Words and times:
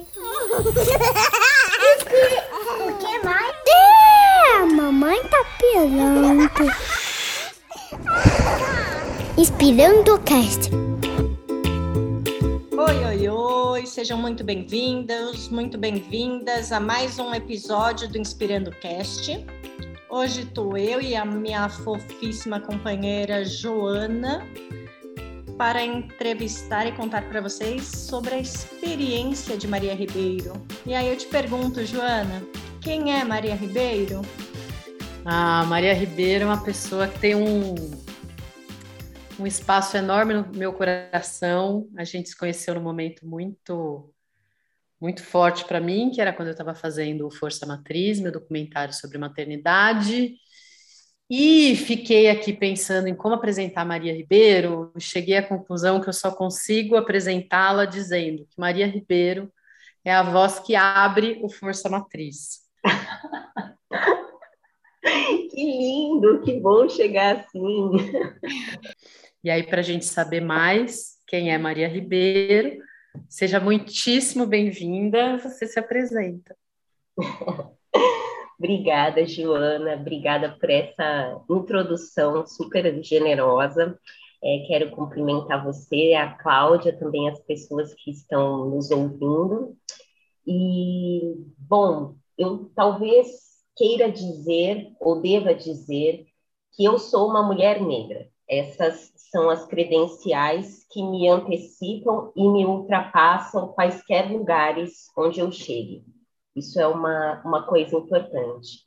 O 0.00 0.02
que 2.98 3.18
mais? 3.22 3.54
É, 3.68 4.56
a 4.56 4.66
mamãe 4.66 5.22
tá 5.24 5.44
pirando. 5.58 6.50
Inspirando 9.36 10.14
o 10.14 10.18
cast. 10.20 10.70
Oi, 12.72 13.04
oi, 13.04 13.28
oi, 13.28 13.86
sejam 13.86 14.16
muito 14.16 14.42
bem-vindos, 14.42 15.50
muito 15.50 15.76
bem-vindas 15.76 16.72
a 16.72 16.80
mais 16.80 17.18
um 17.18 17.34
episódio 17.34 18.08
do 18.08 18.16
Inspirando 18.16 18.70
Cast. 18.70 19.44
Hoje 20.08 20.44
estou 20.44 20.78
eu 20.78 21.02
e 21.02 21.14
a 21.14 21.26
minha 21.26 21.68
fofíssima 21.68 22.58
companheira 22.58 23.44
Joana 23.44 24.48
para 25.60 25.84
entrevistar 25.84 26.86
e 26.86 26.92
contar 26.92 27.28
para 27.28 27.38
vocês 27.38 27.84
sobre 27.84 28.34
a 28.34 28.38
experiência 28.38 29.58
de 29.58 29.68
Maria 29.68 29.94
Ribeiro. 29.94 30.54
E 30.86 30.94
aí 30.94 31.06
eu 31.06 31.18
te 31.18 31.26
pergunto, 31.26 31.84
Joana, 31.84 32.42
quem 32.80 33.14
é 33.14 33.22
Maria 33.24 33.54
Ribeiro? 33.54 34.22
Ah, 35.22 35.62
Maria 35.66 35.92
Ribeiro 35.92 36.44
é 36.44 36.46
uma 36.46 36.64
pessoa 36.64 37.06
que 37.06 37.18
tem 37.18 37.34
um, 37.34 37.74
um 39.38 39.46
espaço 39.46 39.98
enorme 39.98 40.32
no 40.32 40.48
meu 40.48 40.72
coração. 40.72 41.86
A 41.94 42.04
gente 42.04 42.30
se 42.30 42.38
conheceu 42.38 42.74
num 42.74 42.80
momento 42.80 43.26
muito 43.26 44.10
muito 44.98 45.22
forte 45.22 45.66
para 45.66 45.78
mim, 45.78 46.10
que 46.10 46.22
era 46.22 46.32
quando 46.32 46.48
eu 46.48 46.52
estava 46.52 46.74
fazendo 46.74 47.30
Força 47.30 47.66
Matriz, 47.66 48.18
meu 48.18 48.32
documentário 48.32 48.94
sobre 48.94 49.18
maternidade. 49.18 50.36
E 51.32 51.76
fiquei 51.76 52.28
aqui 52.28 52.52
pensando 52.52 53.06
em 53.06 53.14
como 53.14 53.36
apresentar 53.36 53.84
Maria 53.84 54.12
Ribeiro. 54.12 54.90
Cheguei 54.98 55.36
à 55.36 55.46
conclusão 55.46 56.00
que 56.00 56.08
eu 56.08 56.12
só 56.12 56.32
consigo 56.32 56.96
apresentá-la 56.96 57.84
dizendo 57.84 58.44
que 58.50 58.58
Maria 58.58 58.88
Ribeiro 58.88 59.48
é 60.04 60.12
a 60.12 60.24
voz 60.24 60.58
que 60.58 60.74
abre 60.74 61.38
o 61.40 61.48
Força 61.48 61.88
Matriz. 61.88 62.62
que 65.50 65.64
lindo, 65.64 66.40
que 66.40 66.58
bom 66.58 66.88
chegar 66.88 67.36
assim. 67.36 67.92
E 69.44 69.48
aí, 69.48 69.62
para 69.62 69.78
a 69.78 69.84
gente 69.84 70.06
saber 70.06 70.40
mais 70.40 71.16
quem 71.28 71.52
é 71.52 71.58
Maria 71.58 71.86
Ribeiro, 71.86 72.82
seja 73.28 73.60
muitíssimo 73.60 74.46
bem-vinda, 74.46 75.38
você 75.38 75.64
se 75.64 75.78
apresenta. 75.78 76.56
Obrigada, 78.60 79.26
Joana. 79.26 79.94
Obrigada 79.94 80.54
por 80.60 80.68
essa 80.68 81.42
introdução 81.48 82.46
super 82.46 83.02
generosa. 83.02 83.98
É, 84.44 84.64
quero 84.68 84.90
cumprimentar 84.90 85.64
você, 85.64 86.12
a 86.12 86.34
Cláudia, 86.34 86.94
também 86.94 87.26
as 87.30 87.40
pessoas 87.40 87.94
que 87.94 88.10
estão 88.10 88.68
nos 88.68 88.90
ouvindo. 88.90 89.74
E, 90.46 91.36
bom, 91.56 92.16
eu 92.36 92.70
talvez 92.74 93.28
queira 93.74 94.12
dizer 94.12 94.92
ou 95.00 95.22
deva 95.22 95.54
dizer 95.54 96.26
que 96.74 96.84
eu 96.84 96.98
sou 96.98 97.30
uma 97.30 97.42
mulher 97.42 97.80
negra. 97.80 98.28
Essas 98.46 99.10
são 99.16 99.48
as 99.48 99.64
credenciais 99.64 100.84
que 100.90 101.02
me 101.02 101.30
antecipam 101.30 102.30
e 102.36 102.46
me 102.46 102.66
ultrapassam 102.66 103.68
quaisquer 103.68 104.30
lugares 104.30 105.10
onde 105.16 105.40
eu 105.40 105.50
chegue. 105.50 106.04
Isso 106.60 106.80
é 106.80 106.86
uma, 106.86 107.42
uma 107.44 107.66
coisa 107.66 107.96
importante. 107.96 108.84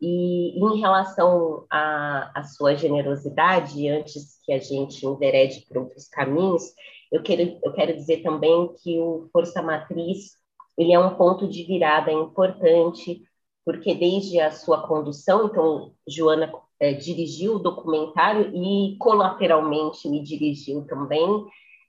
E 0.00 0.58
em 0.58 0.80
relação 0.80 1.66
à, 1.70 2.30
à 2.34 2.44
sua 2.44 2.74
generosidade, 2.74 3.88
antes 3.88 4.38
que 4.44 4.52
a 4.52 4.58
gente 4.58 5.04
enverede 5.04 5.66
por 5.66 5.78
outros 5.78 6.08
caminhos, 6.08 6.62
eu 7.12 7.22
quero, 7.22 7.58
eu 7.62 7.72
quero 7.72 7.94
dizer 7.94 8.22
também 8.22 8.72
que 8.82 8.98
o 8.98 9.28
Força 9.32 9.60
Matriz 9.60 10.38
ele 10.78 10.94
é 10.94 10.98
um 10.98 11.14
ponto 11.14 11.46
de 11.46 11.64
virada 11.64 12.10
importante, 12.10 13.22
porque 13.64 13.94
desde 13.94 14.40
a 14.40 14.50
sua 14.50 14.86
condução, 14.86 15.46
então, 15.46 15.92
Joana 16.08 16.50
é, 16.80 16.94
dirigiu 16.94 17.56
o 17.56 17.58
documentário 17.58 18.50
e 18.54 18.96
colateralmente 18.98 20.08
me 20.08 20.22
dirigiu 20.22 20.86
também, 20.86 21.44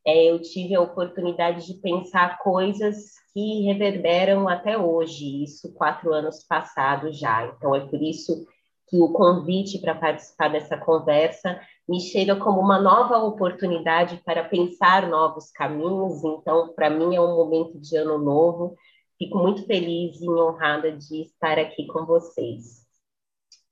é, 0.06 0.32
eu 0.32 0.42
tive 0.42 0.76
a 0.76 0.82
oportunidade 0.82 1.66
de 1.68 1.80
pensar 1.80 2.40
coisas 2.40 3.12
que 3.34 3.64
reverberam 3.64 4.48
até 4.50 4.78
hoje, 4.78 5.44
isso 5.44 5.74
quatro 5.74 6.14
anos 6.14 6.44
passados 6.44 7.18
já. 7.20 7.46
Então, 7.46 7.76
é 7.76 7.82
por 7.82 8.02
isso 8.02 8.46
que 8.88 9.00
o 9.00 9.14
convite 9.14 9.80
para 9.80 9.96
participar 9.96 10.50
dessa 10.50 10.78
conversa 10.78 11.60
me 11.88 12.00
chega 12.02 12.36
como 12.36 12.60
uma 12.60 12.80
nova 12.80 13.18
oportunidade 13.20 14.22
para 14.26 14.44
pensar 14.44 15.08
novos 15.08 15.52
caminhos. 15.52 16.24
Então, 16.24 16.74
para 16.74 16.90
mim, 16.90 17.16
é 17.16 17.22
um 17.22 17.36
momento 17.36 17.80
de 17.80 17.96
ano 17.96 18.18
novo. 18.18 18.76
Fico 19.18 19.38
muito 19.38 19.66
feliz 19.66 20.20
e 20.20 20.30
honrada 20.30 20.92
de 20.92 21.22
estar 21.22 21.58
aqui 21.60 21.86
com 21.88 22.06
vocês. 22.06 22.82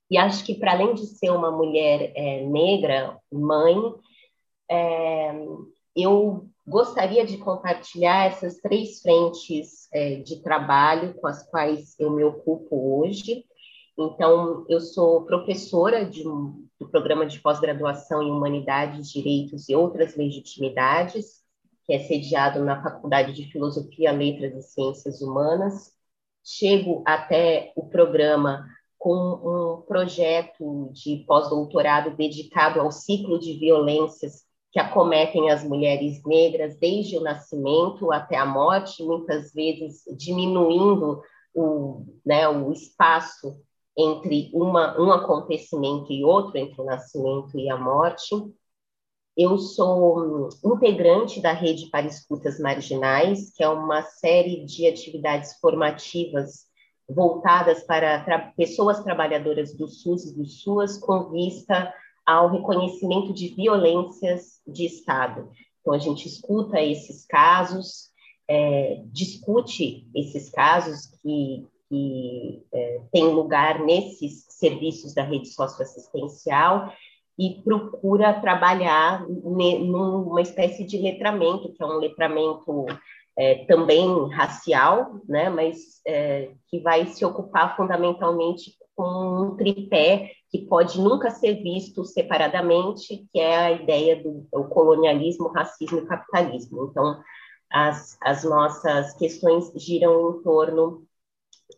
E 0.09 0.17
acho 0.17 0.44
que, 0.44 0.56
para 0.56 0.72
além 0.72 0.94
de 0.94 1.06
ser 1.06 1.31
uma 1.31 1.51
mulher 1.51 2.13
é, 2.16 2.46
negra, 2.46 3.17
mãe, 3.31 3.75
é, 4.69 5.34
eu 5.96 6.48
gostaria 6.68 7.26
de 7.26 7.38
compartilhar 7.38 8.28
essas 8.28 8.58
três 8.58 9.02
frentes 9.02 9.88
é, 9.92 10.18
de 10.18 10.42
trabalho 10.42 11.14
com 11.16 11.28
as 11.28 11.48
quais 11.50 11.96
eu 12.00 12.12
me 12.12 12.24
ocupo 12.24 13.00
hoje. 13.00 13.46
Então, 13.98 14.66
eu 14.70 14.80
sou 14.80 15.26
professora 15.26 16.06
de, 16.06 16.24
do 16.24 16.88
programa 16.90 17.26
de 17.26 17.40
pós-graduação 17.40 18.24
em 18.24 18.32
Humanidades, 18.32 19.12
Direitos 19.12 19.68
e 19.68 19.76
Outras 19.76 20.16
Legitimidades, 20.16 21.44
que 21.86 21.94
é 21.94 22.00
sediado 22.00 22.64
na 22.64 22.82
Faculdade 22.82 23.34
de 23.34 23.52
Filosofia, 23.52 24.12
Letras 24.12 24.56
e 24.56 24.62
Ciências 24.62 25.22
Humanas. 25.22 25.92
Chego 26.44 27.04
até 27.06 27.74
o 27.76 27.88
programa 27.88 28.66
com 28.98 29.16
um 29.16 29.82
projeto 29.82 30.90
de 30.94 31.24
pós-doutorado 31.28 32.16
dedicado 32.16 32.80
ao 32.80 32.92
ciclo 32.92 33.40
de 33.40 33.54
violências 33.54 34.49
que 34.72 34.80
acometem 34.80 35.50
as 35.50 35.63
mulheres 35.63 36.24
negras 36.24 36.78
desde 36.78 37.18
o 37.18 37.22
nascimento 37.22 38.12
até 38.12 38.38
a 38.38 38.46
morte, 38.46 39.03
muitas 39.03 39.52
vezes 39.53 40.03
diminuindo 40.16 41.22
o, 41.53 42.06
né, 42.25 42.47
o 42.47 42.72
espaço 42.72 43.59
entre 43.97 44.50
uma, 44.53 45.00
um 45.00 45.12
acontecimento 45.12 46.13
e 46.13 46.24
outro, 46.24 46.58
entre 46.58 46.79
o 46.79 46.85
nascimento 46.85 47.58
e 47.58 47.69
a 47.69 47.78
morte. 47.78 48.35
Eu 49.35 49.58
sou 49.58 50.50
integrante 50.63 51.41
da 51.41 51.52
Rede 51.52 51.90
para 51.90 52.06
Escutas 52.06 52.59
Marginais, 52.59 53.52
que 53.56 53.63
é 53.63 53.69
uma 53.69 54.03
série 54.03 54.66
de 54.66 54.88
atividades 54.88 55.58
formativas 55.59 56.69
voltadas 57.09 57.84
para 57.84 58.24
tra 58.24 58.53
pessoas 58.56 59.03
trabalhadoras 59.03 59.75
do 59.75 59.88
SUS 59.88 60.25
e 60.25 60.35
do 60.35 60.46
SUAS 60.46 60.97
com 60.97 61.31
vista 61.31 61.91
ao 62.29 62.47
reconhecimento 62.51 63.34
de 63.34 63.47
violências 63.56 64.62
de 64.67 64.85
Estado. 64.85 65.50
Então, 65.81 65.95
a 65.95 65.97
gente 65.97 66.28
escuta 66.28 66.79
esses 66.79 67.25
casos, 67.25 68.12
é, 68.47 69.01
discute 69.06 70.07
esses 70.13 70.51
casos 70.51 71.07
que, 71.07 71.66
que 71.90 72.63
é, 72.72 73.01
têm 73.12 73.29
lugar 73.29 73.79
nesses 73.79 74.45
serviços 74.47 75.16
da 75.16 75.23
rede 75.23 75.47
socioassistencial 75.47 76.94
e 77.40 77.63
procura 77.63 78.40
trabalhar 78.40 79.28
numa 79.28 80.41
espécie 80.41 80.84
de 80.84 81.00
letramento, 81.00 81.73
que 81.73 81.81
é 81.81 81.85
um 81.88 81.97
letramento 81.97 82.85
é, 83.35 83.66
também 83.66 84.29
racial, 84.29 85.19
né, 85.28 85.50
mas 85.50 86.00
é, 86.06 86.51
que 86.67 86.79
vai 86.79 87.07
se 87.07 87.25
ocupar 87.25 87.75
fundamentalmente 87.75 88.73
com 88.96 89.47
um 89.47 89.56
tripé 89.56 90.31
que 90.50 90.66
pode 90.66 91.00
nunca 91.00 91.30
ser 91.30 91.62
visto 91.62 92.04
separadamente, 92.04 93.28
que 93.32 93.40
é 93.40 93.56
a 93.56 93.72
ideia 93.72 94.22
do, 94.22 94.48
do 94.52 94.68
colonialismo, 94.68 95.50
racismo 95.50 96.00
e 96.00 96.06
capitalismo. 96.06 96.90
Então, 96.90 97.22
as, 97.72 98.18
as 98.22 98.44
nossas 98.44 99.16
questões 99.16 99.72
giram 99.76 100.40
em 100.40 100.44
torno 100.44 101.06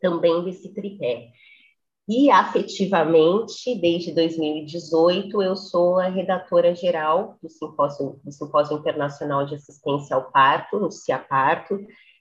também 0.01 0.44
desse 0.44 0.74
tripé. 0.74 1.31
E 2.07 2.31
afetivamente, 2.31 3.75
desde 3.75 4.13
2018, 4.13 5.42
eu 5.42 5.56
sou 5.56 6.00
a 6.00 6.07
redatora 6.07 6.74
geral 6.74 7.38
do 7.42 7.50
Simpósio, 7.50 8.19
do 8.24 8.31
Simpósio 8.31 8.78
Internacional 8.78 9.45
de 9.45 9.56
Assistência 9.56 10.16
ao 10.16 10.31
Parto, 10.31 10.80
no 10.80 10.92
CIAParto. 10.92 11.78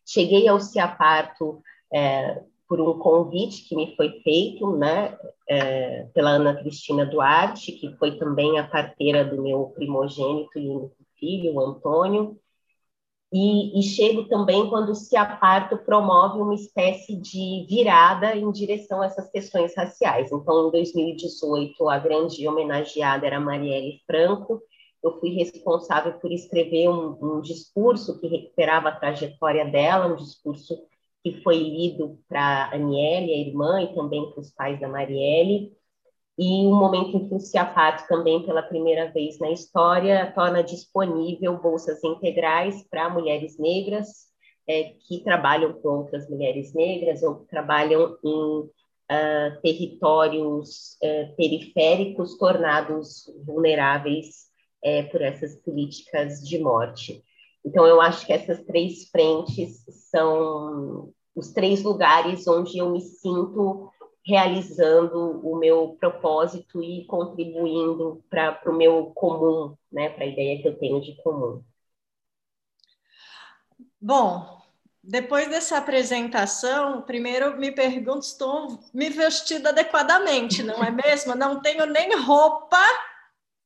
Cheguei 0.07 0.47
ao 0.47 0.61
CIAParto 0.61 1.63
é, 1.93 2.43
por 2.71 2.81
um 2.81 2.97
convite 3.01 3.69
que 3.69 3.75
me 3.75 3.97
foi 3.97 4.21
feito, 4.21 4.77
né, 4.77 5.19
é, 5.49 6.05
pela 6.15 6.31
Ana 6.31 6.55
Cristina 6.55 7.05
Duarte, 7.05 7.73
que 7.73 7.97
foi 7.97 8.17
também 8.17 8.61
a 8.61 8.69
parteira 8.69 9.25
do 9.25 9.43
meu 9.43 9.73
primogênito 9.75 10.57
e 10.57 10.69
único 10.69 10.95
filho, 11.19 11.55
o 11.55 11.61
Antônio, 11.61 12.39
e, 13.33 13.77
e 13.77 13.83
chego 13.83 14.29
também 14.29 14.71
quando 14.71 14.91
o 14.91 14.95
Ciaparto 14.95 15.79
promove 15.79 16.41
uma 16.41 16.55
espécie 16.55 17.17
de 17.17 17.67
virada 17.69 18.37
em 18.37 18.49
direção 18.53 19.03
a 19.03 19.07
essas 19.07 19.29
questões 19.33 19.75
raciais. 19.77 20.31
Então, 20.31 20.69
em 20.69 20.71
2018, 20.71 21.89
a 21.89 21.99
grande 21.99 22.47
homenageada 22.47 23.27
era 23.27 23.41
Marielle 23.41 24.01
Franco, 24.07 24.63
eu 25.03 25.19
fui 25.19 25.31
responsável 25.31 26.13
por 26.21 26.31
escrever 26.31 26.89
um, 26.89 27.19
um 27.21 27.41
discurso 27.41 28.21
que 28.21 28.29
recuperava 28.29 28.91
a 28.91 28.97
trajetória 28.97 29.65
dela, 29.65 30.07
um 30.07 30.17
discurso 30.17 30.79
que 31.23 31.41
foi 31.43 31.59
lido 31.59 32.19
para 32.29 32.71
Aniele, 32.73 33.33
a 33.33 33.39
irmã, 33.39 33.83
e 33.83 33.95
também 33.95 34.31
para 34.31 34.41
os 34.41 34.51
pais 34.51 34.81
da 34.81 34.89
Marielle, 34.89 35.73
e 36.39 36.67
um 36.67 36.75
momento 36.75 37.17
em 37.17 37.29
que 37.29 37.35
o 37.35 37.41
CIAPAT 37.41 38.09
também, 38.09 38.47
pela 38.47 38.63
primeira 38.63 39.11
vez 39.13 39.39
na 39.39 39.51
história, 39.51 40.33
torna 40.35 40.63
disponível 40.63 41.59
bolsas 41.59 42.03
integrais 42.03 42.83
para 42.89 43.11
mulheres 43.11 43.59
negras 43.59 44.31
é, 44.67 44.95
que 45.07 45.23
trabalham 45.23 45.75
com 45.75 45.89
outras 45.89 46.31
mulheres 46.31 46.73
negras 46.73 47.23
ou 47.23 47.41
que 47.41 47.49
trabalham 47.49 48.17
em 48.25 48.71
uh, 49.11 49.61
territórios 49.63 50.97
uh, 51.03 51.35
periféricos 51.37 52.39
tornados 52.39 53.25
vulneráveis 53.45 54.47
uh, 54.85 55.11
por 55.11 55.21
essas 55.21 55.57
políticas 55.57 56.41
de 56.41 56.59
morte. 56.59 57.23
Então, 57.65 57.87
eu 57.87 58.01
acho 58.01 58.27
que 58.27 58.33
essas 58.33 58.63
três 58.65 59.09
frentes 59.11 59.85
são 60.11 61.13
os 61.35 61.53
três 61.53 61.83
lugares 61.83 62.47
onde 62.47 62.79
eu 62.79 62.91
me 62.91 63.01
sinto 63.01 63.91
realizando 64.25 65.41
o 65.47 65.57
meu 65.57 65.97
propósito 65.99 66.83
e 66.83 67.05
contribuindo 67.07 68.23
para 68.29 68.61
o 68.67 68.73
meu 68.73 69.07
comum, 69.15 69.77
né, 69.91 70.11
para 70.11 70.25
a 70.25 70.29
ideia 70.29 70.61
que 70.61 70.69
eu 70.69 70.79
tenho 70.79 71.01
de 71.01 71.17
comum. 71.23 71.63
Bom, 74.01 74.61
depois 75.03 75.49
dessa 75.49 75.79
apresentação, 75.79 77.03
primeiro 77.03 77.59
me 77.59 77.73
pergunto 77.73 78.23
se 78.25 78.33
estou 78.33 78.79
me 78.93 79.09
vestindo 79.09 79.67
adequadamente, 79.67 80.63
não 80.63 80.85
é 80.85 80.91
mesmo? 80.91 81.35
Não 81.35 81.61
tenho 81.61 81.87
nem 81.87 82.15
roupa 82.17 82.83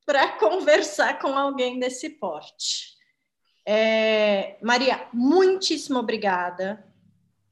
para 0.06 0.38
conversar 0.38 1.18
com 1.18 1.36
alguém 1.36 1.78
desse 1.78 2.10
porte. 2.10 2.93
É, 3.66 4.58
Maria, 4.62 5.08
muitíssimo 5.12 5.98
obrigada 5.98 6.84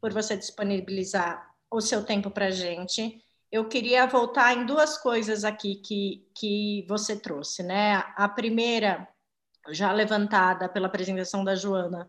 por 0.00 0.12
você 0.12 0.37
disponibilizar 0.37 1.50
o 1.70 1.81
seu 1.81 2.05
tempo 2.05 2.31
para 2.31 2.47
a 2.47 2.50
gente. 2.50 3.23
Eu 3.50 3.69
queria 3.69 4.06
voltar 4.06 4.56
em 4.56 4.67
duas 4.67 4.99
coisas 4.99 5.44
aqui 5.44 5.76
que, 5.76 6.26
que 6.35 6.87
você 6.88 7.17
trouxe, 7.17 7.62
né? 7.62 8.03
A 8.17 8.29
primeira, 8.29 9.09
já 9.70 9.93
levantada 9.93 10.69
pela 10.69 10.87
apresentação 10.87 11.44
da 11.44 11.55
Joana, 11.55 12.09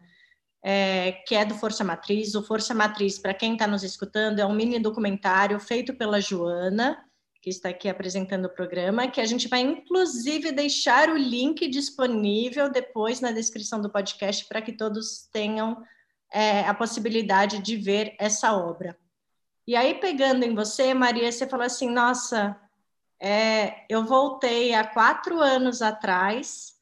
é, 0.63 1.11
que 1.27 1.35
é 1.35 1.45
do 1.45 1.56
Força 1.56 1.83
Matriz. 1.83 2.35
O 2.35 2.44
Força 2.44 2.73
Matriz, 2.73 3.19
para 3.19 3.33
quem 3.33 3.53
está 3.53 3.67
nos 3.67 3.83
escutando, 3.83 4.39
é 4.39 4.45
um 4.45 4.53
mini 4.53 4.79
documentário 4.79 5.59
feito 5.59 5.94
pela 5.94 6.19
Joana, 6.19 7.03
que 7.44 7.50
está 7.50 7.68
aqui 7.68 7.90
apresentando 7.90 8.45
o 8.45 8.50
programa, 8.50 9.10
que 9.10 9.19
a 9.19 9.25
gente 9.25 9.50
vai 9.50 9.60
inclusive 9.60 10.54
deixar 10.54 11.10
o 11.10 11.18
link 11.18 11.68
disponível 11.68 12.72
depois 12.72 13.19
na 13.19 13.34
descrição 13.34 13.81
do 13.81 13.90
podcast 13.90 14.45
para 14.45 14.62
que 14.62 14.72
todos 14.72 15.28
tenham 15.30 15.84
é, 16.31 16.62
a 16.62 16.74
possibilidade 16.74 17.60
de 17.60 17.75
ver 17.75 18.16
essa 18.18 18.56
obra. 18.56 18.98
E 19.68 19.75
aí, 19.75 19.95
pegando 19.95 20.45
em 20.45 20.56
você, 20.56 20.94
Maria, 20.94 21.30
você 21.30 21.45
falou 21.45 21.66
assim: 21.66 21.90
nossa, 21.90 22.57
é, 23.19 23.86
eu 23.90 24.06
voltei 24.06 24.74
há 24.74 24.88
quatro 24.88 25.42
anos 25.42 25.81
atrás 25.81 26.75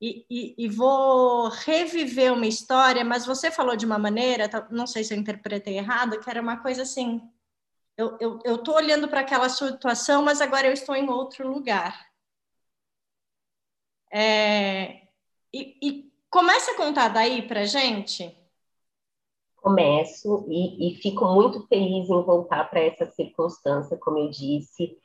e, 0.00 0.24
e, 0.30 0.54
e, 0.56 0.68
vou 0.68 1.50
reviver 1.50 2.32
uma 2.32 2.46
história, 2.46 3.04
mas 3.04 3.26
você 3.26 3.50
falou 3.50 3.76
de 3.76 3.84
uma 3.84 3.98
maneira, 3.98 4.48
não 4.70 4.86
sei 4.86 5.04
se 5.04 5.12
eu 5.12 5.18
interpretei 5.18 5.76
errado, 5.76 6.18
que 6.18 6.30
era 6.30 6.40
uma 6.40 6.56
coisa 6.56 6.80
assim 6.80 7.20
eu 7.98 8.38
estou 8.38 8.74
eu, 8.74 8.84
olhando 8.84 9.08
para 9.08 9.20
aquela 9.20 9.48
situação, 9.48 10.22
mas 10.22 10.40
agora 10.40 10.68
eu 10.68 10.72
estou 10.72 10.94
em 10.94 11.10
outro 11.10 11.48
lugar. 11.48 12.06
É, 14.10 15.02
e, 15.52 15.76
e 15.82 16.12
começa 16.30 16.70
a 16.70 16.76
contar 16.76 17.08
daí 17.08 17.42
para 17.42 17.64
gente. 17.64 18.34
Começo 19.56 20.46
e, 20.48 20.92
e, 20.92 20.94
fico 21.02 21.24
muito 21.26 21.66
feliz 21.66 22.08
em 22.08 22.22
voltar 22.22 22.70
para 22.70 22.80
essa 22.80 23.04
circunstância, 23.06 23.98
como 23.98 24.18
eu 24.18 24.30
disse, 24.30 24.96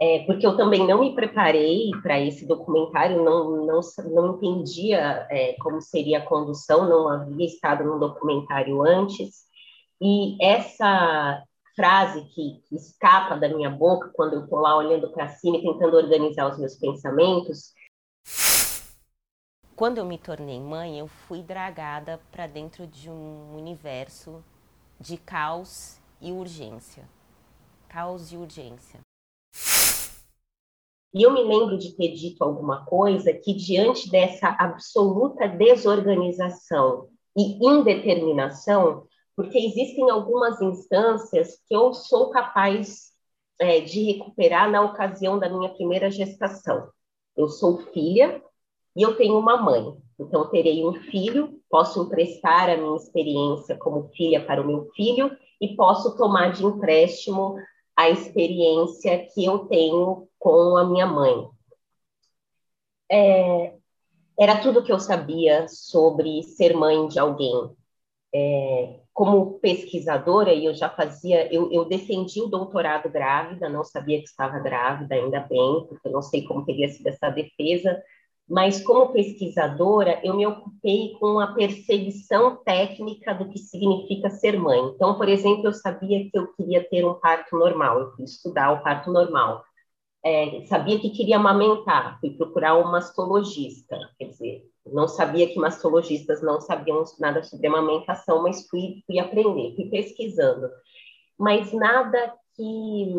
é, 0.00 0.24
porque 0.24 0.44
eu 0.44 0.56
também 0.56 0.84
não 0.84 1.00
me 1.00 1.14
preparei 1.14 1.92
para 2.02 2.20
esse 2.20 2.44
documentário, 2.44 3.22
não, 3.22 3.64
não, 3.64 3.80
não 4.10 4.34
entendia 4.34 5.28
é, 5.30 5.54
como 5.60 5.80
seria 5.80 6.18
a 6.18 6.26
condução, 6.26 6.88
não 6.88 7.08
havia 7.08 7.46
estado 7.46 7.84
num 7.84 8.00
documentário 8.00 8.82
antes, 8.82 9.46
e 10.00 10.36
essa 10.44 11.44
frase 11.74 12.22
que, 12.26 12.60
que 12.68 12.76
escapa 12.76 13.36
da 13.36 13.48
minha 13.48 13.70
boca 13.70 14.10
quando 14.14 14.34
eu 14.34 14.44
estou 14.44 14.58
lá 14.58 14.76
olhando 14.76 15.10
para 15.10 15.28
cima 15.28 15.56
e 15.56 15.62
tentando 15.62 15.96
organizar 15.96 16.50
os 16.50 16.58
meus 16.58 16.74
pensamentos. 16.76 17.72
Quando 19.74 19.98
eu 19.98 20.04
me 20.04 20.18
tornei 20.18 20.60
mãe, 20.60 20.98
eu 20.98 21.08
fui 21.08 21.42
dragada 21.42 22.20
para 22.30 22.46
dentro 22.46 22.86
de 22.86 23.10
um 23.10 23.56
universo 23.56 24.44
de 25.00 25.16
caos 25.16 26.00
e 26.20 26.30
urgência. 26.30 27.08
Caos 27.88 28.32
e 28.32 28.36
urgência. 28.36 29.00
E 31.14 31.22
eu 31.22 31.32
me 31.32 31.42
lembro 31.42 31.76
de 31.76 31.94
ter 31.94 32.14
dito 32.14 32.42
alguma 32.42 32.84
coisa 32.86 33.32
que, 33.34 33.52
diante 33.52 34.10
dessa 34.10 34.48
absoluta 34.58 35.46
desorganização 35.46 37.08
e 37.36 37.58
indeterminação, 37.66 39.06
porque 39.36 39.58
existem 39.58 40.10
algumas 40.10 40.60
instâncias 40.60 41.58
que 41.66 41.74
eu 41.74 41.92
sou 41.94 42.30
capaz 42.30 43.12
é, 43.58 43.80
de 43.80 44.02
recuperar 44.12 44.70
na 44.70 44.82
ocasião 44.82 45.38
da 45.38 45.48
minha 45.48 45.70
primeira 45.70 46.10
gestação. 46.10 46.88
Eu 47.36 47.48
sou 47.48 47.78
filha 47.92 48.42
e 48.94 49.02
eu 49.02 49.16
tenho 49.16 49.38
uma 49.38 49.56
mãe, 49.56 49.96
então 50.18 50.50
terei 50.50 50.84
um 50.84 50.94
filho, 50.94 51.60
posso 51.70 52.02
emprestar 52.02 52.68
a 52.68 52.76
minha 52.76 52.96
experiência 52.96 53.76
como 53.76 54.10
filha 54.10 54.44
para 54.44 54.60
o 54.60 54.66
meu 54.66 54.90
filho 54.94 55.36
e 55.60 55.74
posso 55.76 56.16
tomar 56.16 56.52
de 56.52 56.64
empréstimo 56.64 57.56
a 57.96 58.10
experiência 58.10 59.26
que 59.32 59.44
eu 59.44 59.60
tenho 59.66 60.28
com 60.38 60.76
a 60.76 60.84
minha 60.84 61.06
mãe. 61.06 61.48
É, 63.10 63.74
era 64.38 64.60
tudo 64.60 64.82
que 64.82 64.92
eu 64.92 64.98
sabia 64.98 65.68
sobre 65.68 66.42
ser 66.42 66.74
mãe 66.74 67.06
de 67.08 67.18
alguém. 67.18 67.54
É, 68.34 69.01
como 69.12 69.58
pesquisadora, 69.60 70.52
e 70.52 70.64
eu 70.64 70.74
já 70.74 70.88
fazia, 70.88 71.52
eu, 71.52 71.70
eu 71.72 71.84
defendi 71.84 72.40
o 72.40 72.48
doutorado 72.48 73.10
grávida, 73.10 73.68
não 73.68 73.84
sabia 73.84 74.18
que 74.18 74.28
estava 74.28 74.58
grávida, 74.58 75.14
ainda 75.14 75.40
bem, 75.40 75.86
porque 75.88 76.08
eu 76.08 76.12
não 76.12 76.22
sei 76.22 76.44
como 76.44 76.64
teria 76.64 76.88
sido 76.88 77.06
essa 77.08 77.28
defesa, 77.30 78.02
mas 78.48 78.82
como 78.82 79.12
pesquisadora, 79.12 80.20
eu 80.24 80.34
me 80.34 80.46
ocupei 80.46 81.14
com 81.18 81.40
a 81.40 81.54
perseguição 81.54 82.56
técnica 82.56 83.34
do 83.34 83.48
que 83.48 83.58
significa 83.58 84.30
ser 84.30 84.58
mãe. 84.58 84.80
Então, 84.94 85.16
por 85.16 85.28
exemplo, 85.28 85.66
eu 85.66 85.72
sabia 85.72 86.28
que 86.30 86.38
eu 86.38 86.52
queria 86.54 86.86
ter 86.88 87.04
um 87.04 87.14
parto 87.14 87.56
normal, 87.56 88.00
eu 88.00 88.12
fui 88.12 88.24
estudar 88.24 88.72
o 88.72 88.82
parto 88.82 89.10
normal. 89.10 89.62
É, 90.24 90.64
sabia 90.66 91.00
que 91.00 91.10
queria 91.10 91.36
amamentar, 91.36 92.18
fui 92.20 92.30
procurar 92.30 92.76
um 92.76 92.90
mastologista, 92.90 93.98
quer 94.18 94.26
dizer, 94.26 94.71
não 94.86 95.06
sabia 95.06 95.48
que 95.48 95.58
mastologistas 95.58 96.42
não 96.42 96.60
sabiam 96.60 97.04
nada 97.18 97.42
sobre 97.42 97.66
amamentação, 97.66 98.42
mas 98.42 98.66
fui, 98.68 99.02
fui 99.06 99.18
aprender, 99.18 99.74
fui 99.76 99.88
pesquisando. 99.88 100.68
Mas 101.38 101.72
nada 101.72 102.34
que 102.54 103.14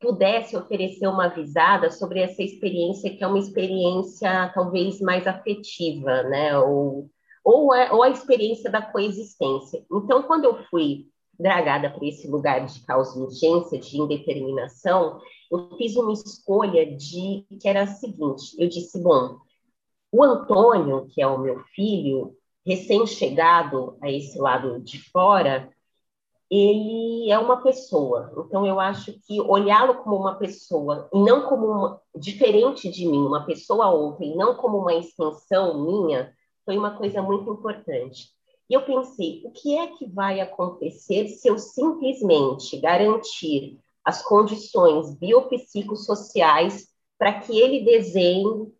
pudesse 0.00 0.56
oferecer 0.56 1.06
uma 1.06 1.28
visada 1.28 1.90
sobre 1.90 2.20
essa 2.20 2.42
experiência, 2.42 3.14
que 3.16 3.24
é 3.24 3.26
uma 3.26 3.38
experiência 3.38 4.50
talvez 4.54 5.00
mais 5.00 5.26
afetiva, 5.26 6.22
né? 6.24 6.58
Ou, 6.58 7.10
ou, 7.42 7.72
a, 7.72 7.92
ou 7.92 8.02
a 8.02 8.10
experiência 8.10 8.70
da 8.70 8.82
coexistência. 8.82 9.84
Então, 9.90 10.22
quando 10.24 10.44
eu 10.44 10.62
fui 10.64 11.06
dragada 11.38 11.90
para 11.90 12.06
esse 12.06 12.28
lugar 12.28 12.64
de 12.66 12.80
causa 12.84 13.18
urgência, 13.18 13.78
de 13.78 13.98
indeterminação, 13.98 15.20
eu 15.50 15.76
fiz 15.76 15.96
uma 15.96 16.12
escolha 16.12 16.84
de 16.96 17.44
que 17.60 17.68
era 17.68 17.82
a 17.82 17.86
seguinte: 17.86 18.54
eu 18.58 18.68
disse, 18.68 19.02
bom, 19.02 19.38
o 20.16 20.22
Antônio, 20.22 21.08
que 21.10 21.20
é 21.20 21.26
o 21.26 21.40
meu 21.40 21.58
filho, 21.74 22.36
recém-chegado 22.64 23.98
a 24.00 24.08
esse 24.08 24.38
lado 24.38 24.80
de 24.80 25.02
fora, 25.10 25.68
ele 26.48 27.32
é 27.32 27.36
uma 27.36 27.60
pessoa. 27.60 28.32
Então, 28.46 28.64
eu 28.64 28.78
acho 28.78 29.12
que 29.26 29.40
olhá-lo 29.40 29.96
como 30.04 30.14
uma 30.14 30.36
pessoa, 30.36 31.08
e 31.12 31.18
não 31.18 31.48
como 31.48 31.66
uma, 31.66 32.00
diferente 32.14 32.88
de 32.88 33.08
mim, 33.08 33.26
uma 33.26 33.44
pessoa 33.44 33.90
outra, 33.90 34.24
e 34.24 34.36
não 34.36 34.54
como 34.54 34.78
uma 34.78 34.94
extensão 34.94 35.84
minha, 35.84 36.32
foi 36.64 36.78
uma 36.78 36.96
coisa 36.96 37.20
muito 37.20 37.50
importante. 37.52 38.28
E 38.70 38.74
eu 38.74 38.82
pensei, 38.82 39.42
o 39.44 39.50
que 39.50 39.76
é 39.76 39.88
que 39.88 40.06
vai 40.06 40.40
acontecer 40.40 41.26
se 41.26 41.48
eu 41.48 41.58
simplesmente 41.58 42.78
garantir 42.78 43.80
as 44.04 44.22
condições 44.22 45.12
biopsicossociais 45.18 46.86
para 47.18 47.40
que 47.40 47.58
ele 47.58 47.84
desenhe 47.84 48.72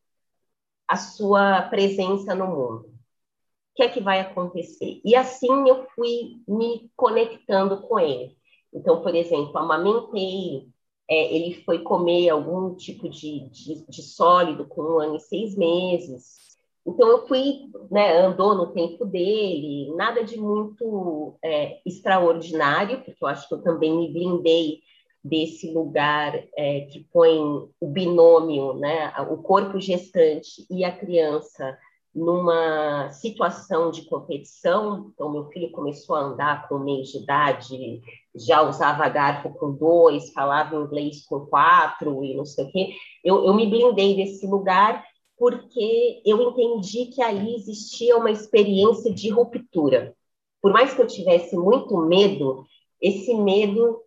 a 0.88 0.96
sua 0.96 1.62
presença 1.62 2.34
no 2.34 2.46
mundo. 2.46 2.86
O 2.86 3.76
que 3.76 3.82
é 3.82 3.88
que 3.88 4.00
vai 4.00 4.20
acontecer? 4.20 5.00
E 5.04 5.16
assim 5.16 5.68
eu 5.68 5.86
fui 5.94 6.40
me 6.46 6.90
conectando 6.96 7.80
com 7.82 7.98
ele. 7.98 8.36
Então, 8.72 9.02
por 9.02 9.14
exemplo, 9.14 9.56
amamentei, 9.58 10.68
é, 11.08 11.34
ele 11.34 11.62
foi 11.64 11.80
comer 11.80 12.30
algum 12.30 12.74
tipo 12.74 13.08
de, 13.08 13.48
de, 13.50 13.86
de, 13.88 14.02
sólido 14.02 14.66
com 14.66 14.82
um 14.82 14.98
ano 14.98 15.16
e 15.16 15.20
seis 15.20 15.56
meses. 15.56 16.56
Então, 16.86 17.08
eu 17.08 17.26
fui, 17.26 17.70
né, 17.90 18.18
andou 18.18 18.54
no 18.54 18.72
tempo 18.72 19.04
dele, 19.06 19.94
nada 19.96 20.22
de 20.22 20.38
muito 20.38 21.36
é, 21.42 21.80
extraordinário, 21.86 23.02
porque 23.02 23.22
eu 23.22 23.28
acho 23.28 23.48
que 23.48 23.54
eu 23.54 23.62
também 23.62 23.96
me 23.96 24.12
blindei 24.12 24.80
desse 25.24 25.72
lugar 25.72 26.38
é, 26.54 26.82
que 26.82 27.06
põe 27.10 27.38
o 27.80 27.86
binômio, 27.88 28.74
né, 28.74 29.10
o 29.30 29.38
corpo 29.38 29.80
gestante 29.80 30.66
e 30.70 30.84
a 30.84 30.92
criança 30.92 31.78
numa 32.14 33.10
situação 33.10 33.90
de 33.90 34.02
competição. 34.02 35.10
Então, 35.12 35.32
meu 35.32 35.46
filho 35.46 35.72
começou 35.72 36.14
a 36.14 36.20
andar 36.20 36.68
com 36.68 36.78
mês 36.78 37.08
de 37.08 37.18
idade, 37.18 38.02
já 38.36 38.62
usava 38.62 39.08
garfo 39.08 39.50
com 39.54 39.72
dois, 39.72 40.32
falava 40.32 40.76
inglês 40.76 41.26
com 41.26 41.40
quatro 41.46 42.22
e 42.22 42.34
não 42.34 42.44
sei 42.44 42.66
o 42.66 42.70
quê. 42.70 42.94
Eu, 43.24 43.44
eu 43.46 43.54
me 43.54 43.66
blindei 43.66 44.14
desse 44.14 44.46
lugar 44.46 45.04
porque 45.36 46.22
eu 46.24 46.40
entendi 46.40 47.06
que 47.06 47.20
ali 47.20 47.56
existia 47.56 48.16
uma 48.16 48.30
experiência 48.30 49.12
de 49.12 49.30
ruptura. 49.30 50.14
Por 50.62 50.72
mais 50.72 50.94
que 50.94 51.02
eu 51.02 51.06
tivesse 51.06 51.56
muito 51.56 51.96
medo, 51.96 52.64
esse 53.00 53.34
medo 53.34 54.03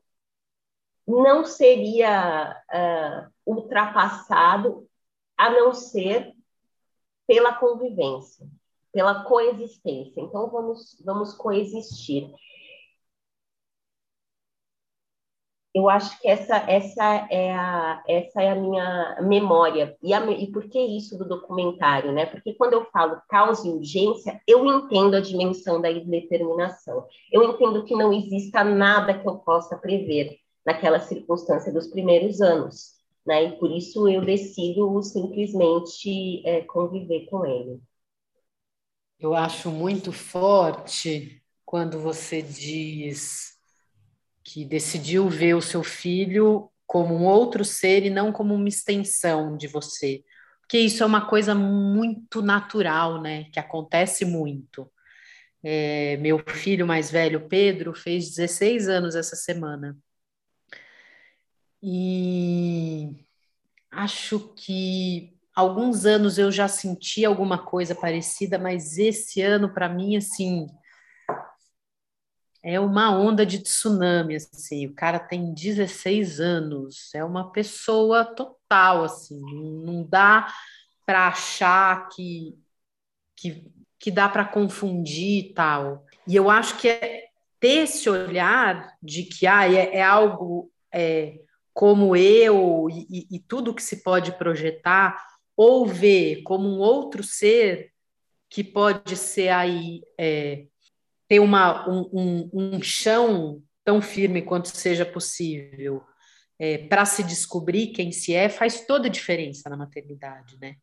não 1.07 1.45
seria 1.45 2.61
uh, 2.69 3.31
ultrapassado 3.45 4.85
a 5.37 5.49
não 5.49 5.73
ser 5.73 6.33
pela 7.25 7.53
convivência, 7.53 8.45
pela 8.91 9.23
coexistência. 9.23 10.19
Então, 10.19 10.49
vamos, 10.49 11.01
vamos 11.05 11.33
coexistir. 11.33 12.29
Eu 15.73 15.87
acho 15.89 16.19
que 16.19 16.27
essa, 16.27 16.55
essa, 16.69 17.27
é, 17.29 17.53
a, 17.53 18.03
essa 18.07 18.41
é 18.41 18.49
a 18.49 18.55
minha 18.55 19.17
memória. 19.21 19.95
E, 20.01 20.11
a, 20.11 20.25
e 20.31 20.51
por 20.51 20.67
que 20.67 20.79
isso 20.79 21.17
do 21.17 21.27
documentário? 21.27 22.11
Né? 22.11 22.25
Porque 22.25 22.53
quando 22.55 22.73
eu 22.73 22.85
falo 22.85 23.21
causa 23.29 23.67
e 23.67 23.71
urgência, 23.71 24.41
eu 24.47 24.65
entendo 24.65 25.15
a 25.15 25.21
dimensão 25.21 25.79
da 25.79 25.91
indeterminação. 25.91 27.05
Eu 27.31 27.43
entendo 27.43 27.83
que 27.85 27.95
não 27.95 28.11
exista 28.11 28.63
nada 28.63 29.19
que 29.19 29.27
eu 29.27 29.37
possa 29.37 29.77
prever 29.77 30.39
naquela 30.67 30.99
circunstância 30.99 31.73
dos 31.73 31.87
primeiros 31.87 32.41
anos 32.41 32.97
né? 33.27 33.43
E 33.43 33.59
por 33.59 33.69
isso 33.69 34.07
eu 34.07 34.23
decido 34.23 35.03
simplesmente 35.03 36.41
é, 36.47 36.61
conviver 36.61 37.25
com 37.25 37.45
ele. 37.45 37.81
Eu 39.19 39.35
acho 39.35 39.69
muito 39.69 40.13
forte 40.13 41.43
quando 41.65 41.99
você 41.99 42.41
diz 42.41 43.57
que 44.43 44.63
decidiu 44.63 45.27
ver 45.27 45.55
o 45.55 45.61
seu 45.61 45.83
filho 45.83 46.71
como 46.85 47.13
um 47.13 47.25
outro 47.25 47.65
ser 47.65 48.05
e 48.05 48.09
não 48.09 48.31
como 48.31 48.55
uma 48.55 48.69
extensão 48.69 49.57
de 49.57 49.67
você. 49.67 50.23
Porque 50.61 50.79
isso 50.79 51.03
é 51.03 51.05
uma 51.05 51.27
coisa 51.27 51.53
muito 51.53 52.41
natural, 52.41 53.21
né? 53.21 53.45
Que 53.51 53.59
acontece 53.59 54.23
muito. 54.23 54.89
É, 55.61 56.15
meu 56.17 56.39
filho 56.39 56.87
mais 56.87 57.11
velho, 57.11 57.49
Pedro, 57.49 57.93
fez 57.93 58.29
16 58.29 58.87
anos 58.87 59.15
essa 59.15 59.35
semana. 59.35 59.97
E 61.81 63.25
acho 63.91 64.53
que 64.55 65.37
alguns 65.55 66.05
anos 66.05 66.37
eu 66.37 66.51
já 66.51 66.67
senti 66.67 67.25
alguma 67.25 67.57
coisa 67.57 67.95
parecida, 67.95 68.57
mas 68.57 68.97
esse 68.97 69.41
ano 69.41 69.73
para 69.73 69.89
mim 69.89 70.17
assim 70.17 70.67
é 72.63 72.79
uma 72.79 73.17
onda 73.17 73.45
de 73.45 73.59
tsunami 73.59 74.35
assim. 74.35 74.87
O 74.87 74.93
cara 74.93 75.19
tem 75.19 75.53
16 75.53 76.39
anos, 76.39 77.13
é 77.15 77.23
uma 77.23 77.51
pessoa 77.51 78.25
total 78.25 79.05
assim, 79.05 79.39
não 79.85 80.03
dá 80.03 80.53
para 81.05 81.27
achar 81.27 82.09
que 82.09 82.57
que, 83.35 83.71
que 83.99 84.11
dá 84.11 84.27
para 84.27 84.43
confundir 84.45 85.45
e 85.45 85.53
tal. 85.53 86.05
E 86.27 86.35
eu 86.35 86.49
acho 86.49 86.77
que 86.77 86.89
é 86.89 87.27
ter 87.59 87.83
esse 87.83 88.09
olhar 88.09 88.95
de 89.01 89.23
que 89.23 89.47
ah, 89.47 89.71
é, 89.71 89.97
é 89.97 90.03
algo 90.03 90.71
é, 90.91 91.39
como 91.77 92.15
eu 92.15 92.89
e, 92.89 93.27
e 93.29 93.39
tudo 93.39 93.71
que 93.71 93.83
se 93.83 94.01
pode 94.01 94.31
projetar, 94.31 95.23
ou 95.55 95.85
ver 95.85 96.41
como 96.41 96.67
um 96.67 96.79
outro 96.79 97.21
ser 97.21 97.91
que 98.49 98.63
pode 98.63 99.15
ser 99.15 99.49
aí 99.49 100.01
é, 100.17 100.65
ter 101.27 101.39
uma, 101.39 101.87
um, 101.87 102.09
um, 102.11 102.49
um, 102.51 102.81
chão 102.81 103.61
tão 103.85 104.01
firme 104.01 104.41
quanto 104.41 104.69
seja 104.69 105.05
possível 105.05 106.01
é, 106.57 106.79
para 106.79 107.05
se 107.05 107.21
descobrir 107.21 107.89
quem 107.89 108.11
se 108.11 108.33
é, 108.33 108.49
faz 108.49 108.87
toda 108.87 109.07
a 109.07 109.11
diferença 109.11 109.69
na 109.69 109.77
maternidade, 109.77 110.57
né? 110.59 110.77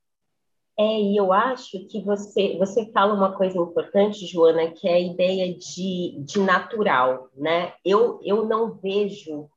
É, 0.78 1.00
e 1.00 1.16
eu 1.16 1.32
acho 1.32 1.88
que 1.88 2.04
você, 2.04 2.56
você 2.56 2.88
fala 2.92 3.14
uma 3.14 3.36
coisa 3.36 3.58
importante, 3.58 4.24
Joana, 4.28 4.70
que 4.70 4.86
é 4.86 4.94
a 4.94 5.00
ideia 5.00 5.52
de, 5.52 6.20
de 6.20 6.38
natural, 6.38 7.30
né? 7.36 7.74
Eu, 7.84 8.20
eu 8.22 8.46
não 8.46 8.74
vejo 8.74 9.50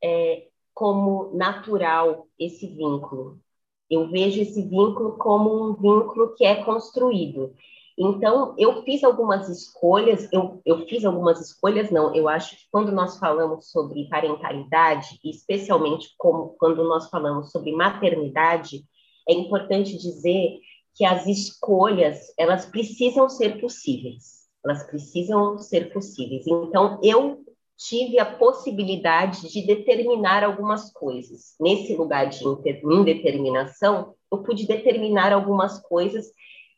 é, 0.00 0.46
como 0.76 1.34
natural 1.34 2.28
esse 2.38 2.66
vínculo. 2.66 3.40
Eu 3.88 4.10
vejo 4.10 4.42
esse 4.42 4.60
vínculo 4.60 5.16
como 5.16 5.70
um 5.70 5.72
vínculo 5.72 6.34
que 6.34 6.44
é 6.44 6.62
construído. 6.62 7.54
Então, 7.98 8.54
eu 8.58 8.82
fiz 8.82 9.02
algumas 9.02 9.48
escolhas, 9.48 10.30
eu, 10.30 10.60
eu 10.66 10.86
fiz 10.86 11.02
algumas 11.02 11.40
escolhas, 11.40 11.90
não, 11.90 12.14
eu 12.14 12.28
acho 12.28 12.54
que 12.56 12.64
quando 12.70 12.92
nós 12.92 13.18
falamos 13.18 13.70
sobre 13.70 14.06
parentalidade, 14.10 15.18
especialmente 15.24 16.10
como 16.18 16.50
quando 16.58 16.84
nós 16.84 17.08
falamos 17.08 17.50
sobre 17.50 17.72
maternidade, 17.72 18.84
é 19.26 19.32
importante 19.32 19.96
dizer 19.96 20.58
que 20.94 21.06
as 21.06 21.26
escolhas, 21.26 22.34
elas 22.36 22.66
precisam 22.66 23.30
ser 23.30 23.62
possíveis, 23.62 24.46
elas 24.62 24.82
precisam 24.82 25.56
ser 25.56 25.90
possíveis. 25.90 26.46
Então, 26.46 27.00
eu 27.02 27.45
tive 27.76 28.18
a 28.18 28.24
possibilidade 28.24 29.48
de 29.52 29.66
determinar 29.66 30.42
algumas 30.42 30.92
coisas. 30.92 31.54
Nesse 31.60 31.94
lugar 31.94 32.28
de 32.28 32.44
indeterminação, 32.84 34.14
eu 34.32 34.42
pude 34.42 34.66
determinar 34.66 35.32
algumas 35.32 35.80
coisas 35.80 36.26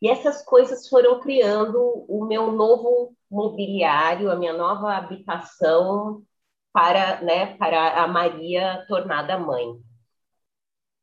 e 0.01 0.09
essas 0.09 0.45
coisas 0.45 0.89
foram 0.89 1.21
criando 1.21 1.79
o 2.09 2.25
meu 2.25 2.53
novo 2.53 3.13
mobiliário, 3.31 4.31
a 4.31 4.37
minha 4.37 4.53
nova 4.53 4.95
habitação 4.95 6.23
para, 6.73 7.21
né, 7.23 7.57
para 7.57 8.03
a 8.03 8.07
Maria 8.07 8.85
tornada 8.89 9.39
mãe. 9.39 9.67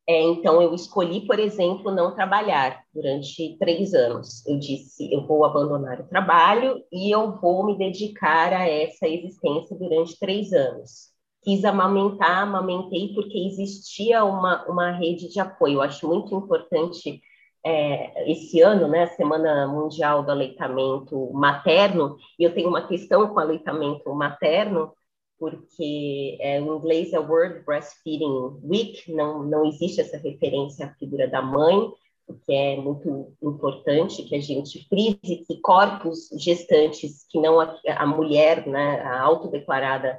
É, 0.08 0.22
então, 0.22 0.62
eu 0.62 0.72
escolhi, 0.72 1.26
por 1.26 1.38
exemplo, 1.38 1.90
não 1.90 2.14
trabalhar 2.14 2.80
durante 2.94 3.56
três 3.58 3.92
anos. 3.92 4.46
Eu 4.46 4.56
disse, 4.58 5.12
eu 5.12 5.26
vou 5.26 5.44
abandonar 5.44 6.00
o 6.00 6.08
trabalho 6.08 6.80
e 6.92 7.10
eu 7.10 7.32
vou 7.40 7.66
me 7.66 7.76
dedicar 7.76 8.52
a 8.52 8.68
essa 8.68 9.08
existência 9.08 9.76
durante 9.76 10.18
três 10.18 10.52
anos. 10.52 11.10
Quis 11.42 11.64
amamentar, 11.64 12.42
amamentei 12.42 13.14
porque 13.14 13.36
existia 13.36 14.24
uma, 14.24 14.64
uma 14.66 14.92
rede 14.92 15.28
de 15.28 15.40
apoio. 15.40 15.74
Eu 15.74 15.82
acho 15.82 16.06
muito 16.06 16.32
importante 16.34 17.20
é, 17.64 18.30
esse 18.30 18.60
ano, 18.60 18.86
né, 18.86 19.02
a 19.02 19.08
Semana 19.08 19.66
Mundial 19.66 20.22
do 20.22 20.30
Aleitamento 20.30 21.32
Materno, 21.32 22.16
e 22.38 22.44
eu 22.44 22.54
tenho 22.54 22.68
uma 22.68 22.86
questão 22.86 23.26
com 23.26 23.40
aleitamento 23.40 24.14
materno, 24.14 24.92
porque 25.38 26.38
é, 26.40 26.58
em 26.58 26.66
inglês 26.66 27.12
é 27.12 27.18
World 27.18 27.64
Breastfeeding 27.64 28.60
Week, 28.64 29.12
não, 29.12 29.42
não 29.42 29.66
existe 29.66 30.00
essa 30.00 30.16
referência 30.16 30.86
à 30.86 30.94
figura 30.94 31.28
da 31.28 31.42
mãe, 31.42 31.90
o 32.28 32.34
que 32.34 32.52
é 32.52 32.76
muito 32.76 33.32
importante 33.42 34.24
que 34.24 34.34
a 34.34 34.40
gente 34.40 34.86
frise 34.88 35.44
que 35.46 35.60
corpos 35.60 36.28
gestantes, 36.38 37.24
que 37.30 37.40
não 37.40 37.60
a, 37.60 37.78
a 37.96 38.06
mulher, 38.06 38.66
né, 38.66 39.00
a 39.02 39.20
autodeclarada 39.20 40.18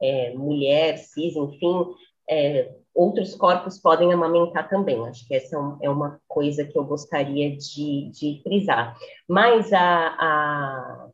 é, 0.00 0.32
mulher, 0.34 0.98
cis, 0.98 1.34
enfim, 1.34 1.84
é, 2.30 2.72
outros 2.94 3.34
corpos 3.34 3.80
podem 3.80 4.12
amamentar 4.12 4.68
também. 4.68 5.04
Acho 5.06 5.26
que 5.26 5.34
essa 5.34 5.56
é, 5.82 5.86
é 5.86 5.90
uma 5.90 6.20
coisa 6.28 6.64
que 6.64 6.78
eu 6.78 6.84
gostaria 6.84 7.56
de, 7.56 8.10
de 8.10 8.40
frisar. 8.42 8.96
Mas 9.26 9.72
a, 9.72 9.80
a 9.80 11.07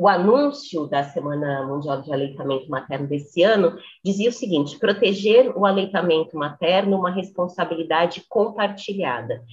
o 0.00 0.08
anúncio 0.08 0.86
da 0.86 1.04
Semana 1.04 1.66
Mundial 1.66 2.00
de 2.00 2.10
Aleitamento 2.10 2.70
Materno 2.70 3.06
desse 3.06 3.42
ano 3.42 3.76
dizia 4.02 4.30
o 4.30 4.32
seguinte: 4.32 4.78
proteger 4.78 5.54
o 5.54 5.66
aleitamento 5.66 6.38
materno, 6.38 6.96
uma 6.96 7.10
responsabilidade 7.10 8.24
compartilhada. 8.26 9.44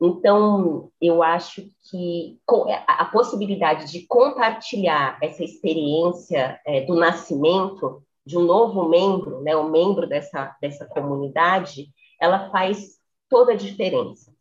Então, 0.00 0.92
eu 1.00 1.24
acho 1.24 1.66
que 1.90 2.38
a 2.86 3.04
possibilidade 3.06 3.90
de 3.90 4.06
compartilhar 4.06 5.18
essa 5.20 5.42
experiência 5.42 6.60
é, 6.64 6.82
do 6.82 6.94
nascimento 6.94 8.00
de 8.24 8.38
um 8.38 8.42
novo 8.42 8.88
membro, 8.88 9.40
né, 9.40 9.56
um 9.56 9.70
membro 9.70 10.06
dessa, 10.06 10.56
dessa 10.62 10.86
comunidade, 10.86 11.88
ela 12.20 12.48
faz 12.50 12.96
toda 13.28 13.54
a 13.54 13.56
diferença. 13.56 14.32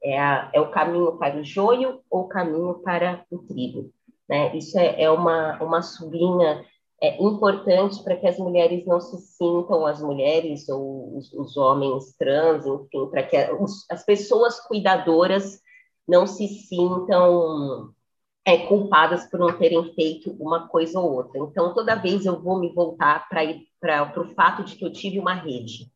É, 0.00 0.16
a, 0.16 0.48
é 0.52 0.60
o 0.60 0.70
caminho 0.70 1.18
para 1.18 1.40
o 1.40 1.44
joio 1.44 2.00
ou 2.08 2.22
o 2.22 2.28
caminho 2.28 2.74
para 2.84 3.24
o 3.32 3.38
trigo. 3.38 3.90
Né? 4.32 4.56
Isso 4.56 4.78
é, 4.78 5.02
é 5.02 5.10
uma, 5.10 5.62
uma 5.62 5.82
sublinha 5.82 6.64
é 7.02 7.22
importante 7.22 8.02
para 8.02 8.16
que 8.16 8.26
as 8.26 8.38
mulheres 8.38 8.86
não 8.86 8.98
se 8.98 9.18
sintam, 9.18 9.84
as 9.84 10.00
mulheres 10.00 10.66
ou 10.70 11.18
os, 11.18 11.30
os 11.34 11.54
homens 11.58 12.16
trans, 12.16 12.64
enfim, 12.64 13.10
para 13.10 13.24
que 13.24 13.36
os, 13.60 13.84
as 13.90 14.02
pessoas 14.06 14.58
cuidadoras 14.60 15.60
não 16.08 16.26
se 16.26 16.48
sintam 16.48 17.90
é, 18.42 18.56
culpadas 18.56 19.28
por 19.28 19.38
não 19.38 19.52
terem 19.58 19.92
feito 19.92 20.34
uma 20.40 20.66
coisa 20.68 20.98
ou 20.98 21.12
outra. 21.12 21.38
Então, 21.38 21.74
toda 21.74 21.94
vez 21.94 22.24
eu 22.24 22.40
vou 22.40 22.58
me 22.58 22.72
voltar 22.72 23.28
para 23.28 24.18
o 24.18 24.34
fato 24.34 24.64
de 24.64 24.76
que 24.76 24.84
eu 24.84 24.92
tive 24.92 25.18
uma 25.18 25.34
rede, 25.34 25.92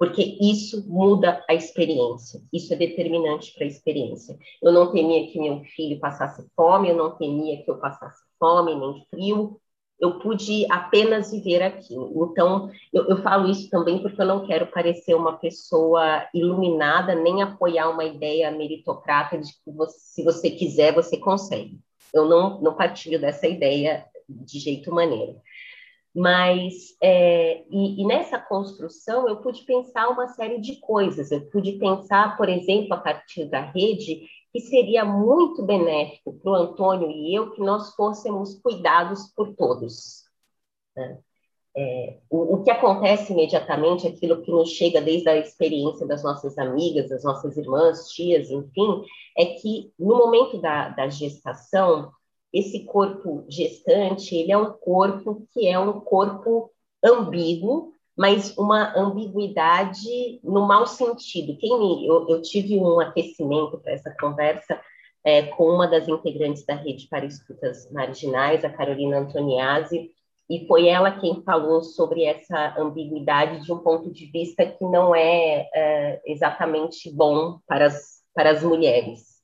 porque 0.00 0.38
isso 0.40 0.82
muda 0.88 1.44
a 1.46 1.52
experiência, 1.52 2.40
isso 2.50 2.72
é 2.72 2.76
determinante 2.76 3.52
para 3.52 3.64
a 3.64 3.68
experiência. 3.68 4.38
Eu 4.62 4.72
não 4.72 4.90
temia 4.90 5.30
que 5.30 5.38
meu 5.38 5.62
filho 5.76 6.00
passasse 6.00 6.42
fome, 6.56 6.88
eu 6.88 6.96
não 6.96 7.18
temia 7.18 7.62
que 7.62 7.70
eu 7.70 7.76
passasse 7.78 8.24
fome, 8.38 8.74
nem 8.74 9.04
frio, 9.10 9.60
eu 10.00 10.18
pude 10.18 10.64
apenas 10.70 11.30
viver 11.30 11.62
aquilo. 11.62 12.30
Então, 12.32 12.70
eu, 12.90 13.10
eu, 13.10 13.22
falo 13.22 13.50
isso 13.50 13.68
também 13.68 14.00
porque 14.00 14.22
eu 14.22 14.26
não 14.26 14.46
quero 14.46 14.68
parecer 14.68 15.14
uma 15.14 15.36
pessoa 15.36 16.26
iluminada, 16.32 17.14
nem 17.14 17.42
apoiar 17.42 17.90
uma 17.90 18.06
ideia 18.06 18.50
meritocrata 18.50 19.36
de 19.36 19.52
que 19.52 19.70
você, 19.70 19.98
se 19.98 20.24
você 20.24 20.50
quiser, 20.50 20.94
você 20.94 21.18
consegue. 21.18 21.78
Eu 22.14 22.24
não, 22.24 22.58
não 22.62 22.74
partilho 22.74 23.20
dessa 23.20 23.46
ideia 23.46 24.06
de 24.26 24.58
jeito 24.58 24.90
maneiro. 24.94 25.36
Mas, 26.14 26.96
é, 27.00 27.64
e, 27.70 28.02
e 28.02 28.06
nessa 28.06 28.38
construção, 28.38 29.28
eu 29.28 29.36
pude 29.36 29.62
pensar 29.62 30.08
uma 30.08 30.28
série 30.28 30.60
de 30.60 30.76
coisas. 30.80 31.30
Eu 31.30 31.48
pude 31.50 31.72
pensar, 31.72 32.36
por 32.36 32.48
exemplo, 32.48 32.94
a 32.94 32.98
partir 32.98 33.44
da 33.46 33.60
rede, 33.60 34.26
que 34.52 34.60
seria 34.60 35.04
muito 35.04 35.64
benéfico 35.64 36.32
para 36.34 36.50
o 36.50 36.54
Antônio 36.54 37.10
e 37.10 37.34
eu 37.34 37.52
que 37.52 37.60
nós 37.60 37.94
fôssemos 37.94 38.60
cuidados 38.60 39.32
por 39.34 39.54
todos. 39.54 40.24
Né? 40.96 41.18
É, 41.76 42.18
o, 42.28 42.56
o, 42.56 42.64
que 42.64 42.70
acontece 42.70 43.32
imediatamente, 43.32 44.06
aquilo 44.06 44.42
que 44.42 44.50
nos 44.50 44.70
chega 44.70 45.00
desde 45.00 45.28
a 45.28 45.36
experiência 45.36 46.04
das 46.04 46.24
nossas 46.24 46.58
amigas, 46.58 47.08
das 47.08 47.22
nossas 47.22 47.56
irmãs, 47.56 48.08
tias, 48.08 48.50
enfim, 48.50 49.04
é 49.38 49.46
que 49.46 49.92
no 49.96 50.16
momento 50.16 50.60
da, 50.60 50.88
da 50.88 51.08
gestação, 51.08 52.10
esse 52.52 52.84
corpo 52.84 53.44
gestante, 53.48 54.34
ele 54.36 54.52
é 54.52 54.58
um 54.58 54.72
corpo 54.72 55.46
que 55.52 55.66
é 55.66 55.78
um 55.78 56.00
corpo 56.00 56.70
ambíguo, 57.02 57.92
mas 58.16 58.56
uma 58.58 58.92
ambiguidade 58.98 60.40
no 60.42 60.66
mau 60.66 60.86
sentido. 60.86 61.56
Quem 61.56 61.78
me, 61.78 62.06
eu, 62.06 62.28
eu 62.28 62.42
tive 62.42 62.76
um 62.78 63.00
aquecimento 63.00 63.78
para 63.78 63.92
essa 63.92 64.14
conversa 64.20 64.80
é, 65.24 65.42
com 65.42 65.64
uma 65.64 65.86
das 65.86 66.08
integrantes 66.08 66.64
da 66.64 66.74
rede 66.74 67.06
para 67.08 67.24
escutas 67.24 67.90
marginais, 67.90 68.64
a 68.64 68.70
Carolina 68.70 69.18
Antoniazzi, 69.18 70.10
e 70.48 70.66
foi 70.66 70.88
ela 70.88 71.18
quem 71.20 71.42
falou 71.44 71.80
sobre 71.80 72.24
essa 72.24 72.74
ambiguidade 72.76 73.64
de 73.64 73.72
um 73.72 73.78
ponto 73.78 74.10
de 74.10 74.26
vista 74.26 74.66
que 74.66 74.84
não 74.84 75.14
é, 75.14 75.68
é 75.72 76.20
exatamente 76.26 77.10
bom 77.10 77.60
para 77.68 77.86
as, 77.86 78.20
para 78.34 78.50
as 78.50 78.62
mulheres, 78.62 79.40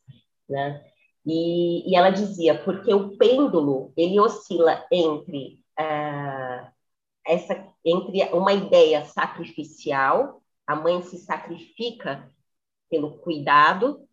né? 0.48 0.82
E, 1.26 1.90
e, 1.90 1.96
ela 1.96 2.10
dizia 2.10 2.56
porque 2.62 2.94
o 2.94 3.16
pêndulo 3.16 3.92
ele 3.96 4.20
oscila 4.20 4.86
entre 4.92 5.60
uh, 5.78 6.70
essa 7.26 7.66
entre 7.84 8.22
uma 8.32 8.52
ideia 8.52 9.04
sacrificial, 9.04 10.40
a 10.66 10.76
mãe 10.76 11.02
se 11.02 11.18
sacrifica 11.18 12.30
pelo 12.88 13.18
cuidado 13.18 14.06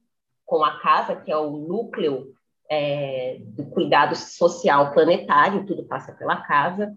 com 0.46 0.64
a 0.64 0.80
casa, 0.80 1.16
que 1.16 1.32
é 1.32 1.38
o 1.38 1.52
núcleo 1.52 2.34
é, 2.70 3.38
do 3.42 3.66
cuidado 3.68 4.16
social 4.16 4.92
planetário, 4.94 5.66
tudo 5.66 5.84
passa 5.86 6.12
pela 6.14 6.38
casa. 6.38 6.96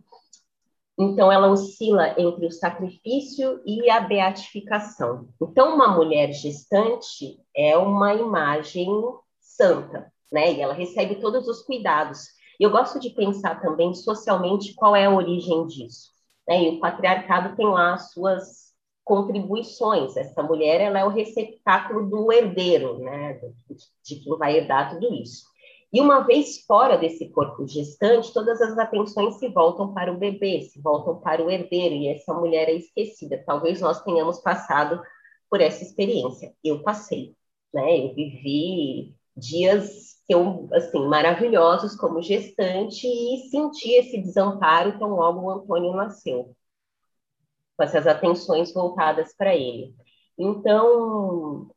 Então, 0.99 1.31
ela 1.31 1.51
oscila 1.51 2.19
entre 2.19 2.47
o 2.47 2.51
sacrifício 2.51 3.61
e 3.67 3.91
a 3.91 4.01
beatificação. 4.01 5.29
Então, 5.41 5.75
uma 5.75 5.89
mulher 5.89 6.33
gestante 6.33 7.39
é 7.55 7.77
uma 7.77 8.15
imagem 8.15 8.89
santa, 9.57 10.13
né? 10.33 10.53
E 10.53 10.61
ela 10.61 10.75
recebe 10.75 11.17
todos 11.17 11.49
os 11.49 11.63
cuidados. 11.63 12.27
E 12.59 12.65
eu 12.65 12.71
gosto 12.71 12.99
de 12.99 13.11
pensar 13.11 13.61
também 13.61 13.95
socialmente 13.95 14.75
qual 14.75 14.97
é 14.97 15.07
a 15.07 15.15
origem 15.15 15.67
disso. 15.67 16.11
Né? 16.49 16.65
E 16.65 16.69
o 16.71 16.81
patriarcado 16.81 17.57
tem 17.57 17.67
lá 17.67 17.95
as 17.95 18.13
suas 18.13 18.67
contribuições. 19.04 20.17
Essa 20.17 20.43
mulher 20.43 20.80
ela 20.80 20.99
é 20.99 21.04
o 21.04 21.11
receptáculo 21.11 22.09
do 22.09 22.33
herdeiro, 22.33 22.99
né? 22.99 23.41
de 24.04 24.17
quem 24.17 24.39
vai 24.39 24.57
herdar 24.57 24.91
tudo 24.91 25.13
isso. 25.15 25.45
E 25.93 26.00
uma 26.00 26.21
vez 26.21 26.65
fora 26.67 26.99
desse 26.99 27.30
corpo 27.30 27.67
gestante, 27.67 28.33
todas 28.33 28.61
as 28.61 28.76
atenções 28.76 29.37
se 29.37 29.49
voltam 29.49 29.95
para 29.95 30.13
o 30.13 30.19
bebê, 30.19 30.63
se 30.63 30.80
voltam 30.80 31.21
para 31.21 31.43
o 31.43 31.50
herdeiro, 31.50 31.95
e 31.95 32.09
essa 32.09 32.35
mulher 32.35 32.69
é 32.69 32.75
esquecida. 32.75 33.43
Talvez 33.47 33.80
nós 33.80 34.02
tenhamos 34.02 34.41
passado 34.41 35.00
por 35.49 35.61
essa 35.61 35.83
experiência. 35.83 36.52
Eu 36.63 36.83
passei, 36.83 37.35
né? 37.73 38.04
Eu 38.04 38.15
vivi 38.15 39.16
dias 39.37 40.17
eu, 40.29 40.69
assim, 40.73 41.07
maravilhosos 41.07 41.97
como 41.97 42.23
gestante 42.23 43.07
e 43.07 43.49
senti 43.51 43.93
esse 43.93 44.19
desamparo 44.19 44.99
tão 44.99 45.11
logo 45.11 45.41
o 45.43 45.51
Antônio 45.51 45.95
nasceu, 45.95 46.57
com 47.77 47.85
essas 47.85 48.07
atenções 48.07 48.73
voltadas 48.73 49.35
para 49.37 49.55
ele. 49.55 49.95
Então, 50.39 51.71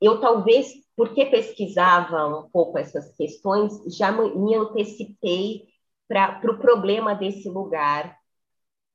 eu 0.00 0.20
talvez, 0.20 0.72
porque 0.96 1.26
pesquisava 1.26 2.26
um 2.26 2.48
pouco 2.50 2.78
essas 2.78 3.14
questões, 3.16 3.96
já 3.96 4.10
me 4.12 4.54
antecipei 4.54 5.68
para 6.08 6.38
o 6.38 6.40
pro 6.40 6.58
problema 6.58 7.14
desse 7.14 7.48
lugar, 7.48 8.16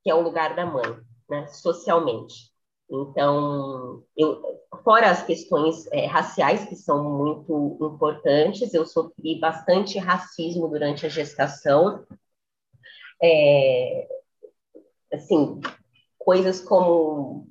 que 0.03 0.09
é 0.09 0.15
o 0.15 0.21
lugar 0.21 0.55
da 0.55 0.65
mãe, 0.65 0.99
né, 1.29 1.47
socialmente. 1.47 2.52
Então, 2.95 4.03
eu, 4.15 4.39
fora 4.83 5.09
as 5.09 5.23
questões 5.23 5.87
é, 5.91 6.05
raciais, 6.05 6.65
que 6.65 6.75
são 6.75 7.03
muito 7.03 7.79
importantes, 7.81 8.71
eu 8.71 8.85
sofri 8.85 9.39
bastante 9.39 9.97
racismo 9.97 10.67
durante 10.67 11.03
a 11.03 11.09
gestação. 11.09 12.05
É, 13.21 14.07
assim, 15.11 15.59
coisas 16.19 16.61
como 16.61 17.47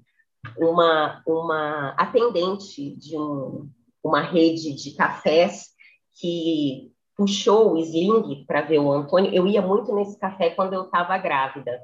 uma, 0.56 1.20
uma 1.26 1.88
atendente 1.98 2.94
de 2.94 3.18
um, 3.18 3.68
uma 4.00 4.20
rede 4.20 4.72
de 4.74 4.94
cafés 4.94 5.70
que 6.20 6.92
puxou 7.16 7.72
o 7.72 7.78
sling 7.78 8.44
para 8.46 8.62
ver 8.62 8.78
o 8.78 8.92
Antônio. 8.92 9.34
Eu 9.34 9.48
ia 9.48 9.60
muito 9.60 9.92
nesse 9.92 10.16
café 10.20 10.50
quando 10.50 10.74
eu 10.74 10.84
estava 10.84 11.18
grávida. 11.18 11.80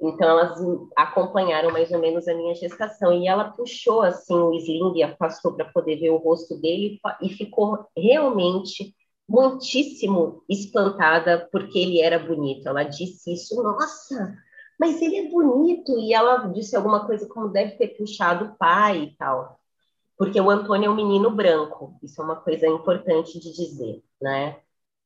Então, 0.00 0.28
elas 0.28 0.58
acompanharam 0.94 1.72
mais 1.72 1.90
ou 1.90 1.98
menos 1.98 2.28
a 2.28 2.34
minha 2.34 2.54
gestação. 2.54 3.12
E 3.12 3.26
ela 3.26 3.50
puxou, 3.50 4.02
assim, 4.02 4.34
o 4.34 4.52
sling 4.54 4.98
e 4.98 5.02
afastou 5.02 5.54
para 5.54 5.64
poder 5.66 5.96
ver 5.96 6.10
o 6.10 6.18
rosto 6.18 6.56
dele 6.60 7.00
e 7.22 7.30
ficou 7.30 7.86
realmente 7.96 8.94
muitíssimo 9.28 10.44
espantada 10.48 11.48
porque 11.50 11.78
ele 11.78 12.00
era 12.00 12.18
bonito. 12.18 12.68
Ela 12.68 12.84
disse 12.84 13.32
isso, 13.32 13.60
nossa, 13.62 14.36
mas 14.78 15.00
ele 15.00 15.16
é 15.16 15.30
bonito. 15.30 15.98
E 15.98 16.12
ela 16.12 16.46
disse 16.48 16.76
alguma 16.76 17.06
coisa 17.06 17.26
como 17.28 17.48
deve 17.48 17.72
ter 17.72 17.88
puxado 17.96 18.44
o 18.44 18.56
pai 18.56 19.02
e 19.02 19.16
tal. 19.16 19.58
Porque 20.18 20.40
o 20.40 20.50
Antônio 20.50 20.88
é 20.88 20.90
um 20.90 20.96
menino 20.96 21.30
branco. 21.30 21.98
Isso 22.02 22.20
é 22.20 22.24
uma 22.24 22.36
coisa 22.36 22.66
importante 22.66 23.38
de 23.40 23.52
dizer, 23.52 24.02
né? 24.20 24.58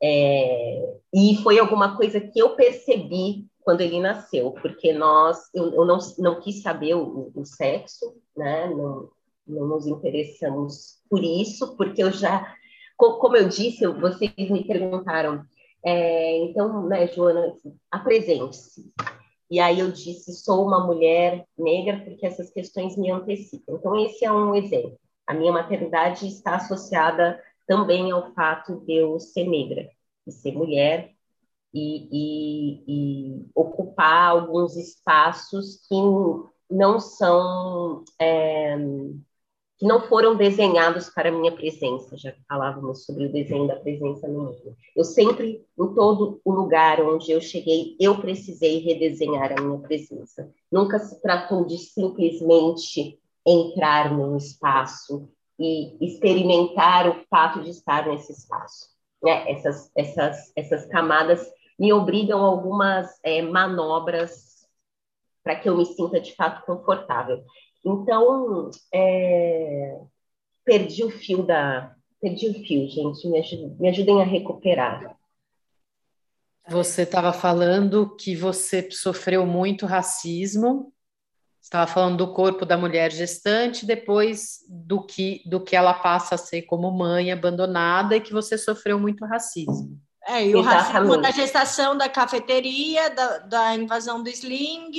É, 0.02 0.96
e 1.12 1.36
foi 1.42 1.58
alguma 1.58 1.96
coisa 1.96 2.20
que 2.20 2.38
eu 2.38 2.56
percebi 2.56 3.49
quando 3.62 3.80
ele 3.80 4.00
nasceu, 4.00 4.52
porque 4.52 4.92
nós, 4.92 5.38
eu, 5.54 5.72
eu 5.74 5.84
não, 5.84 5.98
não 6.18 6.40
quis 6.40 6.62
saber 6.62 6.94
o, 6.94 7.30
o 7.34 7.44
sexo, 7.44 8.16
né? 8.36 8.68
Não, 8.68 9.10
não 9.46 9.66
nos 9.66 9.86
interessamos 9.86 11.00
por 11.08 11.22
isso, 11.22 11.76
porque 11.76 12.02
eu 12.02 12.10
já, 12.10 12.54
como 12.96 13.36
eu 13.36 13.48
disse, 13.48 13.86
vocês 13.86 14.32
me 14.50 14.64
perguntaram, 14.64 15.44
é, 15.84 16.38
então, 16.44 16.86
né, 16.86 17.06
Joana, 17.08 17.54
apresente-se. 17.90 18.92
E 19.50 19.58
aí 19.58 19.80
eu 19.80 19.90
disse, 19.90 20.32
sou 20.32 20.64
uma 20.64 20.86
mulher 20.86 21.44
negra, 21.58 22.00
porque 22.04 22.24
essas 22.24 22.50
questões 22.50 22.96
me 22.96 23.10
antecipam. 23.10 23.74
Então, 23.74 23.98
esse 23.98 24.24
é 24.24 24.30
um 24.30 24.54
exemplo. 24.54 24.96
A 25.26 25.34
minha 25.34 25.52
maternidade 25.52 26.26
está 26.26 26.56
associada 26.56 27.40
também 27.66 28.12
ao 28.12 28.32
fato 28.32 28.80
de 28.84 28.94
eu 28.94 29.18
ser 29.18 29.44
negra, 29.44 29.88
de 30.26 30.32
ser 30.32 30.52
mulher, 30.52 31.12
e, 31.72 32.08
e, 32.12 32.84
e 32.86 33.46
ocupar 33.54 34.30
alguns 34.30 34.76
espaços 34.76 35.86
que 35.88 35.94
não 36.70 37.00
são 37.00 38.04
é, 38.20 38.76
que 39.80 39.86
não 39.86 40.02
foram 40.02 40.36
desenhados 40.36 41.08
para 41.08 41.30
a 41.30 41.32
minha 41.32 41.52
presença, 41.52 42.14
já 42.14 42.34
falávamos 42.46 43.06
sobre 43.06 43.24
o 43.24 43.32
desenho 43.32 43.66
da 43.66 43.76
presença 43.76 44.28
no 44.28 44.42
mundo. 44.44 44.76
Eu 44.94 45.04
sempre, 45.04 45.64
em 45.78 45.94
todo 45.94 46.38
o 46.44 46.52
lugar 46.52 47.00
onde 47.00 47.32
eu 47.32 47.40
cheguei, 47.40 47.96
eu 47.98 48.20
precisei 48.20 48.80
redesenhar 48.80 49.58
a 49.58 49.62
minha 49.62 49.78
presença. 49.78 50.52
Nunca 50.70 50.98
se 50.98 51.18
tratou 51.22 51.64
de 51.64 51.78
simplesmente 51.78 53.18
entrar 53.46 54.12
num 54.12 54.36
espaço 54.36 55.30
e 55.58 55.96
experimentar 56.04 57.08
o 57.08 57.24
fato 57.30 57.62
de 57.62 57.70
estar 57.70 58.06
nesse 58.06 58.32
espaço. 58.32 58.86
Né? 59.22 59.50
Essas, 59.50 59.90
essas, 59.96 60.52
essas 60.54 60.84
camadas 60.86 61.40
me 61.80 61.94
obrigam 61.94 62.44
a 62.44 62.46
algumas 62.46 63.18
é, 63.22 63.40
manobras 63.40 64.68
para 65.42 65.56
que 65.56 65.66
eu 65.66 65.78
me 65.78 65.86
sinta 65.86 66.20
de 66.20 66.34
fato 66.34 66.62
confortável. 66.66 67.42
Então, 67.82 68.70
é, 68.92 69.98
perdi 70.62 71.02
o 71.02 71.10
fio 71.10 71.42
da. 71.42 71.96
Perdi 72.20 72.48
o 72.48 72.52
fio, 72.52 72.86
gente. 72.86 73.26
Me, 73.26 73.38
ajudem, 73.38 73.76
me 73.80 73.88
ajudem 73.88 74.20
a 74.20 74.24
recuperar. 74.24 75.16
Você 76.68 77.02
estava 77.02 77.32
falando 77.32 78.14
que 78.14 78.36
você 78.36 78.90
sofreu 78.90 79.46
muito 79.46 79.86
racismo. 79.86 80.92
Estava 81.62 81.90
falando 81.90 82.18
do 82.18 82.34
corpo 82.34 82.66
da 82.66 82.76
mulher 82.76 83.10
gestante, 83.10 83.86
depois 83.86 84.58
do 84.68 85.02
que 85.06 85.42
do 85.46 85.62
que 85.62 85.74
ela 85.74 85.94
passa 85.94 86.34
a 86.34 86.38
ser 86.38 86.62
como 86.62 86.90
mãe 86.90 87.32
abandonada 87.32 88.16
e 88.16 88.20
que 88.20 88.32
você 88.32 88.58
sofreu 88.58 88.98
muito 88.98 89.24
racismo. 89.24 89.98
É, 90.26 90.46
e 90.46 90.54
o 90.54 90.60
Exatamente. 90.60 90.92
racismo 90.92 91.16
da 91.16 91.30
gestação 91.30 91.96
da 91.96 92.08
cafeteria, 92.08 93.10
da, 93.10 93.38
da 93.38 93.74
invasão 93.74 94.22
do 94.22 94.28
sling, 94.28 94.90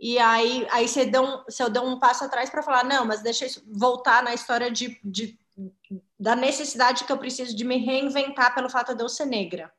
e 0.00 0.18
aí, 0.18 0.66
aí 0.70 0.88
você, 0.88 1.04
deu 1.04 1.22
um, 1.22 1.44
você 1.44 1.68
deu 1.68 1.82
um 1.82 1.98
passo 1.98 2.24
atrás 2.24 2.48
para 2.48 2.62
falar, 2.62 2.84
não, 2.84 3.04
mas 3.04 3.22
deixa 3.22 3.44
eu 3.44 3.50
voltar 3.68 4.22
na 4.22 4.32
história 4.32 4.70
de, 4.70 4.98
de, 5.04 5.38
da 6.18 6.34
necessidade 6.34 7.04
que 7.04 7.12
eu 7.12 7.18
preciso 7.18 7.54
de 7.54 7.64
me 7.64 7.76
reinventar 7.76 8.54
pelo 8.54 8.70
fato 8.70 8.94
de 8.94 9.02
eu 9.02 9.08
ser 9.08 9.26
negra. 9.26 9.70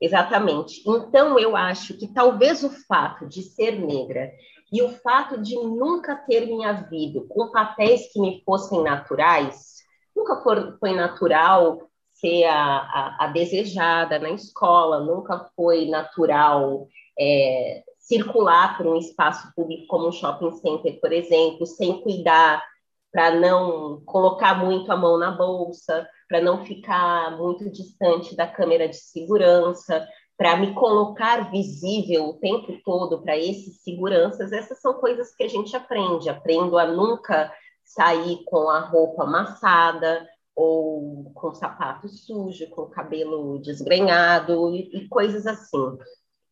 Exatamente. 0.00 0.82
Então, 0.84 1.38
eu 1.38 1.56
acho 1.56 1.96
que 1.96 2.08
talvez 2.08 2.64
o 2.64 2.70
fato 2.88 3.24
de 3.28 3.42
ser 3.42 3.78
negra 3.78 4.32
e 4.72 4.82
o 4.82 4.90
fato 4.98 5.40
de 5.40 5.54
nunca 5.54 6.16
ter 6.16 6.46
me 6.46 6.64
havido 6.64 7.24
com 7.28 7.52
papéis 7.52 8.12
que 8.12 8.20
me 8.20 8.42
fossem 8.44 8.82
naturais, 8.82 9.76
nunca 10.16 10.42
foi 10.80 10.92
natural 10.94 11.88
ser 12.22 12.44
a, 12.44 12.56
a, 12.56 13.24
a, 13.24 13.26
desejada 13.26 14.16
na 14.20 14.30
escola, 14.30 15.00
nunca 15.00 15.50
foi 15.56 15.86
natural 15.86 16.86
é, 17.18 17.82
circular 17.98 18.76
por 18.76 18.86
um 18.86 18.96
espaço 18.96 19.52
público 19.56 19.86
como 19.88 20.08
um 20.08 20.12
shopping 20.12 20.52
center, 20.52 21.00
por 21.00 21.12
exemplo, 21.12 21.66
sem 21.66 22.00
cuidar 22.00 22.62
para 23.10 23.34
não 23.34 24.00
colocar 24.06 24.54
muito 24.54 24.90
a 24.90 24.96
mão 24.96 25.18
na 25.18 25.32
bolsa, 25.32 26.08
para 26.28 26.40
não 26.40 26.64
ficar 26.64 27.36
muito 27.36 27.68
distante 27.70 28.36
da 28.36 28.46
câmera 28.46 28.88
de 28.88 28.96
segurança, 28.96 30.08
para 30.38 30.56
me 30.56 30.72
colocar 30.74 31.50
visível 31.50 32.30
o 32.30 32.38
tempo 32.38 32.80
todo 32.84 33.20
para 33.20 33.36
esses 33.36 33.82
seguranças, 33.82 34.50
essas 34.50 34.80
são 34.80 34.94
coisas 34.94 35.34
que 35.34 35.42
a 35.42 35.48
gente 35.48 35.76
aprende. 35.76 36.30
Aprendo 36.30 36.78
a 36.78 36.86
nunca 36.86 37.52
sair 37.84 38.42
com 38.44 38.70
a 38.70 38.80
roupa 38.80 39.24
amassada, 39.24 40.26
ou 40.54 41.30
com 41.34 41.54
sapato 41.54 42.08
sujo, 42.08 42.68
com 42.70 42.86
cabelo 42.86 43.58
desgrenhado 43.60 44.74
e, 44.74 44.90
e 44.92 45.08
coisas 45.08 45.46
assim. 45.46 45.98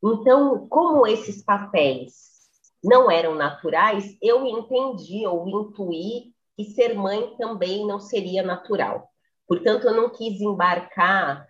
Então, 0.02 0.66
como 0.68 1.06
esses 1.06 1.44
papéis 1.44 2.30
não 2.82 3.10
eram 3.10 3.34
naturais, 3.34 4.16
eu 4.22 4.46
entendi 4.46 5.26
ou 5.26 5.46
intuí 5.48 6.32
que 6.56 6.64
ser 6.64 6.94
mãe 6.94 7.34
também 7.36 7.86
não 7.86 8.00
seria 8.00 8.42
natural. 8.42 9.08
Portanto, 9.46 9.86
eu 9.86 9.94
não 9.94 10.10
quis 10.10 10.40
embarcar 10.40 11.46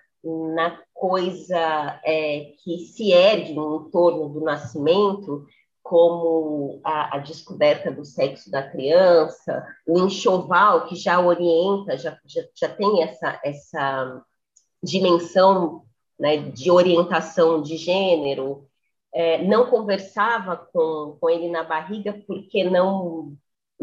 na 0.55 0.79
coisa 0.93 2.01
é, 2.05 2.53
que 2.63 2.79
se 2.79 3.13
ergue 3.13 3.53
em 3.53 3.91
torno 3.91 4.29
do 4.29 4.41
nascimento 4.41 5.47
como 5.91 6.81
a, 6.85 7.17
a, 7.17 7.19
descoberta 7.19 7.91
do 7.91 8.05
sexo 8.05 8.49
da 8.49 8.63
criança, 8.63 9.67
o 9.85 9.99
enxoval 9.99 10.87
que 10.87 10.95
já 10.95 11.19
orienta, 11.19 11.99
já, 11.99 12.17
já, 12.25 12.43
já 12.55 12.69
tem 12.69 13.03
essa, 13.03 13.41
essa 13.43 14.23
dimensão 14.81 15.83
né, 16.17 16.37
de 16.37 16.71
orientação 16.71 17.61
de 17.61 17.77
gênero, 17.77 18.69
é, 19.13 19.43
não 19.43 19.67
conversava 19.69 20.57
com, 20.57 21.17
com 21.21 21.29
ele 21.29 21.49
na 21.49 21.65
barriga 21.65 22.23
porque 22.25 22.63
não 22.63 23.37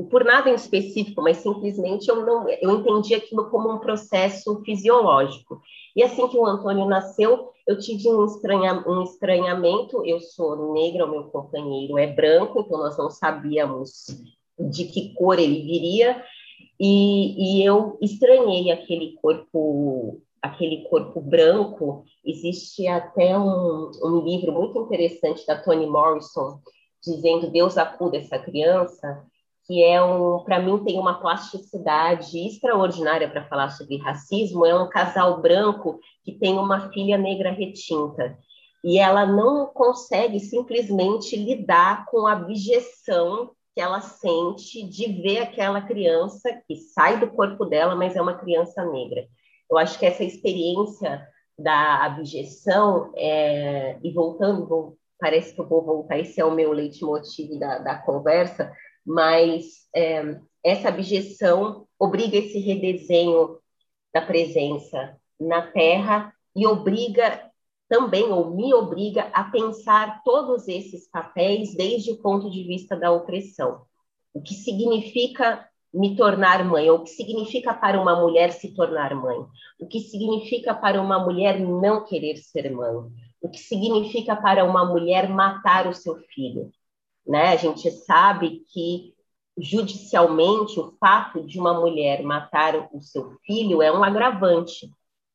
por 0.09 0.23
nada 0.23 0.49
em 0.49 0.55
específico, 0.55 1.21
mas 1.21 1.37
simplesmente 1.37 2.07
eu 2.07 2.25
não 2.25 2.47
eu 2.47 2.71
entendi 2.71 3.15
aquilo 3.15 3.49
como 3.49 3.69
um 3.69 3.79
processo 3.79 4.63
fisiológico. 4.63 5.59
E 5.93 6.03
assim 6.03 6.25
que 6.29 6.37
o 6.37 6.45
Antônio 6.45 6.85
nasceu, 6.85 7.51
eu 7.67 7.77
tive 7.77 8.07
um, 8.07 8.25
estranha, 8.25 8.83
um 8.87 9.03
estranhamento. 9.03 10.03
Eu 10.05 10.21
sou 10.21 10.73
negra, 10.73 11.05
o 11.05 11.11
meu 11.11 11.25
companheiro 11.25 11.97
é 11.97 12.07
branco, 12.07 12.61
então 12.61 12.77
nós 12.77 12.97
não 12.97 13.09
sabíamos 13.09 14.05
de 14.57 14.85
que 14.85 15.13
cor 15.13 15.37
ele 15.37 15.61
viria. 15.63 16.23
E, 16.79 17.59
e 17.59 17.65
eu 17.65 17.97
estranhei 18.01 18.71
aquele 18.71 19.17
corpo 19.21 20.21
aquele 20.41 20.87
corpo 20.89 21.19
branco. 21.19 22.05
Existe 22.23 22.87
até 22.87 23.37
um, 23.37 23.91
um 24.01 24.21
livro 24.21 24.53
muito 24.53 24.79
interessante 24.79 25.45
da 25.45 25.61
Toni 25.61 25.85
Morrison 25.85 26.61
dizendo 27.03 27.51
Deus 27.51 27.77
acuda 27.77 28.17
essa 28.17 28.39
criança 28.39 29.25
que 29.67 29.83
é 29.83 30.01
um, 30.01 30.39
para 30.43 30.59
mim 30.59 30.81
tem 30.85 30.97
uma 30.97 31.19
plasticidade 31.19 32.39
extraordinária 32.39 33.29
para 33.29 33.47
falar 33.47 33.69
sobre 33.69 33.97
racismo, 33.97 34.65
é 34.65 34.73
um 34.73 34.87
casal 34.87 35.41
branco 35.41 35.99
que 36.23 36.31
tem 36.31 36.57
uma 36.57 36.89
filha 36.89 37.17
negra 37.17 37.51
retinta. 37.51 38.37
E 38.83 38.97
ela 38.97 39.25
não 39.25 39.67
consegue 39.67 40.39
simplesmente 40.39 41.35
lidar 41.35 42.05
com 42.05 42.25
a 42.25 42.31
abjeção 42.31 43.51
que 43.75 43.81
ela 43.81 43.99
sente 43.99 44.83
de 44.87 45.21
ver 45.21 45.39
aquela 45.39 45.81
criança 45.81 46.49
que 46.65 46.77
sai 46.77 47.19
do 47.19 47.27
corpo 47.27 47.65
dela, 47.65 47.95
mas 47.95 48.15
é 48.15 48.21
uma 48.21 48.37
criança 48.37 48.85
negra. 48.85 49.27
Eu 49.69 49.77
acho 49.77 49.99
que 49.99 50.05
essa 50.05 50.23
experiência 50.23 51.27
da 51.59 52.05
abjeção, 52.05 53.11
é, 53.15 53.97
e 54.01 54.11
voltando, 54.11 54.65
vou, 54.65 54.97
parece 55.19 55.53
que 55.53 55.59
eu 55.59 55.67
vou 55.67 55.83
voltar, 55.83 56.17
esse 56.17 56.39
é 56.39 56.45
o 56.45 56.55
meu 56.55 56.71
leitmotiv 56.71 57.59
da, 57.59 57.79
da 57.79 57.97
conversa, 57.97 58.71
mas 59.07 59.87
é, 59.95 60.37
essa 60.61 60.89
abjeção 60.89 61.87
obriga 61.97 62.35
esse 62.37 62.59
redesenho 62.59 63.57
da 64.13 64.21
presença 64.21 65.15
na 65.39 65.61
Terra 65.61 66.33
e 66.53 66.67
obriga 66.67 67.49
também, 67.87 68.25
ou 68.25 68.53
me 68.53 68.73
obriga, 68.73 69.29
a 69.33 69.45
pensar 69.45 70.21
todos 70.25 70.67
esses 70.67 71.09
papéis 71.09 71.73
desde 71.73 72.11
o 72.11 72.17
ponto 72.17 72.51
de 72.51 72.63
vista 72.63 72.97
da 72.97 73.09
opressão. 73.09 73.83
O 74.33 74.41
que 74.41 74.53
significa 74.53 75.65
me 75.93 76.17
tornar 76.17 76.65
mãe, 76.65 76.89
ou 76.89 76.97
o 76.97 77.03
que 77.03 77.11
significa 77.11 77.73
para 77.73 78.01
uma 78.01 78.19
mulher 78.19 78.51
se 78.51 78.75
tornar 78.75 79.15
mãe, 79.15 79.37
o 79.79 79.87
que 79.87 80.01
significa 80.01 80.73
para 80.75 81.01
uma 81.01 81.17
mulher 81.17 81.57
não 81.61 82.03
querer 82.03 82.35
ser 82.35 82.69
mãe, 82.69 83.09
o 83.41 83.47
que 83.49 83.59
significa 83.59 84.35
para 84.35 84.65
uma 84.65 84.83
mulher 84.83 85.29
matar 85.29 85.87
o 85.87 85.93
seu 85.93 86.17
filho, 86.33 86.69
né? 87.27 87.49
A 87.49 87.55
gente 87.55 87.91
sabe 87.91 88.63
que 88.71 89.13
judicialmente 89.57 90.79
o 90.79 90.93
fato 90.99 91.43
de 91.43 91.59
uma 91.59 91.73
mulher 91.73 92.21
matar 92.23 92.89
o 92.93 93.01
seu 93.01 93.37
filho 93.45 93.81
é 93.81 93.91
um 93.91 94.03
agravante. 94.03 94.89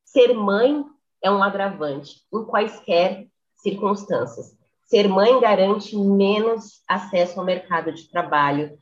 Ser 0.05 0.33
mãe 0.33 0.83
é 1.21 1.29
um 1.29 1.43
agravante 1.43 2.21
em 2.33 2.45
quaisquer 2.45 3.27
circunstâncias. 3.55 4.57
Ser 4.85 5.07
mãe 5.07 5.39
garante 5.39 5.95
menos 5.97 6.81
acesso 6.87 7.39
ao 7.39 7.45
mercado 7.45 7.91
de 7.91 8.09
trabalho. 8.09 8.77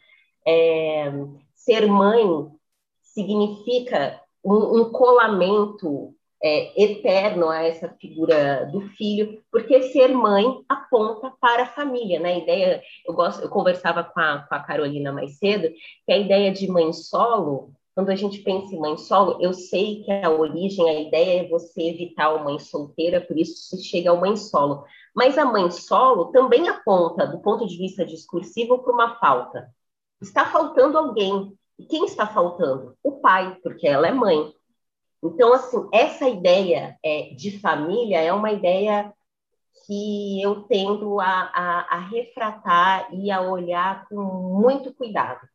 É, 0.45 1.11
ser 1.55 1.87
mãe 1.87 2.25
significa 3.01 4.19
um, 4.43 4.81
um 4.81 4.91
colamento 4.91 6.15
é, 6.43 6.83
eterno 6.83 7.49
a 7.49 7.63
essa 7.63 7.89
figura 7.99 8.65
do 8.71 8.81
filho, 8.97 9.41
porque 9.51 9.83
ser 9.83 10.09
mãe 10.09 10.45
aponta 10.67 11.31
para 11.39 11.63
a 11.63 11.67
família, 11.67 12.19
né? 12.19 12.33
A 12.33 12.37
ideia, 12.39 12.83
eu 13.05 13.13
gosto, 13.13 13.43
eu 13.43 13.49
conversava 13.49 14.03
com 14.03 14.19
a, 14.19 14.39
com 14.39 14.55
a 14.55 14.59
Carolina 14.59 15.11
mais 15.11 15.37
cedo, 15.37 15.69
que 16.05 16.11
a 16.11 16.17
ideia 16.17 16.51
de 16.51 16.67
mãe 16.67 16.91
solo, 16.93 17.71
quando 17.93 18.09
a 18.09 18.15
gente 18.15 18.39
pensa 18.39 18.73
em 18.73 18.79
mãe 18.79 18.97
solo, 18.97 19.37
eu 19.39 19.53
sei 19.53 20.03
que 20.03 20.11
a 20.11 20.29
origem, 20.29 20.89
a 20.89 20.99
ideia 20.99 21.41
é 21.41 21.47
você 21.47 21.83
evitar 21.83 22.27
a 22.27 22.43
mãe 22.43 22.57
solteira, 22.57 23.21
por 23.21 23.37
isso 23.37 23.75
se 23.75 23.83
chega 23.83 24.09
ao 24.09 24.19
mãe 24.19 24.35
solo. 24.35 24.83
Mas 25.13 25.37
a 25.37 25.45
mãe 25.45 25.69
solo 25.69 26.31
também 26.31 26.67
aponta, 26.69 27.27
do 27.27 27.39
ponto 27.39 27.67
de 27.67 27.77
vista 27.77 28.05
discursivo, 28.05 28.79
para 28.79 28.93
uma 28.93 29.19
falta. 29.19 29.69
Está 30.21 30.45
faltando 30.45 30.97
alguém. 30.97 31.53
E 31.77 31.85
quem 31.85 32.05
está 32.05 32.27
faltando? 32.27 32.95
O 33.03 33.13
pai, 33.19 33.57
porque 33.63 33.87
ela 33.87 34.07
é 34.07 34.11
mãe. 34.11 34.53
Então, 35.23 35.53
assim, 35.53 35.87
essa 35.93 36.27
ideia 36.27 36.97
é, 37.03 37.33
de 37.35 37.59
família 37.59 38.19
é 38.21 38.33
uma 38.33 38.51
ideia 38.51 39.13
que 39.85 40.41
eu 40.41 40.63
tendo 40.63 41.19
a, 41.19 41.25
a, 41.25 41.97
a 41.97 41.99
refratar 41.99 43.13
e 43.13 43.31
a 43.31 43.41
olhar 43.41 44.07
com 44.07 44.15
muito 44.61 44.93
cuidado. 44.93 45.47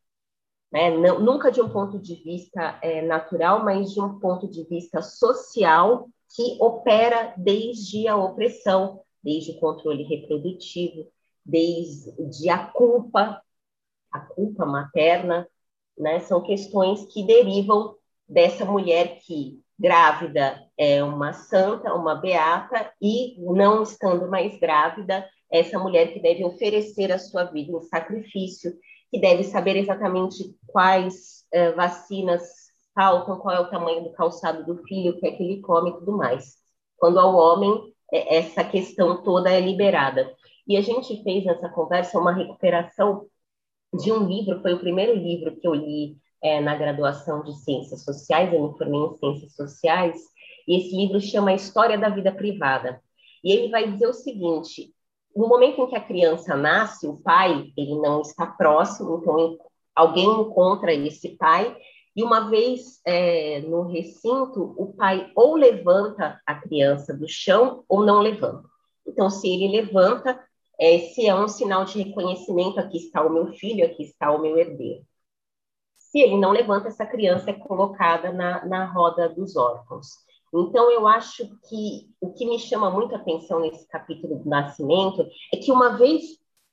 Né? 0.72 0.90
Não, 0.96 1.20
nunca 1.20 1.50
de 1.50 1.60
um 1.60 1.68
ponto 1.68 1.98
de 1.98 2.14
vista 2.16 2.78
é, 2.82 3.02
natural, 3.02 3.64
mas 3.64 3.92
de 3.92 4.00
um 4.00 4.18
ponto 4.18 4.48
de 4.48 4.64
vista 4.64 5.02
social 5.02 6.08
que 6.34 6.56
opera 6.60 7.34
desde 7.36 8.08
a 8.08 8.16
opressão, 8.16 9.00
desde 9.22 9.52
o 9.52 9.60
controle 9.60 10.02
reprodutivo, 10.02 11.08
desde 11.44 12.50
a 12.50 12.66
culpa, 12.66 13.40
a 14.10 14.20
culpa 14.20 14.66
materna, 14.66 15.48
né? 15.96 16.20
São 16.20 16.42
questões 16.42 17.06
que 17.06 17.22
derivam 17.24 17.95
dessa 18.28 18.64
mulher 18.64 19.18
que 19.20 19.60
grávida 19.78 20.62
é 20.76 21.02
uma 21.02 21.32
santa, 21.32 21.94
uma 21.94 22.14
beata, 22.14 22.90
e 23.00 23.36
não 23.38 23.82
estando 23.82 24.28
mais 24.28 24.58
grávida, 24.58 25.26
essa 25.50 25.78
mulher 25.78 26.12
que 26.12 26.20
deve 26.20 26.44
oferecer 26.44 27.12
a 27.12 27.18
sua 27.18 27.44
vida 27.44 27.72
em 27.72 27.82
sacrifício, 27.82 28.72
que 29.10 29.20
deve 29.20 29.44
saber 29.44 29.76
exatamente 29.76 30.56
quais 30.66 31.44
eh, 31.52 31.72
vacinas 31.72 32.42
faltam, 32.94 33.38
qual 33.38 33.54
é 33.54 33.60
o 33.60 33.70
tamanho 33.70 34.02
do 34.02 34.12
calçado 34.12 34.64
do 34.64 34.82
filho, 34.84 35.12
o 35.12 35.20
que 35.20 35.26
é 35.26 35.32
que 35.32 35.42
ele 35.42 35.60
come 35.60 35.90
e 35.90 35.94
tudo 35.94 36.16
mais. 36.16 36.56
Quando 36.96 37.20
ao 37.20 37.34
homem, 37.34 37.94
eh, 38.12 38.38
essa 38.38 38.64
questão 38.64 39.22
toda 39.22 39.50
é 39.50 39.60
liberada. 39.60 40.34
E 40.66 40.76
a 40.76 40.80
gente 40.80 41.22
fez 41.22 41.44
nessa 41.44 41.68
conversa 41.68 42.18
uma 42.18 42.32
recuperação 42.32 43.26
de 43.94 44.10
um 44.10 44.26
livro, 44.26 44.60
foi 44.62 44.74
o 44.74 44.80
primeiro 44.80 45.14
livro 45.14 45.56
que 45.56 45.66
eu 45.66 45.74
li 45.74 46.16
é, 46.42 46.60
na 46.60 46.76
graduação 46.76 47.42
de 47.42 47.54
Ciências 47.56 48.04
Sociais, 48.04 48.52
eu 48.52 48.68
me 48.68 48.76
formei 48.76 49.00
em 49.00 49.18
Ciências 49.18 49.54
Sociais, 49.54 50.20
e 50.66 50.78
esse 50.78 50.96
livro 50.96 51.20
chama 51.20 51.54
História 51.54 51.98
da 51.98 52.08
Vida 52.08 52.32
Privada. 52.32 53.00
E 53.42 53.52
ele 53.52 53.70
vai 53.70 53.90
dizer 53.90 54.06
o 54.06 54.12
seguinte: 54.12 54.92
no 55.34 55.48
momento 55.48 55.82
em 55.82 55.86
que 55.86 55.96
a 55.96 56.00
criança 56.00 56.56
nasce, 56.56 57.06
o 57.06 57.16
pai 57.18 57.72
ele 57.76 57.94
não 57.96 58.22
está 58.22 58.46
próximo, 58.46 59.20
então 59.20 59.58
alguém 59.94 60.28
encontra 60.40 60.92
esse 60.92 61.36
pai 61.36 61.76
e 62.16 62.22
uma 62.22 62.48
vez 62.48 62.98
é, 63.04 63.60
no 63.60 63.82
recinto, 63.82 64.74
o 64.78 64.94
pai 64.94 65.30
ou 65.36 65.54
levanta 65.54 66.40
a 66.46 66.54
criança 66.54 67.12
do 67.12 67.28
chão 67.28 67.84
ou 67.86 68.02
não 68.02 68.20
levanta. 68.20 68.66
Então, 69.06 69.28
se 69.28 69.46
ele 69.46 69.82
levanta, 69.82 70.42
esse 70.80 71.26
é 71.26 71.34
um 71.34 71.46
sinal 71.46 71.84
de 71.84 72.02
reconhecimento: 72.02 72.80
aqui 72.80 72.96
está 72.96 73.22
o 73.22 73.30
meu 73.30 73.52
filho, 73.52 73.84
aqui 73.84 74.02
está 74.02 74.30
o 74.30 74.40
meu 74.40 74.56
herdeiro. 74.56 75.04
Se 76.16 76.22
ele 76.22 76.38
não 76.38 76.50
levanta, 76.50 76.88
essa 76.88 77.04
criança 77.04 77.50
é 77.50 77.52
colocada 77.52 78.32
na, 78.32 78.64
na 78.64 78.86
roda 78.86 79.28
dos 79.28 79.54
órfãos. 79.54 80.12
Então, 80.54 80.90
eu 80.90 81.06
acho 81.06 81.46
que 81.68 82.08
o 82.18 82.32
que 82.32 82.46
me 82.46 82.58
chama 82.58 82.88
muito 82.88 83.14
a 83.14 83.18
atenção 83.18 83.60
nesse 83.60 83.86
capítulo 83.86 84.38
do 84.38 84.48
nascimento 84.48 85.28
é 85.52 85.58
que, 85.58 85.70
uma 85.70 85.98
vez 85.98 86.22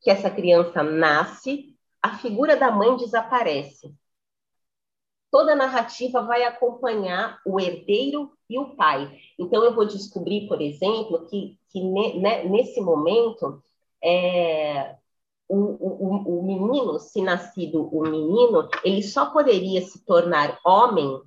que 0.01 0.09
essa 0.09 0.29
criança 0.29 0.81
nasce, 0.81 1.75
a 2.01 2.17
figura 2.19 2.55
da 2.55 2.71
mãe 2.71 2.95
desaparece. 2.95 3.93
Toda 5.29 5.51
a 5.51 5.57
narrativa 5.57 6.21
vai 6.21 6.45
acompanhar 6.45 7.41
o 7.45 7.59
herdeiro 7.59 8.31
e 8.49 8.57
o 8.57 8.77
pai. 8.77 9.13
Então, 9.37 9.61
eu 9.61 9.75
vou 9.75 9.85
descobrir, 9.85 10.47
por 10.47 10.61
exemplo, 10.61 11.27
que, 11.27 11.59
que 11.67 11.81
ne, 11.81 12.17
né, 12.21 12.45
nesse 12.45 12.79
momento, 12.79 13.61
é, 14.01 14.95
o, 15.47 15.57
o, 15.57 16.39
o 16.39 16.43
menino, 16.43 16.99
se 16.99 17.21
nascido 17.21 17.87
o 17.91 18.01
menino, 18.03 18.69
ele 18.83 19.03
só 19.03 19.27
poderia 19.27 19.81
se 19.81 20.03
tornar 20.05 20.59
homem, 20.65 21.19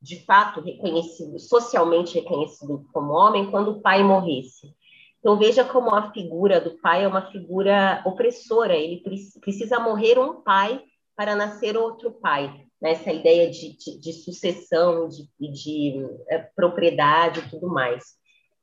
de 0.00 0.24
fato 0.24 0.60
reconhecido, 0.60 1.38
socialmente 1.38 2.14
reconhecido 2.14 2.86
como 2.92 3.12
homem, 3.12 3.50
quando 3.50 3.72
o 3.72 3.80
pai 3.80 4.02
morresse. 4.02 4.74
Então 5.18 5.36
veja 5.36 5.64
como 5.64 5.94
a 5.94 6.12
figura 6.12 6.60
do 6.60 6.78
pai 6.78 7.04
é 7.04 7.08
uma 7.08 7.30
figura 7.30 8.02
opressora. 8.06 8.76
Ele 8.76 9.02
precisa 9.40 9.80
morrer 9.80 10.18
um 10.18 10.40
pai 10.42 10.80
para 11.16 11.34
nascer 11.34 11.76
outro 11.76 12.12
pai. 12.12 12.64
Nessa 12.80 13.12
ideia 13.12 13.50
de, 13.50 13.76
de, 13.76 13.98
de 13.98 14.12
sucessão, 14.12 15.08
de, 15.08 15.28
de 15.40 16.06
é, 16.28 16.38
propriedade 16.54 17.40
e 17.40 17.50
tudo 17.50 17.66
mais. 17.66 18.04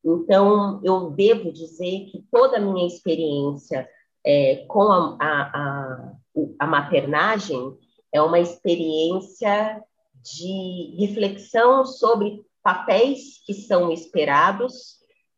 Então, 0.05 0.79
eu 0.83 1.09
devo 1.09 1.51
dizer 1.51 2.05
que 2.05 2.23
toda 2.31 2.57
a 2.57 2.61
minha 2.61 2.87
experiência 2.87 3.85
é, 4.25 4.65
com 4.67 4.81
a, 4.81 5.17
a, 5.19 5.41
a, 5.53 6.13
a 6.59 6.67
maternagem 6.67 7.77
é 8.11 8.21
uma 8.21 8.39
experiência 8.39 9.83
de 10.23 10.95
reflexão 10.97 11.85
sobre 11.85 12.43
papéis 12.63 13.43
que 13.45 13.53
são 13.53 13.91
esperados 13.91 14.95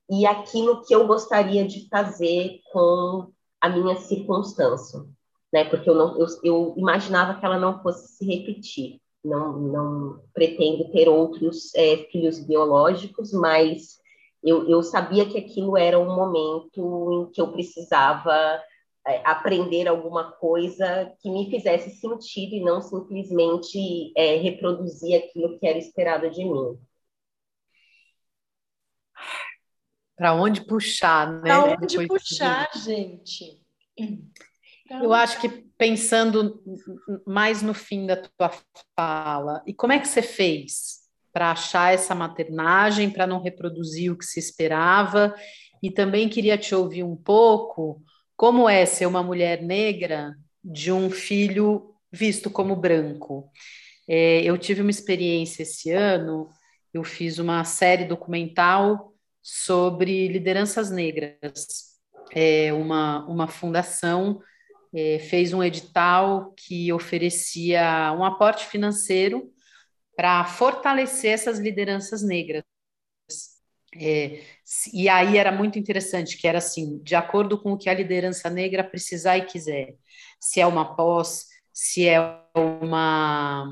e 0.09 0.25
aquilo 0.25 0.81
que 0.85 0.95
eu 0.95 1.05
gostaria 1.05 1.67
de 1.67 1.89
fazer 1.89 2.61
com 2.71 3.27
a 3.59 3.67
minha 3.67 3.97
circunstância, 3.97 5.03
né? 5.51 5.65
Porque 5.65 5.89
eu 5.89 5.95
não, 5.95 6.17
eu, 6.17 6.27
eu 6.43 6.73
imaginava 6.77 7.37
que 7.37 7.45
ela 7.45 7.59
não 7.59 7.81
fosse 7.81 8.15
se 8.15 8.25
repetir. 8.25 9.01
Não, 9.25 9.59
não 9.59 10.21
pretendo 10.33 10.89
ter 10.91 11.09
outros 11.09 11.75
é, 11.75 11.97
filhos 12.11 12.39
biológicos, 12.39 13.33
mas 13.33 13.97
eu, 14.41 14.69
eu 14.69 14.81
sabia 14.81 15.25
que 15.25 15.37
aquilo 15.37 15.75
era 15.75 15.99
um 15.99 16.15
momento 16.15 17.11
em 17.11 17.31
que 17.31 17.41
eu 17.41 17.51
precisava 17.51 18.61
aprender 19.23 19.87
alguma 19.87 20.31
coisa 20.33 21.13
que 21.21 21.29
me 21.29 21.49
fizesse 21.49 21.91
sentido 21.99 22.55
e 22.55 22.63
não 22.63 22.81
simplesmente 22.81 24.11
é, 24.15 24.35
reproduzir 24.37 25.17
aquilo 25.17 25.57
que 25.57 25.65
era 25.65 25.77
esperado 25.77 26.29
de 26.29 26.43
mim. 26.43 26.77
Para 30.15 30.33
onde 30.33 30.65
puxar, 30.65 31.31
né? 31.31 31.41
Para 31.41 31.73
onde 31.73 31.97
Depois 31.97 32.23
puxar, 32.23 32.69
de... 32.71 32.79
gente? 32.79 33.61
Eu 34.89 35.13
acho 35.13 35.39
que 35.39 35.49
pensando 35.77 36.63
mais 37.25 37.61
no 37.61 37.73
fim 37.73 38.05
da 38.05 38.17
tua 38.17 38.51
fala, 38.95 39.61
e 39.65 39.73
como 39.73 39.93
é 39.93 39.99
que 39.99 40.07
você 40.07 40.21
fez 40.21 41.07
para 41.31 41.51
achar 41.51 41.93
essa 41.93 42.15
maternagem, 42.15 43.11
para 43.11 43.27
não 43.27 43.41
reproduzir 43.41 44.11
o 44.11 44.17
que 44.17 44.25
se 44.25 44.39
esperava? 44.39 45.35
E 45.83 45.91
também 45.91 46.27
queria 46.27 46.57
te 46.57 46.73
ouvir 46.73 47.03
um 47.03 47.15
pouco 47.15 48.01
como 48.37 48.69
é 48.69 48.85
ser 48.85 49.07
uma 49.07 49.23
mulher 49.23 49.63
negra 49.63 50.35
de 50.63 50.91
um 50.91 51.09
filho 51.09 51.95
visto 52.11 52.49
como 52.49 52.75
branco. 52.75 53.51
É, 54.07 54.43
eu 54.43 54.57
tive 54.57 54.81
uma 54.81 54.91
experiência 54.91 55.63
esse 55.63 55.91
ano, 55.91 56.49
eu 56.93 57.03
fiz 57.03 57.39
uma 57.39 57.63
série 57.63 58.05
documental 58.05 59.13
sobre 59.41 60.27
lideranças 60.27 60.91
negras. 60.91 61.97
É, 62.31 62.71
uma, 62.73 63.25
uma 63.27 63.47
fundação 63.47 64.39
é, 64.93 65.17
fez 65.19 65.53
um 65.53 65.63
edital 65.63 66.53
que 66.55 66.93
oferecia 66.93 68.13
um 68.17 68.23
aporte 68.23 68.65
financeiro 68.67 69.51
para 70.15 70.45
fortalecer 70.45 71.31
essas 71.31 71.59
lideranças 71.59 72.21
negras. 72.21 72.63
É, 73.95 74.41
e 74.93 75.07
aí 75.07 75.37
era 75.37 75.51
muito 75.51 75.79
interessante, 75.79 76.37
que 76.37 76.47
era 76.47 76.57
assim, 76.57 76.99
de 76.99 77.15
acordo 77.15 77.61
com 77.61 77.73
o 77.73 77.77
que 77.77 77.89
a 77.89 77.93
liderança 77.93 78.49
negra 78.49 78.83
precisar 78.83 79.37
e 79.37 79.45
quiser. 79.45 79.95
Se 80.39 80.59
é 80.59 80.67
uma 80.67 80.95
pós, 80.95 81.47
se 81.73 82.07
é 82.07 82.19
uma, 82.55 83.65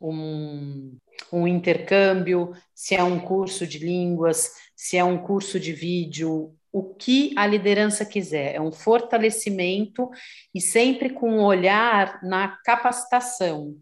um, 0.00 0.96
um 1.32 1.46
intercâmbio, 1.46 2.52
se 2.74 2.94
é 2.94 3.04
um 3.04 3.20
curso 3.20 3.66
de 3.66 3.78
línguas, 3.78 4.52
se 4.74 4.96
é 4.96 5.04
um 5.04 5.18
curso 5.18 5.60
de 5.60 5.72
vídeo, 5.72 6.54
o 6.72 6.94
que 6.94 7.32
a 7.36 7.46
liderança 7.46 8.04
quiser. 8.04 8.54
É 8.54 8.60
um 8.60 8.72
fortalecimento 8.72 10.10
e 10.54 10.60
sempre 10.60 11.10
com 11.10 11.30
um 11.30 11.44
olhar 11.44 12.20
na 12.22 12.56
capacitação. 12.64 13.76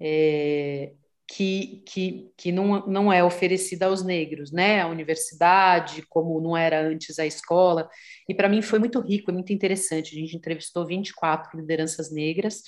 É, 0.00 0.92
que, 1.28 1.82
que, 1.84 2.30
que 2.36 2.52
não, 2.52 2.86
não 2.86 3.12
é 3.12 3.22
oferecida 3.24 3.86
aos 3.86 4.04
negros, 4.04 4.52
né? 4.52 4.80
A 4.80 4.88
universidade, 4.88 6.02
como 6.08 6.40
não 6.40 6.56
era 6.56 6.80
antes 6.80 7.18
a 7.18 7.26
escola. 7.26 7.88
E 8.28 8.34
para 8.34 8.48
mim 8.48 8.62
foi 8.62 8.78
muito 8.78 9.00
rico, 9.00 9.32
muito 9.32 9.52
interessante. 9.52 10.16
A 10.16 10.20
gente 10.20 10.36
entrevistou 10.36 10.86
24 10.86 11.58
lideranças 11.58 12.12
negras, 12.12 12.62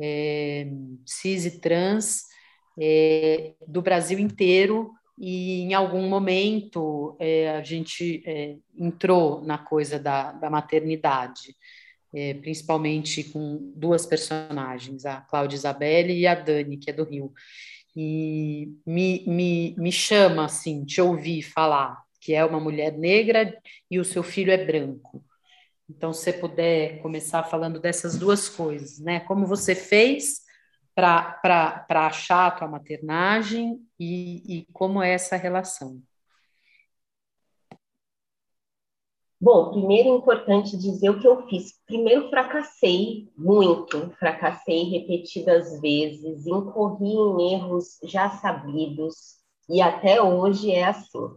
é, 0.00 0.66
cis 1.06 1.46
e 1.46 1.60
trans, 1.60 2.22
é, 2.80 3.52
do 3.66 3.80
Brasil 3.80 4.18
inteiro, 4.18 4.90
e 5.16 5.60
em 5.60 5.74
algum 5.74 6.08
momento 6.08 7.16
é, 7.20 7.50
a 7.50 7.62
gente 7.62 8.24
é, 8.26 8.56
entrou 8.76 9.40
na 9.42 9.56
coisa 9.56 9.98
da, 10.00 10.32
da 10.32 10.50
maternidade. 10.50 11.56
É, 12.16 12.32
principalmente 12.34 13.24
com 13.24 13.72
duas 13.74 14.06
personagens, 14.06 15.04
a 15.04 15.20
Cláudia 15.22 15.56
Isabelle 15.56 16.16
e 16.16 16.28
a 16.28 16.34
Dani, 16.36 16.76
que 16.76 16.88
é 16.88 16.92
do 16.92 17.02
Rio 17.02 17.32
e 17.96 18.72
me, 18.86 19.24
me, 19.26 19.74
me 19.78 19.92
chama 19.92 20.44
assim, 20.46 20.84
te 20.84 21.00
ouvir 21.00 21.42
falar 21.42 22.04
que 22.24 22.32
é 22.34 22.42
uma 22.42 22.58
mulher 22.58 22.96
negra 22.96 23.54
e 23.90 23.98
o 23.98 24.04
seu 24.04 24.22
filho 24.22 24.50
é 24.50 24.64
branco. 24.64 25.22
Então, 25.88 26.10
se 26.10 26.22
você 26.24 26.32
puder 26.32 27.02
começar 27.02 27.42
falando 27.44 27.78
dessas 27.78 28.18
duas 28.18 28.48
coisas, 28.48 28.98
né? 28.98 29.20
Como 29.20 29.46
você 29.46 29.74
fez 29.74 30.40
para 30.94 31.84
achar 31.90 32.46
a 32.46 32.50
tua 32.50 32.66
maternagem 32.66 33.78
e, 34.00 34.60
e 34.60 34.66
como 34.72 35.02
é 35.02 35.12
essa 35.12 35.36
relação? 35.36 36.00
Bom, 39.44 39.72
primeiro 39.72 40.08
é 40.08 40.12
importante 40.12 40.74
dizer 40.74 41.10
o 41.10 41.20
que 41.20 41.26
eu 41.28 41.46
fiz. 41.46 41.78
Primeiro, 41.86 42.30
fracassei 42.30 43.30
muito, 43.36 44.10
fracassei 44.18 44.84
repetidas 44.84 45.82
vezes, 45.82 46.46
incorri 46.46 47.12
em 47.12 47.52
erros 47.52 47.98
já 48.04 48.30
sabidos, 48.30 49.36
e 49.68 49.82
até 49.82 50.22
hoje 50.22 50.72
é 50.72 50.84
assim. 50.84 51.28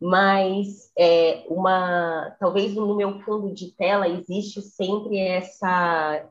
Mas 0.00 0.90
é, 0.98 1.44
uma, 1.48 2.34
talvez 2.40 2.74
no 2.74 2.96
meu 2.96 3.20
fundo 3.20 3.52
de 3.52 3.72
tela 3.72 4.08
existe 4.08 4.62
sempre 4.62 5.18
essa 5.18 6.26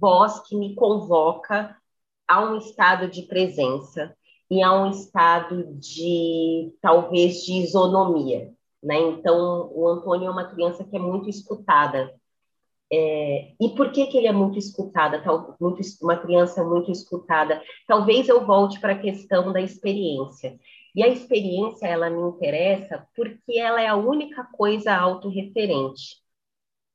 voz 0.00 0.40
que 0.48 0.56
me 0.56 0.74
convoca 0.74 1.76
a 2.26 2.44
um 2.44 2.58
estado 2.58 3.08
de 3.08 3.22
presença. 3.22 4.16
e 4.50 4.62
a 4.62 4.72
um 4.72 4.90
estado 4.90 5.64
de 5.78 6.74
talvez 6.82 7.44
de 7.44 7.54
isonomia, 7.54 8.52
né? 8.84 8.98
Então 8.98 9.70
o 9.72 9.88
Antônio 9.88 10.28
é 10.28 10.30
uma 10.30 10.44
criança 10.44 10.84
que 10.84 10.94
é 10.94 10.98
muito 10.98 11.28
escutada. 11.28 12.14
É, 12.92 13.52
e 13.60 13.70
por 13.70 13.90
que, 13.90 14.06
que 14.06 14.18
ele 14.18 14.26
é 14.26 14.32
muito 14.32 14.58
escutada? 14.58 15.20
Tal, 15.22 15.56
muito, 15.58 15.80
uma 16.02 16.16
criança 16.18 16.62
muito 16.62 16.92
escutada. 16.92 17.60
Talvez 17.88 18.28
eu 18.28 18.44
volte 18.46 18.78
para 18.78 18.92
a 18.92 18.98
questão 18.98 19.52
da 19.52 19.60
experiência. 19.60 20.58
E 20.94 21.02
a 21.02 21.08
experiência 21.08 21.86
ela 21.86 22.10
me 22.10 22.22
interessa 22.28 23.06
porque 23.16 23.58
ela 23.58 23.80
é 23.80 23.88
a 23.88 23.96
única 23.96 24.44
coisa 24.44 24.94
autorreferente. 24.94 26.22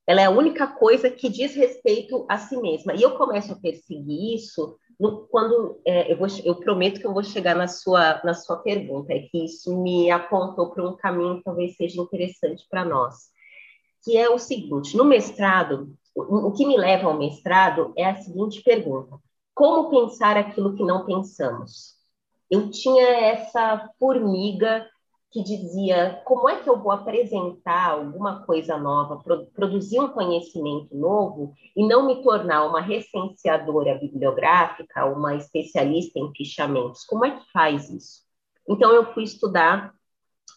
Ela 0.07 0.21
é 0.21 0.25
a 0.25 0.31
única 0.31 0.67
coisa 0.67 1.09
que 1.09 1.27
diz 1.27 1.53
respeito 1.55 2.25
a 2.29 2.37
si 2.37 2.55
mesma. 2.57 2.93
E 2.93 3.01
eu 3.01 3.17
começo 3.17 3.51
a 3.51 3.59
perseguir 3.59 4.35
isso 4.35 4.77
no, 4.99 5.25
quando 5.27 5.79
é, 5.85 6.11
eu, 6.11 6.17
vou, 6.17 6.27
eu 6.43 6.55
prometo 6.55 6.99
que 6.99 7.07
eu 7.07 7.13
vou 7.13 7.23
chegar 7.23 7.55
na 7.55 7.67
sua, 7.67 8.21
na 8.23 8.33
sua 8.33 8.57
pergunta, 8.57 9.13
é 9.13 9.19
que 9.19 9.45
isso 9.45 9.81
me 9.81 10.11
apontou 10.11 10.71
para 10.71 10.87
um 10.87 10.95
caminho 10.95 11.37
que 11.37 11.43
talvez 11.43 11.75
seja 11.77 12.01
interessante 12.01 12.65
para 12.69 12.83
nós, 12.83 13.29
que 14.03 14.17
é 14.17 14.29
o 14.29 14.37
seguinte: 14.37 14.97
no 14.97 15.05
mestrado, 15.05 15.95
o, 16.13 16.47
o 16.47 16.51
que 16.51 16.65
me 16.65 16.77
leva 16.77 17.07
ao 17.07 17.17
mestrado 17.17 17.93
é 17.95 18.05
a 18.05 18.15
seguinte 18.15 18.61
pergunta: 18.61 19.17
como 19.53 19.89
pensar 19.89 20.35
aquilo 20.35 20.75
que 20.75 20.83
não 20.83 21.05
pensamos? 21.05 21.97
Eu 22.51 22.69
tinha 22.69 23.05
essa 23.05 23.89
formiga 23.99 24.85
que 25.31 25.43
dizia 25.43 26.21
como 26.25 26.49
é 26.49 26.57
que 26.57 26.69
eu 26.69 26.79
vou 26.79 26.91
apresentar 26.91 27.91
alguma 27.91 28.43
coisa 28.45 28.77
nova, 28.77 29.17
pro, 29.17 29.45
produzir 29.47 29.99
um 29.99 30.09
conhecimento 30.09 30.95
novo 30.95 31.53
e 31.75 31.87
não 31.87 32.07
me 32.07 32.23
tornar 32.23 32.65
uma 32.65 32.81
recenseadora 32.81 33.99
bibliográfica, 33.99 35.05
uma 35.05 35.35
especialista 35.35 36.19
em 36.19 36.31
fichamentos. 36.35 37.03
Como 37.05 37.25
é 37.25 37.31
que 37.31 37.51
faz 37.51 37.89
isso? 37.89 38.21
Então 38.67 38.91
eu 38.91 39.13
fui 39.13 39.23
estudar 39.23 39.93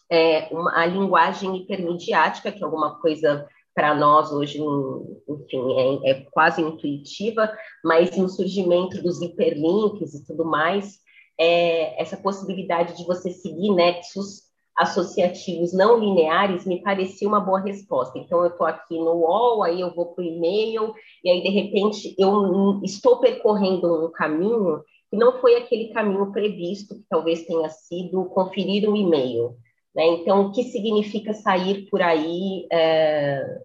é, 0.09 0.47
uma, 0.51 0.75
a 0.75 0.85
linguagem 0.85 1.55
hipermediática, 1.55 2.51
que 2.51 2.61
é 2.61 2.65
alguma 2.65 2.99
coisa 2.99 3.47
para 3.75 3.93
nós 3.95 4.31
hoje, 4.31 4.59
enfim, 4.59 6.01
é, 6.03 6.11
é, 6.11 6.21
quase 6.31 6.61
intuitiva, 6.61 7.51
mas 7.83 8.15
no 8.15 8.29
surgimento 8.29 9.01
dos 9.01 9.21
hiperlinks 9.21 10.13
e 10.13 10.25
tudo 10.25 10.45
mais, 10.45 10.99
é, 11.39 11.99
essa 12.01 12.17
possibilidade 12.17 12.95
de 12.95 13.05
você 13.05 13.31
seguir 13.31 13.71
nexos 13.71 14.52
associativos 14.77 15.73
não 15.73 15.99
lineares 15.99 16.65
me 16.65 16.81
parecia 16.81 17.27
uma 17.27 17.39
boa 17.39 17.59
resposta. 17.59 18.17
Então, 18.17 18.41
eu 18.41 18.47
estou 18.47 18.65
aqui 18.65 18.97
no 18.97 19.13
UOL, 19.13 19.63
aí 19.63 19.79
eu 19.79 19.93
vou 19.93 20.07
para 20.07 20.23
o 20.23 20.27
e-mail, 20.27 20.93
e 21.23 21.29
aí, 21.29 21.41
de 21.41 21.49
repente, 21.49 22.15
eu 22.17 22.81
estou 22.83 23.19
percorrendo 23.19 24.05
um 24.05 24.11
caminho 24.11 24.83
que 25.09 25.17
não 25.17 25.39
foi 25.39 25.55
aquele 25.55 25.89
caminho 25.89 26.31
previsto, 26.31 26.95
que 26.95 27.05
talvez 27.07 27.45
tenha 27.45 27.69
sido 27.69 28.25
conferir 28.25 28.89
o 28.89 28.95
e-mail. 28.95 29.55
Né? 29.95 30.07
Então, 30.07 30.47
o 30.47 30.51
que 30.51 30.63
significa 30.63 31.33
sair 31.33 31.87
por 31.89 32.01
aí 32.01 32.67
é, 32.71 33.61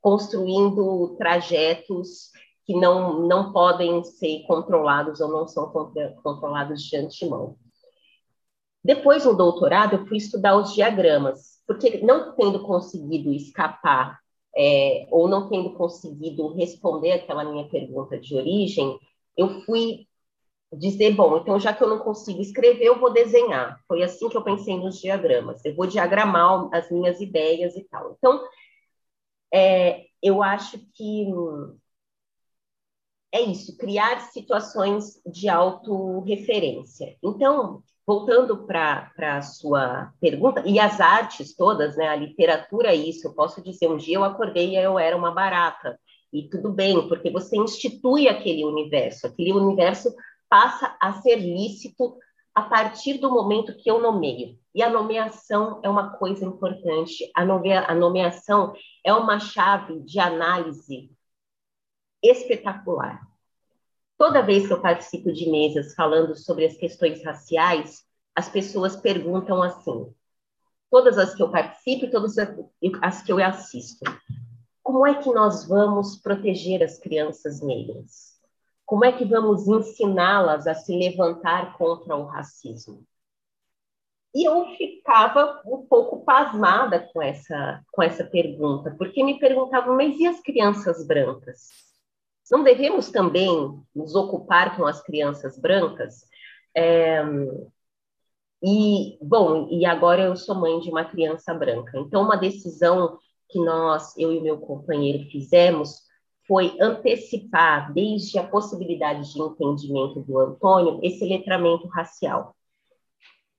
construindo 0.00 1.16
trajetos 1.18 2.30
que 2.64 2.74
não, 2.74 3.26
não 3.26 3.52
podem 3.52 4.02
ser 4.04 4.42
controlados 4.46 5.20
ou 5.20 5.28
não 5.28 5.46
são 5.46 5.70
controlados 6.22 6.82
de 6.82 6.96
antemão? 6.96 7.58
Depois, 8.84 9.24
no 9.24 9.34
doutorado, 9.34 9.96
eu 9.96 10.06
fui 10.06 10.18
estudar 10.18 10.56
os 10.56 10.74
diagramas, 10.74 11.62
porque 11.66 11.98
não 11.98 12.36
tendo 12.36 12.62
conseguido 12.62 13.32
escapar 13.32 14.20
é, 14.56 15.06
ou 15.10 15.26
não 15.28 15.48
tendo 15.48 15.72
conseguido 15.74 16.52
responder 16.54 17.12
aquela 17.12 17.44
minha 17.44 17.68
pergunta 17.68 18.18
de 18.18 18.36
origem, 18.36 18.98
eu 19.36 19.62
fui 19.62 20.06
dizer, 20.72 21.14
bom, 21.14 21.38
então 21.38 21.58
já 21.58 21.72
que 21.72 21.82
eu 21.82 21.88
não 21.88 22.00
consigo 22.00 22.40
escrever, 22.40 22.84
eu 22.84 22.98
vou 23.00 23.12
desenhar. 23.12 23.80
Foi 23.88 24.02
assim 24.02 24.28
que 24.28 24.36
eu 24.36 24.44
pensei 24.44 24.76
nos 24.76 25.00
diagramas. 25.00 25.64
Eu 25.64 25.74
vou 25.74 25.86
diagramar 25.86 26.68
as 26.72 26.90
minhas 26.90 27.20
ideias 27.20 27.76
e 27.76 27.84
tal. 27.84 28.16
Então, 28.18 28.42
é, 29.52 30.06
eu 30.22 30.42
acho 30.42 30.78
que 30.94 31.26
é 33.32 33.40
isso, 33.40 33.76
criar 33.76 34.20
situações 34.30 35.20
de 35.26 35.48
autorreferência. 35.48 37.16
Então, 37.22 37.82
voltando 38.06 38.66
para 38.66 39.10
a 39.18 39.42
sua 39.42 40.12
pergunta, 40.20 40.62
e 40.66 40.78
as 40.78 41.00
artes 41.00 41.56
todas, 41.56 41.96
né, 41.96 42.08
a 42.08 42.16
literatura 42.16 42.88
é 42.88 42.94
isso, 42.94 43.26
eu 43.26 43.34
posso 43.34 43.62
dizer, 43.62 43.88
um 43.88 43.96
dia 43.96 44.16
eu 44.16 44.24
acordei 44.24 44.70
e 44.70 44.76
eu 44.76 44.98
era 44.98 45.16
uma 45.16 45.30
barata, 45.30 45.98
e 46.32 46.48
tudo 46.48 46.70
bem, 46.70 47.08
porque 47.08 47.30
você 47.30 47.56
institui 47.56 48.28
aquele 48.28 48.64
universo, 48.64 49.26
aquele 49.26 49.52
universo 49.52 50.12
passa 50.48 50.96
a 51.00 51.12
ser 51.14 51.36
lícito 51.36 52.16
a 52.54 52.62
partir 52.62 53.18
do 53.18 53.30
momento 53.30 53.76
que 53.76 53.90
eu 53.90 54.00
nomeio. 54.00 54.58
E 54.74 54.82
a 54.82 54.90
nomeação 54.90 55.80
é 55.82 55.88
uma 55.88 56.10
coisa 56.16 56.44
importante, 56.44 57.30
a, 57.34 57.42
a 57.42 57.94
nomeação 57.94 58.74
é 59.04 59.12
uma 59.12 59.38
chave 59.38 60.00
de 60.00 60.18
análise 60.18 61.10
espetacular. 62.22 63.20
Toda 64.16 64.42
vez 64.42 64.66
que 64.66 64.72
eu 64.72 64.80
participo 64.80 65.32
de 65.32 65.50
mesas 65.50 65.94
falando 65.94 66.36
sobre 66.36 66.66
as 66.66 66.76
questões 66.76 67.24
raciais, 67.24 68.04
as 68.34 68.48
pessoas 68.48 68.96
perguntam 68.96 69.62
assim, 69.62 70.12
todas 70.90 71.18
as 71.18 71.34
que 71.34 71.42
eu 71.42 71.50
participo 71.50 72.04
e 72.04 72.10
todas 72.10 72.36
as 72.38 73.22
que 73.22 73.32
eu 73.32 73.44
assisto, 73.44 74.04
como 74.82 75.06
é 75.06 75.14
que 75.14 75.32
nós 75.32 75.66
vamos 75.66 76.16
proteger 76.20 76.82
as 76.82 76.98
crianças 76.98 77.60
negras? 77.60 78.34
Como 78.84 79.04
é 79.04 79.10
que 79.10 79.24
vamos 79.24 79.66
ensiná-las 79.66 80.66
a 80.66 80.74
se 80.74 80.96
levantar 80.96 81.76
contra 81.78 82.14
o 82.14 82.26
racismo? 82.26 83.02
E 84.34 84.46
eu 84.46 84.66
ficava 84.76 85.62
um 85.64 85.86
pouco 85.86 86.24
pasmada 86.24 87.08
com 87.12 87.22
essa, 87.22 87.82
com 87.92 88.02
essa 88.02 88.24
pergunta, 88.24 88.94
porque 88.98 89.22
me 89.24 89.38
perguntavam, 89.38 89.96
mas 89.96 90.18
e 90.18 90.26
as 90.26 90.40
crianças 90.40 91.06
brancas? 91.06 91.83
Não 92.50 92.62
devemos 92.62 93.10
também 93.10 93.80
nos 93.94 94.14
ocupar 94.14 94.76
com 94.76 94.84
as 94.84 95.02
crianças 95.02 95.58
brancas? 95.58 96.24
É, 96.76 97.22
e, 98.62 99.18
bom, 99.20 99.68
e 99.70 99.84
agora 99.84 100.22
eu 100.22 100.36
sou 100.36 100.54
mãe 100.54 100.80
de 100.80 100.88
uma 100.88 101.04
criança 101.04 101.52
branca. 101.52 101.98
Então, 101.98 102.22
uma 102.22 102.36
decisão 102.36 103.18
que 103.50 103.58
nós, 103.58 104.16
eu 104.16 104.32
e 104.32 104.40
meu 104.40 104.58
companheiro, 104.58 105.28
fizemos 105.30 106.02
foi 106.46 106.76
antecipar, 106.80 107.92
desde 107.92 108.38
a 108.38 108.46
possibilidade 108.46 109.32
de 109.32 109.40
entendimento 109.40 110.20
do 110.20 110.38
Antônio, 110.38 111.00
esse 111.02 111.24
letramento 111.24 111.86
racial. 111.88 112.54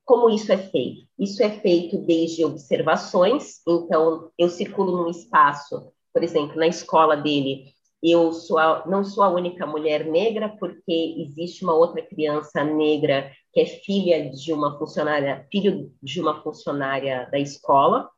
Como 0.04 0.30
isso 0.30 0.52
é 0.52 0.58
feito? 0.58 1.08
Isso 1.18 1.42
é 1.42 1.50
feito 1.50 1.98
desde 1.98 2.46
observações, 2.46 3.62
então, 3.68 4.32
eu 4.38 4.50
circulo 4.50 4.98
num 4.98 5.10
espaço, 5.10 5.92
por 6.14 6.24
exemplo, 6.24 6.58
na 6.58 6.68
escola 6.68 7.16
dele, 7.16 7.75
eu 8.12 8.32
sou 8.34 8.58
a, 8.58 8.86
não 8.86 9.04
sou 9.04 9.24
a 9.24 9.30
única 9.30 9.66
mulher 9.66 10.06
negra, 10.06 10.50
porque 10.60 11.16
existe 11.18 11.64
uma 11.64 11.74
outra 11.74 12.02
criança 12.02 12.64
negra 12.64 13.32
que 13.54 13.62
é 13.62 13.66
filha 13.66 14.30
de 14.30 14.52
uma 14.52 14.78
funcionária, 14.78 15.48
filho 15.52 15.94
de 16.04 16.20
uma 16.20 16.42
funcionária 16.42 17.28
da 17.32 17.40
escola. 17.40 18.10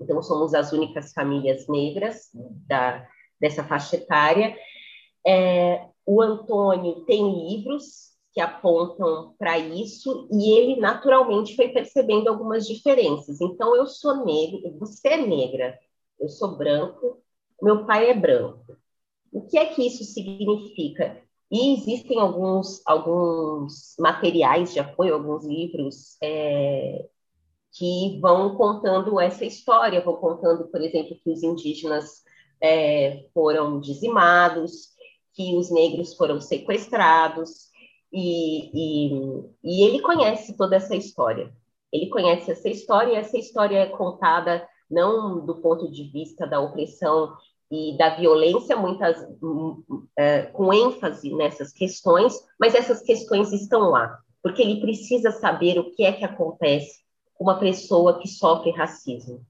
Então, 0.00 0.22
somos 0.22 0.54
as 0.54 0.72
únicas 0.72 1.12
famílias 1.12 1.66
negras 1.68 2.30
da, 2.66 3.06
dessa 3.40 3.64
faixa 3.64 3.96
etária. 3.96 4.56
É, 5.26 5.86
o 6.06 6.20
Antônio 6.20 7.04
tem 7.04 7.48
livros 7.48 8.10
que 8.32 8.40
apontam 8.40 9.34
para 9.38 9.58
isso 9.58 10.28
e 10.32 10.52
ele 10.52 10.80
naturalmente 10.80 11.56
foi 11.56 11.68
percebendo 11.68 12.28
algumas 12.28 12.66
diferenças. 12.66 13.40
Então, 13.40 13.74
eu 13.74 13.86
sou 13.86 14.24
negra, 14.24 14.70
você 14.78 15.08
é 15.08 15.16
negra, 15.16 15.78
eu 16.18 16.28
sou 16.28 16.56
branco, 16.56 17.22
meu 17.60 17.84
pai 17.86 18.10
é 18.10 18.14
branco. 18.14 18.76
O 19.32 19.42
que 19.42 19.58
é 19.58 19.66
que 19.66 19.86
isso 19.86 20.04
significa? 20.04 21.22
E 21.50 21.74
existem 21.74 22.18
alguns, 22.20 22.80
alguns 22.86 23.94
materiais 23.98 24.72
de 24.72 24.78
apoio, 24.78 25.14
alguns 25.14 25.44
livros 25.44 26.16
é, 26.22 27.08
que 27.72 28.18
vão 28.20 28.56
contando 28.56 29.20
essa 29.20 29.44
história, 29.44 30.00
vão 30.00 30.16
contando, 30.16 30.68
por 30.68 30.80
exemplo, 30.80 31.16
que 31.22 31.30
os 31.30 31.42
indígenas 31.42 32.22
é, 32.60 33.26
foram 33.34 33.80
dizimados, 33.80 34.90
que 35.34 35.56
os 35.56 35.70
negros 35.70 36.14
foram 36.14 36.40
sequestrados, 36.40 37.70
e, 38.12 38.70
e, 38.74 39.44
e 39.62 39.84
ele 39.84 40.00
conhece 40.00 40.56
toda 40.56 40.76
essa 40.76 40.96
história. 40.96 41.52
Ele 41.92 42.08
conhece 42.08 42.50
essa 42.50 42.68
história, 42.68 43.12
e 43.12 43.16
essa 43.16 43.38
história 43.38 43.78
é 43.78 43.86
contada 43.86 44.68
não 44.90 45.44
do 45.44 45.60
ponto 45.60 45.90
de 45.90 46.04
vista 46.10 46.46
da 46.46 46.60
opressão 46.60 47.32
e 47.70 47.96
da 47.96 48.16
violência, 48.16 48.76
muitas 48.76 49.16
é, 50.16 50.42
com 50.42 50.72
ênfase 50.72 51.32
nessas 51.34 51.72
questões, 51.72 52.34
mas 52.58 52.74
essas 52.74 53.00
questões 53.00 53.52
estão 53.52 53.90
lá, 53.90 54.18
porque 54.42 54.60
ele 54.60 54.80
precisa 54.80 55.30
saber 55.30 55.78
o 55.78 55.90
que 55.92 56.04
é 56.04 56.12
que 56.12 56.24
acontece 56.24 57.00
com 57.34 57.44
uma 57.44 57.58
pessoa 57.58 58.18
que 58.18 58.26
sofre 58.26 58.72
racismo. 58.72 59.46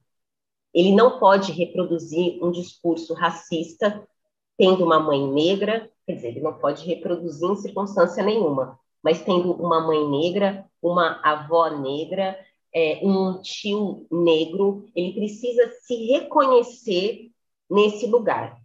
Ele 0.72 0.94
não 0.94 1.18
pode 1.18 1.50
reproduzir 1.50 2.42
um 2.44 2.50
discurso 2.50 3.14
racista 3.14 4.06
tendo 4.56 4.84
uma 4.84 5.00
mãe 5.00 5.26
negra, 5.26 5.90
quer 6.06 6.16
dizer, 6.16 6.28
ele 6.28 6.40
não 6.40 6.52
pode 6.52 6.86
reproduzir 6.86 7.48
em 7.48 7.56
circunstância 7.56 8.22
nenhuma, 8.22 8.78
mas 9.02 9.22
tendo 9.22 9.52
uma 9.52 9.80
mãe 9.80 10.06
negra, 10.06 10.66
uma 10.82 11.18
avó 11.24 11.70
negra, 11.70 12.38
é, 12.72 13.00
um 13.02 13.40
tio 13.40 14.06
negro, 14.10 14.84
ele 14.94 15.14
precisa 15.14 15.70
se 15.80 15.94
reconhecer 16.12 17.30
nesse 17.70 18.06
lugar. 18.06 18.58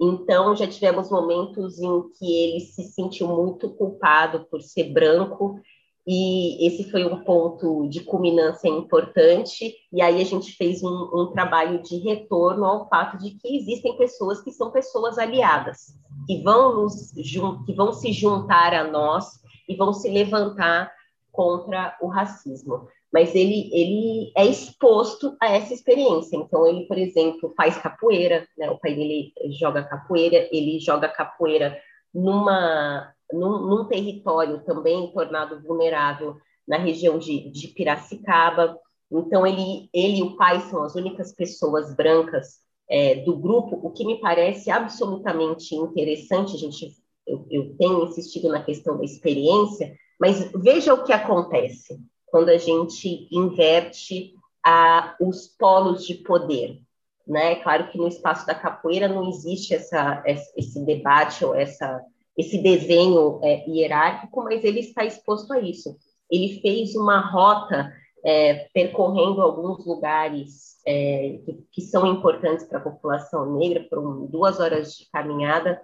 Então, 0.00 0.56
já 0.56 0.66
tivemos 0.66 1.10
momentos 1.10 1.78
em 1.78 2.08
que 2.10 2.44
ele 2.44 2.60
se 2.60 2.82
sentiu 2.84 3.28
muito 3.28 3.70
culpado 3.70 4.46
por 4.50 4.60
ser 4.60 4.92
branco, 4.92 5.60
e 6.06 6.66
esse 6.66 6.90
foi 6.90 7.04
um 7.06 7.24
ponto 7.24 7.88
de 7.88 8.00
culminância 8.00 8.68
importante. 8.68 9.74
E 9.90 10.02
aí 10.02 10.20
a 10.20 10.24
gente 10.24 10.52
fez 10.52 10.82
um, 10.82 11.10
um 11.14 11.32
trabalho 11.32 11.82
de 11.82 11.96
retorno 11.96 12.64
ao 12.66 12.88
fato 12.88 13.16
de 13.16 13.30
que 13.30 13.56
existem 13.56 13.96
pessoas 13.96 14.42
que 14.42 14.52
são 14.52 14.70
pessoas 14.70 15.16
aliadas, 15.16 15.96
que 16.26 16.42
vão, 16.42 16.82
nos, 16.82 17.12
que 17.12 17.72
vão 17.72 17.92
se 17.92 18.12
juntar 18.12 18.74
a 18.74 18.84
nós 18.84 19.40
e 19.66 19.74
vão 19.74 19.94
se 19.94 20.10
levantar 20.10 20.92
contra 21.32 21.96
o 22.02 22.08
racismo 22.08 22.86
mas 23.14 23.32
ele, 23.32 23.70
ele 23.72 24.32
é 24.36 24.44
exposto 24.44 25.36
a 25.40 25.46
essa 25.48 25.72
experiência. 25.72 26.36
Então, 26.36 26.66
ele, 26.66 26.84
por 26.86 26.98
exemplo, 26.98 27.54
faz 27.56 27.78
capoeira, 27.78 28.44
né? 28.58 28.68
o 28.68 28.76
pai 28.76 28.92
dele 28.92 29.32
joga 29.56 29.84
capoeira, 29.84 30.48
ele 30.50 30.80
joga 30.80 31.06
capoeira 31.06 31.78
numa, 32.12 33.14
num, 33.32 33.68
num 33.68 33.84
território 33.84 34.64
também 34.64 35.12
tornado 35.12 35.62
vulnerável 35.62 36.38
na 36.66 36.76
região 36.76 37.16
de, 37.16 37.50
de 37.52 37.68
Piracicaba. 37.68 38.76
Então, 39.08 39.46
ele, 39.46 39.88
ele 39.94 40.18
e 40.18 40.22
o 40.24 40.36
pai 40.36 40.58
são 40.62 40.82
as 40.82 40.96
únicas 40.96 41.32
pessoas 41.32 41.94
brancas 41.94 42.64
é, 42.90 43.14
do 43.22 43.36
grupo, 43.36 43.78
o 43.80 43.92
que 43.92 44.04
me 44.04 44.20
parece 44.20 44.72
absolutamente 44.72 45.72
interessante, 45.76 46.56
gente, 46.56 46.90
eu, 47.24 47.46
eu 47.48 47.76
tenho 47.76 48.06
insistido 48.06 48.48
na 48.48 48.64
questão 48.64 48.98
da 48.98 49.04
experiência, 49.04 49.94
mas 50.20 50.50
veja 50.52 50.92
o 50.92 51.04
que 51.04 51.12
acontece 51.12 51.96
quando 52.34 52.48
a 52.48 52.58
gente 52.58 53.28
inverte 53.30 54.34
a, 54.66 55.14
os 55.20 55.46
polos 55.46 56.04
de 56.04 56.14
poder. 56.14 56.80
Né? 57.24 57.54
Claro 57.62 57.86
que 57.86 57.96
no 57.96 58.08
espaço 58.08 58.44
da 58.44 58.56
capoeira 58.56 59.06
não 59.06 59.28
existe 59.28 59.72
essa, 59.72 60.20
esse 60.26 60.84
debate 60.84 61.44
ou 61.44 61.54
essa, 61.54 62.02
esse 62.36 62.58
desenho 62.58 63.38
é, 63.40 63.64
hierárquico, 63.70 64.42
mas 64.42 64.64
ele 64.64 64.80
está 64.80 65.04
exposto 65.04 65.52
a 65.52 65.60
isso. 65.60 65.96
Ele 66.28 66.60
fez 66.60 66.96
uma 66.96 67.20
rota 67.20 67.92
é, 68.24 68.66
percorrendo 68.74 69.40
alguns 69.40 69.86
lugares 69.86 70.80
é, 70.84 71.38
que, 71.44 71.64
que, 71.70 71.82
são 71.82 72.04
importantes 72.04 72.66
para 72.66 72.78
a 72.78 72.82
população 72.82 73.56
negra, 73.56 73.86
foram 73.88 74.26
duas 74.26 74.58
horas 74.58 74.96
de 74.96 75.08
caminhada, 75.08 75.80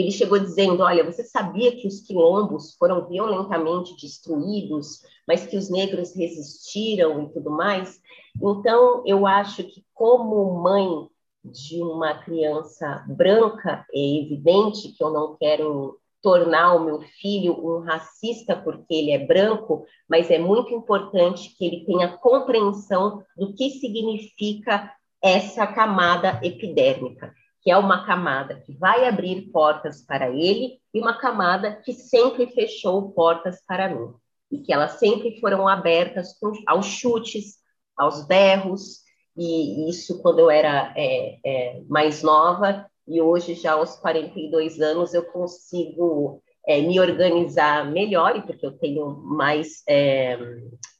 ele 0.00 0.10
chegou 0.10 0.38
dizendo: 0.38 0.82
Olha, 0.82 1.04
você 1.04 1.24
sabia 1.24 1.74
que 1.74 1.86
os 1.86 2.00
quilombos 2.00 2.74
foram 2.74 3.06
violentamente 3.08 3.96
destruídos, 4.00 5.00
mas 5.26 5.46
que 5.46 5.56
os 5.56 5.70
negros 5.70 6.14
resistiram 6.14 7.24
e 7.24 7.32
tudo 7.32 7.50
mais? 7.50 8.00
Então, 8.36 9.02
eu 9.06 9.26
acho 9.26 9.64
que, 9.64 9.84
como 9.94 10.62
mãe 10.62 11.08
de 11.44 11.82
uma 11.82 12.14
criança 12.14 13.04
branca, 13.08 13.84
é 13.92 14.20
evidente 14.20 14.92
que 14.92 15.02
eu 15.02 15.10
não 15.10 15.36
quero 15.36 15.98
tornar 16.20 16.74
o 16.74 16.84
meu 16.84 17.00
filho 17.20 17.54
um 17.64 17.80
racista 17.80 18.56
porque 18.56 18.92
ele 18.92 19.12
é 19.12 19.24
branco, 19.24 19.86
mas 20.08 20.30
é 20.30 20.38
muito 20.38 20.74
importante 20.74 21.54
que 21.56 21.64
ele 21.64 21.84
tenha 21.84 22.18
compreensão 22.18 23.22
do 23.36 23.54
que 23.54 23.70
significa 23.70 24.92
essa 25.22 25.66
camada 25.66 26.40
epidérmica 26.42 27.32
que 27.68 27.72
é 27.72 27.76
uma 27.76 28.06
camada 28.06 28.62
que 28.64 28.72
vai 28.72 29.06
abrir 29.06 29.50
portas 29.52 30.00
para 30.00 30.30
ele 30.30 30.80
e 30.94 31.00
uma 31.02 31.18
camada 31.18 31.76
que 31.84 31.92
sempre 31.92 32.46
fechou 32.46 33.12
portas 33.12 33.60
para 33.66 33.94
mim. 33.94 34.10
E 34.50 34.56
que 34.60 34.72
elas 34.72 34.92
sempre 34.92 35.38
foram 35.38 35.68
abertas 35.68 36.32
com, 36.40 36.50
aos 36.66 36.86
chutes, 36.86 37.58
aos 37.94 38.26
berros, 38.26 39.00
e 39.36 39.86
isso 39.90 40.22
quando 40.22 40.38
eu 40.38 40.50
era 40.50 40.94
é, 40.96 41.38
é, 41.44 41.82
mais 41.90 42.22
nova, 42.22 42.86
e 43.06 43.20
hoje, 43.20 43.52
já 43.52 43.72
aos 43.72 43.96
42 43.96 44.80
anos, 44.80 45.12
eu 45.12 45.26
consigo 45.26 46.42
é, 46.66 46.80
me 46.80 46.98
organizar 46.98 47.84
melhor, 47.92 48.46
porque 48.46 48.64
eu 48.64 48.78
tenho 48.78 49.10
mais 49.10 49.82
é, 49.86 50.38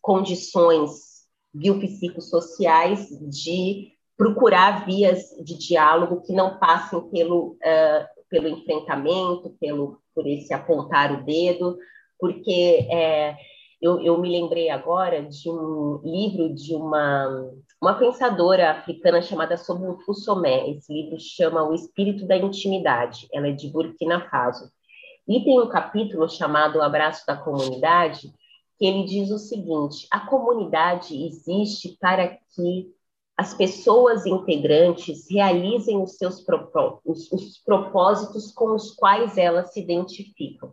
condições 0.03 1.25
biopsicossociais 1.55 3.09
de 3.09 3.97
procurar 4.19 4.85
vias 4.85 5.31
de 5.45 5.57
diálogo 5.57 6.23
que 6.23 6.33
não 6.33 6.59
passem 6.59 7.01
pelo, 7.09 7.53
uh, 7.53 8.05
pelo 8.29 8.49
enfrentamento, 8.49 9.57
pelo, 9.61 10.01
por 10.13 10.27
esse 10.27 10.53
apontar 10.53 11.13
o 11.13 11.25
dedo, 11.25 11.79
porque 12.19 12.89
é, 12.91 13.37
eu, 13.81 14.01
eu, 14.01 14.19
me 14.19 14.29
lembrei 14.29 14.71
agora 14.71 15.23
de 15.23 15.49
um 15.49 16.01
livro 16.03 16.53
de 16.53 16.75
uma, 16.75 17.49
uma 17.81 17.95
pensadora 17.95 18.73
africana 18.73 19.23
chamada 19.23 19.57
Sobutu 19.57 20.13
Somé. 20.13 20.69
Esse 20.69 20.93
livro 20.93 21.17
chama 21.21 21.63
O 21.63 21.73
Espírito 21.73 22.27
da 22.27 22.37
Intimidade. 22.37 23.29
Ela 23.33 23.49
é 23.49 23.53
de 23.53 23.69
Burkina 23.69 24.29
Faso. 24.29 24.69
E 25.29 25.45
tem 25.45 25.61
um 25.61 25.69
capítulo 25.69 26.29
chamado 26.29 26.79
O 26.79 26.83
Abraço 26.83 27.25
da 27.25 27.37
Comunidade, 27.37 28.33
que 28.77 28.85
ele 28.85 29.05
diz 29.05 29.31
o 29.31 29.39
seguinte: 29.39 30.09
a 30.11 30.21
comunidade 30.27 31.15
existe 31.25 31.97
para 32.01 32.27
que 32.29 32.98
as 33.39 33.55
pessoas 33.55 34.27
integrantes 34.27 35.31
realizem 35.31 36.03
os 36.03 36.17
seus 36.17 36.45
os, 37.05 37.31
os 37.31 37.59
propósitos 37.59 38.51
com 38.51 38.75
os 38.75 38.91
quais 38.91 39.39
elas 39.39 39.73
se 39.73 39.81
identificam. 39.81 40.73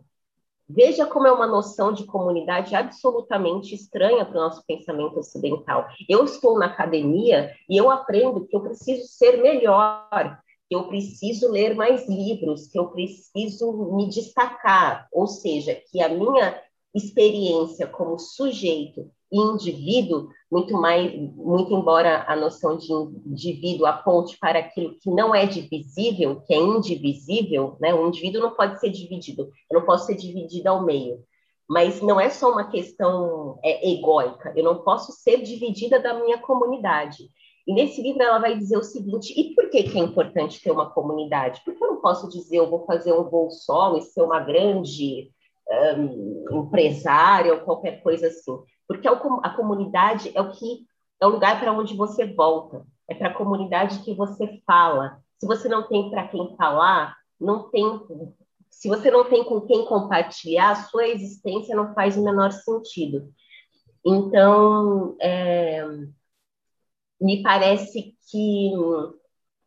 Veja 0.68 1.06
como 1.06 1.28
é 1.28 1.32
uma 1.32 1.46
noção 1.46 1.92
de 1.92 2.04
comunidade 2.04 2.74
absolutamente 2.74 3.72
estranha 3.72 4.24
para 4.24 4.36
o 4.36 4.42
nosso 4.42 4.64
pensamento 4.66 5.16
ocidental. 5.16 5.86
Eu 6.08 6.24
estou 6.24 6.58
na 6.58 6.66
academia 6.66 7.54
e 7.70 7.76
eu 7.76 7.88
aprendo 7.88 8.44
que 8.44 8.56
eu 8.56 8.60
preciso 8.60 9.06
ser 9.06 9.40
melhor, 9.40 10.40
que 10.68 10.74
eu 10.74 10.88
preciso 10.88 11.48
ler 11.52 11.76
mais 11.76 12.08
livros, 12.08 12.66
que 12.66 12.76
eu 12.76 12.88
preciso 12.88 13.94
me 13.94 14.08
destacar, 14.08 15.06
ou 15.12 15.28
seja, 15.28 15.80
que 15.88 16.02
a 16.02 16.08
minha 16.08 16.60
experiência 16.92 17.86
como 17.86 18.18
sujeito 18.18 19.08
indivíduo, 19.32 20.28
muito 20.50 20.74
mais, 20.74 21.12
muito 21.34 21.74
embora 21.74 22.24
a 22.28 22.36
noção 22.36 22.76
de 22.76 22.92
indivíduo 22.92 23.86
aponte 23.86 24.38
para 24.38 24.60
aquilo 24.60 24.96
que 25.00 25.10
não 25.10 25.34
é 25.34 25.46
divisível, 25.46 26.40
que 26.42 26.54
é 26.54 26.58
indivisível, 26.58 27.76
né? 27.80 27.94
O 27.94 28.06
indivíduo 28.06 28.40
não 28.40 28.54
pode 28.54 28.78
ser 28.78 28.90
dividido, 28.90 29.50
eu 29.70 29.80
não 29.80 29.86
posso 29.86 30.06
ser 30.06 30.14
dividido 30.14 30.68
ao 30.68 30.84
meio. 30.84 31.24
Mas 31.68 32.00
não 32.00 32.20
é 32.20 32.30
só 32.30 32.52
uma 32.52 32.70
questão 32.70 33.58
é, 33.62 33.90
egóica, 33.90 34.52
eu 34.56 34.62
não 34.62 34.82
posso 34.82 35.12
ser 35.12 35.42
dividida 35.42 35.98
da 35.98 36.14
minha 36.14 36.38
comunidade. 36.38 37.28
E 37.66 37.74
nesse 37.74 38.00
livro 38.00 38.22
ela 38.22 38.38
vai 38.38 38.56
dizer 38.56 38.76
o 38.76 38.82
seguinte: 38.84 39.34
e 39.36 39.52
por 39.52 39.68
que, 39.68 39.82
que 39.82 39.98
é 39.98 40.02
importante 40.02 40.62
ter 40.62 40.70
uma 40.70 40.88
comunidade? 40.88 41.60
Porque 41.64 41.82
eu 41.82 41.88
não 41.88 42.00
posso 42.00 42.28
dizer 42.28 42.58
eu 42.58 42.70
vou 42.70 42.86
fazer 42.86 43.12
um 43.12 43.24
voo 43.24 43.50
solo 43.50 43.98
e 43.98 44.02
ser 44.02 44.22
uma 44.22 44.38
grande 44.38 45.32
um, 45.70 46.44
ou 47.50 47.60
qualquer 47.60 48.02
coisa 48.02 48.28
assim. 48.28 48.56
Porque 48.86 49.08
a 49.08 49.50
comunidade 49.50 50.30
é 50.34 50.40
o 50.40 50.52
que 50.52 50.86
é 51.20 51.26
o 51.26 51.30
lugar 51.30 51.58
para 51.58 51.72
onde 51.72 51.96
você 51.96 52.26
volta, 52.26 52.86
é 53.08 53.14
para 53.14 53.28
a 53.28 53.34
comunidade 53.34 54.00
que 54.00 54.14
você 54.14 54.60
fala. 54.66 55.18
Se 55.38 55.46
você 55.46 55.68
não 55.68 55.88
tem 55.88 56.10
para 56.10 56.28
quem 56.28 56.54
falar, 56.56 57.16
não 57.40 57.70
tem. 57.70 57.84
Se 58.70 58.88
você 58.88 59.10
não 59.10 59.24
tem 59.24 59.42
com 59.44 59.60
quem 59.62 59.86
compartilhar, 59.86 60.70
a 60.70 60.76
sua 60.76 61.08
existência 61.08 61.74
não 61.74 61.94
faz 61.94 62.16
o 62.16 62.24
menor 62.24 62.52
sentido. 62.52 63.32
Então, 64.04 65.16
é, 65.20 65.84
me 67.20 67.42
parece 67.42 68.14
que 68.30 68.72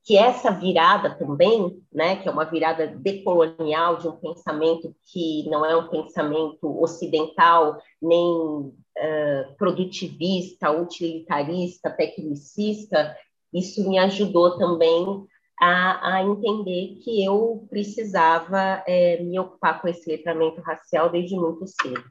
que 0.10 0.18
essa 0.18 0.50
virada 0.50 1.14
também, 1.14 1.84
né, 1.94 2.16
que 2.16 2.28
é 2.28 2.32
uma 2.32 2.44
virada 2.44 2.88
decolonial 2.88 3.98
de 3.98 4.08
um 4.08 4.16
pensamento 4.16 4.96
que 5.04 5.48
não 5.48 5.64
é 5.64 5.78
um 5.78 5.88
pensamento 5.88 6.82
ocidental, 6.82 7.80
nem 8.02 8.20
uh, 8.26 9.56
produtivista, 9.56 10.72
utilitarista, 10.72 11.92
tecnicista, 11.92 13.16
isso 13.54 13.88
me 13.88 14.00
ajudou 14.00 14.58
também 14.58 15.28
a, 15.62 16.16
a 16.16 16.24
entender 16.24 16.98
que 17.04 17.24
eu 17.24 17.68
precisava 17.70 18.84
é, 18.88 19.22
me 19.22 19.38
ocupar 19.38 19.80
com 19.80 19.88
esse 19.88 20.10
letramento 20.10 20.60
racial 20.62 21.12
desde 21.12 21.36
muito 21.36 21.68
cedo. 21.68 22.04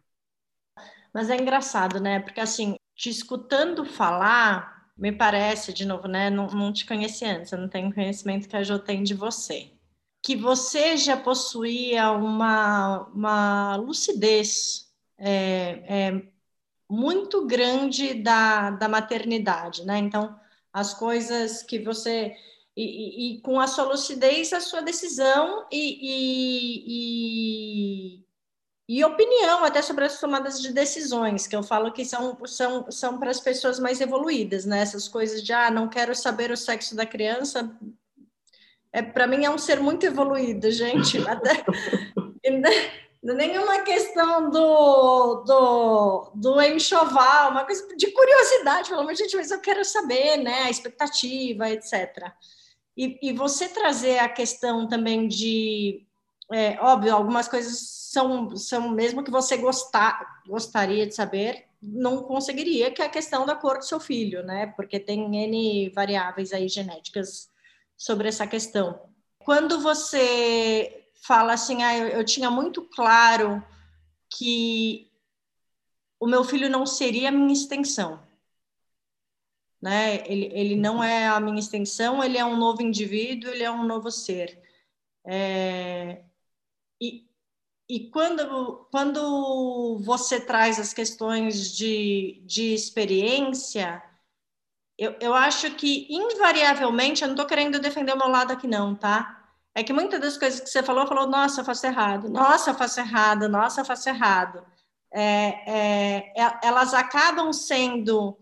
Mas 1.12 1.30
é 1.30 1.36
engraçado, 1.36 1.98
né? 1.98 2.20
Porque 2.20 2.40
assim, 2.40 2.76
te 2.94 3.10
escutando 3.10 3.84
falar, 3.84 4.77
me 4.98 5.12
parece, 5.12 5.72
de 5.72 5.86
novo, 5.86 6.08
né? 6.08 6.28
Não, 6.28 6.48
não 6.48 6.72
te 6.72 6.84
conheci 6.84 7.24
antes, 7.24 7.52
eu 7.52 7.58
não 7.58 7.68
tenho 7.68 7.94
conhecimento 7.94 8.48
que 8.48 8.56
a 8.56 8.64
Jo 8.64 8.80
tem 8.80 9.04
de 9.04 9.14
você. 9.14 9.70
Que 10.20 10.34
você 10.34 10.96
já 10.96 11.16
possuía 11.16 12.10
uma, 12.10 13.06
uma 13.14 13.76
lucidez 13.76 14.92
é, 15.16 15.84
é, 15.88 16.22
muito 16.90 17.46
grande 17.46 18.14
da, 18.14 18.70
da 18.70 18.88
maternidade, 18.88 19.84
né? 19.84 19.98
Então, 19.98 20.38
as 20.72 20.94
coisas 20.94 21.62
que 21.62 21.78
você. 21.78 22.34
E, 22.76 22.82
e, 22.82 23.36
e 23.36 23.40
com 23.40 23.60
a 23.60 23.66
sua 23.66 23.84
lucidez, 23.84 24.52
a 24.52 24.60
sua 24.60 24.80
decisão 24.82 25.66
e, 25.70 28.20
e 28.20 28.27
e 28.88 29.04
opinião 29.04 29.64
até 29.64 29.82
sobre 29.82 30.06
as 30.06 30.18
tomadas 30.18 30.62
de 30.62 30.72
decisões, 30.72 31.46
que 31.46 31.54
eu 31.54 31.62
falo 31.62 31.92
que 31.92 32.06
são, 32.06 32.38
são, 32.46 32.90
são 32.90 33.18
para 33.18 33.30
as 33.30 33.38
pessoas 33.38 33.78
mais 33.78 34.00
evoluídas, 34.00 34.64
né? 34.64 34.80
Essas 34.80 35.06
coisas 35.06 35.42
de, 35.42 35.52
ah, 35.52 35.70
não 35.70 35.88
quero 35.88 36.14
saber 36.14 36.50
o 36.50 36.56
sexo 36.56 36.96
da 36.96 37.04
criança, 37.04 37.70
é, 38.90 39.02
para 39.02 39.26
mim 39.26 39.44
é 39.44 39.50
um 39.50 39.58
ser 39.58 39.78
muito 39.80 40.06
evoluído, 40.06 40.70
gente. 40.70 41.18
Até, 41.28 41.64
nenhuma 43.22 43.80
questão 43.80 44.48
do, 44.48 45.44
do, 45.44 46.32
do 46.34 46.62
enxoval, 46.62 47.50
uma 47.50 47.66
coisa 47.66 47.86
de 47.94 48.10
curiosidade, 48.10 48.88
pelo 48.88 49.04
menos, 49.04 49.18
gente, 49.18 49.36
mas 49.36 49.50
eu 49.50 49.60
quero 49.60 49.84
saber, 49.84 50.38
né? 50.38 50.62
A 50.62 50.70
expectativa, 50.70 51.68
etc. 51.68 52.32
E, 52.96 53.18
e 53.22 53.32
você 53.34 53.68
trazer 53.68 54.18
a 54.18 54.30
questão 54.30 54.88
também 54.88 55.28
de, 55.28 56.06
é, 56.52 56.78
óbvio, 56.80 57.14
algumas 57.14 57.46
coisas 57.48 57.78
são, 58.10 58.56
são 58.56 58.88
mesmo 58.90 59.22
que 59.22 59.30
você 59.30 59.56
gostar, 59.56 60.42
gostaria 60.46 61.06
de 61.06 61.14
saber, 61.14 61.66
não 61.80 62.22
conseguiria, 62.22 62.90
que 62.90 63.02
é 63.02 63.06
a 63.06 63.10
questão 63.10 63.44
da 63.44 63.54
cor 63.54 63.78
do 63.78 63.84
seu 63.84 64.00
filho, 64.00 64.42
né? 64.42 64.68
Porque 64.68 64.98
tem 64.98 65.36
N 65.36 65.90
variáveis 65.90 66.52
aí 66.52 66.68
genéticas 66.68 67.50
sobre 67.96 68.28
essa 68.28 68.46
questão. 68.46 69.00
Quando 69.38 69.80
você 69.80 71.06
fala 71.22 71.52
assim, 71.52 71.82
ah, 71.82 71.96
eu, 71.96 72.08
eu 72.08 72.24
tinha 72.24 72.50
muito 72.50 72.82
claro 72.82 73.62
que 74.30 75.10
o 76.18 76.26
meu 76.26 76.42
filho 76.44 76.68
não 76.68 76.86
seria 76.86 77.28
a 77.28 77.32
minha 77.32 77.52
extensão, 77.52 78.20
né? 79.80 80.26
Ele, 80.26 80.50
ele 80.52 80.76
não 80.76 81.02
é 81.02 81.28
a 81.28 81.38
minha 81.38 81.58
extensão, 81.58 82.22
ele 82.24 82.38
é 82.38 82.44
um 82.44 82.56
novo 82.56 82.82
indivíduo, 82.82 83.50
ele 83.50 83.62
é 83.62 83.70
um 83.70 83.84
novo 83.84 84.10
ser. 84.10 84.60
É, 85.24 86.22
e, 87.00 87.28
e 87.88 88.10
quando, 88.10 88.86
quando 88.90 89.98
você 90.00 90.40
traz 90.40 90.78
as 90.78 90.92
questões 90.92 91.74
de, 91.74 92.42
de 92.44 92.74
experiência, 92.74 94.02
eu, 94.98 95.16
eu 95.20 95.34
acho 95.34 95.70
que, 95.76 96.06
invariavelmente, 96.10 97.22
eu 97.22 97.28
não 97.28 97.34
estou 97.34 97.46
querendo 97.46 97.78
defender 97.78 98.12
o 98.12 98.18
meu 98.18 98.28
lado 98.28 98.52
aqui, 98.52 98.66
não, 98.66 98.94
tá? 98.94 99.48
É 99.74 99.82
que 99.84 99.92
muitas 99.92 100.20
das 100.20 100.36
coisas 100.36 100.60
que 100.60 100.68
você 100.68 100.82
falou, 100.82 101.06
falou, 101.06 101.26
nossa, 101.28 101.60
eu 101.60 101.64
faço 101.64 101.86
errado, 101.86 102.28
nossa, 102.28 102.70
eu 102.70 102.74
faço 102.74 103.00
errado, 103.00 103.48
nossa, 103.48 103.80
eu 103.80 103.84
faço 103.84 104.08
errado. 104.08 104.66
É, 105.12 105.22
é, 105.66 106.32
é 106.36 106.60
elas 106.62 106.92
acabam 106.92 107.52
sendo. 107.52 108.36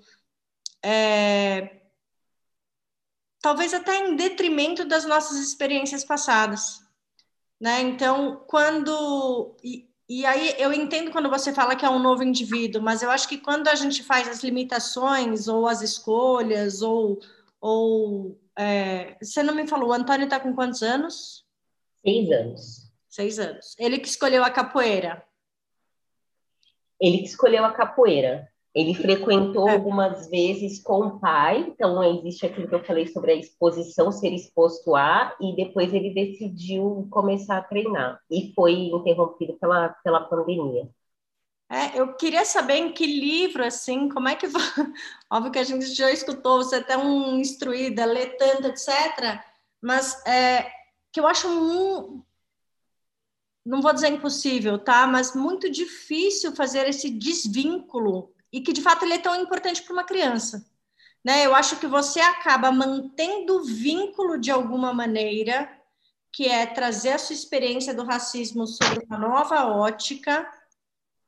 É, 0.82 1.82
talvez 3.40 3.74
até 3.74 3.98
em 3.98 4.16
detrimento 4.16 4.84
das 4.84 5.04
nossas 5.04 5.38
experiências 5.38 6.04
passadas 6.04 6.85
né? 7.60 7.80
Então, 7.80 8.44
quando 8.46 9.56
e, 9.62 9.88
e, 10.08 10.26
aí 10.26 10.54
eu 10.58 10.72
entendo 10.72 11.10
quando 11.10 11.30
você 11.30 11.52
fala 11.52 11.74
que 11.74 11.84
é 11.84 11.90
um 11.90 11.98
novo 11.98 12.22
indivíduo, 12.22 12.82
mas 12.82 13.02
eu 13.02 13.10
acho 13.10 13.28
que 13.28 13.38
quando 13.38 13.68
a 13.68 13.74
gente 13.74 14.02
faz 14.02 14.28
as 14.28 14.42
limitações 14.42 15.48
ou 15.48 15.66
as 15.66 15.82
escolhas 15.82 16.82
ou 16.82 17.18
ou 17.60 18.38
é, 18.56 19.16
você 19.20 19.42
não 19.42 19.54
me 19.54 19.66
falou, 19.66 19.90
o 19.90 19.92
Antônio 19.92 20.24
está 20.24 20.38
com 20.38 20.54
quantos 20.54 20.82
anos? 20.82 21.44
Seis 22.02 22.30
anos. 22.30 22.92
Seis 23.08 23.38
anos. 23.38 23.74
Ele 23.78 23.98
que 23.98 24.08
escolheu 24.08 24.44
a 24.44 24.50
capoeira. 24.50 25.24
Ele 27.00 27.18
que 27.18 27.24
escolheu 27.24 27.64
a 27.64 27.72
capoeira. 27.72 28.50
Ele 28.76 28.92
frequentou 28.92 29.70
é. 29.70 29.72
algumas 29.72 30.28
vezes 30.28 30.82
com 30.82 30.98
o 30.98 31.18
pai, 31.18 31.60
então 31.66 32.04
existe 32.04 32.44
aquilo 32.44 32.68
que 32.68 32.74
eu 32.74 32.84
falei 32.84 33.06
sobre 33.06 33.32
a 33.32 33.34
exposição, 33.34 34.12
ser 34.12 34.34
exposto 34.34 34.94
a, 34.94 35.34
e 35.40 35.56
depois 35.56 35.94
ele 35.94 36.12
decidiu 36.12 37.08
começar 37.10 37.56
a 37.56 37.62
treinar, 37.62 38.20
e 38.30 38.52
foi 38.54 38.74
interrompido 38.74 39.54
pela, 39.54 39.88
pela 40.04 40.20
pandemia. 40.20 40.86
É, 41.70 41.98
eu 41.98 42.12
queria 42.16 42.44
saber 42.44 42.74
em 42.74 42.92
que 42.92 43.06
livro, 43.06 43.64
assim, 43.64 44.10
como 44.10 44.28
é 44.28 44.36
que. 44.36 44.46
Óbvio 45.32 45.52
que 45.52 45.58
a 45.58 45.64
gente 45.64 45.86
já 45.86 46.12
escutou, 46.12 46.62
você 46.62 46.76
é 46.76 46.78
até 46.80 46.98
um 46.98 47.40
instruída, 47.40 48.04
lê 48.04 48.26
tanto, 48.26 48.68
etc. 48.68 49.40
Mas 49.80 50.24
é, 50.26 50.70
que 51.10 51.18
eu 51.18 51.26
acho 51.26 51.48
um, 51.48 52.22
não 53.64 53.80
vou 53.80 53.94
dizer 53.94 54.12
impossível, 54.12 54.78
tá? 54.78 55.06
Mas 55.06 55.34
muito 55.34 55.70
difícil 55.70 56.54
fazer 56.54 56.86
esse 56.86 57.08
desvínculo 57.08 58.35
e 58.52 58.60
que 58.60 58.72
de 58.72 58.82
fato 58.82 59.04
ele 59.04 59.14
é 59.14 59.18
tão 59.18 59.34
importante 59.34 59.82
para 59.82 59.92
uma 59.92 60.04
criança. 60.04 60.66
Né? 61.24 61.44
Eu 61.44 61.54
acho 61.54 61.76
que 61.78 61.86
você 61.86 62.20
acaba 62.20 62.70
mantendo 62.70 63.56
o 63.56 63.64
vínculo 63.64 64.38
de 64.38 64.50
alguma 64.50 64.92
maneira, 64.92 65.70
que 66.32 66.46
é 66.46 66.66
trazer 66.66 67.12
a 67.12 67.18
sua 67.18 67.34
experiência 67.34 67.94
do 67.94 68.04
racismo 68.04 68.66
sobre 68.66 69.04
uma 69.04 69.18
nova 69.18 69.66
ótica, 69.66 70.48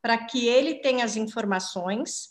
para 0.01 0.17
que 0.19 0.47
ele 0.47 0.77
tenha 0.77 1.05
as 1.05 1.17
informações, 1.17 2.31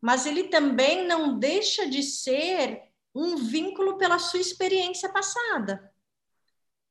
mas 0.00 0.26
ele 0.26 0.44
também 0.44 1.06
não 1.06 1.38
deixa 1.38 1.88
de 1.88 2.02
ser 2.02 2.82
um 3.14 3.36
vínculo 3.36 3.96
pela 3.96 4.18
sua 4.18 4.40
experiência 4.40 5.08
passada, 5.08 5.90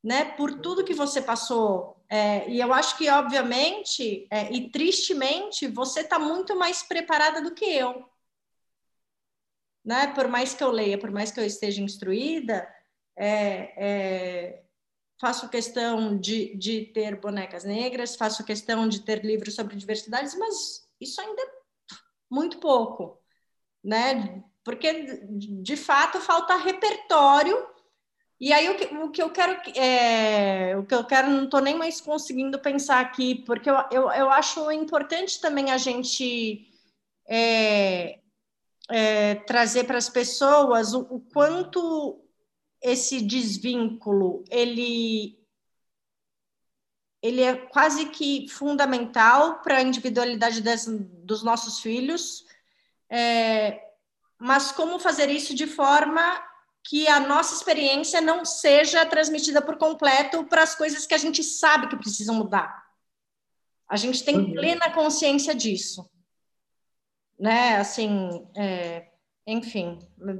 né? 0.03 0.25
Por 0.25 0.59
tudo 0.59 0.83
que 0.83 0.93
você 0.93 1.21
passou 1.21 1.94
é, 2.09 2.49
e 2.49 2.59
eu 2.59 2.73
acho 2.73 2.97
que, 2.97 3.09
obviamente, 3.09 4.27
é, 4.29 4.51
e 4.51 4.69
tristemente, 4.69 5.67
você 5.67 6.01
está 6.01 6.19
muito 6.19 6.55
mais 6.55 6.83
preparada 6.83 7.41
do 7.41 7.53
que 7.53 7.65
eu. 7.65 8.07
Né? 9.83 10.07
Por 10.13 10.27
mais 10.27 10.53
que 10.53 10.63
eu 10.63 10.71
leia, 10.71 10.97
por 10.97 11.11
mais 11.11 11.31
que 11.31 11.39
eu 11.39 11.45
esteja 11.45 11.81
instruída, 11.81 12.67
é, 13.15 13.73
é, 13.77 14.63
faço 15.19 15.49
questão 15.49 16.17
de, 16.17 16.55
de 16.55 16.85
ter 16.87 17.19
bonecas 17.19 17.63
negras, 17.63 18.15
faço 18.15 18.43
questão 18.43 18.87
de 18.87 19.01
ter 19.01 19.23
livros 19.23 19.55
sobre 19.55 19.75
diversidades, 19.75 20.35
mas 20.37 20.87
isso 20.99 21.21
ainda 21.21 21.41
é 21.41 21.45
muito 22.29 22.59
pouco, 22.59 23.19
né? 23.83 24.43
Porque, 24.63 25.23
de 25.29 25.77
fato, 25.77 26.19
falta 26.19 26.55
repertório 26.55 27.55
e 28.39 28.51
aí 28.51 28.69
o 28.69 28.75
que, 28.75 28.85
o 28.95 29.11
que 29.11 29.21
eu 29.21 29.29
quero 29.29 29.53
é, 29.79 30.75
o 30.77 30.85
que 30.85 30.93
eu 30.93 31.05
quero 31.05 31.29
não 31.29 31.45
estou 31.45 31.61
nem 31.61 31.77
mais 31.77 32.01
conseguindo 32.01 32.59
pensar 32.59 32.99
aqui, 32.99 33.35
porque 33.45 33.69
eu, 33.69 33.75
eu, 33.91 34.11
eu 34.11 34.29
acho 34.29 34.71
importante 34.71 35.39
também 35.39 35.71
a 35.71 35.77
gente 35.77 36.67
é, 37.27 38.19
é, 38.89 39.35
trazer 39.35 39.85
para 39.85 39.97
as 39.97 40.09
pessoas 40.09 40.93
o, 40.93 41.01
o, 41.09 41.19
quanto 41.21 42.21
esse 42.81 43.21
desvínculo 43.21 44.43
ele 44.49 45.39
ele 47.21 47.41
é 47.41 47.55
quase 47.55 48.07
que 48.09 48.47
fundamental 48.49 49.61
para 49.61 49.77
a 49.77 49.81
individualidade 49.81 50.61
des, 50.61 50.85
dos 51.23 51.41
nossos 51.41 51.79
filhos, 51.79 52.45
é, 53.09 53.81
mas 54.37 54.71
como 54.71 54.99
fazer 54.99 55.29
isso 55.29 55.55
de 55.55 55.65
forma 55.65 56.21
que 56.87 57.07
a 57.07 57.19
nossa 57.19 57.55
experiência 57.55 58.21
não 58.21 58.45
seja 58.45 59.05
transmitida 59.07 59.59
por 59.59 59.75
completo 59.75 60.43
para 60.45 60.61
as 60.61 60.75
coisas 60.75 61.07
que 61.07 61.15
a 61.15 61.17
gente 61.17 61.43
sabe 61.43 61.87
que 61.87 61.97
precisam 61.97 62.35
mudar. 62.35 62.85
A 63.89 63.97
gente 63.97 64.23
tem 64.23 64.37
uhum. 64.37 64.53
plena 64.53 64.91
consciência 64.93 65.55
disso. 65.55 66.07
Né? 67.39 67.77
Assim, 67.77 68.47
é, 68.55 69.07
enfim, 69.47 69.97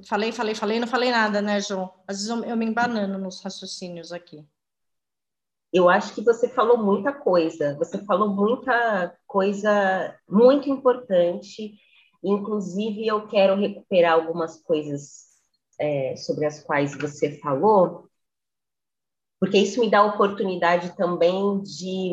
falei, 0.08 0.32
falei, 0.32 0.54
falei, 0.54 0.80
não 0.80 0.88
falei 0.88 1.10
nada, 1.10 1.42
né, 1.42 1.60
João? 1.60 1.92
Às 2.08 2.18
vezes 2.18 2.30
eu, 2.30 2.44
eu 2.44 2.56
me 2.56 2.66
embanano 2.66 3.18
nos 3.18 3.42
raciocínios 3.42 4.12
aqui. 4.12 4.46
Eu 5.74 5.90
acho 5.90 6.14
que 6.14 6.22
você 6.22 6.48
falou 6.48 6.78
muita 6.78 7.12
coisa, 7.12 7.76
você 7.76 7.98
falou 8.06 8.30
muita 8.30 9.18
coisa 9.26 10.16
muito 10.30 10.70
importante. 10.70 11.74
Inclusive, 12.24 13.06
eu 13.06 13.28
quero 13.28 13.60
recuperar 13.60 14.14
algumas 14.14 14.62
coisas 14.62 15.25
é, 15.80 16.16
sobre 16.16 16.46
as 16.46 16.64
quais 16.64 16.96
você 16.96 17.38
falou, 17.40 18.10
porque 19.40 19.58
isso 19.58 19.80
me 19.80 19.90
dá 19.90 20.00
a 20.00 20.06
oportunidade 20.06 20.96
também 20.96 21.62
de 21.62 22.12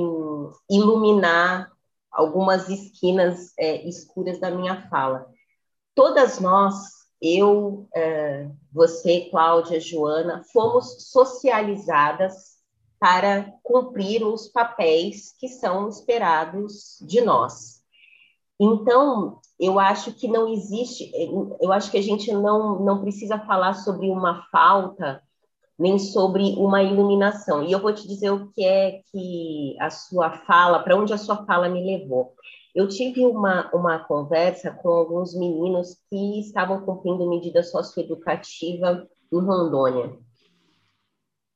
iluminar 0.70 1.70
algumas 2.10 2.68
esquinas 2.68 3.52
é, 3.58 3.88
escuras 3.88 4.38
da 4.38 4.50
minha 4.50 4.88
fala. 4.88 5.26
Todas 5.94 6.38
nós, 6.40 6.74
eu, 7.20 7.88
é, 7.94 8.50
você, 8.72 9.28
Cláudia, 9.30 9.80
Joana, 9.80 10.42
fomos 10.52 11.10
socializadas 11.10 12.52
para 12.98 13.52
cumprir 13.62 14.24
os 14.24 14.48
papéis 14.48 15.34
que 15.38 15.48
são 15.48 15.88
esperados 15.88 16.98
de 17.00 17.20
nós. 17.20 17.82
Então, 18.60 19.40
eu 19.62 19.78
acho 19.78 20.12
que 20.12 20.26
não 20.26 20.52
existe, 20.52 21.12
eu 21.60 21.72
acho 21.72 21.88
que 21.88 21.96
a 21.96 22.02
gente 22.02 22.32
não, 22.32 22.80
não 22.80 23.00
precisa 23.00 23.38
falar 23.38 23.74
sobre 23.74 24.10
uma 24.10 24.42
falta, 24.50 25.22
nem 25.78 26.00
sobre 26.00 26.56
uma 26.56 26.82
iluminação. 26.82 27.62
E 27.62 27.70
eu 27.70 27.78
vou 27.78 27.94
te 27.94 28.08
dizer 28.08 28.30
o 28.30 28.48
que 28.48 28.64
é 28.64 29.00
que 29.12 29.76
a 29.78 29.88
sua 29.88 30.32
fala, 30.32 30.82
para 30.82 30.96
onde 30.96 31.14
a 31.14 31.18
sua 31.18 31.46
fala 31.46 31.68
me 31.68 31.80
levou. 31.80 32.34
Eu 32.74 32.88
tive 32.88 33.24
uma, 33.24 33.70
uma 33.72 34.00
conversa 34.00 34.72
com 34.72 34.88
alguns 34.88 35.32
meninos 35.32 35.96
que 36.10 36.40
estavam 36.40 36.84
cumprindo 36.84 37.30
medida 37.30 37.62
socioeducativa 37.62 39.06
em 39.32 39.40
Rondônia. 39.40 40.18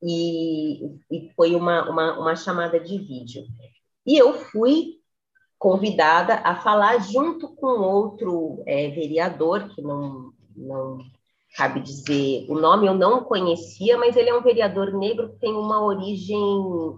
E, 0.01 0.95
e 1.11 1.33
foi 1.35 1.57
uma, 1.57 1.91
uma, 1.91 2.21
uma 2.21 2.37
chamada 2.37 2.79
de 2.79 2.99
vídeo. 2.99 3.43
E 4.07 4.17
eu 4.17 4.33
fui 4.35 4.96
convidada 5.67 6.35
a 6.45 6.55
falar 6.55 6.97
junto 6.99 7.49
com 7.57 7.67
outro 7.67 8.63
é, 8.69 8.89
vereador, 8.91 9.69
que 9.71 9.83
não, 9.83 10.33
não 10.57 10.99
cabe 11.57 11.81
dizer 11.81 12.47
o 12.49 12.55
nome, 12.55 12.87
eu 12.87 12.95
não 12.95 13.25
conhecia, 13.25 13.99
mas 13.99 14.15
ele 14.15 14.31
é 14.31 14.35
um 14.39 14.45
vereador 14.45 14.93
negro 14.97 15.31
que 15.31 15.41
tem 15.41 15.53
uma 15.53 15.85
origem 15.85 16.39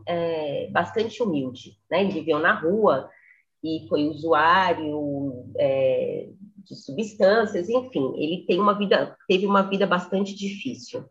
é, 0.06 0.68
bastante 0.70 1.22
humilde. 1.22 1.78
Né? 1.90 2.02
Ele 2.02 2.12
viveu 2.12 2.38
na 2.38 2.60
rua 2.60 3.08
e 3.64 3.86
foi 3.88 4.06
usuário 4.06 5.46
é, 5.56 6.28
de 6.58 6.76
substâncias, 6.76 7.70
enfim, 7.70 8.12
ele 8.18 8.44
tem 8.46 8.60
uma 8.60 8.76
vida, 8.76 9.16
teve 9.26 9.46
uma 9.46 9.62
vida 9.62 9.86
bastante 9.86 10.34
difícil 10.34 11.08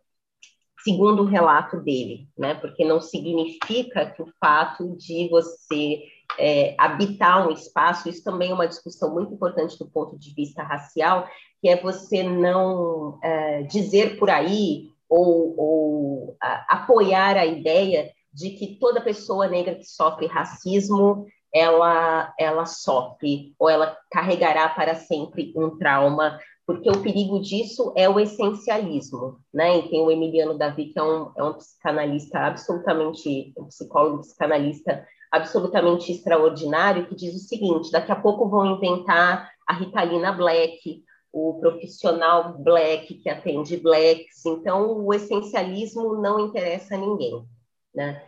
segundo 0.84 1.24
o 1.24 1.26
relato 1.26 1.82
dele, 1.82 2.30
né? 2.38 2.54
Porque 2.54 2.86
não 2.86 3.02
significa 3.02 4.06
que 4.06 4.22
o 4.22 4.32
fato 4.40 4.96
de 4.96 5.28
você 5.28 6.02
é, 6.38 6.76
habitar 6.78 7.48
um 7.48 7.52
espaço, 7.52 8.10
isso 8.10 8.24
também 8.24 8.52
é 8.52 8.54
uma 8.54 8.68
discussão 8.68 9.14
muito 9.14 9.34
importante 9.34 9.78
do 9.78 9.88
ponto 9.90 10.18
de 10.18 10.34
vista 10.34 10.64
racial, 10.64 11.28
que 11.62 11.70
é 11.70 11.82
você 11.82 12.24
não 12.24 13.20
é, 13.24 13.64
dizer 13.64 14.18
por 14.18 14.30
aí 14.30 14.90
ou, 15.10 15.56
ou 15.58 16.38
a, 16.42 16.76
apoiar 16.76 17.38
a 17.38 17.46
ideia 17.46 18.12
de 18.34 18.52
que 18.52 18.78
toda 18.80 19.02
pessoa 19.02 19.48
negra 19.48 19.76
que 19.76 19.86
sofre 19.86 20.28
racismo 20.28 21.26
ela, 21.54 22.34
ela 22.38 22.66
sofre 22.66 23.56
ou 23.58 23.70
ela 23.70 23.98
carregará 24.12 24.70
para 24.70 24.96
sempre 24.96 25.54
um 25.56 25.78
trauma 25.78 26.40
porque 26.68 26.90
o 26.90 27.02
perigo 27.02 27.40
disso 27.40 27.94
é 27.96 28.10
o 28.10 28.20
essencialismo, 28.20 29.40
né? 29.54 29.78
E 29.78 29.90
tem 29.90 30.02
o 30.02 30.12
Emiliano 30.12 30.58
Davi, 30.58 30.88
que 30.88 31.00
é 31.00 31.04
um, 31.04 31.32
é 31.38 31.42
um 31.42 31.54
psicanalista 31.54 32.40
absolutamente, 32.40 33.54
um 33.58 33.68
psicólogo 33.68 34.20
psicanalista 34.20 35.08
absolutamente 35.32 36.12
extraordinário, 36.12 37.08
que 37.08 37.16
diz 37.16 37.36
o 37.36 37.48
seguinte: 37.48 37.92
daqui 37.92 38.12
a 38.12 38.16
pouco 38.16 38.50
vão 38.50 38.66
inventar 38.66 39.50
a 39.68 39.74
Ritalina 39.74 40.32
Black, 40.32 41.04
o 41.32 41.60
profissional 41.60 42.58
black 42.58 43.14
que 43.16 43.30
atende 43.30 43.78
blacks, 43.78 44.46
então 44.46 45.04
o 45.04 45.14
essencialismo 45.14 46.16
não 46.16 46.40
interessa 46.40 46.96
a 46.96 46.98
ninguém, 46.98 47.46
né? 47.94 48.24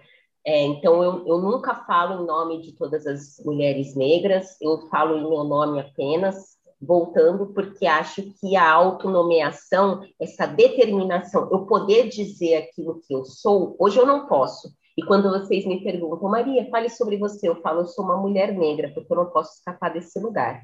É, 0.45 0.64
então, 0.64 1.04
eu, 1.04 1.28
eu, 1.28 1.38
nunca 1.38 1.76
falo 1.86 2.24
em 2.24 2.26
nome 2.26 2.62
de 2.62 2.72
todas 2.74 3.06
as 3.06 3.39
mulheres 3.45 3.95
negras, 3.95 4.60
eu 4.62 4.88
falo 4.89 5.18
em 5.18 5.30
meu 5.30 5.43
nome 5.43 5.80
apenas, 5.80 6.58
voltando, 6.82 7.47
porque 7.47 7.86
acho 7.86 8.24
que 8.39 8.56
a 8.56 8.72
autonomeação, 8.72 10.02
essa 10.20 10.45
determinação, 10.45 11.50
eu 11.52 11.66
poder 11.66 12.08
dizer 12.08 12.56
aquilo 12.56 13.02
que 13.02 13.14
eu 13.14 13.26
sou, 13.26 13.76
hoje 13.78 14.00
eu 14.00 14.06
não 14.06 14.28
posso. 14.28 14.70
E 15.00 15.06
quando 15.06 15.30
vocês 15.30 15.66
me 15.66 15.82
perguntam, 15.82 16.30
Maria, 16.30 16.70
fale 16.70 16.89
sobre 16.89 17.16
você, 17.16 17.47
eu 17.47 17.56
falo, 17.62 17.80
eu 17.80 17.86
sou 17.86 18.04
uma 18.04 18.18
mulher 18.18 18.52
negra, 18.52 18.91
porque 18.93 19.14
eu 19.14 19.16
não 19.16 19.28
posso 19.28 19.54
escapar 19.54 19.93
desse 19.93 20.20
lugar. 20.20 20.62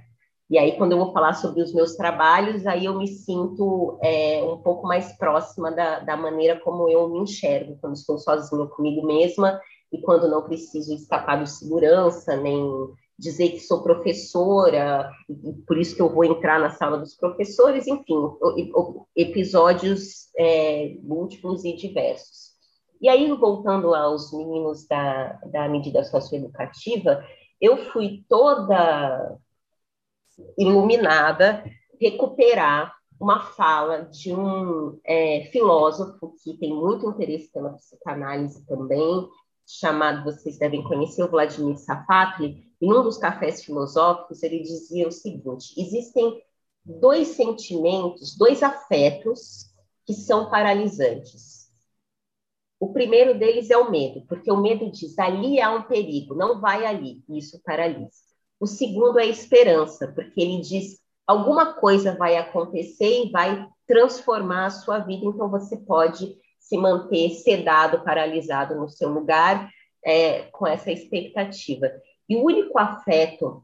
E 0.50 0.58
aí, 0.58 0.78
quando 0.78 0.92
eu 0.92 0.98
vou 0.98 1.14
falar 1.14 1.36
sobre 1.36 1.62
os 1.62 1.74
meus 1.74 1.96
trabalhos, 1.96 2.68
aí 2.68 2.84
eu 2.84 2.98
me 2.98 3.08
sinto 3.08 3.98
é, 4.04 4.44
um 4.44 4.58
pouco 4.58 4.86
mais 4.86 5.18
próxima 5.18 5.72
da, 5.72 6.00
da 6.00 6.18
maneira 6.18 6.60
como 6.60 6.90
eu 6.90 7.08
me 7.08 7.20
enxergo, 7.20 7.78
quando 7.80 7.94
estou 7.94 8.18
sozinha 8.18 8.66
comigo 8.66 9.08
mesma 9.08 9.58
e 9.90 10.02
quando 10.02 10.28
não 10.28 10.44
preciso 10.44 10.94
escapar 10.94 11.42
de 11.42 11.50
segurança, 11.50 12.36
nem 12.36 12.62
dizer 13.18 13.52
que 13.52 13.62
sou 13.62 13.84
professora, 13.84 15.10
por 15.66 15.78
isso 15.78 15.96
que 15.96 16.02
eu 16.02 16.14
vou 16.14 16.26
entrar 16.26 16.60
na 16.60 16.72
sala 16.72 16.98
dos 16.98 17.16
professores, 17.16 17.88
enfim, 17.88 18.20
episódios 19.16 20.28
é, 20.38 20.98
múltiplos 21.02 21.64
e 21.64 21.74
diversos. 21.74 22.55
E 23.06 23.08
aí, 23.08 23.32
voltando 23.34 23.94
aos 23.94 24.34
meninos 24.34 24.88
da, 24.88 25.34
da 25.46 25.70
medida 25.70 26.04
socioeducativa, 26.04 27.24
eu 27.62 27.78
fui 27.92 28.26
toda 28.28 29.38
iluminada 30.58 31.64
recuperar 32.02 32.96
uma 33.20 33.42
fala 33.42 34.06
de 34.06 34.34
um 34.34 35.00
é, 35.06 35.48
filósofo 35.52 36.34
que 36.44 36.58
tem 36.58 36.74
muito 36.74 37.08
interesse 37.08 37.48
pela 37.52 37.74
psicanálise 37.74 38.66
também, 38.66 39.30
chamado, 39.68 40.24
vocês 40.24 40.58
devem 40.58 40.84
conhecer, 40.84 41.22
o 41.22 41.30
Vladimir 41.30 41.78
Safatli, 41.78 42.74
em 42.82 42.92
um 42.92 43.04
dos 43.04 43.20
cafés 43.20 43.64
filosóficos, 43.64 44.42
ele 44.42 44.64
dizia 44.64 45.08
o 45.08 45.12
seguinte: 45.12 45.80
existem 45.80 46.42
dois 46.84 47.28
sentimentos, 47.28 48.36
dois 48.36 48.64
afetos 48.64 49.72
que 50.08 50.14
são 50.16 50.50
paralisantes. 50.50 51.65
O 52.80 52.92
primeiro 52.92 53.38
deles 53.38 53.70
é 53.70 53.78
o 53.78 53.90
medo, 53.90 54.26
porque 54.28 54.52
o 54.52 54.62
medo 54.62 54.92
diz 54.92 55.18
ali 55.18 55.62
há 55.62 55.72
um 55.72 55.84
perigo, 55.84 56.36
não 56.36 56.60
vai 56.60 56.86
ali, 56.86 57.24
isso 57.30 57.62
paralisa. 57.64 58.12
O 58.60 58.68
segundo 58.68 59.20
é 59.20 59.24
a 59.24 59.28
esperança, 59.28 60.12
porque 60.14 60.42
ele 60.42 60.62
diz 60.62 61.00
alguma 61.26 61.74
coisa 61.74 62.16
vai 62.16 62.38
acontecer 62.38 63.26
e 63.26 63.32
vai 63.32 63.68
transformar 63.88 64.66
a 64.66 64.72
sua 64.72 65.00
vida, 65.00 65.26
então 65.26 65.50
você 65.50 65.78
pode 65.78 66.36
se 66.60 66.78
manter 66.78 67.30
sedado, 67.32 68.04
paralisado 68.04 68.76
no 68.76 68.90
seu 68.90 69.10
lugar, 69.10 69.70
é, 70.04 70.44
com 70.44 70.66
essa 70.66 70.92
expectativa. 70.92 71.92
E 72.28 72.36
o 72.36 72.44
único 72.44 72.78
afeto, 72.80 73.64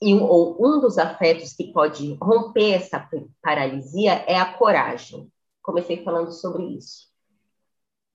e, 0.00 0.14
ou 0.14 0.56
um 0.60 0.80
dos 0.80 0.98
afetos 0.98 1.52
que 1.52 1.72
pode 1.72 2.14
romper 2.22 2.74
essa 2.74 3.08
paralisia 3.42 4.12
é 4.26 4.36
a 4.36 4.52
coragem. 4.52 5.30
Comecei 5.62 6.04
falando 6.04 6.32
sobre 6.32 6.64
isso. 6.64 7.07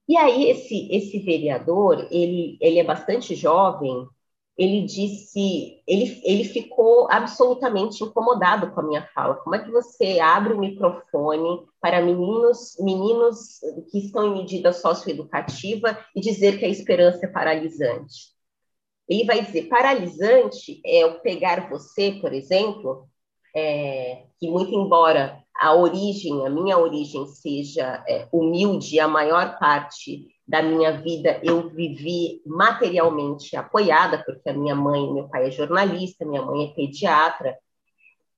E 0.08 0.18
aí, 0.18 0.50
esse, 0.50 0.90
esse 0.92 1.20
vereador, 1.20 2.08
ele, 2.12 2.58
ele 2.60 2.80
é 2.80 2.84
bastante 2.84 3.36
jovem, 3.36 4.08
ele 4.58 4.86
disse, 4.86 5.82
ele, 5.88 6.22
ele 6.24 6.44
ficou 6.44 7.08
absolutamente 7.10 8.04
incomodado 8.04 8.72
com 8.72 8.82
a 8.82 8.84
minha 8.84 9.10
fala. 9.14 9.36
Como 9.36 9.56
é 9.56 9.64
que 9.64 9.72
você 9.72 10.20
abre 10.20 10.54
o 10.54 10.60
microfone 10.60 11.66
para 11.82 12.02
meninos, 12.02 12.76
meninos 12.80 13.60
que 13.92 14.00
estão 14.00 14.28
em 14.28 14.34
medida 14.34 14.72
socioeducativa 14.72 15.98
e 16.16 16.22
dizer 16.22 16.60
que 16.60 16.66
a 16.66 16.70
esperança 16.70 17.26
é 17.26 17.30
paralisante? 17.30 18.34
Ele 19.08 19.26
vai 19.26 19.44
dizer, 19.44 19.68
paralisante 19.68 20.82
é 20.86 21.06
o 21.06 21.20
pegar 21.20 21.70
você, 21.70 22.12
por 22.22 22.32
exemplo, 22.32 23.08
é, 23.56 24.26
que 24.40 24.50
muito 24.50 24.74
embora 24.74 25.43
a 25.56 25.74
origem, 25.76 26.46
a 26.46 26.50
minha 26.50 26.78
origem 26.78 27.26
seja 27.28 28.04
é, 28.08 28.28
humilde, 28.32 29.00
a 29.00 29.08
maior 29.08 29.58
parte 29.60 30.28
da 30.48 30.62
minha 30.62 30.92
vida 30.92 31.40
eu 31.44 31.70
vivi 31.70 32.42
materialmente 32.46 33.56
apoiada, 33.56 34.24
porque 34.26 34.50
a 34.50 34.54
minha 34.54 34.76
mãe, 34.76 35.14
meu 35.14 35.28
pai 35.30 35.48
é 35.48 35.52
jornalista, 35.52 36.26
minha 36.26 36.42
mãe 36.42 36.66
é 36.66 36.74
pediatra. 36.74 37.58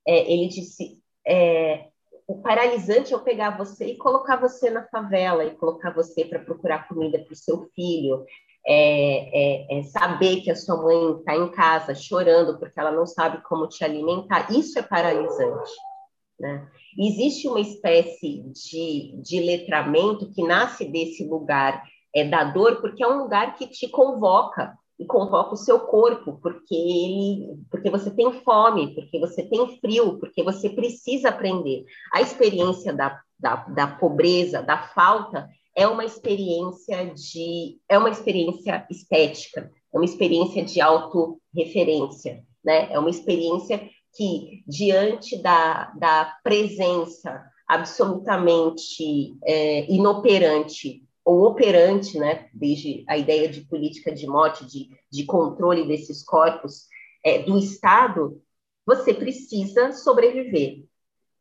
É, 0.08 0.32
ele 0.32 0.48
disse: 0.48 1.00
é, 1.26 1.88
o 2.28 2.42
paralisante 2.42 3.14
é 3.14 3.16
eu 3.16 3.22
pegar 3.22 3.58
você 3.58 3.86
e 3.88 3.98
colocar 3.98 4.36
você 4.36 4.70
na 4.70 4.84
favela, 4.88 5.44
e 5.46 5.56
colocar 5.56 5.92
você 5.92 6.26
para 6.26 6.40
procurar 6.40 6.88
comida 6.88 7.20
para 7.20 7.34
o 7.34 7.36
seu 7.36 7.70
filho, 7.76 8.26
é, 8.68 9.78
é, 9.78 9.80
é, 9.80 9.84
saber 9.84 10.42
que 10.42 10.50
a 10.50 10.56
sua 10.56 10.76
mãe 10.82 11.20
está 11.20 11.36
em 11.36 11.52
casa 11.52 11.94
chorando 11.94 12.58
porque 12.58 12.80
ela 12.80 12.92
não 12.92 13.06
sabe 13.06 13.42
como 13.44 13.68
te 13.68 13.84
alimentar. 13.84 14.52
Isso 14.52 14.80
é 14.80 14.82
paralisante. 14.82 15.72
Né? 16.40 16.68
Existe 16.98 17.48
uma 17.48 17.62
espécie 17.62 18.44
de, 18.52 19.16
de 19.22 19.40
letramento 19.40 20.30
que 20.32 20.44
nasce 20.44 20.86
desse 20.86 21.26
lugar 21.26 21.84
é, 22.14 22.24
da 22.24 22.44
dor, 22.44 22.82
porque 22.82 23.04
é 23.04 23.08
um 23.08 23.20
lugar 23.20 23.56
que 23.56 23.68
te 23.68 23.88
convoca 23.88 24.78
e 24.98 25.06
convoca 25.06 25.54
o 25.54 25.58
seu 25.58 25.80
corpo, 25.82 26.40
porque 26.42 26.74
ele, 26.74 27.60
porque 27.70 27.90
você 27.90 28.10
tem 28.10 28.32
fome, 28.44 28.96
porque 28.96 29.20
você 29.20 29.44
tem 29.44 29.78
frio, 29.80 30.18
porque 30.20 30.42
você 30.42 30.70
precisa 30.70 31.30
aprender. 31.30 31.86
A 32.14 32.22
experiência 32.22 32.94
da, 32.94 33.20
da, 33.38 33.56
da 33.56 33.88
pobreza, 33.88 34.62
da 34.62 34.78
falta, 34.78 35.50
é 35.76 35.86
uma 35.86 36.06
experiência 36.06 37.14
de, 37.14 37.78
é 37.90 37.98
uma 37.98 38.10
experiência 38.10 38.86
estética, 38.90 39.70
é 39.94 39.98
uma 39.98 40.06
experiência 40.06 40.64
de 40.64 40.80
autorreferência, 40.80 42.44
né? 42.64 42.92
É 42.92 42.98
uma 42.98 43.10
experiência 43.10 43.90
que 44.16 44.64
diante 44.66 45.38
da, 45.42 45.92
da 45.98 46.38
presença 46.44 47.44
absolutamente 47.68 49.38
é, 49.44 49.92
inoperante 49.92 51.04
ou 51.24 51.44
operante, 51.44 52.20
né, 52.20 52.48
desde 52.54 53.04
a 53.08 53.18
ideia 53.18 53.50
de 53.50 53.62
política 53.62 54.14
de 54.14 54.28
morte, 54.28 54.66
de, 54.66 54.90
de 55.12 55.26
controle 55.26 55.88
desses 55.88 56.24
corpos 56.24 56.88
é, 57.24 57.40
do 57.40 57.58
Estado, 57.58 58.42
você 58.86 59.14
precisa 59.14 59.92
sobreviver. 59.92 60.86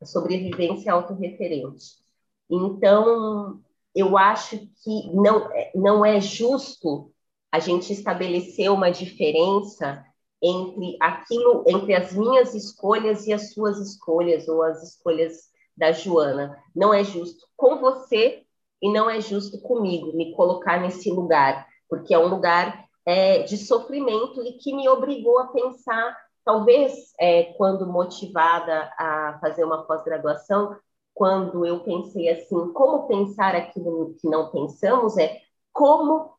A 0.00 0.06
sobrevivência 0.06 0.88
é 0.88 0.92
autorreferente. 0.92 2.02
Então, 2.50 3.60
eu 3.94 4.16
acho 4.16 4.58
que 4.82 5.10
não, 5.14 5.48
não 5.74 6.04
é 6.04 6.20
justo 6.20 7.12
a 7.52 7.58
gente 7.58 7.92
estabelecer 7.92 8.70
uma 8.72 8.90
diferença 8.90 10.04
entre 10.44 10.96
aquilo, 11.00 11.64
entre 11.66 11.94
as 11.94 12.12
minhas 12.12 12.54
escolhas 12.54 13.26
e 13.26 13.32
as 13.32 13.54
suas 13.54 13.78
escolhas, 13.78 14.46
ou 14.46 14.62
as 14.62 14.82
escolhas 14.82 15.50
da 15.74 15.90
Joana. 15.90 16.56
Não 16.76 16.92
é 16.92 17.02
justo 17.02 17.46
com 17.56 17.78
você 17.78 18.42
e 18.82 18.92
não 18.92 19.08
é 19.08 19.20
justo 19.20 19.58
comigo 19.60 20.14
me 20.14 20.34
colocar 20.34 20.80
nesse 20.80 21.10
lugar, 21.10 21.66
porque 21.88 22.12
é 22.12 22.18
um 22.18 22.28
lugar 22.28 22.84
é, 23.06 23.42
de 23.42 23.56
sofrimento 23.56 24.42
e 24.44 24.58
que 24.58 24.74
me 24.74 24.88
obrigou 24.88 25.38
a 25.38 25.48
pensar 25.48 26.16
talvez 26.44 27.14
é, 27.18 27.44
quando 27.54 27.86
motivada 27.86 28.92
a 28.98 29.38
fazer 29.40 29.64
uma 29.64 29.84
pós-graduação, 29.84 30.76
quando 31.14 31.64
eu 31.64 31.80
pensei 31.80 32.28
assim, 32.28 32.72
como 32.72 33.06
pensar 33.06 33.54
aquilo 33.54 34.14
que 34.20 34.28
não 34.28 34.50
pensamos 34.50 35.16
é 35.16 35.40
como 35.72 36.33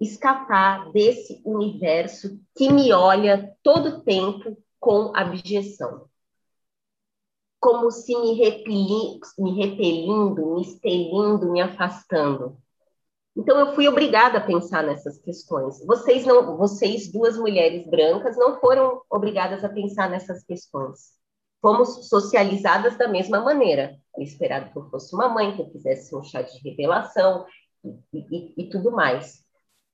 escapar 0.00 0.90
desse 0.92 1.40
universo 1.44 2.38
que 2.54 2.70
me 2.70 2.92
olha 2.92 3.56
todo 3.62 4.02
tempo 4.02 4.56
com 4.78 5.12
abjeção. 5.16 6.08
Como 7.58 7.90
se 7.90 8.14
me, 8.14 8.34
repeli, 8.34 9.18
me 9.38 9.52
repelindo, 9.56 10.54
me 10.54 10.62
expelindo, 10.62 11.50
me 11.50 11.60
afastando. 11.60 12.56
Então 13.36 13.58
eu 13.58 13.74
fui 13.74 13.88
obrigada 13.88 14.38
a 14.38 14.46
pensar 14.46 14.82
nessas 14.82 15.18
questões. 15.18 15.84
Vocês 15.84 16.24
não, 16.24 16.56
vocês 16.56 17.10
duas 17.10 17.36
mulheres 17.36 17.86
brancas 17.86 18.36
não 18.36 18.58
foram 18.60 19.02
obrigadas 19.10 19.64
a 19.64 19.68
pensar 19.68 20.08
nessas 20.08 20.42
questões. 20.44 21.16
Fomos 21.60 22.08
socializadas 22.08 22.96
da 22.96 23.08
mesma 23.08 23.40
maneira. 23.40 23.98
Era 24.14 24.24
esperado 24.24 24.70
que 24.70 24.78
eu 24.78 24.88
fosse 24.88 25.14
uma 25.14 25.28
mãe, 25.28 25.54
que 25.54 25.62
eu 25.62 25.70
fizesse 25.70 26.14
um 26.14 26.22
chá 26.22 26.42
de 26.42 26.58
revelação 26.60 27.44
e, 27.84 28.18
e, 28.18 28.54
e 28.56 28.70
tudo 28.70 28.90
mais. 28.90 29.45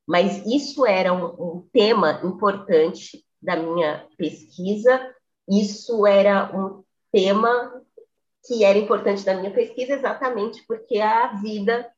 Mas 0.07 0.44
isso 0.46 0.86
era 0.86 1.12
um, 1.12 1.26
um 1.26 1.68
tema 1.72 2.20
importante 2.24 3.24
da 3.40 3.57
minha 3.57 4.07
pesquisa. 4.16 5.14
Isso 5.48 6.07
era 6.07 6.50
um 6.55 6.82
tema 7.11 7.82
que 8.46 8.64
era 8.64 8.78
importante 8.78 9.24
da 9.24 9.34
minha 9.34 9.53
pesquisa 9.53 9.94
exatamente 9.94 10.64
porque 10.66 10.98
a 10.98 11.34
vida 11.34 11.88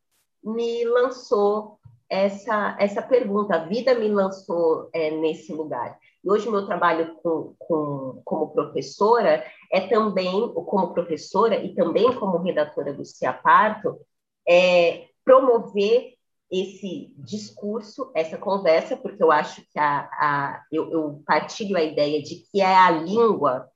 me 0.42 0.84
lançou 0.84 1.78
essa, 2.08 2.76
essa 2.78 3.00
pergunta, 3.00 3.56
a 3.56 3.64
vida 3.64 3.94
me 3.94 4.08
lançou 4.08 4.88
é, 4.92 5.10
nesse 5.10 5.52
lugar. 5.52 5.98
E 6.22 6.30
hoje 6.30 6.48
meu 6.50 6.66
trabalho 6.66 7.14
com, 7.22 7.54
com, 7.58 8.22
como 8.24 8.52
professora 8.52 9.44
é 9.72 9.80
também, 9.88 10.52
como 10.52 10.92
professora 10.92 11.56
e 11.56 11.74
também 11.74 12.12
como 12.14 12.38
redatora 12.38 12.92
do 12.92 13.04
CIAParto, 13.04 13.98
é 14.46 15.06
promover 15.24 16.13
esse 16.60 17.12
discurso, 17.18 18.10
essa 18.14 18.38
conversa, 18.38 18.96
porque 18.96 19.22
eu 19.22 19.32
acho 19.32 19.62
que 19.62 19.78
a, 19.78 20.00
a, 20.12 20.64
eu, 20.70 20.90
eu 20.90 21.22
partilho 21.26 21.76
a 21.76 21.82
ideia 21.82 22.22
de 22.22 22.36
que 22.36 22.60
é 22.60 22.76
a 22.76 22.90
língua 22.90 23.68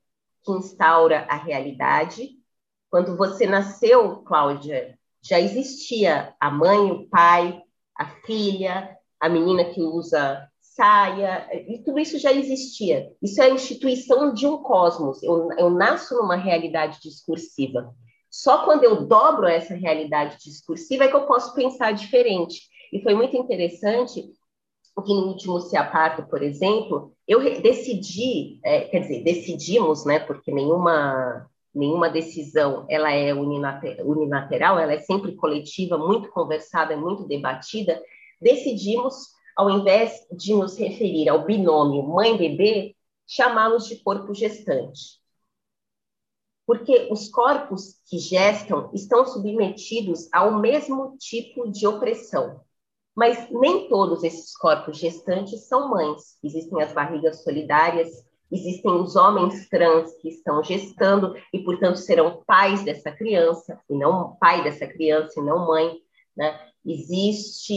que 0.44 0.52
instaura 0.52 1.26
a 1.28 1.36
realidade. 1.36 2.30
Quando 2.90 3.16
você 3.16 3.46
nasceu, 3.46 4.18
Cláudia, 4.18 4.98
já 5.22 5.40
existia 5.40 6.34
a 6.38 6.50
mãe, 6.50 6.90
o 6.90 7.08
pai, 7.08 7.60
a 7.96 8.06
filha, 8.24 8.96
a 9.20 9.28
menina 9.28 9.64
que 9.64 9.82
usa 9.82 10.48
saia, 10.60 11.48
e 11.52 11.82
tudo 11.82 11.98
isso 11.98 12.20
já 12.20 12.32
existia. 12.32 13.12
Isso 13.20 13.42
é 13.42 13.46
a 13.46 13.50
instituição 13.50 14.32
de 14.32 14.46
um 14.46 14.58
cosmos. 14.58 15.20
Eu, 15.24 15.50
eu 15.58 15.70
nasço 15.70 16.14
numa 16.14 16.36
realidade 16.36 17.00
discursiva. 17.02 17.92
Só 18.30 18.64
quando 18.64 18.84
eu 18.84 19.06
dobro 19.06 19.46
essa 19.46 19.74
realidade 19.74 20.36
discursiva 20.42 21.04
é 21.04 21.08
que 21.08 21.16
eu 21.16 21.26
posso 21.26 21.54
pensar 21.54 21.92
diferente. 21.92 22.62
E 22.92 23.02
foi 23.02 23.14
muito 23.14 23.36
interessante 23.36 24.22
que 25.02 25.14
no 25.14 25.28
último 25.28 25.60
Se 25.60 25.76
Aparto, 25.76 26.28
por 26.28 26.42
exemplo, 26.42 27.12
eu 27.26 27.40
decidi, 27.60 28.58
é, 28.64 28.80
quer 28.82 29.00
dizer, 29.00 29.22
decidimos, 29.22 30.04
né, 30.04 30.18
porque 30.18 30.52
nenhuma 30.52 31.48
nenhuma 31.74 32.08
decisão 32.08 32.86
ela 32.88 33.12
é 33.12 33.32
unilateral, 33.32 34.78
ela 34.78 34.94
é 34.94 34.98
sempre 34.98 35.36
coletiva, 35.36 35.96
muito 35.96 36.28
conversada, 36.30 36.96
muito 36.96 37.24
debatida, 37.28 38.02
decidimos, 38.40 39.14
ao 39.56 39.70
invés 39.70 40.26
de 40.32 40.54
nos 40.54 40.76
referir 40.76 41.28
ao 41.28 41.44
binômio 41.44 42.02
mãe-bebê, 42.02 42.96
chamá-los 43.26 43.86
de 43.86 43.96
corpo 44.02 44.34
gestante. 44.34 45.20
Porque 46.68 47.08
os 47.10 47.30
corpos 47.30 47.94
que 48.06 48.18
gestam 48.18 48.90
estão 48.92 49.24
submetidos 49.24 50.28
ao 50.30 50.60
mesmo 50.60 51.16
tipo 51.18 51.68
de 51.72 51.86
opressão. 51.86 52.60
Mas 53.16 53.50
nem 53.50 53.88
todos 53.88 54.22
esses 54.22 54.54
corpos 54.56 54.98
gestantes 54.98 55.66
são 55.66 55.88
mães. 55.88 56.36
Existem 56.44 56.82
as 56.82 56.92
barrigas 56.92 57.42
solidárias, 57.42 58.28
Existem 58.50 58.90
os 58.92 59.14
homens 59.14 59.68
trans 59.68 60.14
que 60.16 60.28
estão 60.30 60.62
gestando 60.64 61.34
e, 61.52 61.58
portanto, 61.58 61.96
serão 61.96 62.42
pais 62.46 62.82
dessa 62.82 63.10
criança, 63.12 63.78
e 63.88 63.94
não 63.94 64.36
pai 64.36 64.64
dessa 64.64 64.86
criança, 64.86 65.38
e 65.38 65.42
não 65.42 65.66
mãe. 65.66 65.98
Né? 66.34 66.58
Existe, 66.90 67.74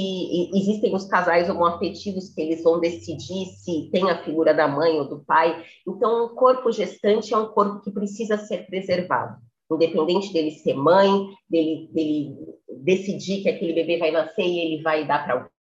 existem 0.55 0.95
os 0.95 1.03
casais 1.03 1.49
homoafetivos 1.49 2.30
que 2.30 2.41
eles 2.41 2.64
vão 2.64 2.80
decidir 2.80 3.45
se 3.47 3.89
tem 3.91 4.09
a 4.09 4.24
figura 4.24 4.53
da 4.53 4.70
mãe 4.70 4.97
ou 4.97 5.09
do 5.09 5.20
pai. 5.26 5.66
Então, 5.86 6.26
o 6.26 6.30
corpo 6.30 6.72
gestante 6.72 7.34
é 7.34 7.38
um 7.38 7.49
corpo 7.49 7.82
que 7.82 7.91
precisa 7.91 8.38
ser 8.38 8.66
preservado. 8.68 9.41
Independente 9.70 10.32
dele 10.32 10.51
ser 10.51 10.76
mãe, 10.76 11.09
dele, 11.49 11.89
dele 11.93 12.38
decidir 12.84 13.41
que 13.43 13.49
aquele 13.49 13.74
bebê 13.74 13.97
vai 13.97 14.12
nascer 14.12 14.45
e 14.45 14.59
ele 14.59 14.82
vai 14.82 15.05
dar 15.05 15.26
para 15.26 15.34
alguém. 15.34 15.51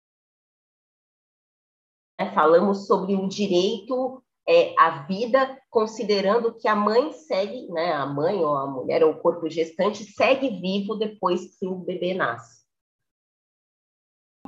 Falamos 2.34 2.86
sobre 2.86 3.16
o 3.16 3.26
direito 3.28 4.22
é, 4.48 4.74
a 4.78 5.06
vida, 5.06 5.58
considerando 5.70 6.54
que 6.54 6.66
a 6.66 6.74
mãe 6.74 7.12
segue, 7.12 7.68
né, 7.68 7.92
a 7.92 8.06
mãe 8.06 8.36
ou 8.36 8.54
a 8.54 8.66
mulher 8.66 9.04
ou 9.04 9.12
o 9.12 9.18
corpo 9.18 9.48
gestante 9.48 10.04
segue 10.04 10.60
vivo 10.60 10.96
depois 10.96 11.56
que 11.56 11.66
o 11.66 11.76
bebê 11.76 12.14
nasce. 12.14 12.59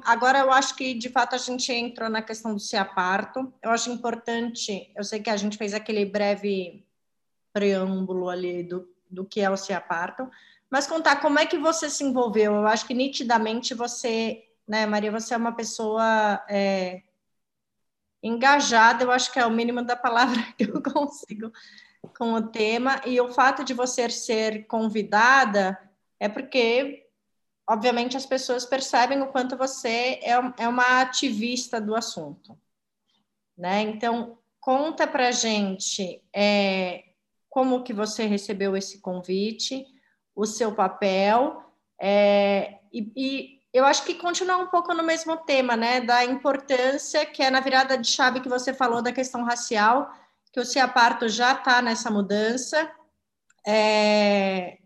Agora 0.05 0.40
eu 0.40 0.53
acho 0.53 0.74
que 0.76 0.94
de 0.94 1.09
fato 1.09 1.34
a 1.34 1.38
gente 1.38 1.72
entrou 1.72 2.09
na 2.09 2.22
questão 2.22 2.53
do 2.55 2.61
se 2.61 2.82
parto. 2.84 3.53
Eu 3.62 3.70
acho 3.70 3.90
importante, 3.90 4.92
eu 4.94 5.05
sei 5.05 5.20
que 5.20 5.30
a 5.30 5.36
gente 5.36 5.57
fez 5.57 5.74
aquele 5.74 6.05
breve 6.05 6.84
preâmbulo 7.53 8.28
ali 8.28 8.62
do, 8.62 8.88
do 9.11 9.24
que 9.24 9.40
é 9.40 9.50
o 9.50 9.57
se 9.57 9.78
parto, 9.80 10.28
mas 10.70 10.86
contar 10.86 11.20
como 11.20 11.38
é 11.38 11.46
que 11.46 11.59
você 11.59 11.90
se 11.90 12.03
envolveu. 12.03 12.55
Eu 12.55 12.66
acho 12.66 12.86
que 12.86 12.94
nitidamente 12.94 13.74
você, 13.74 14.44
né, 14.66 14.86
Maria, 14.86 15.11
você 15.11 15.34
é 15.34 15.36
uma 15.36 15.55
pessoa 15.55 16.42
é, 16.48 17.03
engajada, 18.22 19.05
eu 19.05 19.11
acho 19.11 19.32
que 19.32 19.38
é 19.38 19.46
o 19.46 19.50
mínimo 19.50 19.82
da 19.82 19.96
palavra 19.96 20.40
que 20.57 20.64
eu 20.64 20.82
consigo 20.82 21.53
com 22.16 22.32
o 22.34 22.48
tema, 22.48 23.00
e 23.07 23.20
o 23.20 23.32
fato 23.32 23.64
de 23.64 23.74
você 23.74 24.09
ser 24.11 24.66
convidada 24.66 25.78
é 26.18 26.28
porque, 26.28 27.01
obviamente, 27.73 28.16
as 28.16 28.27
pessoas 28.27 28.66
percebem 28.66 29.23
o 29.23 29.29
quanto 29.29 29.57
você 29.57 30.20
é, 30.23 30.33
é 30.59 30.68
uma 30.68 31.01
ativista 31.01 31.81
do 31.81 31.95
assunto, 31.95 32.59
né? 33.57 33.81
Então, 33.81 34.39
conta 34.61 35.07
pra 35.07 35.31
gente 35.31 36.23
é, 36.35 37.05
como 37.49 37.83
que 37.83 37.95
você 37.95 38.27
recebeu 38.27 38.77
esse 38.77 39.01
convite, 39.01 39.87
o 40.37 40.45
seu 40.45 40.75
papel, 40.75 41.64
é, 41.99 42.79
e, 42.93 43.11
e 43.16 43.61
eu 43.73 43.87
acho 43.87 44.05
que 44.05 44.14
continua 44.14 44.59
um 44.59 44.66
pouco 44.66 44.93
no 44.93 45.03
mesmo 45.03 45.35
tema, 45.39 45.75
né? 45.75 46.01
Da 46.01 46.25
importância 46.25 47.25
que 47.25 47.43
é 47.43 47.49
na 47.49 47.61
virada 47.61 47.97
de 47.97 48.07
chave 48.07 48.41
que 48.41 48.49
você 48.49 48.75
falou 48.75 49.01
da 49.01 49.12
questão 49.12 49.45
racial, 49.45 50.12
que 50.53 50.61
o 50.61 50.64
Ciaparto 50.64 51.27
já 51.27 51.53
está 51.53 51.81
nessa 51.81 52.11
mudança. 52.11 52.91
É, 53.66 54.79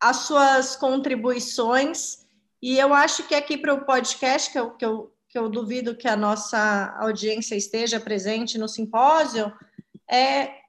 as 0.00 0.18
suas 0.18 0.76
contribuições, 0.76 2.19
e 2.62 2.78
eu 2.78 2.92
acho 2.92 3.26
que 3.26 3.34
aqui 3.34 3.56
para 3.56 3.74
o 3.74 3.84
podcast, 3.84 4.50
que 4.50 4.58
eu, 4.58 4.70
que, 4.72 4.84
eu, 4.84 5.14
que 5.28 5.38
eu 5.38 5.48
duvido 5.48 5.96
que 5.96 6.08
a 6.08 6.16
nossa 6.16 6.94
audiência 6.98 7.54
esteja 7.54 7.98
presente 7.98 8.58
no 8.58 8.68
simpósio, 8.68 9.52
é 10.10 10.60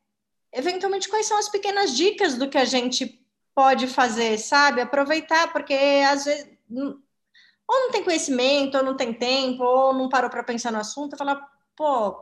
eventualmente 0.53 1.09
quais 1.09 1.25
são 1.25 1.37
as 1.37 1.49
pequenas 1.49 1.95
dicas 1.95 2.37
do 2.37 2.49
que 2.49 2.57
a 2.57 2.65
gente 2.65 3.25
pode 3.53 3.87
fazer, 3.87 4.37
sabe? 4.37 4.81
Aproveitar, 4.81 5.51
porque 5.51 5.73
às 5.73 6.25
vezes 6.25 6.47
ou 7.71 7.79
não 7.79 7.91
tem 7.91 8.03
conhecimento, 8.03 8.77
ou 8.77 8.83
não 8.83 8.97
tem 8.97 9.13
tempo, 9.13 9.63
ou 9.63 9.93
não 9.93 10.09
parou 10.09 10.29
para 10.29 10.43
pensar 10.43 10.71
no 10.71 10.79
assunto, 10.79 11.17
falar, 11.17 11.41
pô, 11.75 12.13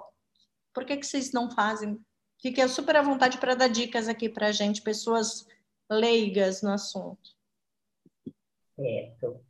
por 0.74 0.86
que, 0.86 0.98
que 0.98 1.06
vocês 1.06 1.32
não 1.32 1.50
fazem? 1.50 2.00
Fiquei 2.40 2.68
super 2.68 2.96
à 2.96 3.02
vontade 3.02 3.40
para 3.40 3.56
dar 3.56 3.68
dicas 3.68 4.08
aqui 4.08 4.30
para 4.30 4.48
a 4.48 4.52
gente, 4.52 4.82
pessoas 4.82 5.48
leigas 5.90 6.62
no 6.62 6.72
assunto. 6.72 7.32
Certo. 8.76 9.49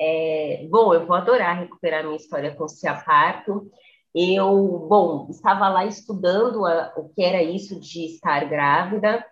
É, 0.00 0.66
bom, 0.70 0.94
eu 0.94 1.06
vou 1.06 1.16
adorar 1.16 1.60
recuperar 1.60 2.04
minha 2.04 2.16
história 2.16 2.54
com 2.54 2.64
o 2.64 2.68
Ciaparto. 2.68 3.70
Eu, 4.14 4.86
bom, 4.88 5.28
estava 5.30 5.68
lá 5.68 5.84
estudando 5.86 6.64
a, 6.66 6.92
o 6.96 7.08
que 7.10 7.22
era 7.22 7.42
isso 7.42 7.78
de 7.80 8.06
estar 8.06 8.48
grávida, 8.48 9.24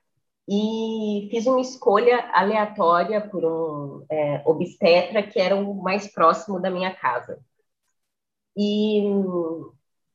e 0.48 1.28
fiz 1.30 1.46
uma 1.46 1.60
escolha 1.60 2.30
aleatória 2.32 3.20
por 3.20 3.44
um 3.44 4.06
é, 4.10 4.42
obstetra 4.46 5.22
que 5.22 5.40
era 5.40 5.56
o 5.56 5.74
mais 5.82 6.06
próximo 6.12 6.60
da 6.60 6.70
minha 6.70 6.94
casa. 6.94 7.40
E, 8.56 9.02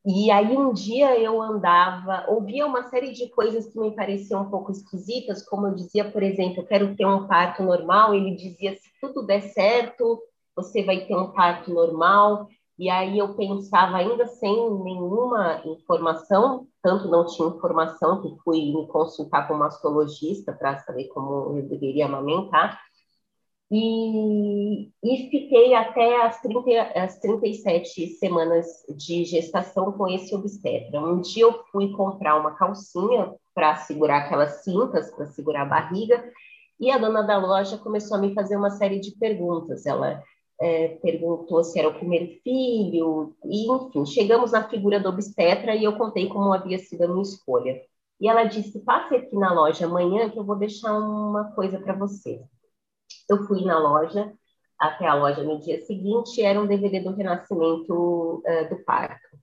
e 0.05 0.31
aí 0.31 0.57
um 0.57 0.73
dia 0.73 1.19
eu 1.19 1.41
andava, 1.41 2.25
ouvia 2.29 2.65
uma 2.65 2.89
série 2.89 3.11
de 3.11 3.29
coisas 3.29 3.67
que 3.67 3.79
me 3.79 3.91
pareciam 3.95 4.41
um 4.43 4.49
pouco 4.49 4.71
esquisitas, 4.71 5.43
como 5.47 5.67
eu 5.67 5.75
dizia, 5.75 6.09
por 6.09 6.23
exemplo, 6.23 6.61
eu 6.61 6.65
quero 6.65 6.95
ter 6.95 7.05
um 7.05 7.27
parto 7.27 7.61
normal, 7.61 8.13
ele 8.13 8.35
dizia, 8.35 8.75
se 8.75 8.89
tudo 8.99 9.25
der 9.25 9.41
certo, 9.41 10.19
você 10.55 10.83
vai 10.83 11.05
ter 11.05 11.15
um 11.15 11.31
parto 11.31 11.73
normal, 11.73 12.47
E 12.77 12.89
aí 12.89 13.19
eu 13.19 13.35
pensava, 13.35 13.97
ainda 13.97 14.25
sem 14.25 14.55
nenhuma 14.83 15.61
informação, 15.65 16.67
tanto 16.81 17.07
não 17.09 17.25
tinha 17.27 17.47
informação 17.49 18.21
que 18.21 18.35
fui 18.43 18.73
me 18.73 18.87
consultar 18.87 19.47
com 19.47 19.53
um 19.53 19.57
mastologista 19.57 20.51
para 20.53 20.79
saber 20.79 21.07
como 21.09 21.57
eu 21.57 21.69
deveria 21.69 22.05
amamentar. 22.07 22.79
E, 23.73 24.91
e 25.01 25.29
fiquei 25.29 25.73
até 25.73 26.25
as, 26.25 26.41
30, 26.41 26.81
as 26.93 27.19
37 27.19 28.07
semanas 28.17 28.67
de 28.97 29.23
gestação 29.23 29.93
com 29.93 30.07
esse 30.09 30.35
obstetra. 30.35 30.99
Um 30.99 31.21
dia 31.21 31.43
eu 31.43 31.63
fui 31.71 31.91
comprar 31.93 32.37
uma 32.37 32.55
calcinha 32.55 33.33
para 33.53 33.75
segurar 33.75 34.25
aquelas 34.25 34.63
cintas, 34.63 35.09
para 35.11 35.27
segurar 35.27 35.61
a 35.61 35.65
barriga, 35.65 36.21
e 36.79 36.91
a 36.91 36.97
dona 36.97 37.21
da 37.21 37.37
loja 37.37 37.77
começou 37.77 38.17
a 38.17 38.19
me 38.19 38.33
fazer 38.33 38.57
uma 38.57 38.71
série 38.71 38.99
de 38.99 39.11
perguntas. 39.11 39.85
Ela 39.85 40.21
é, 40.61 40.89
perguntou 41.01 41.63
se 41.63 41.79
era 41.79 41.89
o 41.89 41.93
primeiro 41.95 42.39
filho, 42.43 43.35
e 43.43 43.69
enfim, 43.71 44.05
chegamos 44.05 44.51
na 44.51 44.69
figura 44.69 44.99
do 44.99 45.09
obstetra 45.09 45.75
e 45.75 45.83
eu 45.83 45.97
contei 45.97 46.29
como 46.29 46.53
havia 46.53 46.77
sido 46.77 47.03
a 47.03 47.07
minha 47.07 47.23
escolha. 47.23 47.81
E 48.19 48.29
ela 48.29 48.43
disse: 48.43 48.79
passe 48.81 49.15
aqui 49.15 49.35
na 49.35 49.51
loja 49.51 49.87
amanhã 49.87 50.29
que 50.29 50.37
eu 50.37 50.45
vou 50.45 50.55
deixar 50.55 50.93
uma 50.93 51.51
coisa 51.53 51.79
para 51.79 51.95
você. 51.95 52.39
Eu 53.27 53.43
fui 53.47 53.65
na 53.65 53.79
loja, 53.79 54.31
até 54.77 55.07
a 55.07 55.15
loja 55.15 55.43
no 55.43 55.59
dia 55.59 55.81
seguinte, 55.81 56.41
era 56.41 56.61
um 56.61 56.67
DVD 56.67 56.99
do 56.99 57.15
Renascimento 57.15 58.43
uh, 58.45 58.69
do 58.69 58.83
Parto. 58.83 59.37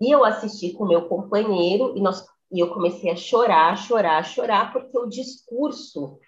E 0.00 0.10
eu 0.14 0.24
assisti 0.24 0.72
com 0.72 0.86
meu 0.86 1.08
companheiro 1.08 1.96
e, 1.96 2.00
nós, 2.00 2.24
e 2.52 2.60
eu 2.60 2.72
comecei 2.72 3.10
a 3.10 3.16
chorar, 3.16 3.76
chorar, 3.76 4.24
chorar, 4.24 4.72
porque 4.72 4.96
o 4.96 5.06
discurso, 5.06 6.18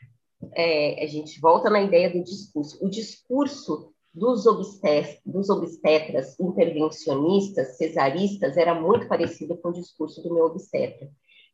é, 0.55 1.05
a 1.05 1.07
gente 1.07 1.41
volta 1.41 1.71
na 1.71 1.83
ideia 1.83 2.11
do 2.11 2.23
discurso, 2.23 2.79
o 2.85 2.89
discurso 2.89 3.93
dos, 4.13 4.47
obstet 4.47 5.21
dos 5.25 5.51
obstetras 5.51 6.39
intervencionistas, 6.41 7.77
cesaristas, 7.77 8.57
era 8.57 8.75
muito 8.75 9.07
parecido 9.07 9.57
com 9.59 9.69
o 9.69 9.75
discurso 9.75 10.23
do 10.23 10.33
meu 10.33 10.47
obstetra. 10.47 11.09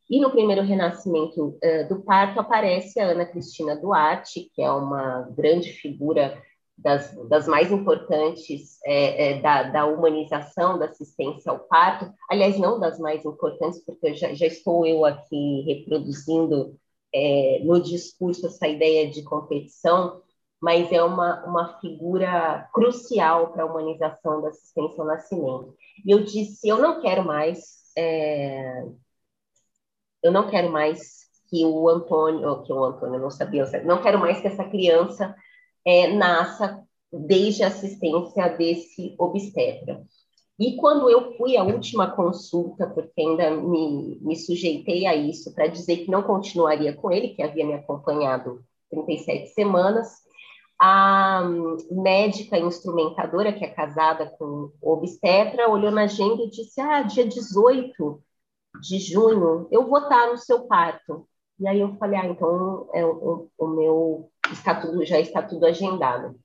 E 0.09 0.19
no 0.19 0.31
primeiro 0.31 0.61
renascimento 0.61 1.57
uh, 1.63 1.87
do 1.89 2.01
parto 2.03 2.39
aparece 2.39 2.99
a 2.99 3.07
Ana 3.07 3.25
Cristina 3.25 3.75
Duarte, 3.75 4.49
que 4.53 4.61
é 4.61 4.71
uma 4.71 5.29
grande 5.35 5.71
figura 5.73 6.41
das, 6.77 7.15
das 7.29 7.47
mais 7.47 7.71
importantes 7.71 8.79
é, 8.85 9.31
é, 9.31 9.41
da, 9.41 9.63
da, 9.63 9.85
humanização 9.85 10.77
da 10.77 10.85
assistência 10.85 11.51
ao 11.51 11.59
parto. 11.59 12.11
Aliás, 12.29 12.57
não 12.57 12.79
das 12.79 12.99
mais 12.99 13.23
importantes, 13.25 13.83
porque 13.85 14.15
já, 14.15 14.33
já 14.33 14.47
estou 14.47 14.85
eu 14.85 15.05
aqui 15.05 15.63
reproduzindo 15.67 16.77
é, 17.13 17.59
no 17.63 17.81
discurso 17.81 18.47
essa 18.47 18.67
ideia 18.67 19.09
de 19.09 19.23
competição, 19.23 20.21
mas 20.61 20.91
é 20.91 21.03
uma, 21.03 21.45
uma 21.45 21.79
figura 21.79 22.69
crucial 22.73 23.51
para 23.51 23.63
a 23.63 23.65
humanização 23.65 24.41
da 24.41 24.49
assistência 24.49 25.01
ao 25.01 25.07
nascimento. 25.07 25.75
E 26.05 26.11
eu 26.11 26.23
disse, 26.23 26.67
eu 26.67 26.77
não 26.77 27.01
quero 27.01 27.25
mais 27.25 27.83
é, 27.97 28.83
eu 30.23 30.31
não 30.31 30.49
quero 30.49 30.71
mais 30.71 31.23
que 31.49 31.65
o 31.65 31.87
Antônio, 31.89 32.63
que 32.63 32.73
o 32.73 32.83
Antônio 32.83 33.19
não 33.19 33.29
sabia, 33.29 33.65
não 33.83 34.01
quero 34.01 34.17
mais 34.19 34.39
que 34.39 34.47
essa 34.47 34.63
criança 34.63 35.35
é, 35.85 36.07
nasça 36.07 36.81
desde 37.11 37.63
a 37.63 37.67
assistência 37.67 38.47
desse 38.49 39.15
obstetra. 39.19 40.01
E 40.59 40.75
quando 40.77 41.09
eu 41.09 41.35
fui 41.35 41.57
à 41.57 41.63
última 41.63 42.11
consulta, 42.11 42.87
porque 42.87 43.21
ainda 43.21 43.51
me, 43.51 44.19
me 44.21 44.35
sujeitei 44.35 45.05
a 45.05 45.15
isso, 45.15 45.53
para 45.53 45.67
dizer 45.67 45.97
que 45.97 46.11
não 46.11 46.21
continuaria 46.21 46.93
com 46.93 47.11
ele, 47.11 47.29
que 47.29 47.41
havia 47.41 47.65
me 47.65 47.73
acompanhado 47.73 48.63
37 48.91 49.49
semanas, 49.49 50.21
a 50.79 51.43
médica 51.91 52.57
instrumentadora, 52.57 53.53
que 53.53 53.65
é 53.65 53.69
casada 53.69 54.27
com 54.37 54.71
obstetra, 54.81 55.69
olhou 55.69 55.91
na 55.91 56.03
agenda 56.03 56.43
e 56.43 56.49
disse: 56.49 56.79
Ah, 56.79 57.01
dia 57.01 57.25
18 57.25 58.21
de 58.81 58.99
junho, 58.99 59.67
eu 59.71 59.87
vou 59.87 59.99
estar 59.99 60.27
no 60.27 60.37
seu 60.37 60.67
parto. 60.67 61.27
E 61.59 61.67
aí 61.67 61.79
eu 61.79 61.95
falei, 61.95 62.19
ah, 62.19 62.25
então 62.25 62.89
é, 62.93 63.05
o, 63.05 63.49
o 63.57 63.67
meu 63.67 64.31
está 64.51 64.75
tudo, 64.75 65.05
já 65.05 65.19
está 65.19 65.41
tudo 65.41 65.65
agendado. 65.65 66.35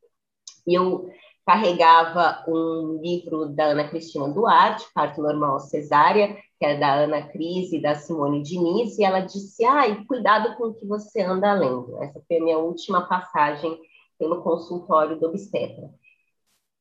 E 0.66 0.74
eu 0.74 1.10
carregava 1.48 2.44
um 2.46 3.00
livro 3.00 3.46
da 3.46 3.68
Ana 3.68 3.88
Cristina 3.88 4.28
Duarte, 4.28 4.84
Parto 4.92 5.22
Normal 5.22 5.58
Cesárea, 5.60 6.36
que 6.58 6.66
é 6.66 6.78
da 6.78 6.92
Ana 6.92 7.22
Cris 7.22 7.72
e 7.72 7.80
da 7.80 7.94
Simone 7.94 8.42
Diniz, 8.42 8.98
e 8.98 9.02
ela 9.02 9.20
disse, 9.20 9.64
ai, 9.64 10.04
cuidado 10.04 10.54
com 10.58 10.64
o 10.64 10.74
que 10.74 10.84
você 10.84 11.22
anda 11.22 11.54
lendo. 11.54 11.96
Essa 12.02 12.20
foi 12.28 12.36
a 12.36 12.44
minha 12.44 12.58
última 12.58 13.08
passagem 13.08 13.80
pelo 14.18 14.42
consultório 14.42 15.18
do 15.18 15.24
obstetra. 15.24 15.88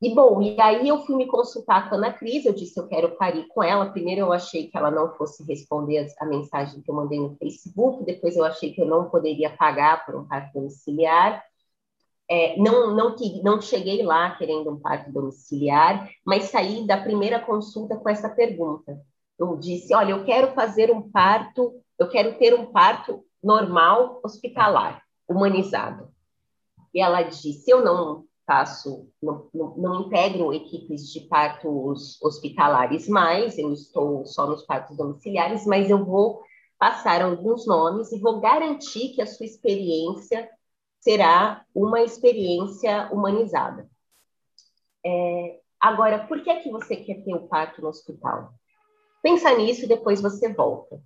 E 0.01 0.13
bom, 0.13 0.41
e 0.41 0.59
aí 0.59 0.85
eu 0.85 0.99
fui 1.05 1.15
me 1.15 1.27
consultar 1.27 1.87
com 1.87 1.95
a 1.95 1.97
Ana 1.99 2.11
Cris, 2.11 2.45
eu 2.45 2.53
disse 2.53 2.77
eu 2.77 2.89
quero 2.89 3.15
parir 3.15 3.47
com 3.47 3.63
ela. 3.63 3.89
Primeiro 3.89 4.19
eu 4.19 4.33
achei 4.33 4.67
que 4.67 4.77
ela 4.77 4.91
não 4.91 5.13
fosse 5.13 5.45
responder 5.45 6.05
a 6.19 6.25
mensagem 6.25 6.81
que 6.81 6.91
eu 6.91 6.95
mandei 6.95 7.19
no 7.21 7.37
Facebook, 7.37 8.03
depois 8.03 8.35
eu 8.35 8.43
achei 8.43 8.73
que 8.73 8.81
eu 8.81 8.85
não 8.85 9.09
poderia 9.09 9.49
pagar 9.49 10.05
por 10.05 10.13
um 10.13 10.27
parto 10.27 10.51
domiciliar. 10.55 11.41
É, 12.29 12.57
não, 12.57 12.93
não, 12.93 13.15
não 13.43 13.61
cheguei 13.61 14.03
lá 14.03 14.31
querendo 14.31 14.69
um 14.69 14.79
parto 14.79 15.11
domiciliar, 15.11 16.09
mas 16.25 16.45
saí 16.45 16.85
da 16.85 16.97
primeira 16.97 17.39
consulta 17.39 17.95
com 17.95 18.09
essa 18.09 18.29
pergunta. 18.29 19.01
Eu 19.39 19.55
disse, 19.55 19.93
olha, 19.93 20.11
eu 20.11 20.25
quero 20.25 20.53
fazer 20.53 20.91
um 20.91 21.09
parto, 21.09 21.81
eu 21.97 22.09
quero 22.09 22.37
ter 22.37 22.53
um 22.53 22.65
parto 22.65 23.23
normal, 23.41 24.19
hospitalar, 24.23 25.01
humanizado. 25.27 26.09
E 26.93 26.99
ela 26.99 27.21
disse, 27.21 27.69
eu 27.69 27.83
não 27.83 28.25
faço, 28.45 29.09
não, 29.21 29.49
não, 29.53 29.77
não, 29.77 30.01
integro 30.01 30.53
equipes 30.53 31.11
de 31.11 31.19
partos 31.21 32.19
hospitalares 32.21 33.07
mais, 33.07 33.57
eu 33.57 33.73
estou 33.73 34.25
só 34.25 34.47
nos 34.47 34.63
partos 34.63 34.95
domiciliares, 34.95 35.65
mas 35.65 35.89
eu 35.89 36.03
vou 36.03 36.41
passar 36.79 37.21
alguns 37.21 37.67
nomes 37.67 38.11
e 38.11 38.19
vou 38.19 38.39
garantir 38.39 39.09
que 39.09 39.21
a 39.21 39.25
sua 39.25 39.45
experiência 39.45 40.49
será 40.99 41.65
uma 41.73 42.01
experiência 42.01 43.09
humanizada. 43.11 43.89
É, 45.05 45.59
agora, 45.79 46.27
por 46.27 46.41
que 46.41 46.49
é 46.49 46.59
que 46.61 46.71
você 46.71 46.95
quer 46.97 47.23
ter 47.23 47.33
o 47.33 47.47
parto 47.47 47.81
no 47.81 47.87
hospital? 47.87 48.53
Pensa 49.21 49.55
nisso 49.55 49.85
e 49.85 49.87
depois 49.87 50.21
você 50.21 50.53
volta. 50.53 51.01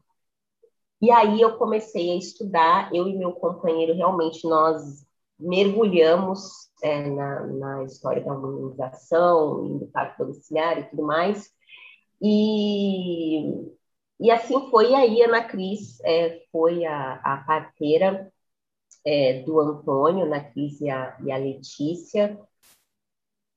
E 1.02 1.10
aí 1.10 1.42
eu 1.42 1.58
comecei 1.58 2.12
a 2.12 2.16
estudar, 2.16 2.94
eu 2.94 3.08
e 3.08 3.18
meu 3.18 3.34
companheiro 3.34 3.94
realmente 3.96 4.48
nós 4.48 5.04
mergulhamos 5.40 6.70
é, 6.84 7.10
na, 7.10 7.48
na, 7.48 7.84
história 7.84 8.24
da 8.24 8.32
humanização, 8.32 9.80
do 9.80 9.88
parto 9.88 10.20
domiciliar 10.20 10.78
e 10.78 10.84
tudo 10.84 11.02
mais. 11.02 11.50
E, 12.22 13.50
e 14.20 14.30
assim 14.30 14.70
foi 14.70 14.94
aí, 14.94 15.24
a 15.24 15.28
Ana 15.28 15.44
Cris 15.44 16.00
é, 16.04 16.44
foi 16.52 16.86
a, 16.86 17.14
a 17.24 17.38
parteira 17.38 18.32
é, 19.06 19.42
do 19.44 19.60
Antônio, 19.60 20.26
Ana 20.26 20.40
Cris 20.40 20.80
e 20.82 20.90
a, 20.90 21.16
Letícia, 21.38 22.40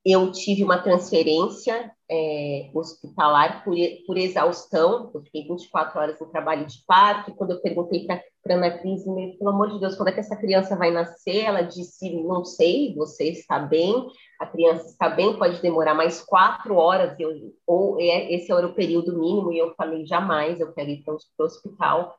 eu 0.04 0.30
tive 0.32 0.62
uma 0.62 0.78
transferência 0.78 1.90
é, 2.10 2.70
hospitalar 2.74 3.64
por, 3.64 3.74
por 4.06 4.18
exaustão, 4.18 5.10
eu 5.14 5.22
fiquei 5.22 5.48
24 5.48 5.98
horas 5.98 6.20
no 6.20 6.26
trabalho 6.26 6.66
de 6.66 6.84
parto, 6.86 7.34
quando 7.34 7.52
eu 7.52 7.60
perguntei 7.62 8.04
para 8.06 8.16
a 8.16 8.54
Ana 8.54 8.78
Cris, 8.78 9.02
pelo 9.04 9.50
amor 9.50 9.70
de 9.70 9.80
Deus, 9.80 9.96
quando 9.96 10.08
é 10.08 10.12
que 10.12 10.20
essa 10.20 10.36
criança 10.36 10.76
vai 10.76 10.90
nascer? 10.90 11.44
Ela 11.44 11.62
disse, 11.62 12.22
não 12.22 12.44
sei, 12.44 12.94
você 12.94 13.30
está 13.30 13.58
bem, 13.58 14.06
a 14.38 14.46
criança 14.46 14.86
está 14.86 15.08
bem, 15.08 15.38
pode 15.38 15.62
demorar 15.62 15.94
mais 15.94 16.20
quatro 16.20 16.76
horas, 16.76 17.18
eu, 17.18 17.30
ou 17.66 17.98
é, 17.98 18.30
esse 18.34 18.52
era 18.52 18.66
o 18.66 18.74
período 18.74 19.18
mínimo, 19.18 19.52
e 19.52 19.58
eu 19.58 19.74
falei, 19.74 20.04
jamais, 20.04 20.60
eu 20.60 20.72
quero 20.74 20.90
ir 20.90 21.02
para 21.02 21.14
o 21.14 21.44
hospital. 21.44 22.14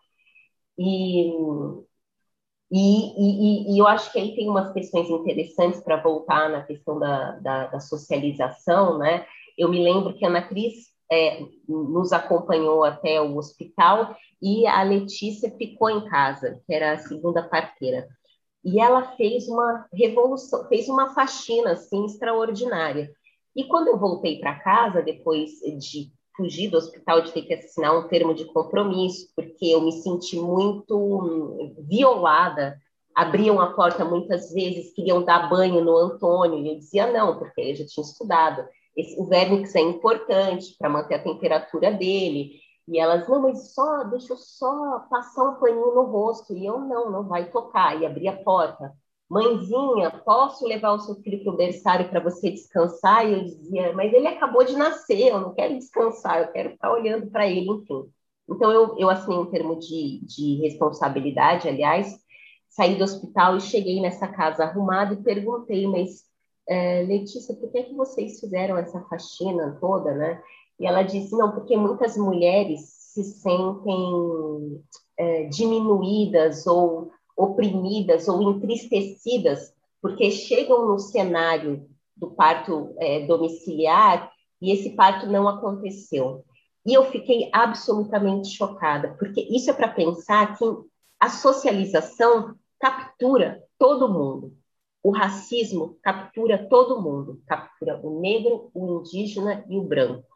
E 0.78 1.32
e, 2.72 3.68
e, 3.68 3.76
e, 3.76 3.80
eu 3.80 3.88
acho 3.88 4.12
que 4.12 4.20
aí 4.20 4.36
tem 4.36 4.50
umas 4.50 4.74
questões 4.74 5.10
interessantes 5.10 5.82
para 5.82 6.02
voltar 6.02 6.50
na 6.50 6.64
questão 6.64 6.98
da, 6.98 7.32
da, 7.40 7.68
da, 7.68 7.80
socialização, 7.80 8.98
né? 8.98 9.26
Eu 9.58 9.70
me 9.70 9.84
lembro 9.84 10.14
que 10.16 10.26
a 10.26 10.30
Ana 10.30 10.42
Cris 10.42 10.88
é, 11.12 11.42
nos 11.68 12.12
acompanhou 12.12 12.84
até 12.84 13.22
o 13.22 13.38
hospital 13.38 14.16
e 14.42 14.66
a 14.66 14.82
Letícia 14.82 15.52
ficou 15.58 15.90
em 15.90 16.06
casa, 16.10 16.60
que 16.66 16.74
era 16.74 16.94
a 16.94 16.98
segunda 16.98 17.44
parteira. 17.44 18.08
E 18.64 18.80
ela 18.80 19.16
fez 19.16 19.48
uma 19.48 19.86
revolução, 19.94 20.68
fez 20.68 20.90
uma 20.90 21.14
faxina 21.14 21.74
assim 21.74 22.06
extraordinária. 22.06 23.12
E 23.56 23.66
quando 23.66 23.90
eu 23.90 23.98
voltei 23.98 24.40
para 24.40 24.60
casa, 24.60 25.04
depois 25.04 25.52
de 25.78 26.12
fugir 26.36 26.70
do 26.70 26.78
hospital, 26.78 27.22
de 27.22 27.32
ter 27.32 27.44
que 27.44 27.54
assinar 27.54 27.98
um 27.98 28.08
termo 28.08 28.34
de 28.34 28.46
compromisso, 28.46 29.28
porque 29.36 29.66
eu 29.66 29.82
me 29.82 29.92
senti 29.92 30.40
muito 30.40 30.98
hum, 30.98 31.76
violada. 31.80 32.78
Abriam 33.14 33.62
a 33.62 33.74
porta 33.74 34.04
muitas 34.04 34.52
vezes, 34.54 34.94
queriam 34.94 35.24
dar 35.24 35.50
banho 35.50 35.84
no 35.84 35.96
Antônio, 35.96 36.60
e 36.60 36.70
eu 36.70 36.76
dizia 36.76 37.12
não, 37.12 37.38
porque 37.40 37.62
eu 37.62 37.76
já 37.76 37.86
tinha 37.86 38.06
estudado. 38.06 38.66
Esse, 38.96 39.20
o 39.20 39.26
Vernix 39.26 39.76
é 39.76 39.82
importante 39.82 40.76
para 40.78 40.90
manter 40.90 41.16
a 41.16 41.24
temperatura 41.24 41.92
dele. 41.92 42.60
E 42.88 43.00
elas, 43.00 43.28
não, 43.28 43.42
mas 43.42 43.74
só, 43.74 44.04
deixa 44.04 44.34
eu 44.34 44.38
só 44.38 45.00
passar 45.10 45.44
um 45.44 45.56
paninho 45.56 45.96
no 45.96 46.04
rosto. 46.04 46.54
E 46.54 46.66
eu, 46.66 46.80
não, 46.80 47.12
não 47.12 47.28
vai 47.28 47.50
tocar. 47.50 48.00
E 48.00 48.06
abri 48.06 48.28
a 48.28 48.38
porta. 48.38 48.94
Mãezinha, 49.30 50.12
posso 50.24 50.66
levar 50.66 50.94
o 50.94 51.00
seu 51.00 51.16
filho 51.16 51.44
para 51.44 51.54
o 51.54 51.58
berçário 51.58 52.10
para 52.10 52.20
você 52.20 52.52
descansar? 52.52 53.28
E 53.28 53.34
eu 53.34 53.44
dizia, 53.44 53.94
mas 53.94 54.14
ele 54.14 54.28
acabou 54.28 54.64
de 54.64 54.76
nascer, 54.76 55.30
eu 55.30 55.42
não 55.42 55.54
quero 55.54 55.78
descansar, 55.78 56.42
eu 56.42 56.52
quero 56.52 56.70
estar 56.74 56.92
olhando 56.92 57.28
para 57.32 57.48
ele, 57.48 57.70
enfim. 57.70 58.04
Então, 58.50 58.72
eu, 58.72 58.96
eu 58.98 59.10
assinei 59.10 59.40
um 59.40 59.50
termo 59.50 59.80
de, 59.80 60.22
de 60.26 60.62
responsabilidade, 60.62 61.68
aliás, 61.68 62.16
saí 62.70 62.96
do 62.96 63.04
hospital 63.04 63.58
e 63.58 63.62
cheguei 63.62 64.02
nessa 64.02 64.28
casa 64.28 64.66
arrumada 64.66 65.14
e 65.14 65.24
perguntei, 65.24 65.88
mas 65.88 66.24
é, 66.68 67.04
Letícia, 67.04 67.56
por 67.56 67.72
que, 67.72 67.80
é 67.80 67.84
que 67.84 67.96
vocês 67.96 68.40
fizeram 68.40 68.78
essa 68.78 69.00
faxina 69.02 69.78
toda, 69.80 70.14
né? 70.14 70.42
E 70.80 70.86
ela 70.86 71.04
disse, 71.04 71.32
não, 71.36 71.52
porque 71.52 71.78
muitas 71.78 72.18
mulheres 72.18 72.82
se 72.82 73.24
sentem 73.24 74.84
é, 75.18 75.44
diminuídas 75.46 76.68
ou 76.68 77.12
oprimidas 77.36 78.28
ou 78.28 78.52
entristecidas, 78.52 79.74
porque 80.02 80.32
chegam 80.32 80.88
no 80.88 81.00
cenário 81.00 81.90
do 82.16 82.32
parto 82.32 82.96
é, 82.98 83.26
domiciliar 83.26 84.32
e 84.62 84.72
esse 84.72 84.92
parto 84.92 85.28
não 85.28 85.48
aconteceu. 85.48 86.46
E 86.86 86.94
eu 86.94 87.06
fiquei 87.12 87.50
absolutamente 87.52 88.50
chocada, 88.50 89.16
porque 89.18 89.42
isso 89.42 89.70
é 89.72 89.74
para 89.74 89.88
pensar 89.88 90.58
que 90.58 90.66
a 91.20 91.30
socialização 91.30 92.56
captura 92.80 93.64
todo 93.78 94.12
mundo. 94.12 94.56
O 95.02 95.12
racismo 95.12 95.98
captura 96.02 96.68
todo 96.68 97.02
mundo, 97.02 97.42
captura 97.46 98.00
o 98.04 98.20
negro, 98.20 98.70
o 98.74 99.00
indígena 99.00 99.66
e 99.70 99.78
o 99.78 99.84
branco. 99.84 100.28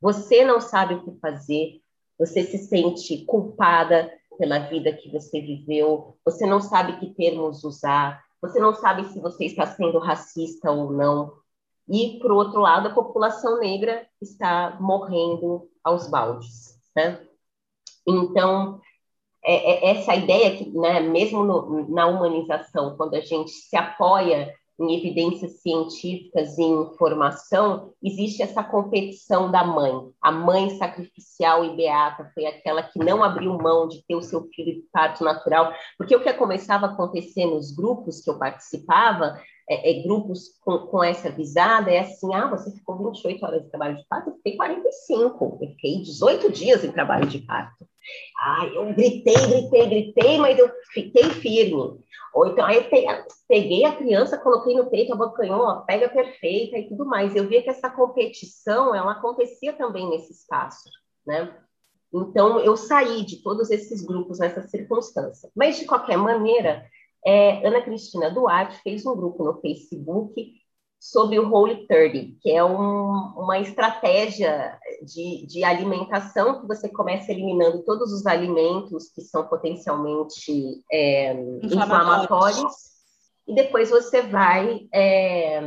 Você 0.00 0.44
não 0.44 0.60
sabe 0.60 0.94
o 0.94 1.02
que 1.04 1.20
fazer, 1.20 1.80
você 2.18 2.42
se 2.42 2.58
sente 2.58 3.24
culpada 3.24 4.12
pela 4.40 4.58
vida 4.58 4.90
que 4.94 5.10
você 5.10 5.38
viveu, 5.38 6.16
você 6.24 6.46
não 6.46 6.62
sabe 6.62 6.98
que 6.98 7.14
termos 7.14 7.62
usar, 7.62 8.24
você 8.40 8.58
não 8.58 8.74
sabe 8.74 9.04
se 9.04 9.20
você 9.20 9.44
está 9.44 9.66
sendo 9.66 9.98
racista 9.98 10.70
ou 10.70 10.90
não. 10.90 11.34
E, 11.86 12.18
por 12.20 12.32
outro 12.32 12.60
lado, 12.60 12.88
a 12.88 12.94
população 12.94 13.58
negra 13.58 14.06
está 14.18 14.78
morrendo 14.80 15.68
aos 15.84 16.08
baldes. 16.08 16.78
Né? 16.96 17.20
Então, 18.08 18.80
é, 19.44 19.90
é 19.90 19.98
essa 19.98 20.14
ideia 20.14 20.56
que, 20.56 20.70
né, 20.70 21.00
mesmo 21.00 21.44
no, 21.44 21.90
na 21.90 22.06
humanização, 22.06 22.96
quando 22.96 23.16
a 23.16 23.20
gente 23.20 23.50
se 23.50 23.76
apoia 23.76 24.54
em 24.80 24.96
evidências 24.96 25.60
científicas 25.60 26.56
e 26.56 26.62
informação, 26.62 27.92
existe 28.02 28.42
essa 28.42 28.64
competição 28.64 29.50
da 29.50 29.62
mãe. 29.62 29.92
A 30.22 30.32
mãe 30.32 30.70
sacrificial 30.70 31.64
e 31.64 31.76
beata 31.76 32.30
foi 32.34 32.46
aquela 32.46 32.82
que 32.82 32.98
não 32.98 33.22
abriu 33.22 33.58
mão 33.58 33.86
de 33.86 34.02
ter 34.06 34.14
o 34.14 34.22
seu 34.22 34.48
filho 34.54 34.74
de 34.74 34.88
parto 34.90 35.22
natural, 35.22 35.72
porque 35.98 36.16
o 36.16 36.22
que 36.22 36.32
começava 36.32 36.86
a 36.86 36.90
acontecer 36.92 37.44
nos 37.44 37.70
grupos 37.70 38.22
que 38.22 38.30
eu 38.30 38.38
participava, 38.38 39.38
é, 39.70 39.88
é, 39.88 40.02
grupos 40.02 40.58
com, 40.64 40.78
com, 40.88 41.04
essa 41.04 41.30
visada, 41.30 41.92
é 41.92 42.00
assim, 42.00 42.34
ah, 42.34 42.48
você 42.48 42.72
ficou 42.72 42.98
28 42.98 43.46
horas 43.46 43.62
de 43.62 43.70
trabalho 43.70 43.96
de 43.98 44.04
parto, 44.08 44.30
eu 44.30 44.34
fiquei 44.34 44.56
45, 44.56 45.58
eu 45.62 45.68
fiquei 45.68 46.02
18 46.02 46.50
dias 46.50 46.84
em 46.84 46.90
trabalho 46.90 47.28
de 47.28 47.38
parto. 47.38 47.86
Ah, 48.42 48.66
eu 48.66 48.92
gritei, 48.92 49.34
gritei, 49.34 49.86
gritei, 49.86 50.38
mas 50.38 50.58
eu 50.58 50.68
fiquei 50.92 51.30
firme. 51.30 52.00
Ou 52.34 52.46
então, 52.48 52.66
aí 52.66 52.84
peguei 53.46 53.84
a 53.84 53.94
criança, 53.94 54.38
coloquei 54.38 54.74
no 54.74 54.90
peito, 54.90 55.12
abocanhou, 55.12 55.68
a 55.68 55.82
pega 55.82 56.08
perfeita 56.08 56.76
e 56.76 56.88
tudo 56.88 57.04
mais. 57.04 57.36
Eu 57.36 57.46
via 57.46 57.62
que 57.62 57.70
essa 57.70 57.88
competição, 57.90 58.92
ela 58.92 59.12
acontecia 59.12 59.72
também 59.72 60.08
nesse 60.10 60.32
espaço, 60.32 60.88
né? 61.24 61.54
Então, 62.12 62.58
eu 62.58 62.76
saí 62.76 63.24
de 63.24 63.40
todos 63.40 63.70
esses 63.70 64.04
grupos 64.04 64.40
nessa 64.40 64.62
circunstância. 64.62 65.48
Mas, 65.54 65.78
de 65.78 65.84
qualquer 65.84 66.16
maneira, 66.16 66.84
é, 67.24 67.66
Ana 67.66 67.82
Cristina 67.82 68.30
Duarte 68.30 68.80
fez 68.82 69.04
um 69.04 69.16
grupo 69.16 69.44
no 69.44 69.60
Facebook 69.60 70.52
sobre 70.98 71.38
o 71.38 71.50
Holy 71.50 71.86
30, 71.86 72.36
que 72.42 72.50
é 72.50 72.62
um, 72.62 73.32
uma 73.36 73.58
estratégia 73.58 74.78
de, 75.02 75.46
de, 75.46 75.64
alimentação 75.64 76.60
que 76.60 76.66
você 76.66 76.90
começa 76.90 77.32
eliminando 77.32 77.82
todos 77.84 78.12
os 78.12 78.26
alimentos 78.26 79.10
que 79.10 79.22
são 79.22 79.46
potencialmente 79.46 80.82
é, 80.92 81.32
inflamatórios. 81.62 81.72
inflamatórios. 81.72 82.74
e 83.48 83.54
depois 83.54 83.88
você 83.88 84.20
vai 84.20 84.86
é, 84.92 85.62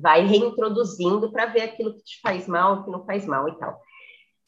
vai 0.00 0.26
reintroduzindo 0.26 1.30
para 1.30 1.46
ver 1.46 1.62
aquilo 1.62 1.94
que 1.94 2.02
te 2.02 2.20
faz 2.20 2.46
mal, 2.46 2.84
que 2.84 2.90
não 2.90 3.04
faz 3.04 3.24
mal 3.26 3.48
e 3.48 3.56
tal. 3.56 3.80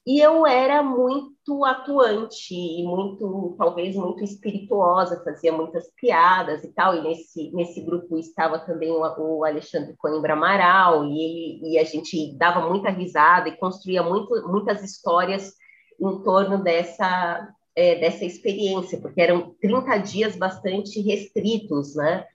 E 0.04 0.18
eu 0.18 0.44
era 0.44 0.82
muito 0.82 1.64
atuante 1.64 2.54
e 2.54 2.82
muito, 2.84 3.54
talvez, 3.56 3.94
muito 3.94 4.24
espirituosa, 4.24 5.22
fazia 5.22 5.52
muitas 5.52 5.88
piadas 5.94 6.64
e 6.64 6.72
tal. 6.72 6.96
E 6.96 7.02
nesse, 7.02 7.52
nesse 7.52 7.80
grupo 7.82 8.18
estava 8.18 8.58
também 8.58 8.90
o, 8.90 9.00
o 9.00 9.44
Alexandre 9.44 9.94
Coimbra 9.96 10.32
Amaral, 10.32 11.04
e, 11.04 11.74
e 11.74 11.78
a 11.78 11.84
gente 11.84 12.36
dava 12.36 12.68
muita 12.68 12.90
risada 12.90 13.48
e 13.48 13.56
construía 13.56 14.02
muito, 14.02 14.48
muitas 14.48 14.82
histórias 14.82 15.54
em 16.00 16.22
torno 16.24 16.60
dessa, 16.62 17.48
é, 17.76 17.94
dessa 18.00 18.24
experiência, 18.24 19.00
porque 19.00 19.20
eram 19.20 19.54
30 19.60 19.98
dias 19.98 20.36
bastante 20.36 21.00
restritos, 21.00 21.94
né? 21.94 22.26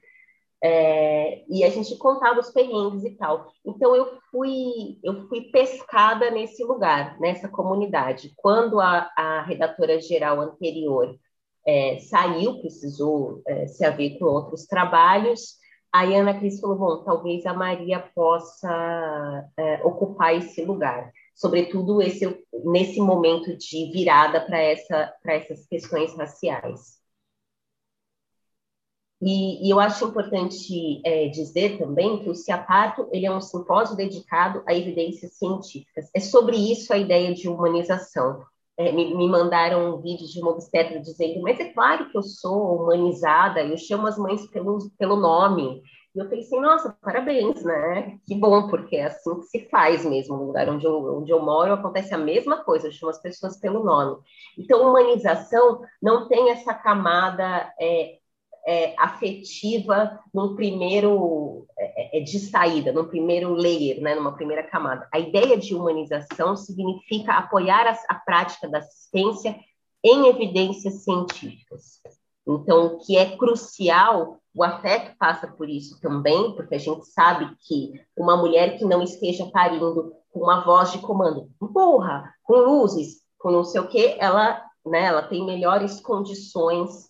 É, 0.64 1.43
e 1.47 1.64
a 1.64 1.70
gente 1.70 1.95
contava 1.97 2.39
os 2.39 2.49
perrengues 2.51 3.03
e 3.03 3.16
tal. 3.16 3.51
Então 3.66 3.95
eu 3.95 4.18
fui 4.32 4.99
eu 5.03 5.28
fui 5.28 5.51
pescada 5.51 6.32
nesse 6.32 6.64
lugar, 6.64 7.20
nessa 7.20 7.47
comunidade. 7.47 8.34
Quando 8.36 8.80
a, 8.80 9.12
a 9.16 9.41
redatora 9.43 10.01
geral 10.01 10.41
anterior 10.41 11.16
é, 11.68 11.99
saiu, 11.99 12.60
precisou 12.60 13.41
é, 13.47 13.68
se 13.68 13.86
haver 13.86 14.18
com 14.18 14.26
outros 14.26 14.66
trabalhos, 14.66 15.58
a 15.91 16.03
Ana 16.03 16.38
Cris 16.38 16.60
falou: 16.60 16.78
bom, 16.78 17.03
talvez 17.03 17.45
a 17.45 17.53
Maria 17.53 17.99
possa 18.14 19.49
é, 19.58 19.86
ocupar 19.86 20.36
esse 20.36 20.64
lugar, 20.64 21.12
sobretudo 21.36 22.01
esse, 22.01 22.43
nesse 22.66 22.99
momento 22.99 23.55
de 23.58 23.91
virada 23.91 24.41
para 24.41 24.60
essa, 24.60 25.14
essas 25.26 25.66
questões 25.68 26.16
raciais. 26.16 26.97
E, 29.22 29.68
e, 29.68 29.70
eu 29.72 29.80
acho 29.80 30.05
importante 30.05 31.01
é, 31.03 31.28
dizer 31.28 31.80
também 31.80 32.20
que 32.20 32.30
o 32.30 32.36
CIAPARTO 32.36 33.07
ele 33.11 33.26
é 33.26 33.32
um 33.32 33.41
simpósio 33.41 33.95
dedicado 33.95 34.61
a 34.68 34.76
evidências 34.76 35.34
científicas. 35.34 36.09
É 36.13 36.20
sobre 36.20 36.55
isso 36.55 36.93
a 36.93 36.97
ideia 36.97 37.34
de 37.34 37.49
humanização. 37.49 38.43
É, 38.80 38.91
me, 38.91 39.15
me, 39.15 39.28
mandaram 39.28 39.95
um 39.95 39.97
vídeo 39.99 40.28
de 40.28 40.39
uma 40.39 40.51
obstetra 40.51 40.99
dizendo, 40.99 41.41
mas 41.41 41.59
é 41.59 41.74
claro 41.74 42.11
que 42.11 42.18
eu 42.18 42.22
sou 42.22 42.84
humanizada, 42.84 43.63
eu 43.63 43.76
chamo 43.76 44.05
as 44.05 44.20
mães 44.20 44.45
pelo, 44.51 44.78
pelo 44.99 45.15
nome. 45.15 45.82
E 46.13 46.20
eu 46.20 46.30
pensei, 46.30 46.59
nossa, 46.59 46.95
parabéns, 47.01 47.63
né? 47.63 48.20
Que 48.26 48.36
bom, 48.36 48.68
porque 48.68 48.97
é 48.97 49.05
assim 49.05 49.39
que 49.39 49.45
se 49.45 49.68
faz 49.70 50.05
mesmo. 50.05 50.38
No 50.38 50.45
lugar 50.45 50.70
onde 50.70 50.86
eu, 50.86 51.18
onde 51.18 51.32
eu 51.32 51.41
moro 51.41 51.74
acontece 51.74 52.13
a 52.13 52.20
mesma 52.20 52.63
coisa, 52.63 52.88
eu 52.88 52.91
chamo 52.91 53.09
as 53.09 53.22
pessoas 53.22 53.59
pelo 53.59 53.84
nome. 53.84 54.18
Então, 54.57 54.88
humanização 54.88 55.82
não 56.01 56.28
tem 56.28 56.51
essa 56.51 56.74
camada 56.74 57.74
é, 57.80 58.18
é, 58.68 58.93
afetiva 58.99 60.20
no 60.34 60.53
primeiro 60.53 61.65
é, 61.80 62.18
é, 62.18 62.20
de 62.20 62.38
saída, 62.38 62.91
no 62.91 63.07
primeiro 63.07 63.53
layer, 63.53 64.01
né, 64.01 64.13
numa 64.13 64.34
primeira 64.34 64.61
camada. 64.61 65.07
A 65.13 65.18
ideia 65.18 65.57
de 65.57 65.74
humanização 65.74 66.53
significa 66.57 67.32
apoiar 67.32 67.88
a, 67.88 67.97
a 68.13 68.15
prática 68.15 68.68
da 68.68 68.80
assistência 68.80 69.57
em 70.03 70.28
evidências 70.28 71.05
científicas. 71.05 72.01
Então, 72.45 72.88
o 72.88 72.97
que 72.99 73.18
é 73.18 73.38
crucial, 73.38 74.39
o 74.53 74.63
afeto 74.63 75.15
passa 75.18 75.47
por 75.47 75.70
isso 75.70 75.99
também, 76.01 76.53
porque 76.53 76.76
a 76.76 76.80
gente 76.80 77.05
sabe 77.07 77.49
que 77.61 77.93
uma 78.18 78.36
mulher 78.36 78.78
que 78.78 78.84
não 78.84 79.01
esteja 79.01 79.45
parindo 79.45 80.13
com 80.30 80.41
uma 80.41 80.65
voz 80.65 80.91
de 80.91 80.99
comando, 80.99 81.49
burra, 81.59 82.34
com 82.43 82.55
luzes, 82.55 83.22
com 83.39 83.49
não 83.49 83.63
sei 83.63 83.80
o 83.80 83.88
quê, 83.88 84.18
ela, 84.20 84.61
né, 84.86 85.05
ela 85.05 85.24
tem 85.24 85.45
melhores 85.45 86.01
condições 86.01 87.07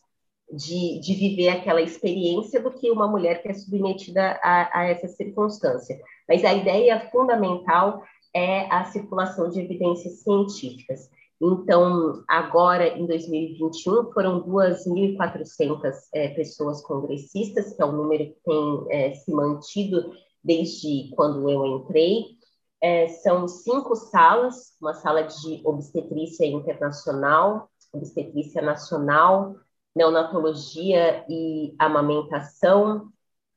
de, 0.51 0.99
de 0.99 1.13
viver 1.13 1.49
aquela 1.49 1.81
experiência 1.81 2.61
do 2.61 2.71
que 2.71 2.89
uma 2.89 3.07
mulher 3.07 3.41
que 3.41 3.49
é 3.49 3.53
submetida 3.53 4.39
a, 4.41 4.79
a 4.79 4.83
essa 4.85 5.07
circunstância. 5.07 5.99
Mas 6.27 6.43
a 6.45 6.53
ideia 6.53 7.09
fundamental 7.11 8.03
é 8.33 8.71
a 8.73 8.85
circulação 8.85 9.49
de 9.49 9.59
evidências 9.59 10.21
científicas. 10.21 11.09
Então, 11.39 12.23
agora, 12.27 12.97
em 12.97 13.05
2021, 13.05 14.11
foram 14.11 14.41
2.400 14.43 15.93
é, 16.13 16.29
pessoas 16.29 16.81
congressistas, 16.81 17.73
que 17.73 17.81
é 17.81 17.85
o 17.85 17.91
número 17.91 18.25
que 18.25 18.37
tem 18.43 18.85
é, 18.89 19.13
se 19.13 19.31
mantido 19.31 20.13
desde 20.43 21.11
quando 21.15 21.47
eu 21.49 21.65
entrei. 21.65 22.37
É, 22.81 23.07
são 23.07 23.47
cinco 23.47 23.95
salas, 23.95 24.75
uma 24.81 24.93
sala 24.93 25.23
de 25.23 25.61
obstetrícia 25.63 26.45
internacional, 26.45 27.69
obstetrícia 27.93 28.61
nacional, 28.61 29.55
neonatologia 29.97 31.25
e 31.27 31.73
amamentação, 31.79 33.09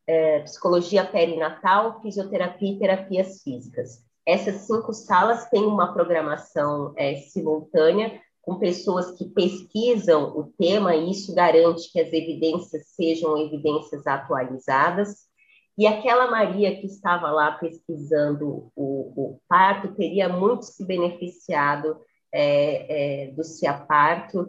é, 0.07 0.41
psicologia 0.41 1.05
perinatal, 1.05 2.01
fisioterapia 2.01 2.73
e 2.73 2.79
terapias 2.79 3.43
físicas. 3.43 4.03
Essas 4.27 4.63
cinco 4.63 4.93
salas 4.95 5.51
têm 5.51 5.65
uma 5.65 5.93
programação 5.93 6.95
é, 6.97 7.17
simultânea 7.17 8.19
com 8.41 8.59
pessoas 8.59 9.13
que 9.13 9.27
pesquisam 9.27 10.35
o 10.35 10.45
tema, 10.59 10.97
e 10.97 11.11
isso 11.11 11.35
garante 11.35 11.93
que 11.93 12.01
as 12.01 12.11
evidências 12.11 12.87
sejam 12.89 13.37
evidências 13.37 14.07
atualizadas. 14.07 15.29
E 15.77 15.87
aquela 15.87 16.31
Maria 16.31 16.75
que 16.81 16.87
estava 16.87 17.31
lá 17.31 17.53
pesquisando 17.53 18.71
o, 18.75 19.13
o 19.15 19.41
parto 19.47 19.95
teria 19.95 20.29
muito 20.29 20.65
se 20.65 20.87
beneficiado 20.87 21.99
é, 22.33 23.27
é, 23.27 23.31
do 23.33 23.45
CIAParto, 23.45 24.49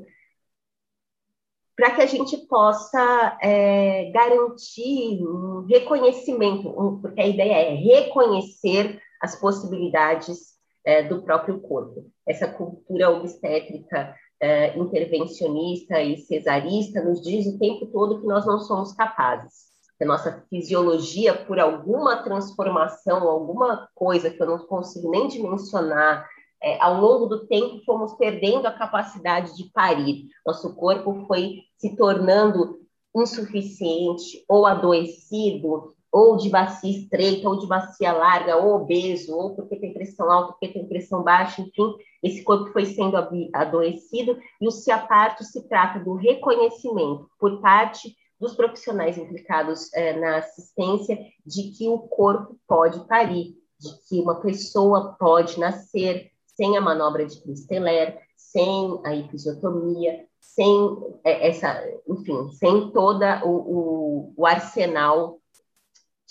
para 1.82 1.96
que 1.96 2.02
a 2.04 2.06
gente 2.06 2.38
possa 2.46 3.40
é, 3.42 4.12
garantir 4.12 5.20
um 5.26 5.66
reconhecimento, 5.68 6.70
um, 6.70 7.02
porque 7.02 7.20
a 7.20 7.26
ideia 7.26 7.56
é 7.56 7.74
reconhecer 7.74 9.02
as 9.20 9.36
possibilidades 9.36 10.52
é, 10.86 11.02
do 11.02 11.24
próprio 11.24 11.60
corpo. 11.60 12.06
Essa 12.28 12.48
cultura 12.48 13.10
obstétrica 13.10 14.14
é, 14.40 14.78
intervencionista 14.78 16.00
e 16.00 16.18
cesarista 16.18 17.02
nos 17.04 17.20
diz 17.20 17.48
o 17.48 17.58
tempo 17.58 17.88
todo 17.88 18.22
que 18.22 18.28
nós 18.28 18.46
não 18.46 18.60
somos 18.60 18.94
capazes. 18.94 19.72
Que 19.98 20.04
a 20.04 20.08
nossa 20.08 20.46
fisiologia, 20.52 21.34
por 21.34 21.60
alguma 21.60 22.22
transformação, 22.22 23.28
alguma 23.28 23.90
coisa 23.96 24.30
que 24.30 24.40
eu 24.40 24.46
não 24.46 24.60
consigo 24.68 25.10
nem 25.10 25.28
dimensionar, 25.28 26.30
é, 26.62 26.82
ao 26.82 26.99
longo 27.01 27.26
do 27.26 27.47
tempo, 27.47 27.84
fomos 27.86 28.14
perdendo 28.14 28.68
a 28.68 28.72
capacidade 28.72 29.55
de 29.55 29.66
parir. 29.72 30.28
Nosso 30.45 30.76
corpo 30.76 31.26
foi 31.28 31.62
se 31.78 31.95
tornando 31.95 32.80
insuficiente 33.16 34.43
ou 34.47 34.66
adoecido, 34.66 35.93
ou 36.12 36.36
de 36.36 36.49
bacia 36.49 36.91
estreita, 36.91 37.47
ou 37.47 37.57
de 37.57 37.66
bacia 37.66 38.12
larga, 38.12 38.57
ou 38.57 38.76
obeso, 38.76 39.36
ou 39.36 39.55
porque 39.55 39.78
tem 39.78 39.93
pressão 39.93 40.30
alta, 40.30 40.51
porque 40.51 40.68
tem 40.68 40.86
pressão 40.86 41.24
baixa, 41.24 41.62
enfim, 41.62 41.95
esse 42.22 42.43
corpo 42.43 42.72
foi 42.72 42.86
sendo 42.86 43.16
adoecido, 43.53 44.38
e 44.59 44.68
o 44.68 44.72
CIAPARTO 44.72 45.43
se 45.43 45.68
trata 45.68 45.99
do 45.99 46.16
reconhecimento 46.16 47.30
por 47.39 47.62
parte 47.62 48.16
dos 48.39 48.55
profissionais 48.55 49.18
implicados 49.18 49.93
é, 49.93 50.20
na 50.20 50.39
assistência 50.39 51.18
de 51.45 51.72
que 51.72 51.88
o 51.88 51.99
corpo 51.99 52.57
pode 52.68 53.07
parir, 53.07 53.55
de 53.80 53.89
que 54.07 54.20
uma 54.20 54.41
pessoa 54.41 55.16
pode 55.18 55.59
nascer, 55.59 56.31
sem 56.56 56.78
a 56.78 56.82
manobra 56.82 57.26
de 57.26 57.41
Christeler, 57.41 58.20
sem 58.36 58.99
a 59.06 59.16
episiotomia, 59.16 60.26
sem 60.39 60.97
é, 61.24 61.49
essa, 61.49 61.82
enfim, 62.08 62.52
sem 62.52 62.91
toda 62.91 63.45
o, 63.45 63.49
o, 63.49 64.34
o 64.38 64.45
arsenal 64.45 65.39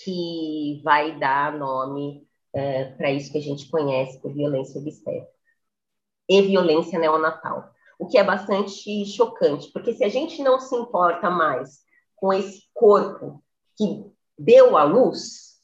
que 0.03 0.81
vai 0.83 1.17
dar 1.17 1.57
nome 1.57 2.27
é, 2.53 2.85
para 2.85 3.11
isso 3.11 3.31
que 3.31 3.37
a 3.37 3.41
gente 3.41 3.69
conhece 3.69 4.19
por 4.21 4.33
violência 4.33 4.79
obstétrica 4.79 5.31
e 6.29 6.41
violência 6.41 6.99
neonatal. 6.99 7.71
O 7.99 8.07
que 8.07 8.17
é 8.17 8.23
bastante 8.23 9.05
chocante, 9.05 9.71
porque 9.71 9.93
se 9.93 10.03
a 10.03 10.09
gente 10.09 10.41
não 10.41 10.59
se 10.59 10.75
importa 10.75 11.29
mais 11.29 11.81
com 12.15 12.33
esse 12.33 12.63
corpo 12.73 13.43
que 13.77 14.05
deu 14.37 14.77
à 14.77 14.83
luz, 14.83 15.59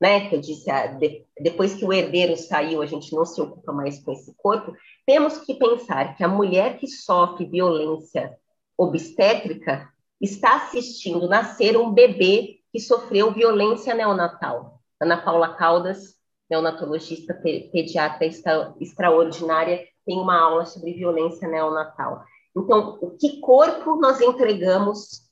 né, 0.00 0.28
que 0.28 0.36
eu 0.36 0.40
disse, 0.40 0.70
ah, 0.70 0.86
de, 0.88 1.21
depois 1.40 1.74
que 1.74 1.84
o 1.84 1.92
herdeiro 1.92 2.36
saiu, 2.36 2.82
a 2.82 2.86
gente 2.86 3.14
não 3.14 3.24
se 3.24 3.40
ocupa 3.40 3.72
mais 3.72 4.02
com 4.02 4.12
esse 4.12 4.34
corpo, 4.36 4.74
temos 5.06 5.38
que 5.38 5.54
pensar 5.54 6.16
que 6.16 6.22
a 6.22 6.28
mulher 6.28 6.78
que 6.78 6.86
sofre 6.86 7.46
violência 7.46 8.36
obstétrica 8.76 9.88
está 10.20 10.56
assistindo 10.56 11.28
nascer 11.28 11.76
um 11.76 11.92
bebê 11.92 12.60
que 12.72 12.78
sofreu 12.78 13.32
violência 13.32 13.94
neonatal. 13.94 14.80
Ana 15.00 15.20
Paula 15.20 15.54
Caldas, 15.56 16.16
neonatologista 16.48 17.34
pediatra 17.34 18.26
extra, 18.26 18.74
extraordinária, 18.80 19.84
tem 20.06 20.18
uma 20.18 20.38
aula 20.38 20.64
sobre 20.64 20.92
violência 20.92 21.48
neonatal. 21.48 22.24
Então, 22.56 22.98
o 23.00 23.10
que 23.16 23.40
corpo 23.40 23.96
nós 23.96 24.20
entregamos 24.20 25.22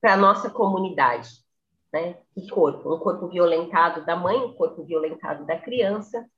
para 0.00 0.14
a 0.14 0.16
nossa 0.16 0.48
comunidade? 0.48 1.43
Né? 1.94 2.16
Que 2.34 2.48
corpo? 2.48 2.92
Um 2.92 2.98
corpo 2.98 3.28
violentado 3.28 4.04
da 4.04 4.16
mãe, 4.16 4.36
um 4.36 4.52
corpo 4.52 4.82
violentado 4.82 5.46
da 5.46 5.56
criança. 5.56 6.28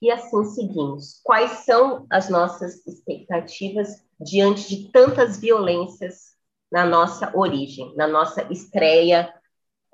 E 0.00 0.10
assim 0.10 0.42
seguimos. 0.44 1.20
Quais 1.22 1.50
são 1.66 2.06
as 2.08 2.30
nossas 2.30 2.86
expectativas 2.86 4.02
diante 4.18 4.66
de 4.74 4.90
tantas 4.90 5.38
violências 5.38 6.34
na 6.72 6.86
nossa 6.86 7.30
origem, 7.36 7.94
na 7.94 8.06
nossa 8.06 8.50
estreia 8.50 9.30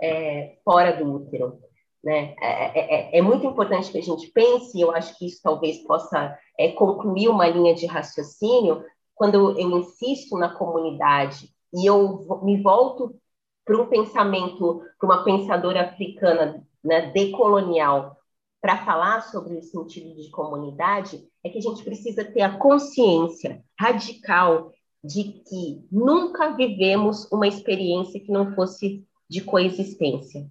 é, 0.00 0.56
fora 0.64 0.92
do 0.92 1.12
útero? 1.12 1.58
Né? 2.04 2.36
É, 2.40 2.46
é, 2.46 3.16
é, 3.16 3.18
é, 3.18 3.22
muito 3.22 3.44
importante 3.44 3.90
que 3.90 3.98
a 3.98 4.02
gente 4.02 4.30
pense, 4.30 4.78
e 4.78 4.82
eu 4.82 4.92
acho 4.92 5.18
que 5.18 5.26
isso 5.26 5.40
talvez 5.42 5.78
possa 5.78 6.38
é, 6.56 6.70
concluir 6.70 7.28
uma 7.28 7.48
linha 7.48 7.74
de 7.74 7.86
raciocínio, 7.86 8.84
quando 9.16 9.58
eu 9.58 9.78
insisto 9.78 10.38
na 10.38 10.54
comunidade 10.54 11.48
e 11.72 11.86
eu 11.86 12.40
me 12.42 12.62
volto 12.62 13.18
para 13.64 13.80
um 13.80 13.86
pensamento, 13.86 14.82
para 14.98 15.06
uma 15.06 15.24
pensadora 15.24 15.82
africana 15.82 16.62
né, 16.82 17.10
decolonial, 17.12 18.16
para 18.60 18.84
falar 18.84 19.22
sobre 19.22 19.56
o 19.56 19.62
sentido 19.62 20.14
de 20.14 20.30
comunidade, 20.30 21.22
é 21.42 21.50
que 21.50 21.58
a 21.58 21.60
gente 21.60 21.84
precisa 21.84 22.24
ter 22.24 22.42
a 22.42 22.56
consciência 22.56 23.62
radical 23.78 24.72
de 25.02 25.24
que 25.46 25.86
nunca 25.92 26.56
vivemos 26.56 27.30
uma 27.30 27.46
experiência 27.46 28.18
que 28.18 28.32
não 28.32 28.54
fosse 28.54 29.06
de 29.28 29.42
coexistência. 29.42 30.48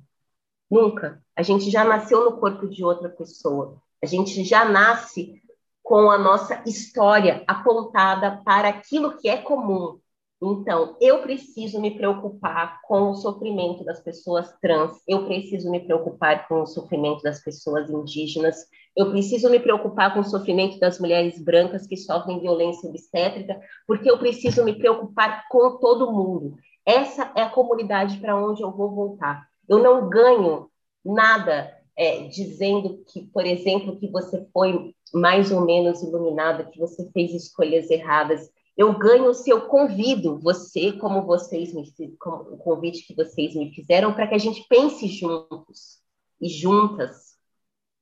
Nunca. 0.69 1.23
A 1.35 1.41
gente 1.41 1.71
já 1.71 1.83
nasceu 1.83 2.23
no 2.25 2.37
corpo 2.37 2.67
de 2.67 2.83
outra 2.83 3.09
pessoa. 3.09 3.81
A 4.01 4.05
gente 4.05 4.43
já 4.43 4.65
nasce 4.65 5.41
com 5.81 6.09
a 6.11 6.17
nossa 6.17 6.63
história 6.67 7.43
apontada 7.47 8.41
para 8.45 8.69
aquilo 8.69 9.17
que 9.17 9.27
é 9.27 9.37
comum, 9.37 9.99
então, 10.45 10.97
eu 10.99 11.21
preciso 11.21 11.79
me 11.79 11.91
preocupar 11.91 12.81
com 12.83 13.11
o 13.11 13.15
sofrimento 13.15 13.85
das 13.85 14.01
pessoas 14.01 14.53
trans, 14.61 14.91
eu 15.07 15.25
preciso 15.25 15.71
me 15.71 15.79
preocupar 15.79 16.47
com 16.49 16.61
o 16.61 16.65
sofrimento 16.65 17.21
das 17.23 17.41
pessoas 17.41 17.89
indígenas, 17.89 18.65
eu 18.93 19.09
preciso 19.09 19.49
me 19.49 19.59
preocupar 19.59 20.13
com 20.13 20.19
o 20.19 20.25
sofrimento 20.25 20.77
das 20.79 20.99
mulheres 20.99 21.41
brancas 21.41 21.87
que 21.87 21.95
sofrem 21.95 22.41
violência 22.41 22.89
obstétrica, 22.89 23.57
porque 23.87 24.11
eu 24.11 24.17
preciso 24.17 24.65
me 24.65 24.73
preocupar 24.73 25.47
com 25.49 25.77
todo 25.77 26.11
mundo. 26.11 26.55
Essa 26.85 27.31
é 27.35 27.41
a 27.41 27.49
comunidade 27.49 28.17
para 28.17 28.35
onde 28.35 28.61
eu 28.61 28.71
vou 28.71 28.93
voltar. 28.93 29.47
Eu 29.69 29.79
não 29.79 30.09
ganho 30.09 30.69
nada 31.05 31.73
é, 31.97 32.27
dizendo 32.27 33.03
que, 33.07 33.21
por 33.27 33.45
exemplo, 33.45 33.95
que 33.97 34.07
você 34.09 34.45
foi 34.51 34.93
mais 35.13 35.51
ou 35.51 35.61
menos 35.61 36.03
iluminada, 36.03 36.65
que 36.65 36.79
você 36.79 37.09
fez 37.11 37.33
escolhas 37.33 37.89
erradas 37.89 38.51
eu 38.75 38.97
ganho 38.97 39.33
se 39.33 39.49
eu 39.49 39.67
convido 39.67 40.39
você, 40.39 40.93
como 40.93 41.25
vocês 41.25 41.73
me, 41.73 41.83
como 42.17 42.53
o 42.53 42.57
convite 42.57 43.05
que 43.05 43.15
vocês 43.15 43.55
me 43.55 43.73
fizeram, 43.73 44.13
para 44.13 44.27
que 44.27 44.35
a 44.35 44.39
gente 44.39 44.65
pense 44.67 45.07
juntos 45.07 45.99
e 46.41 46.49
juntas 46.49 47.33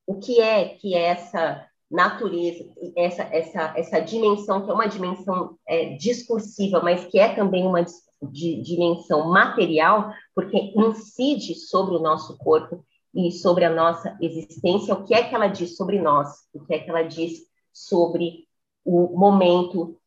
o 0.07 0.19
que 0.19 0.41
é 0.41 0.69
que 0.69 0.95
é 0.95 1.03
essa 1.03 1.65
natureza, 1.89 2.65
essa 2.95 3.23
essa 3.23 3.73
essa 3.77 3.99
dimensão 3.99 4.63
que 4.63 4.71
é 4.71 4.73
uma 4.73 4.87
dimensão 4.87 5.57
é, 5.67 5.95
discursiva, 5.97 6.81
mas 6.81 7.05
que 7.05 7.19
é 7.19 7.35
também 7.35 7.65
uma 7.65 7.85
dimensão 8.21 9.29
material, 9.29 10.11
porque 10.33 10.57
incide 10.75 11.55
sobre 11.55 11.95
o 11.95 11.99
nosso 11.99 12.37
corpo 12.37 12.85
e 13.13 13.31
sobre 13.31 13.65
a 13.65 13.69
nossa 13.69 14.17
existência. 14.21 14.93
O 14.93 15.03
que 15.03 15.13
é 15.13 15.23
que 15.23 15.35
ela 15.35 15.47
diz 15.47 15.75
sobre 15.75 15.99
nós? 15.99 16.29
O 16.53 16.65
que 16.65 16.73
é 16.73 16.79
que 16.79 16.89
ela 16.89 17.03
diz 17.03 17.41
sobre 17.73 18.47
o 18.85 19.17
momento 19.17 20.00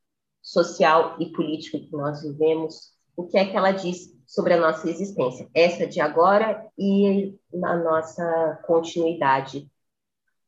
social 0.44 1.16
e 1.18 1.32
político 1.32 1.80
que 1.80 1.92
nós 1.92 2.22
vivemos, 2.22 2.92
o 3.16 3.26
que 3.26 3.38
é 3.38 3.46
que 3.46 3.56
ela 3.56 3.72
diz 3.72 4.14
sobre 4.26 4.52
a 4.52 4.60
nossa 4.60 4.88
existência, 4.88 5.48
essa 5.54 5.86
de 5.86 6.00
agora 6.00 6.68
e 6.78 7.34
a 7.64 7.76
nossa 7.76 8.60
continuidade, 8.66 9.70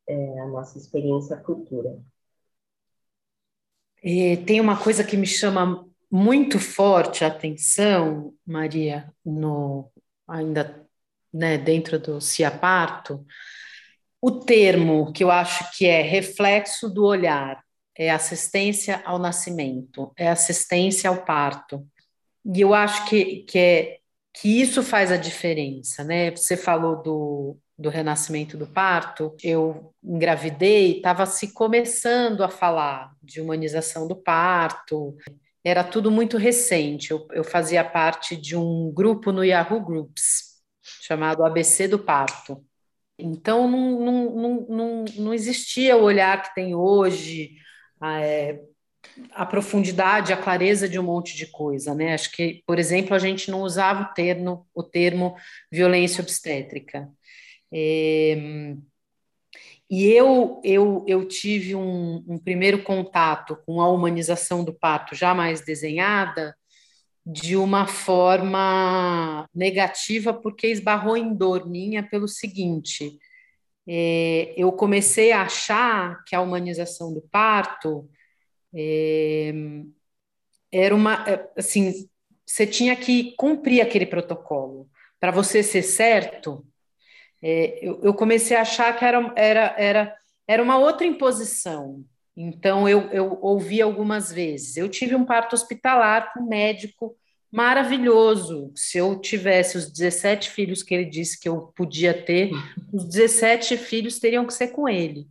é, 0.06 0.40
a 0.40 0.46
nossa 0.48 0.76
experiência 0.76 1.42
futura. 1.44 1.98
E 4.02 4.36
tem 4.38 4.60
uma 4.60 4.78
coisa 4.78 5.02
que 5.02 5.16
me 5.16 5.26
chama 5.26 5.88
muito 6.10 6.58
forte 6.60 7.24
a 7.24 7.28
atenção, 7.28 8.34
Maria, 8.46 9.12
no 9.24 9.90
ainda 10.28 10.86
né, 11.32 11.56
dentro 11.56 11.98
do 11.98 12.20
Ciaparto, 12.20 13.24
o 14.20 14.30
termo 14.40 15.12
que 15.12 15.24
eu 15.24 15.30
acho 15.30 15.76
que 15.76 15.86
é 15.86 16.02
reflexo 16.02 16.88
do 16.88 17.04
olhar 17.04 17.65
é 17.98 18.10
assistência 18.10 19.02
ao 19.04 19.18
nascimento, 19.18 20.12
é 20.16 20.28
assistência 20.28 21.08
ao 21.08 21.24
parto. 21.24 21.86
E 22.44 22.60
eu 22.60 22.74
acho 22.74 23.08
que, 23.08 23.42
que, 23.44 23.58
é, 23.58 23.98
que 24.34 24.60
isso 24.60 24.82
faz 24.82 25.10
a 25.10 25.16
diferença, 25.16 26.04
né? 26.04 26.30
Você 26.30 26.56
falou 26.56 27.02
do, 27.02 27.58
do 27.78 27.88
renascimento 27.88 28.56
do 28.56 28.66
parto, 28.66 29.34
eu 29.42 29.94
engravidei, 30.02 30.98
estava 30.98 31.26
se 31.26 31.52
começando 31.52 32.44
a 32.44 32.48
falar 32.48 33.12
de 33.22 33.40
humanização 33.40 34.06
do 34.06 34.16
parto, 34.16 35.16
era 35.64 35.82
tudo 35.82 36.10
muito 36.10 36.36
recente. 36.36 37.10
Eu, 37.10 37.26
eu 37.32 37.42
fazia 37.42 37.82
parte 37.82 38.36
de 38.36 38.56
um 38.56 38.92
grupo 38.92 39.32
no 39.32 39.42
Yahoo 39.42 39.80
Groups, 39.80 40.62
chamado 41.02 41.44
ABC 41.44 41.88
do 41.88 41.98
Parto. 41.98 42.64
Então, 43.18 43.68
não, 43.68 44.00
não, 44.00 44.36
não, 44.36 44.66
não, 44.68 45.04
não 45.16 45.34
existia 45.34 45.96
o 45.96 46.02
olhar 46.02 46.42
que 46.42 46.54
tem 46.54 46.74
hoje, 46.74 47.56
a, 48.00 48.20
é, 48.20 48.60
a 49.32 49.46
profundidade, 49.46 50.32
a 50.32 50.36
clareza 50.36 50.88
de 50.88 50.98
um 50.98 51.04
monte 51.04 51.36
de 51.36 51.46
coisa, 51.46 51.94
né? 51.94 52.14
Acho 52.14 52.32
que, 52.32 52.62
por 52.66 52.78
exemplo, 52.78 53.14
a 53.14 53.18
gente 53.18 53.50
não 53.50 53.62
usava 53.62 54.02
o 54.02 54.14
termo, 54.14 54.66
o 54.74 54.82
termo 54.82 55.34
violência 55.70 56.22
obstétrica. 56.22 57.08
É, 57.72 58.74
e 59.88 60.06
eu, 60.06 60.60
eu, 60.64 61.04
eu 61.06 61.26
tive 61.28 61.74
um, 61.74 62.24
um, 62.26 62.38
primeiro 62.38 62.82
contato 62.82 63.56
com 63.64 63.80
a 63.80 63.88
humanização 63.88 64.64
do 64.64 64.74
parto 64.74 65.14
já 65.14 65.32
mais 65.32 65.60
desenhada 65.60 66.56
de 67.24 67.56
uma 67.56 67.86
forma 67.86 69.48
negativa, 69.54 70.32
porque 70.32 70.68
esbarrou 70.68 71.16
em 71.16 71.34
dor 71.34 71.68
minha 71.68 72.02
pelo 72.02 72.26
seguinte: 72.26 73.18
é, 73.88 74.54
eu 74.56 74.72
comecei 74.72 75.32
a 75.32 75.42
achar 75.42 76.24
que 76.24 76.34
a 76.34 76.40
humanização 76.40 77.12
do 77.14 77.22
parto 77.22 78.08
é, 78.74 79.52
era 80.72 80.94
uma. 80.94 81.24
É, 81.28 81.48
assim, 81.56 82.08
você 82.44 82.66
tinha 82.66 82.96
que 82.96 83.34
cumprir 83.36 83.80
aquele 83.80 84.06
protocolo. 84.06 84.88
Para 85.20 85.30
você 85.30 85.62
ser 85.62 85.82
certo, 85.82 86.66
é, 87.42 87.78
eu, 87.80 88.00
eu, 88.02 88.14
comecei 88.14 88.56
a 88.56 88.62
achar 88.62 88.96
que 88.96 89.04
era, 89.04 89.32
era, 89.36 89.74
era, 89.78 90.16
era 90.46 90.62
uma 90.62 90.78
outra 90.78 91.06
imposição. 91.06 92.04
Então, 92.36 92.88
eu, 92.88 93.10
eu 93.12 93.38
ouvi 93.40 93.80
algumas 93.80 94.30
vezes. 94.30 94.76
Eu 94.76 94.88
tive 94.88 95.14
um 95.14 95.24
parto 95.24 95.54
hospitalar 95.54 96.32
com 96.32 96.40
um 96.40 96.48
médico 96.48 97.16
maravilhoso. 97.56 98.70
Se 98.74 98.98
eu 98.98 99.18
tivesse 99.18 99.78
os 99.78 99.90
17 99.90 100.50
filhos 100.50 100.82
que 100.82 100.94
ele 100.94 101.06
disse 101.06 101.40
que 101.40 101.48
eu 101.48 101.72
podia 101.74 102.12
ter, 102.12 102.50
os 102.92 103.08
17 103.08 103.78
filhos 103.78 104.18
teriam 104.18 104.46
que 104.46 104.52
ser 104.52 104.68
com 104.68 104.86
ele, 104.86 105.26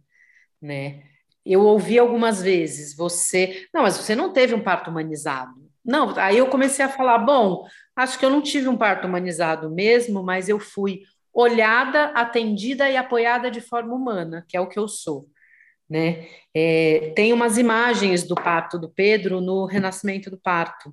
né? 0.59 1.03
Eu 1.45 1.61
ouvi 1.61 1.99
algumas 1.99 2.41
vezes, 2.41 2.95
você, 2.97 3.67
não, 3.71 3.83
mas 3.83 3.95
você 3.95 4.15
não 4.15 4.33
teve 4.33 4.55
um 4.55 4.63
parto 4.63 4.89
humanizado. 4.89 5.53
Não, 5.85 6.17
aí 6.17 6.39
eu 6.39 6.47
comecei 6.47 6.83
a 6.83 6.89
falar, 6.89 7.19
bom, 7.19 7.67
acho 7.95 8.17
que 8.17 8.25
eu 8.25 8.31
não 8.31 8.41
tive 8.41 8.67
um 8.67 8.75
parto 8.75 9.05
humanizado 9.05 9.69
mesmo, 9.69 10.23
mas 10.23 10.49
eu 10.49 10.59
fui 10.59 11.03
olhada, 11.31 12.05
atendida 12.05 12.89
e 12.89 12.97
apoiada 12.97 13.51
de 13.51 13.61
forma 13.61 13.93
humana, 13.93 14.43
que 14.49 14.57
é 14.57 14.59
o 14.59 14.67
que 14.67 14.79
eu 14.79 14.87
sou. 14.87 15.27
Né? 15.87 16.27
É, 16.55 17.13
tem 17.15 17.31
umas 17.31 17.59
imagens 17.59 18.23
do 18.23 18.33
parto 18.33 18.79
do 18.79 18.89
Pedro 18.89 19.39
no 19.39 19.65
renascimento 19.65 20.31
do 20.31 20.39
parto. 20.39 20.91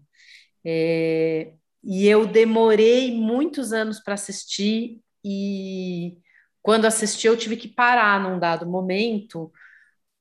É, 0.64 1.54
e 1.82 2.06
eu 2.06 2.26
demorei 2.26 3.12
muitos 3.12 3.72
anos 3.72 4.00
para 4.00 4.14
assistir, 4.14 5.00
e 5.24 6.16
quando 6.62 6.84
assisti, 6.84 7.26
eu 7.26 7.36
tive 7.36 7.56
que 7.56 7.68
parar 7.68 8.20
num 8.20 8.38
dado 8.38 8.66
momento, 8.66 9.52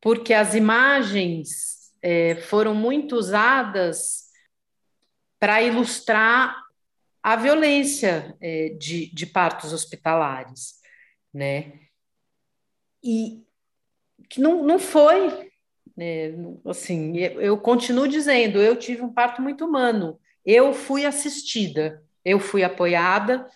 porque 0.02 0.34
as 0.34 0.56
imagens 0.56 1.92
é, 2.02 2.36
foram 2.36 2.74
muito 2.74 3.16
usadas 3.16 4.32
para 5.40 5.62
ilustrar 5.62 6.56
a 7.22 7.36
violência 7.36 8.36
é, 8.42 8.70
de, 8.70 9.14
de 9.14 9.26
partos 9.28 9.72
hospitalares, 9.72 10.80
né? 11.32 11.74
E 13.04 13.44
que 14.30 14.40
não, 14.40 14.64
não 14.64 14.80
foi, 14.80 15.52
né? 15.96 16.34
assim, 16.66 17.18
eu, 17.18 17.42
eu 17.42 17.58
continuo 17.58 18.08
dizendo, 18.08 18.60
eu 18.62 18.76
tive 18.76 19.02
um 19.02 19.14
parto 19.14 19.42
muito 19.42 19.66
humano, 19.66 20.20
eu 20.46 20.74
fui 20.74 21.06
assistida, 21.06 22.04
eu 22.24 22.40
fui 22.40 22.64
apoiada 22.64 23.48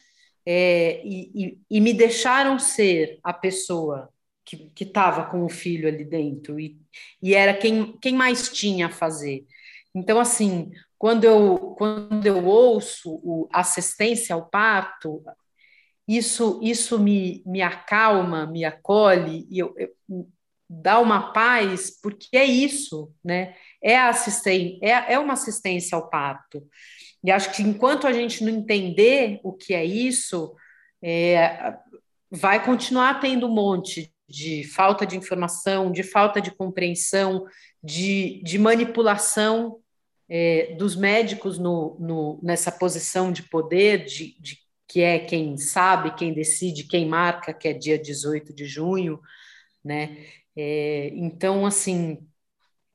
é, 0.46 1.02
e, 1.06 1.32
e, 1.34 1.60
e, 1.70 1.82
me 1.82 1.94
deixaram 1.94 2.60
ser 2.60 3.20
a 3.24 3.34
pessoa 3.34 4.10
que 4.44 4.84
estava 4.84 5.26
com 5.26 5.44
o 5.44 5.50
filho 5.50 5.88
ali 5.88 6.06
dentro 6.06 6.60
e, 6.60 6.78
e 7.22 7.34
era 7.34 7.54
quem, 7.54 7.98
quem 7.98 8.14
mais 8.14 8.50
tinha 8.50 8.88
a 8.88 8.92
fazer. 8.92 9.44
Então, 9.94 10.20
assim, 10.20 10.72
quando 10.98 11.24
eu, 11.24 11.76
quando 11.78 12.26
eu 12.26 12.46
ouço 12.46 13.20
o 13.24 13.50
assistência 13.52 14.36
ao 14.36 14.46
parto, 14.46 15.24
isso, 16.08 16.60
isso 16.62 17.00
me, 17.00 17.42
me 17.46 17.62
acalma, 17.62 18.46
me 18.46 18.64
acolhe 18.64 19.48
e 19.50 19.58
eu, 19.58 19.74
eu, 19.78 19.90
dá 20.70 21.00
uma 21.00 21.32
paz, 21.32 22.00
porque 22.02 22.36
é 22.38 22.46
isso, 22.46 23.12
né? 23.24 23.56
É, 23.86 24.00
assisten 24.00 24.80
é, 24.82 25.14
é 25.14 25.20
uma 25.20 25.34
assistência 25.34 25.96
ao 25.96 26.10
parto. 26.10 26.68
E 27.24 27.30
acho 27.30 27.56
que 27.56 27.62
enquanto 27.62 28.08
a 28.08 28.12
gente 28.12 28.44
não 28.44 28.52
entender 28.52 29.40
o 29.44 29.54
que 29.54 29.76
é 29.76 29.86
isso, 29.86 30.56
é, 31.04 31.76
vai 32.32 32.66
continuar 32.66 33.20
tendo 33.20 33.46
um 33.46 33.54
monte 33.54 34.12
de 34.28 34.64
falta 34.64 35.06
de 35.06 35.16
informação, 35.16 35.92
de 35.92 36.02
falta 36.02 36.42
de 36.42 36.50
compreensão, 36.50 37.46
de, 37.84 38.42
de 38.44 38.58
manipulação 38.58 39.80
é, 40.28 40.74
dos 40.76 40.96
médicos 40.96 41.60
no, 41.60 41.96
no, 42.00 42.40
nessa 42.42 42.72
posição 42.72 43.32
de 43.32 43.44
poder, 43.44 44.06
de, 44.06 44.36
de, 44.40 44.58
que 44.88 45.02
é 45.02 45.20
quem 45.20 45.58
sabe, 45.58 46.16
quem 46.16 46.34
decide, 46.34 46.86
quem 46.86 47.08
marca, 47.08 47.54
que 47.54 47.68
é 47.68 47.74
dia 47.74 48.00
18 48.00 48.52
de 48.52 48.66
junho, 48.66 49.20
né? 49.84 50.26
É, 50.58 51.12
então, 51.14 51.68
assim, 51.68 52.20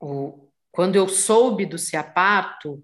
o, 0.00 0.49
quando 0.70 0.96
eu 0.96 1.08
soube 1.08 1.66
do 1.66 1.78
CIAPARTO, 1.78 2.82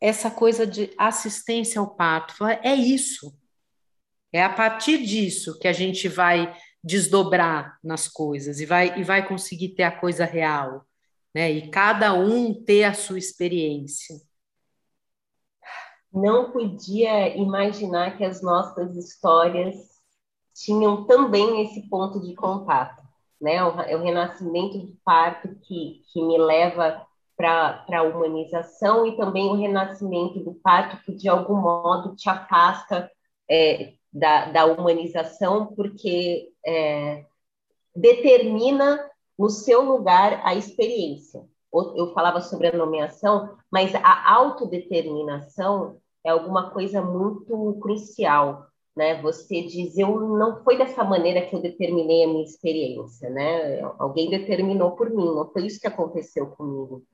essa 0.00 0.30
coisa 0.30 0.66
de 0.66 0.92
assistência 0.98 1.80
ao 1.80 1.94
parto, 1.94 2.44
é 2.46 2.74
isso. 2.74 3.36
É 4.32 4.42
a 4.42 4.50
partir 4.50 5.04
disso 5.04 5.58
que 5.58 5.68
a 5.68 5.72
gente 5.72 6.08
vai 6.08 6.56
desdobrar 6.82 7.78
nas 7.84 8.08
coisas 8.08 8.60
e 8.60 8.66
vai, 8.66 8.98
e 8.98 9.04
vai 9.04 9.26
conseguir 9.26 9.70
ter 9.70 9.82
a 9.82 9.92
coisa 9.92 10.24
real 10.24 10.86
né? 11.34 11.50
E 11.50 11.70
cada 11.70 12.12
um 12.14 12.52
ter 12.52 12.84
a 12.84 12.94
sua 12.94 13.18
experiência. 13.18 14.16
Não 16.12 16.50
podia 16.50 17.36
imaginar 17.36 18.16
que 18.16 18.24
as 18.24 18.42
nossas 18.42 18.96
histórias 18.96 19.76
tinham 20.52 21.06
também 21.06 21.64
esse 21.64 21.88
ponto 21.88 22.20
de 22.20 22.34
contato, 22.34 22.99
né? 23.40 23.64
O, 23.64 23.80
é 23.80 23.96
o 23.96 24.02
renascimento 24.02 24.78
do 24.78 24.96
parto 25.04 25.48
que, 25.62 26.02
que 26.12 26.22
me 26.22 26.38
leva 26.38 27.06
para 27.36 27.84
a 27.90 28.02
humanização 28.02 29.06
e 29.06 29.16
também 29.16 29.48
o 29.48 29.54
renascimento 29.54 30.40
do 30.40 30.52
parto 30.54 31.02
que 31.04 31.14
de 31.14 31.28
algum 31.28 31.56
modo 31.56 32.14
te 32.14 32.28
afasta 32.28 33.10
é, 33.50 33.94
da, 34.12 34.50
da 34.50 34.66
humanização 34.66 35.68
porque 35.74 36.50
é, 36.66 37.24
determina 37.96 39.08
no 39.38 39.48
seu 39.48 39.82
lugar 39.82 40.42
a 40.44 40.54
experiência. 40.54 41.42
Eu 41.72 42.12
falava 42.12 42.40
sobre 42.40 42.66
a 42.66 42.76
nomeação, 42.76 43.56
mas 43.70 43.94
a 43.94 44.32
autodeterminação 44.32 45.98
é 46.24 46.30
alguma 46.30 46.70
coisa 46.70 47.00
muito 47.00 47.78
crucial, 47.80 48.66
né? 48.96 49.20
Você 49.22 49.62
diz, 49.62 49.96
eu 49.98 50.20
não 50.20 50.62
foi 50.62 50.76
dessa 50.76 51.04
maneira 51.04 51.46
que 51.46 51.54
eu 51.54 51.62
determinei 51.62 52.24
a 52.24 52.28
minha 52.28 52.44
experiência, 52.44 53.30
né? 53.30 53.80
Alguém 53.98 54.30
determinou 54.30 54.92
por 54.92 55.10
mim, 55.10 55.24
não 55.24 55.50
foi 55.50 55.66
isso 55.66 55.80
que 55.80 55.86
aconteceu 55.86 56.46
comigo. 56.48 57.04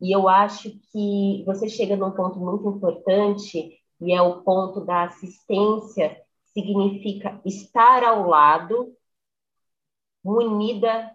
E 0.00 0.14
eu 0.14 0.28
acho 0.28 0.70
que 0.92 1.42
você 1.46 1.68
chega 1.68 1.96
num 1.96 2.10
ponto 2.10 2.38
muito 2.38 2.68
importante, 2.68 3.78
e 4.00 4.12
é 4.12 4.20
o 4.20 4.42
ponto 4.42 4.80
da 4.80 5.04
assistência, 5.04 6.20
significa 6.52 7.40
estar 7.44 8.04
ao 8.04 8.28
lado 8.28 8.92
munida 10.22 11.10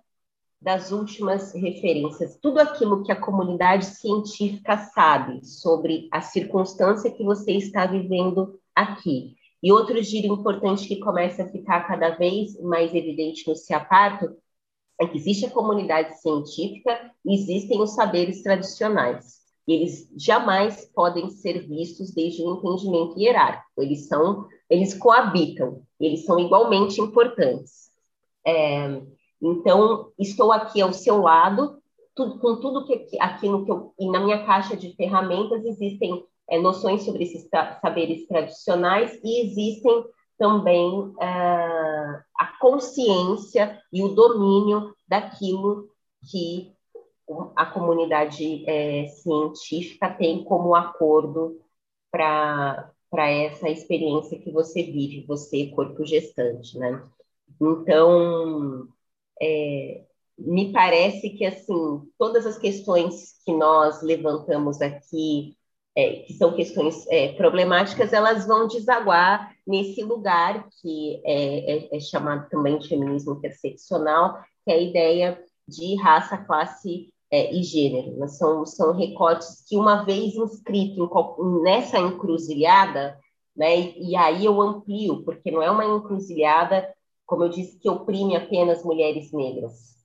das 0.61 0.91
últimas 0.91 1.53
referências, 1.53 2.37
tudo 2.41 2.59
aquilo 2.59 3.03
que 3.03 3.11
a 3.11 3.19
comunidade 3.19 3.85
científica 3.85 4.77
sabe 4.77 5.45
sobre 5.45 6.09
a 6.11 6.19
circunstância 6.21 7.11
que 7.11 7.23
você 7.23 7.53
está 7.53 7.85
vivendo 7.85 8.59
aqui. 8.75 9.38
E 9.61 9.71
outro 9.71 10.01
giro 10.01 10.33
importante 10.33 10.87
que 10.87 10.99
começa 10.99 11.43
a 11.43 11.47
ficar 11.47 11.87
cada 11.87 12.11
vez 12.11 12.59
mais 12.61 12.93
evidente 12.95 13.47
no 13.47 13.55
CIAPARTO 13.55 14.37
é 14.99 15.07
que 15.07 15.17
existe 15.17 15.45
a 15.45 15.51
comunidade 15.51 16.19
científica 16.21 17.11
e 17.25 17.35
existem 17.35 17.81
os 17.81 17.91
saberes 17.91 18.41
tradicionais. 18.41 19.39
Eles 19.67 20.11
jamais 20.17 20.85
podem 20.95 21.29
ser 21.29 21.67
vistos 21.67 22.11
desde 22.11 22.41
o 22.41 22.55
entendimento 22.55 23.19
hierárquico. 23.19 23.81
Eles 23.81 24.07
são, 24.07 24.47
eles 24.69 24.93
coabitam, 24.93 25.83
eles 25.99 26.25
são 26.25 26.39
igualmente 26.39 26.99
importantes. 26.99 27.89
É, 28.45 29.01
então, 29.41 30.11
estou 30.17 30.51
aqui 30.51 30.81
ao 30.81 30.91
seu 30.91 31.21
lado, 31.21 31.79
tudo, 32.15 32.39
com 32.39 32.59
tudo 32.59 32.85
que 32.85 33.17
aquilo 33.19 33.63
que 33.63 33.71
eu. 33.71 33.93
E 33.99 34.09
na 34.09 34.19
minha 34.19 34.43
caixa 34.45 34.75
de 34.75 34.93
ferramentas 34.95 35.63
existem 35.63 36.25
é, 36.49 36.59
noções 36.59 37.03
sobre 37.03 37.23
esses 37.23 37.47
saberes 37.81 38.27
tradicionais 38.27 39.19
e 39.23 39.41
existem 39.41 40.03
também 40.37 41.13
é, 41.19 41.25
a 41.25 42.57
consciência 42.59 43.79
e 43.91 44.01
o 44.01 44.09
domínio 44.09 44.93
daquilo 45.07 45.89
que 46.31 46.73
a 47.55 47.65
comunidade 47.65 48.63
é, 48.67 49.07
científica 49.07 50.09
tem 50.09 50.43
como 50.43 50.73
acordo 50.73 51.61
para 52.11 52.91
essa 53.13 53.69
experiência 53.69 54.39
que 54.39 54.51
você 54.51 54.83
vive, 54.83 55.25
você, 55.27 55.67
corpo 55.67 56.03
gestante, 56.05 56.77
né? 56.77 57.03
Então, 57.61 58.87
é, 59.41 60.05
me 60.37 60.71
parece 60.71 61.29
que 61.31 61.45
assim 61.45 62.01
todas 62.17 62.45
as 62.45 62.57
questões 62.57 63.39
que 63.45 63.53
nós 63.53 64.01
levantamos 64.01 64.81
aqui, 64.81 65.57
é, 65.99 66.19
que 66.19 66.33
são 66.33 66.53
questões 66.53 67.05
é, 67.09 67.33
problemáticas, 67.33 68.13
elas 68.13 68.47
vão 68.47 68.67
desaguar 68.67 69.53
nesse 69.67 70.01
lugar 70.01 70.65
que 70.81 71.21
é, 71.25 71.75
é, 71.75 71.97
é 71.97 71.99
chamado 71.99 72.49
também 72.49 72.77
de 72.77 72.87
feminismo 72.87 73.33
interseccional, 73.33 74.39
que 74.63 74.71
é 74.71 74.75
a 74.75 74.81
ideia 74.81 75.43
de 75.67 75.95
raça, 75.95 76.37
classe 76.37 77.09
é, 77.29 77.53
e 77.53 77.61
gênero. 77.63 78.17
Né? 78.17 78.27
São, 78.29 78.65
são 78.65 78.93
recortes 78.93 79.65
que, 79.67 79.75
uma 79.75 80.05
vez 80.05 80.35
inscrito 80.35 81.03
em, 81.03 81.61
nessa 81.63 81.99
encruzilhada, 81.99 83.19
né, 83.53 83.91
e 83.97 84.15
aí 84.15 84.45
eu 84.45 84.61
amplio, 84.61 85.21
porque 85.25 85.51
não 85.51 85.61
é 85.61 85.69
uma 85.69 85.83
encruzilhada, 85.83 86.93
como 87.25 87.43
eu 87.43 87.49
disse, 87.49 87.77
que 87.77 87.89
oprime 87.89 88.37
apenas 88.37 88.85
mulheres 88.85 89.33
negras 89.33 89.98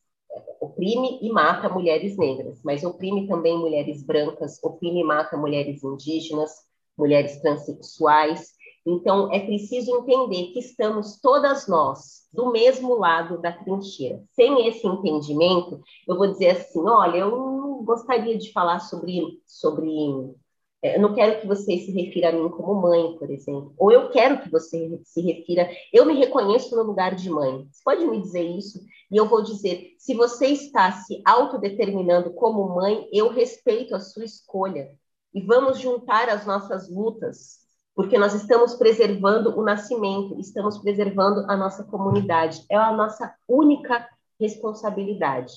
oprime 0.75 1.21
e 1.23 1.31
mata 1.31 1.69
mulheres 1.69 2.17
negras, 2.17 2.61
mas 2.65 2.85
oprime 2.85 3.29
também 3.29 3.57
mulheres 3.57 4.03
brancas, 4.03 4.63
oprime 4.63 5.01
e 5.01 5.05
mata 5.05 5.37
mulheres 5.37 5.83
indígenas, 5.85 6.51
mulheres 6.99 7.41
transexuais. 7.41 8.53
Então, 8.87 9.33
é 9.33 9.41
preciso 9.41 9.97
entender 9.97 10.53
que 10.53 10.59
estamos 10.59 11.19
todas 11.21 11.67
nós 11.69 12.29
do 12.33 12.51
mesmo 12.51 12.97
lado 12.97 13.41
da 13.41 13.53
trincheira. 13.53 14.23
Sem 14.33 14.69
esse 14.69 14.87
entendimento, 14.87 15.81
eu 16.07 16.17
vou 16.17 16.27
dizer 16.27 16.51
assim: 16.51 16.81
olha, 16.87 17.19
eu 17.19 17.83
gostaria 17.85 18.37
de 18.37 18.53
falar 18.53 18.81
sobre, 18.81 19.41
sobre 19.47 19.89
eu 20.85 21.01
não 21.01 21.15
quero 21.15 21.41
que 21.41 21.47
você 21.47 21.79
se 21.79 21.91
refira 21.93 22.29
a 22.29 22.33
mim 22.33 22.51
como 22.51 22.75
mãe, 22.75 23.17
por 23.17 23.31
exemplo. 23.31 23.73
Ou 23.79 23.91
eu 23.91 24.11
quero 24.11 24.43
que 24.43 24.51
você 24.51 25.01
se 25.03 25.23
refira. 25.23 25.71
Eu 25.91 26.05
me 26.05 26.15
reconheço 26.15 26.77
no 26.77 26.83
lugar 26.83 27.15
de 27.15 27.31
mãe. 27.31 27.67
Você 27.73 27.81
pode 27.83 28.07
me 28.07 28.21
dizer 28.21 28.43
isso? 28.43 28.85
E 29.11 29.17
eu 29.17 29.27
vou 29.27 29.43
dizer: 29.43 29.95
se 29.99 30.15
você 30.15 30.49
está 30.49 30.93
se 30.93 31.23
autodeterminando 31.25 32.35
como 32.35 32.69
mãe, 32.75 33.09
eu 33.11 33.31
respeito 33.31 33.97
a 33.97 34.01
sua 34.01 34.27
escolha. 34.27 34.91
E 35.33 35.41
vamos 35.41 35.79
juntar 35.79 36.29
as 36.29 36.45
nossas 36.45 36.91
lutas, 36.91 37.61
porque 37.95 38.19
nós 38.19 38.35
estamos 38.35 38.75
preservando 38.75 39.59
o 39.59 39.63
nascimento, 39.63 40.39
estamos 40.39 40.77
preservando 40.77 41.51
a 41.51 41.57
nossa 41.57 41.83
comunidade. 41.83 42.63
É 42.71 42.77
a 42.77 42.93
nossa 42.93 43.35
única 43.49 44.07
responsabilidade. 44.39 45.55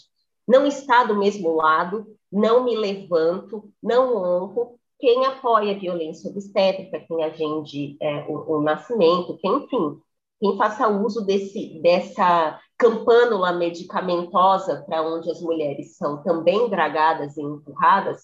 Não 0.48 0.66
está 0.66 1.04
do 1.04 1.18
mesmo 1.18 1.54
lado, 1.54 2.08
não 2.32 2.64
me 2.64 2.78
levanto, 2.78 3.70
não 3.84 4.16
honro, 4.16 4.80
quem 5.00 5.26
apoia 5.26 5.76
a 5.76 5.80
violência 5.80 6.30
obstétrica, 6.30 7.00
quem 7.00 7.24
agende 7.24 7.98
é, 8.02 8.26
o, 8.28 8.58
o, 8.58 8.62
nascimento, 8.62 9.38
quem, 9.38 9.52
enfim, 9.52 10.00
quem 10.40 10.58
faça 10.58 10.88
uso 10.88 11.26
desse, 11.26 11.80
dessa 11.82 12.60
campânula 12.78 13.54
medicamentosa 13.54 14.84
para 14.88 15.02
onde 15.02 15.30
as 15.30 15.42
mulheres 15.42 15.96
são 15.96 16.24
também 16.24 16.70
dragadas 16.70 17.38
e 17.38 17.42
empurradas, 17.42 18.24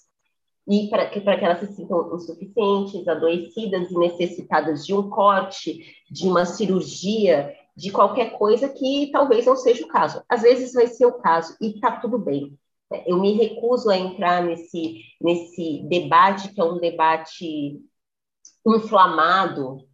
e 0.67 0.87
para 0.89 1.09
que, 1.09 1.19
que 1.19 1.29
elas 1.29 1.59
se 1.59 1.73
sintam 1.73 2.15
insuficientes, 2.15 3.07
adoecidas 3.07 3.91
e 3.91 3.97
necessitadas 3.97 4.85
de 4.85 4.93
um 4.93 5.09
corte, 5.09 5.83
de 6.09 6.27
uma 6.27 6.45
cirurgia, 6.45 7.53
de 7.75 7.91
qualquer 7.91 8.37
coisa 8.37 8.69
que 8.69 9.09
talvez 9.11 9.45
não 9.45 9.55
seja 9.55 9.83
o 9.83 9.87
caso. 9.87 10.23
Às 10.29 10.41
vezes 10.41 10.73
vai 10.73 10.87
ser 10.87 11.05
o 11.05 11.19
caso 11.19 11.55
e 11.59 11.71
está 11.71 11.91
tudo 11.99 12.17
bem. 12.17 12.57
Eu 13.05 13.19
me 13.19 13.33
recuso 13.33 13.89
a 13.89 13.97
entrar 13.97 14.43
nesse, 14.43 15.01
nesse 15.21 15.83
debate, 15.89 16.53
que 16.53 16.61
é 16.61 16.63
um 16.63 16.79
debate 16.79 17.81
inflamado, 18.65 19.87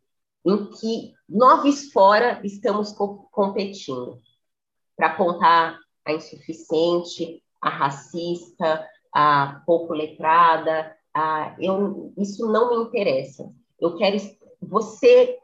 em 0.46 0.66
que 0.72 1.14
nós 1.28 1.92
fora 1.92 2.40
estamos 2.44 2.92
co 2.92 3.28
competindo 3.32 4.20
para 4.96 5.08
apontar 5.08 5.80
a 6.06 6.14
insuficiente, 6.14 7.44
a 7.62 7.70
racista, 7.70 8.88
a 9.14 9.62
pouco 9.66 9.94
letrada. 9.94 10.96
A, 11.14 11.56
eu, 11.60 12.14
isso 12.18 12.52
não 12.52 12.70
me 12.70 12.88
interessa. 12.88 13.52
Eu 13.80 13.96
quero. 13.98 14.18
Você 14.62 15.38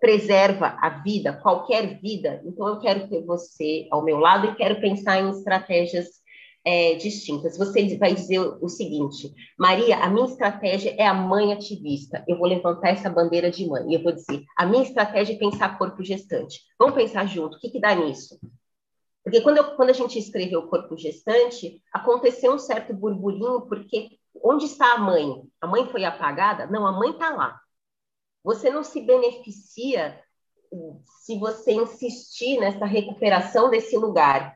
preserva 0.00 0.76
a 0.82 0.90
vida, 0.90 1.32
qualquer 1.32 1.98
vida, 1.98 2.42
então 2.44 2.68
eu 2.68 2.78
quero 2.78 3.08
ter 3.08 3.24
você 3.24 3.88
ao 3.90 4.04
meu 4.04 4.18
lado 4.18 4.48
e 4.48 4.54
quero 4.54 4.78
pensar 4.78 5.18
em 5.18 5.30
estratégias 5.30 6.22
é, 6.64 6.94
distintas. 6.94 7.58
Você 7.58 7.96
vai 7.98 8.14
dizer 8.14 8.40
o 8.40 8.68
seguinte, 8.68 9.32
Maria, 9.58 9.98
a 9.98 10.08
minha 10.08 10.26
estratégia 10.26 10.94
é 10.98 11.06
a 11.06 11.12
mãe 11.12 11.52
ativista. 11.52 12.24
Eu 12.26 12.38
vou 12.38 12.48
levantar 12.48 12.88
essa 12.88 13.10
bandeira 13.10 13.50
de 13.50 13.66
mãe. 13.66 13.90
E 13.90 13.94
eu 13.94 14.02
vou 14.02 14.12
dizer, 14.12 14.42
a 14.56 14.64
minha 14.64 14.82
estratégia 14.82 15.34
é 15.34 15.38
pensar 15.38 15.76
corpo 15.76 16.02
gestante. 16.02 16.60
Vamos 16.78 16.94
pensar 16.94 17.26
junto, 17.26 17.56
o 17.56 17.60
que, 17.60 17.70
que 17.70 17.80
dá 17.80 17.94
nisso? 17.94 18.38
Porque 19.22 19.40
quando, 19.40 19.58
eu, 19.58 19.76
quando 19.76 19.90
a 19.90 19.94
gente 19.94 20.18
escreveu 20.18 20.60
o 20.60 20.68
corpo 20.68 20.96
gestante, 20.96 21.82
aconteceu 21.92 22.52
um 22.52 22.58
certo 22.58 22.92
burburinho, 22.94 23.62
porque 23.62 24.18
onde 24.42 24.66
está 24.66 24.92
a 24.92 24.98
mãe? 24.98 25.42
A 25.60 25.66
mãe 25.66 25.86
foi 25.86 26.04
apagada? 26.04 26.66
Não, 26.66 26.86
a 26.86 26.92
mãe 26.92 27.10
está 27.10 27.30
lá. 27.30 27.58
Você 28.42 28.70
não 28.70 28.84
se 28.84 29.00
beneficia 29.00 30.20
se 31.22 31.38
você 31.38 31.72
insistir 31.72 32.58
nessa 32.58 32.84
recuperação 32.84 33.70
desse 33.70 33.96
lugar 33.96 34.54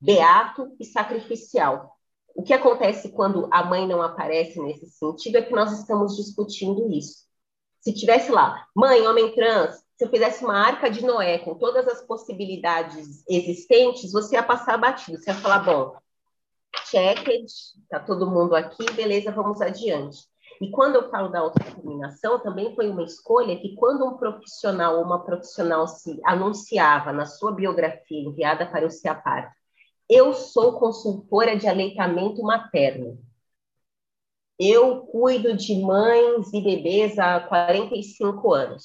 beato 0.00 0.74
e 0.78 0.84
sacrificial. 0.84 1.96
O 2.34 2.42
que 2.42 2.52
acontece 2.52 3.10
quando 3.10 3.48
a 3.50 3.64
mãe 3.64 3.86
não 3.86 4.00
aparece 4.00 4.60
nesse 4.60 4.86
sentido 4.90 5.38
é 5.38 5.42
que 5.42 5.52
nós 5.52 5.72
estamos 5.72 6.16
discutindo 6.16 6.90
isso. 6.92 7.26
Se 7.80 7.92
tivesse 7.92 8.30
lá, 8.30 8.64
mãe, 8.74 9.06
homem 9.06 9.34
trans, 9.34 9.76
se 9.96 10.04
eu 10.04 10.08
fizesse 10.08 10.44
uma 10.44 10.56
arca 10.56 10.88
de 10.88 11.04
Noé 11.04 11.38
com 11.38 11.54
todas 11.56 11.88
as 11.88 12.00
possibilidades 12.00 13.24
existentes, 13.28 14.12
você 14.12 14.36
ia 14.36 14.42
passar 14.42 14.78
batido. 14.78 15.18
Você 15.18 15.30
ia 15.30 15.36
falar, 15.36 15.60
bom, 15.60 15.96
checked, 16.86 17.46
tá 17.90 17.98
todo 17.98 18.30
mundo 18.30 18.54
aqui, 18.54 18.88
beleza, 18.92 19.32
vamos 19.32 19.60
adiante. 19.60 20.18
E 20.60 20.70
quando 20.70 20.96
eu 20.96 21.10
falo 21.10 21.28
da 21.28 21.40
autodeterminação, 21.40 22.38
também 22.38 22.74
foi 22.74 22.88
uma 22.88 23.02
escolha 23.02 23.58
que 23.58 23.74
quando 23.74 24.04
um 24.04 24.16
profissional 24.16 24.98
ou 24.98 25.04
uma 25.04 25.24
profissional 25.24 25.88
se 25.88 26.20
anunciava 26.24 27.12
na 27.12 27.26
sua 27.26 27.52
biografia 27.52 28.20
enviada 28.20 28.66
para 28.66 28.86
o 28.86 28.90
CIAPAR 28.90 29.57
eu 30.08 30.32
sou 30.32 30.78
consultora 30.78 31.56
de 31.56 31.68
aleitamento 31.68 32.42
materno. 32.42 33.18
Eu 34.58 35.02
cuido 35.02 35.56
de 35.56 35.80
mães 35.80 36.52
e 36.52 36.60
bebês 36.60 37.18
há 37.18 37.38
45 37.40 38.52
anos. 38.52 38.84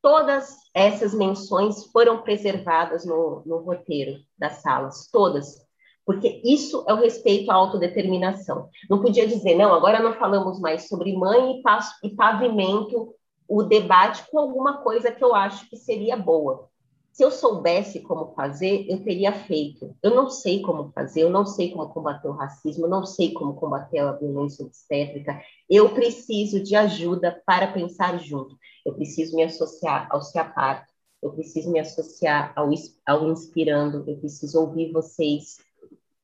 Todas 0.00 0.56
essas 0.74 1.12
menções 1.12 1.84
foram 1.92 2.22
preservadas 2.22 3.04
no, 3.04 3.42
no 3.44 3.58
roteiro 3.58 4.20
das 4.38 4.62
salas, 4.62 5.08
todas, 5.12 5.66
porque 6.06 6.40
isso 6.44 6.84
é 6.88 6.94
o 6.94 6.96
respeito 6.96 7.50
à 7.50 7.54
autodeterminação. 7.54 8.70
Não 8.88 9.02
podia 9.02 9.26
dizer, 9.26 9.54
não, 9.54 9.74
agora 9.74 10.00
não 10.00 10.14
falamos 10.14 10.58
mais 10.58 10.88
sobre 10.88 11.14
mãe 11.14 11.58
e, 11.58 11.62
passo, 11.62 11.94
e 12.02 12.10
pavimento 12.10 13.14
o 13.46 13.62
debate 13.62 14.24
com 14.30 14.38
alguma 14.38 14.78
coisa 14.78 15.12
que 15.12 15.22
eu 15.22 15.34
acho 15.34 15.68
que 15.68 15.76
seria 15.76 16.16
boa. 16.16 16.70
Se 17.18 17.24
eu 17.24 17.32
soubesse 17.32 17.98
como 17.98 18.32
fazer, 18.32 18.86
eu 18.88 19.02
teria 19.02 19.32
feito. 19.32 19.92
Eu 20.00 20.14
não 20.14 20.30
sei 20.30 20.62
como 20.62 20.92
fazer, 20.92 21.22
eu 21.22 21.30
não 21.30 21.44
sei 21.44 21.72
como 21.72 21.88
combater 21.88 22.28
o 22.28 22.32
racismo, 22.32 22.86
eu 22.86 22.88
não 22.88 23.04
sei 23.04 23.32
como 23.32 23.56
combater 23.56 23.98
a 23.98 24.12
violência 24.12 24.64
obstétrica. 24.64 25.36
Eu 25.68 25.92
preciso 25.92 26.62
de 26.62 26.76
ajuda 26.76 27.42
para 27.44 27.72
pensar 27.72 28.20
junto. 28.20 28.56
Eu 28.86 28.94
preciso 28.94 29.34
me 29.34 29.42
associar 29.42 30.06
ao 30.12 30.22
CIAPAR, 30.22 30.86
eu 31.20 31.32
preciso 31.32 31.72
me 31.72 31.80
associar 31.80 32.52
ao, 32.54 32.70
ao 33.04 33.28
Inspirando, 33.32 34.08
eu 34.08 34.16
preciso 34.18 34.60
ouvir 34.60 34.92
vocês, 34.92 35.56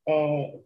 é, 0.07 0.61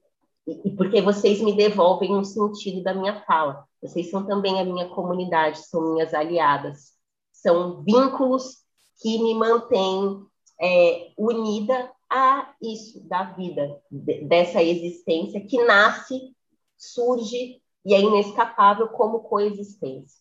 e 0.47 0.71
porque 0.77 1.01
vocês 1.01 1.41
me 1.41 1.57
devolvem 1.57 2.15
um 2.15 2.23
sentido 2.23 2.83
da 2.83 2.93
minha 2.93 3.19
fala. 3.23 3.65
Vocês 3.81 4.11
são 4.11 4.27
também 4.27 4.61
a 4.61 4.65
minha 4.65 4.91
comunidade, 4.91 5.67
são 5.67 5.95
minhas 5.95 6.13
aliadas, 6.13 6.93
são 7.33 7.83
vínculos 7.83 8.68
que 9.01 9.19
me 9.23 9.35
mantém 9.35 10.27
é, 10.61 11.13
unida 11.17 11.91
a 12.11 12.55
isso 12.61 13.07
da 13.07 13.25
vida, 13.25 13.81
dessa 13.91 14.63
existência 14.63 15.45
que 15.45 15.63
nasce, 15.65 16.35
surge 16.77 17.61
e 17.85 17.95
é 17.95 18.01
inescapável 18.01 18.89
como 18.89 19.21
coexistência. 19.21 20.19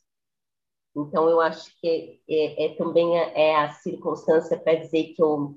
Então, 0.95 1.30
eu 1.30 1.40
acho 1.40 1.72
que 1.80 2.22
é, 2.28 2.66
é 2.66 2.76
também 2.76 3.18
a, 3.20 3.24
é 3.32 3.56
a 3.56 3.72
circunstância 3.72 4.58
para 4.58 4.76
dizer 4.76 5.14
que 5.14 5.22
eu 5.22 5.56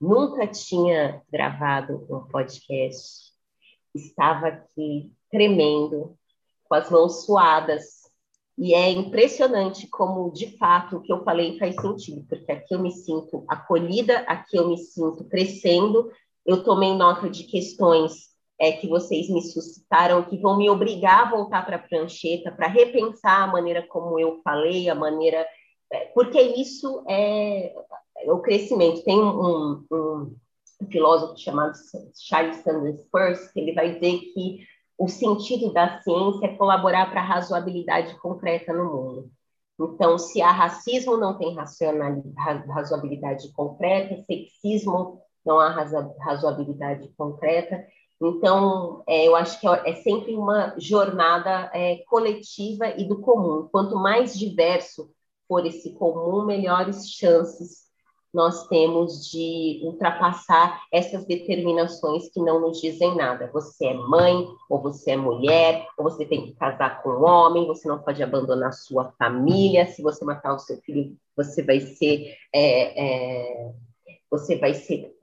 nunca 0.00 0.46
tinha 0.46 1.22
gravado 1.30 2.06
um 2.10 2.20
podcast, 2.28 3.32
estava 3.94 4.48
aqui 4.48 5.12
tremendo, 5.30 6.16
com 6.64 6.74
as 6.74 6.90
mãos 6.90 7.24
suadas, 7.24 8.01
e 8.58 8.74
é 8.74 8.90
impressionante 8.90 9.88
como, 9.88 10.30
de 10.30 10.56
fato, 10.58 10.96
o 10.96 11.00
que 11.00 11.12
eu 11.12 11.24
falei 11.24 11.58
faz 11.58 11.74
sentido, 11.76 12.24
porque 12.28 12.52
aqui 12.52 12.74
eu 12.74 12.80
me 12.80 12.90
sinto 12.90 13.44
acolhida, 13.48 14.18
aqui 14.20 14.56
eu 14.56 14.68
me 14.68 14.78
sinto 14.78 15.24
crescendo. 15.24 16.10
Eu 16.44 16.62
tomei 16.62 16.94
nota 16.94 17.30
de 17.30 17.44
questões 17.44 18.30
é, 18.60 18.72
que 18.72 18.86
vocês 18.88 19.30
me 19.30 19.40
suscitaram, 19.42 20.22
que 20.24 20.36
vão 20.36 20.56
me 20.58 20.68
obrigar 20.68 21.26
a 21.26 21.30
voltar 21.30 21.64
para 21.64 21.76
a 21.76 21.78
prancheta, 21.78 22.52
para 22.52 22.68
repensar 22.68 23.42
a 23.42 23.46
maneira 23.46 23.86
como 23.88 24.18
eu 24.18 24.40
falei, 24.44 24.88
a 24.88 24.94
maneira. 24.94 25.46
É, 25.90 26.06
porque 26.14 26.40
isso 26.40 27.04
é, 27.08 27.74
o 28.26 28.38
crescimento. 28.38 29.02
Tem 29.02 29.18
um, 29.18 29.84
um 29.90 30.36
um 30.82 30.90
filósofo 30.90 31.38
chamado 31.38 31.74
Charles 32.18 32.56
Sanders 32.56 33.00
Peirce, 33.12 33.52
que 33.52 33.60
ele 33.60 33.72
vai 33.72 33.94
dizer 33.94 34.18
que 34.32 34.66
o 34.98 35.08
sentido 35.08 35.72
da 35.72 36.00
ciência 36.00 36.46
é 36.46 36.56
colaborar 36.56 37.10
para 37.10 37.20
a 37.20 37.24
razoabilidade 37.24 38.14
concreta 38.16 38.72
no 38.72 38.84
mundo. 38.84 39.30
Então, 39.80 40.18
se 40.18 40.40
há 40.40 40.50
racismo, 40.50 41.16
não 41.16 41.36
tem 41.36 41.56
razoabilidade 42.68 43.52
concreta, 43.52 44.22
sexismo, 44.26 45.20
não 45.44 45.58
há 45.58 45.70
razoabilidade 46.20 47.08
concreta. 47.16 47.84
Então, 48.20 49.02
é, 49.08 49.26
eu 49.26 49.34
acho 49.34 49.58
que 49.60 49.66
é, 49.66 49.90
é 49.90 49.94
sempre 49.96 50.36
uma 50.36 50.74
jornada 50.78 51.70
é, 51.74 51.96
coletiva 52.08 52.88
e 52.96 53.08
do 53.08 53.20
comum. 53.20 53.68
Quanto 53.72 53.96
mais 53.96 54.38
diverso 54.38 55.10
for 55.48 55.66
esse 55.66 55.94
comum, 55.94 56.44
melhores 56.44 57.10
chances 57.10 57.81
nós 58.32 58.66
temos 58.68 59.30
de 59.30 59.80
ultrapassar 59.84 60.82
essas 60.90 61.26
determinações 61.26 62.30
que 62.30 62.40
não 62.40 62.60
nos 62.60 62.80
dizem 62.80 63.14
nada. 63.14 63.50
Você 63.52 63.86
é 63.86 63.94
mãe, 63.94 64.46
ou 64.70 64.80
você 64.80 65.12
é 65.12 65.16
mulher, 65.16 65.86
ou 65.98 66.04
você 66.04 66.24
tem 66.24 66.46
que 66.46 66.54
casar 66.54 67.02
com 67.02 67.10
um 67.10 67.24
homem, 67.24 67.66
você 67.66 67.86
não 67.86 67.98
pode 67.98 68.22
abandonar 68.22 68.72
sua 68.72 69.12
família. 69.18 69.86
Se 69.86 70.02
você 70.02 70.24
matar 70.24 70.54
o 70.54 70.58
seu 70.58 70.78
filho, 70.78 71.16
você 71.36 71.62
vai 71.62 71.80
ser, 71.80 72.36
é, 72.52 73.04
é, 73.04 73.72
você 74.30 74.56
vai 74.56 74.74
ser 74.74 75.14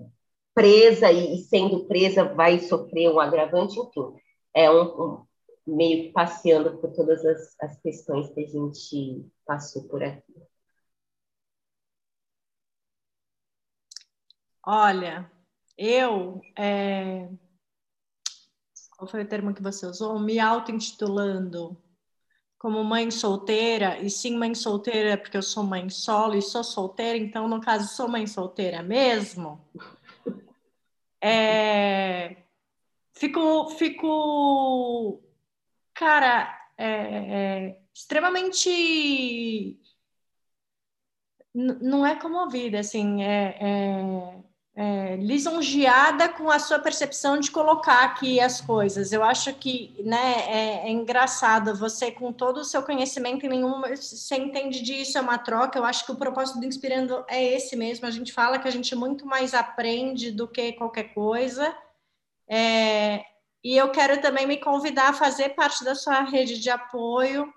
presa 0.54 1.12
e, 1.12 1.38
sendo 1.38 1.86
presa 1.86 2.24
vai 2.26 2.60
sofrer 2.60 3.10
um 3.10 3.20
agravante. 3.20 3.80
Enfim, 3.80 4.14
é 4.54 4.70
um, 4.70 4.84
um 4.84 5.26
meio 5.66 6.12
passeando 6.14 6.78
por 6.78 6.92
todas 6.92 7.26
as, 7.26 7.56
as 7.60 7.80
questões 7.82 8.30
que 8.30 8.42
a 8.42 8.48
gente 8.48 9.26
passou 9.46 9.84
por 9.84 10.04
aqui. 10.04 10.49
Olha, 14.72 15.28
eu. 15.76 16.40
É... 16.56 17.28
Qual 18.96 19.10
foi 19.10 19.24
o 19.24 19.28
termo 19.28 19.52
que 19.52 19.64
você 19.64 19.88
usou? 19.88 20.20
Me 20.20 20.40
auto-intitulando 20.40 21.76
como 22.56 22.84
mãe 22.84 23.10
solteira, 23.10 23.98
e 24.00 24.12
sim 24.12 24.38
mãe 24.38 24.54
solteira 24.54 25.18
porque 25.18 25.38
eu 25.38 25.42
sou 25.42 25.64
mãe 25.64 25.90
solo 25.90 26.36
e 26.36 26.42
sou 26.42 26.64
solteira, 26.64 27.18
então, 27.18 27.48
no 27.48 27.60
caso, 27.60 27.96
sou 27.96 28.08
mãe 28.08 28.28
solteira 28.28 28.84
mesmo. 28.84 29.60
É... 31.22 32.44
Fico, 33.14 33.70
fico, 33.72 35.20
cara, 35.94 36.48
é, 36.78 37.68
é, 37.68 37.82
extremamente. 37.94 39.80
não 41.54 42.06
é 42.06 42.16
comovida, 42.20 42.80
assim, 42.80 43.24
é, 43.24 44.40
é 44.82 45.18
lisonjeada 45.18 46.30
com 46.30 46.50
a 46.50 46.58
sua 46.58 46.80
percepção 46.80 47.38
de 47.38 47.52
colocar 47.52 48.06
aqui 48.06 48.40
as 48.40 48.62
coisas. 48.62 49.12
Eu 49.12 49.22
acho 49.22 49.54
que 49.56 49.94
né, 50.06 50.46
é, 50.48 50.88
é, 50.88 50.90
engraçado 50.90 51.76
você, 51.76 52.10
com 52.10 52.32
todo 52.32 52.62
o 52.62 52.64
seu 52.64 52.82
conhecimento, 52.82 53.46
em 53.46 53.50
nenhum 53.50 53.82
você 53.82 54.38
entende 54.38 54.82
disso, 54.82 55.18
é 55.18 55.22
uma 55.22 55.38
troca. 55.38 55.78
Eu 55.78 55.84
acho 55.84 56.06
que 56.06 56.14
o 56.14 56.16
propósito 56.16 56.62
do 56.62 56.66
Inspirando 56.66 57.26
é 57.28 57.44
esse 57.44 57.76
mesmo. 57.76 58.08
A 58.08 58.10
gente 58.10 58.32
fala 58.32 58.58
que 58.58 58.70
a 58.70 58.72
gente 58.72 58.96
muito 58.96 59.26
mais 59.26 59.54
aprende 59.54 60.32
do 60.32 60.48
que 60.48 60.72
qualquer 60.72 61.14
coisa. 61.14 61.76
É, 62.50 63.26
e 63.62 63.76
eu 63.76 63.92
quero 63.92 64.22
também 64.22 64.48
me 64.48 64.56
convidar 64.56 65.10
a 65.10 65.14
fazer 65.14 65.50
parte 65.56 65.84
da 65.84 65.94
sua 65.94 66.22
rede 66.22 66.58
de 66.58 66.70
apoio. 66.70 67.54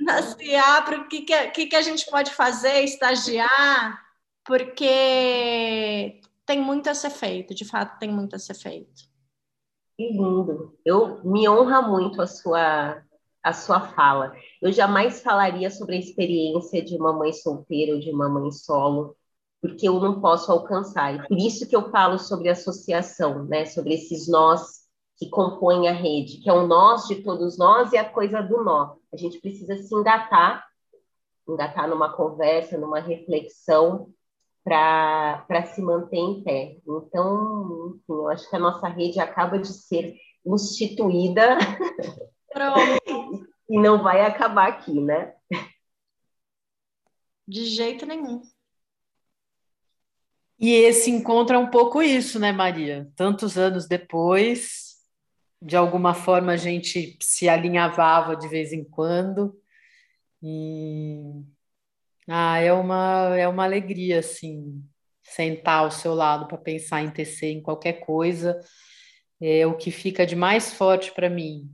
na 0.00 0.20
CIAPRO, 0.20 1.00
o 1.00 1.08
que, 1.08 1.22
que, 1.22 1.66
que 1.66 1.76
a 1.76 1.82
gente 1.82 2.04
pode 2.10 2.30
fazer, 2.34 2.84
estagiar, 2.84 4.07
porque 4.48 6.22
tem 6.46 6.58
muito 6.58 6.88
a 6.88 6.94
ser 6.94 7.10
feito, 7.10 7.54
de 7.54 7.66
fato 7.66 7.98
tem 7.98 8.10
muito 8.10 8.34
a 8.34 8.38
ser 8.38 8.54
feito. 8.54 9.02
Que 9.94 10.10
lindo. 10.10 10.74
Eu 10.86 11.22
me 11.22 11.46
honra 11.46 11.82
muito 11.82 12.22
a 12.22 12.26
sua 12.26 13.04
a 13.42 13.52
sua 13.52 13.80
fala. 13.80 14.34
Eu 14.60 14.72
jamais 14.72 15.20
falaria 15.20 15.70
sobre 15.70 15.96
a 15.96 15.98
experiência 15.98 16.82
de 16.82 16.96
uma 16.96 17.12
mãe 17.12 17.32
solteira 17.32 17.92
ou 17.94 18.00
de 18.00 18.10
uma 18.10 18.28
mãe 18.28 18.50
solo, 18.50 19.16
porque 19.60 19.88
eu 19.88 20.00
não 20.00 20.20
posso 20.20 20.50
alcançar. 20.50 21.14
E 21.14 21.28
por 21.28 21.36
isso 21.36 21.68
que 21.68 21.76
eu 21.76 21.90
falo 21.90 22.18
sobre 22.18 22.48
associação, 22.48 23.44
né? 23.44 23.66
Sobre 23.66 23.94
esses 23.94 24.28
nós 24.28 24.88
que 25.18 25.28
compõem 25.28 25.88
a 25.88 25.92
rede, 25.92 26.38
que 26.38 26.48
é 26.48 26.52
o 26.52 26.66
nós 26.66 27.06
de 27.06 27.16
todos 27.22 27.58
nós 27.58 27.92
e 27.92 27.98
a 27.98 28.08
coisa 28.08 28.40
do 28.42 28.64
nó. 28.64 28.96
A 29.12 29.16
gente 29.16 29.40
precisa 29.40 29.76
se 29.76 29.94
engatar, 29.94 30.66
engatar 31.46 31.88
numa 31.88 32.12
conversa, 32.14 32.78
numa 32.78 33.00
reflexão 33.00 34.12
para 34.68 35.66
se 35.66 35.80
manter 35.80 36.18
em 36.18 36.42
pé. 36.42 36.76
Então, 36.86 37.96
enfim, 37.96 38.12
eu 38.12 38.28
acho 38.28 38.48
que 38.48 38.56
a 38.56 38.58
nossa 38.58 38.88
rede 38.88 39.18
acaba 39.18 39.58
de 39.58 39.68
ser 39.68 40.14
instituída 40.44 41.58
e 43.68 43.78
não 43.78 44.02
vai 44.02 44.20
acabar 44.20 44.68
aqui, 44.68 45.00
né? 45.00 45.34
De 47.46 47.64
jeito 47.64 48.04
nenhum. 48.04 48.42
E 50.58 50.72
esse 50.72 51.10
encontro 51.10 51.56
é 51.56 51.58
um 51.58 51.70
pouco 51.70 52.02
isso, 52.02 52.38
né, 52.38 52.52
Maria? 52.52 53.10
Tantos 53.14 53.56
anos 53.56 53.86
depois, 53.86 54.96
de 55.62 55.76
alguma 55.76 56.14
forma 56.14 56.52
a 56.52 56.56
gente 56.56 57.16
se 57.22 57.48
alinhavava 57.48 58.36
de 58.36 58.48
vez 58.48 58.72
em 58.72 58.84
quando. 58.84 59.56
E 60.42 61.22
ah, 62.28 62.58
é 62.58 62.72
uma, 62.72 63.36
é 63.36 63.48
uma 63.48 63.64
alegria, 63.64 64.20
assim, 64.20 64.84
sentar 65.22 65.80
ao 65.80 65.90
seu 65.90 66.14
lado 66.14 66.46
para 66.46 66.58
pensar 66.58 67.02
em 67.02 67.10
tecer 67.10 67.50
em 67.50 67.62
qualquer 67.62 68.00
coisa. 68.00 68.60
É 69.40 69.66
o 69.66 69.76
que 69.76 69.90
fica 69.90 70.26
de 70.26 70.36
mais 70.36 70.72
forte 70.72 71.12
para 71.12 71.30
mim 71.30 71.70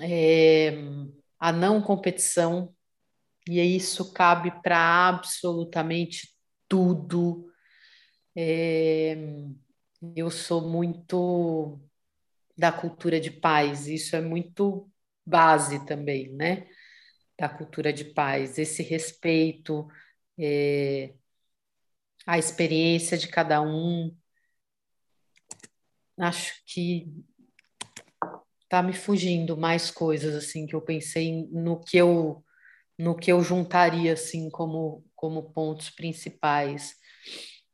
é 0.00 0.72
a 1.38 1.52
não 1.52 1.82
competição, 1.82 2.72
e 3.48 3.60
isso 3.60 4.12
cabe 4.12 4.50
para 4.62 5.08
absolutamente 5.08 6.28
tudo. 6.68 7.50
É, 8.36 9.16
eu 10.16 10.30
sou 10.30 10.68
muito 10.68 11.80
da 12.56 12.70
cultura 12.70 13.20
de 13.20 13.30
paz, 13.30 13.88
isso 13.88 14.14
é 14.14 14.20
muito 14.20 14.88
base 15.26 15.84
também, 15.84 16.32
né? 16.32 16.66
Da 17.42 17.48
cultura 17.48 17.92
de 17.92 18.04
paz, 18.04 18.56
esse 18.56 18.84
respeito 18.84 19.88
é, 20.38 21.12
à 22.24 22.38
experiência 22.38 23.18
de 23.18 23.26
cada 23.26 23.60
um. 23.60 24.16
Acho 26.16 26.62
que 26.64 27.12
tá 28.68 28.80
me 28.80 28.92
fugindo 28.92 29.56
mais 29.56 29.90
coisas 29.90 30.36
assim 30.36 30.66
que 30.66 30.76
eu 30.76 30.80
pensei 30.80 31.48
no 31.50 31.80
que 31.80 31.96
eu 31.96 32.44
no 32.96 33.16
que 33.16 33.32
eu 33.32 33.42
juntaria 33.42 34.12
assim 34.12 34.48
como 34.48 35.04
como 35.16 35.52
pontos 35.52 35.90
principais. 35.90 36.94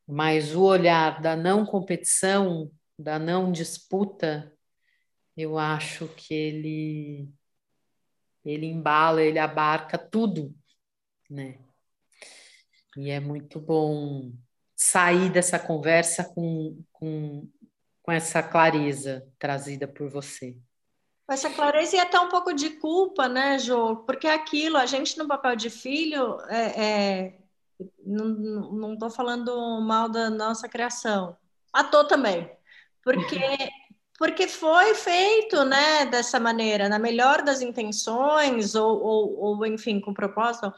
Mas 0.07 0.55
o 0.55 0.62
olhar 0.62 1.20
da 1.20 1.36
não 1.36 1.66
competição, 1.66 2.73
da 2.99 3.19
não 3.19 3.53
disputa, 3.53 4.51
eu 5.36 5.59
acho 5.59 6.09
que 6.16 6.32
ele 6.32 7.28
ele 8.49 8.66
embala, 8.66 9.23
ele 9.23 9.39
abarca 9.39 9.99
tudo, 9.99 10.55
né? 11.29 11.59
E 12.97 13.11
é 13.11 13.20
muito 13.20 13.61
bom 13.61 14.33
sair 14.75 15.31
dessa 15.31 15.59
conversa 15.59 16.25
com, 16.25 16.83
com, 16.93 17.49
com 18.03 18.12
essa 18.12 18.43
clareza 18.43 19.27
trazida 19.39 19.87
por 19.87 20.09
você. 20.09 20.57
Essa 21.29 21.51
clareza 21.51 21.97
e 21.97 22.01
até 22.01 22.19
um 22.19 22.31
pouco 22.31 22.55
de 22.55 22.70
culpa, 22.70 23.29
né, 23.29 23.59
Jô? 23.59 23.97
Porque 23.97 24.27
é 24.27 24.33
aquilo, 24.33 24.79
a 24.79 24.87
gente 24.87 25.19
no 25.19 25.29
papel 25.29 25.55
de 25.55 25.69
filho, 25.69 26.41
é, 26.49 26.83
é, 26.83 27.39
não 28.03 28.95
estou 28.95 29.11
falando 29.11 29.81
mal 29.83 30.09
da 30.09 30.31
nossa 30.31 30.66
criação, 30.69 31.37
matou 31.73 32.07
também. 32.07 32.51
Porque 33.05 33.37
porque 34.19 34.49
foi 34.49 34.97
feito, 34.97 35.65
né, 35.65 36.05
dessa 36.07 36.40
maneira, 36.40 36.89
na 36.89 36.99
melhor 36.99 37.40
das 37.40 37.62
intenções, 37.62 38.74
ou, 38.74 39.01
ou, 39.01 39.39
ou 39.39 39.66
enfim, 39.66 40.01
com 40.01 40.12
propósito. 40.12 40.74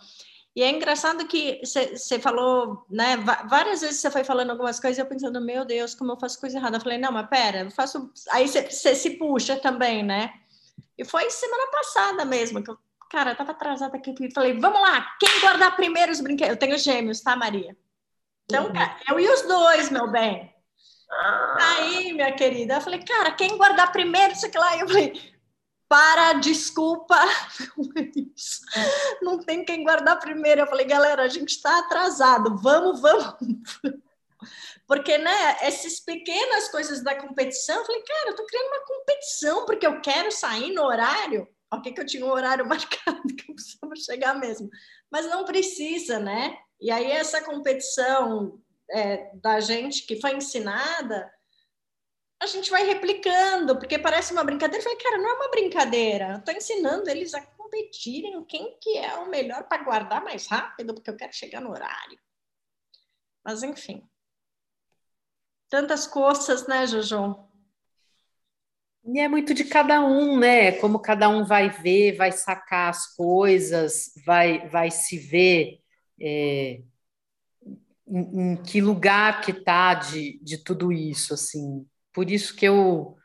E 0.55 0.63
é 0.63 0.69
engraçado 0.69 1.27
que 1.27 1.59
você 1.65 2.19
falou, 2.19 2.85
né, 2.91 3.17
várias 3.49 3.81
vezes 3.81 4.01
você 4.01 4.11
foi 4.11 4.25
falando 4.25 4.51
algumas 4.51 4.79
coisas 4.79 4.99
e 4.99 5.01
eu 5.01 5.07
pensando, 5.07 5.41
meu 5.41 5.65
Deus, 5.65 5.95
como 5.95 6.13
eu 6.13 6.21
faço 6.21 6.39
coisa 6.39 6.59
errada. 6.59 6.77
Eu 6.77 6.83
falei, 6.83 6.99
não, 6.99 7.13
mas 7.13 7.29
pera, 7.31 7.61
eu 7.61 7.71
faço. 7.71 8.13
Aí 8.31 8.47
você 8.47 8.95
se 8.95 9.11
puxa 9.17 9.57
também, 9.57 10.03
né? 10.03 10.35
E 10.99 11.05
foi 11.05 11.31
semana 11.31 11.71
passada 11.71 12.27
mesmo, 12.27 12.63
que 12.63 12.71
eu, 12.71 12.77
cara, 13.09 13.31
eu 13.31 13.37
tava 13.37 13.53
atrasada 13.53 13.97
aqui 13.97 14.15
falei, 14.35 14.59
vamos 14.59 14.83
lá, 14.83 15.17
quem 15.19 15.41
guardar 15.41 15.75
primeiro 15.77 16.13
os 16.13 16.21
brinquedos? 16.21 16.53
Eu 16.53 16.59
tenho 16.59 16.77
gêmeos, 16.77 17.23
tá, 17.23 17.35
Maria? 17.37 17.75
Então, 18.45 18.67
uhum. 18.67 18.73
eu 19.09 19.21
e 19.21 19.29
os 19.33 19.43
dois, 19.43 19.89
meu 19.89 20.11
bem. 20.11 20.53
Aí, 21.11 22.13
minha 22.13 22.33
querida, 22.33 22.75
eu 22.75 22.81
falei, 22.81 23.05
cara, 23.05 23.33
quem 23.33 23.57
guardar 23.57 23.91
primeiro, 23.91 24.33
isso 24.33 24.47
aqui 24.47 24.57
lá. 24.57 24.79
Eu 24.79 24.89
falei, 24.89 25.35
para, 25.89 26.35
desculpa, 26.35 27.17
não 29.21 29.41
tem 29.41 29.65
quem 29.65 29.83
guardar 29.83 30.21
primeiro. 30.21 30.61
Eu 30.61 30.67
falei, 30.67 30.87
galera, 30.87 31.23
a 31.23 31.29
gente 31.29 31.51
está 31.51 31.81
atrasado, 31.81 32.57
vamos, 32.57 33.01
vamos. 33.01 33.35
Porque, 34.87 35.19
né, 35.19 35.57
essas 35.61 36.01
pequenas 36.01 36.69
coisas 36.69 37.03
da 37.03 37.15
competição, 37.15 37.77
eu 37.77 37.85
falei, 37.85 38.03
cara, 38.03 38.31
eu 38.31 38.37
tô 38.37 38.45
criando 38.45 38.67
uma 38.67 38.85
competição 38.85 39.65
porque 39.65 39.87
eu 39.87 40.01
quero 40.01 40.33
sair 40.33 40.73
no 40.73 40.83
horário. 40.83 41.47
Ok, 41.73 41.93
que 41.93 42.01
eu 42.01 42.07
tinha 42.07 42.27
um 42.27 42.31
horário 42.31 42.67
marcado 42.67 43.23
que 43.23 43.49
eu 43.49 43.55
precisava 43.55 43.95
chegar 43.95 44.35
mesmo. 44.35 44.69
Mas 45.09 45.27
não 45.27 45.45
precisa, 45.45 46.19
né? 46.19 46.59
E 46.81 46.91
aí 46.91 47.09
essa 47.09 47.41
competição 47.43 48.61
é, 48.93 49.31
da 49.37 49.61
gente 49.61 50.07
que 50.07 50.21
foi 50.21 50.35
ensinada, 50.35 51.31
a 52.41 52.47
gente 52.47 52.71
vai 52.71 52.85
replicando, 52.85 53.79
porque 53.79 53.99
parece 53.99 54.33
uma 54.33 54.43
brincadeira. 54.43 54.79
Eu 54.79 54.83
falei, 54.83 54.99
cara, 54.99 55.19
não 55.19 55.29
é 55.29 55.33
uma 55.35 55.51
brincadeira. 55.51 56.33
Eu 56.33 56.45
tô 56.45 56.53
ensinando 56.53 57.09
eles 57.11 57.35
a 57.35 57.43
competirem 57.43 58.43
quem 58.47 58.79
que 58.81 58.97
é 58.97 59.15
o 59.19 59.29
melhor 59.29 59.65
para 59.69 59.85
guardar 59.85 60.25
mais 60.25 60.47
rápido, 60.47 60.95
porque 60.95 61.11
eu 61.11 61.17
quero 61.17 61.33
chegar 61.35 61.61
no 61.61 61.71
horário. 61.71 62.19
Mas 63.45 63.63
enfim. 63.63 64.09
Tantas 65.69 66.07
coisas, 66.07 66.67
né, 66.67 66.87
Jojo? 66.87 67.49
E 69.05 69.21
é 69.21 69.29
muito 69.29 69.55
de 69.55 69.65
cada 69.65 70.01
um, 70.01 70.39
né? 70.39 70.73
Como 70.73 70.99
cada 70.99 71.29
um 71.29 71.45
vai 71.45 71.71
ver, 71.71 72.17
vai 72.17 72.33
sacar 72.33 72.91
as 72.91 73.15
coisas, 73.15 74.13
vai, 74.27 74.69
vai 74.69 74.91
se 74.91 75.19
ver 75.19 75.81
é, 76.21 76.83
em, 78.11 78.57
que 78.63 78.81
lugar 78.81 79.41
que 79.41 79.53
está 79.53 79.95
de, 79.95 80.39
de 80.43 80.59
tudo 80.59 80.93
isso, 80.93 81.35
assim. 81.35 81.87
Por 82.13 82.31
isso 82.31 82.55
que 82.55 82.67
eu 82.67 83.17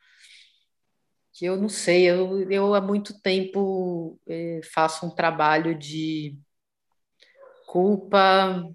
que 1.34 1.46
eu 1.46 1.58
não 1.58 1.68
sei, 1.68 2.10
eu, 2.10 2.50
eu 2.50 2.74
há 2.74 2.80
muito 2.80 3.22
tempo 3.22 4.18
é, 4.26 4.62
faço 4.74 5.06
um 5.06 5.14
trabalho 5.14 5.78
de 5.78 6.38
culpa, 7.68 8.74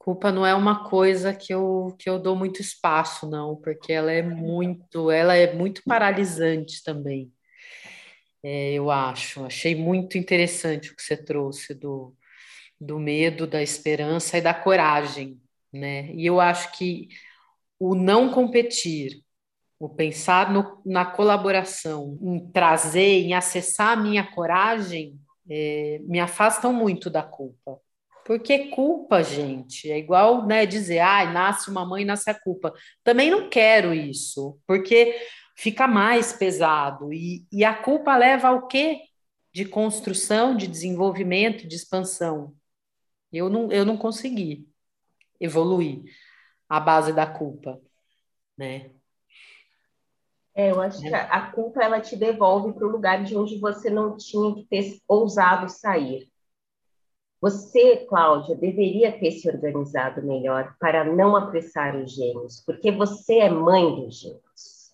Culpa 0.00 0.32
não 0.32 0.46
é 0.46 0.54
uma 0.54 0.88
coisa 0.88 1.34
que 1.34 1.52
eu, 1.52 1.94
que 1.98 2.08
eu 2.08 2.18
dou 2.18 2.34
muito 2.34 2.62
espaço, 2.62 3.28
não, 3.28 3.54
porque 3.54 3.92
ela 3.92 4.10
é 4.10 4.22
muito, 4.22 5.10
ela 5.10 5.36
é 5.36 5.52
muito 5.54 5.82
paralisante 5.86 6.82
também. 6.82 7.30
É, 8.42 8.72
eu 8.72 8.90
acho. 8.90 9.44
Achei 9.44 9.74
muito 9.74 10.16
interessante 10.16 10.90
o 10.90 10.96
que 10.96 11.02
você 11.02 11.18
trouxe 11.18 11.74
do, 11.74 12.16
do 12.80 12.98
medo, 12.98 13.46
da 13.46 13.62
esperança 13.62 14.38
e 14.38 14.40
da 14.40 14.54
coragem, 14.54 15.40
né? 15.72 16.12
E 16.14 16.26
eu 16.26 16.40
acho 16.40 16.72
que 16.72 17.08
o 17.78 17.94
não 17.94 18.30
competir, 18.30 19.22
o 19.78 19.88
pensar 19.88 20.52
no, 20.52 20.80
na 20.84 21.04
colaboração, 21.04 22.18
em 22.22 22.50
trazer, 22.50 23.22
em 23.22 23.34
acessar 23.34 23.98
a 23.98 24.00
minha 24.00 24.24
coragem, 24.24 25.18
é, 25.48 26.00
me 26.04 26.20
afastam 26.20 26.72
muito 26.72 27.10
da 27.10 27.22
culpa. 27.22 27.78
Porque 28.24 28.68
culpa, 28.68 29.22
gente, 29.22 29.90
é 29.90 29.98
igual 29.98 30.46
né, 30.46 30.64
dizer, 30.64 31.00
ah, 31.00 31.24
nasce 31.32 31.70
uma 31.70 31.84
mãe, 31.86 32.04
nasce 32.04 32.30
a 32.30 32.38
culpa. 32.38 32.72
Também 33.02 33.30
não 33.30 33.48
quero 33.48 33.92
isso, 33.92 34.58
porque 34.66 35.18
fica 35.56 35.88
mais 35.88 36.32
pesado. 36.32 37.12
E, 37.12 37.46
e 37.50 37.64
a 37.64 37.74
culpa 37.74 38.16
leva 38.16 38.48
ao 38.48 38.66
quê? 38.66 39.00
De 39.52 39.64
construção, 39.64 40.56
de 40.56 40.66
desenvolvimento, 40.66 41.66
de 41.66 41.74
expansão. 41.74 42.54
Eu 43.32 43.48
não, 43.48 43.70
eu 43.70 43.84
não 43.84 43.96
consegui 43.96 44.68
evoluir 45.40 46.02
à 46.68 46.78
base 46.78 47.12
da 47.12 47.26
culpa, 47.26 47.80
né? 48.56 48.90
É, 50.54 50.70
eu 50.72 50.80
acho 50.80 51.00
que 51.00 51.14
a 51.14 51.50
culpa 51.52 51.82
ela 51.82 52.00
te 52.00 52.16
devolve 52.16 52.72
para 52.74 52.86
o 52.86 52.90
lugar 52.90 53.24
de 53.24 53.36
onde 53.36 53.58
você 53.58 53.88
não 53.88 54.16
tinha 54.16 54.54
que 54.54 54.64
ter 54.64 55.00
ousado 55.08 55.68
sair. 55.68 56.30
Você, 57.40 58.04
Cláudia, 58.06 58.54
deveria 58.54 59.18
ter 59.18 59.30
se 59.30 59.48
organizado 59.48 60.22
melhor 60.22 60.76
para 60.78 61.04
não 61.04 61.34
apressar 61.34 61.96
os 61.96 62.12
gêmeos, 62.14 62.62
porque 62.66 62.90
você 62.92 63.38
é 63.38 63.48
mãe 63.48 63.94
dos 63.94 64.20
gêmeos. 64.20 64.90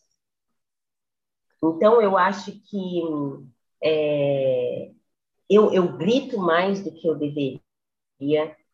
Então, 1.62 2.00
eu 2.00 2.16
acho 2.16 2.52
que 2.52 3.02
é, 3.82 4.92
eu, 5.50 5.72
eu 5.72 5.96
grito 5.96 6.38
mais 6.38 6.84
do 6.84 6.92
que 6.92 7.08
eu 7.08 7.16
deveria, 7.16 7.60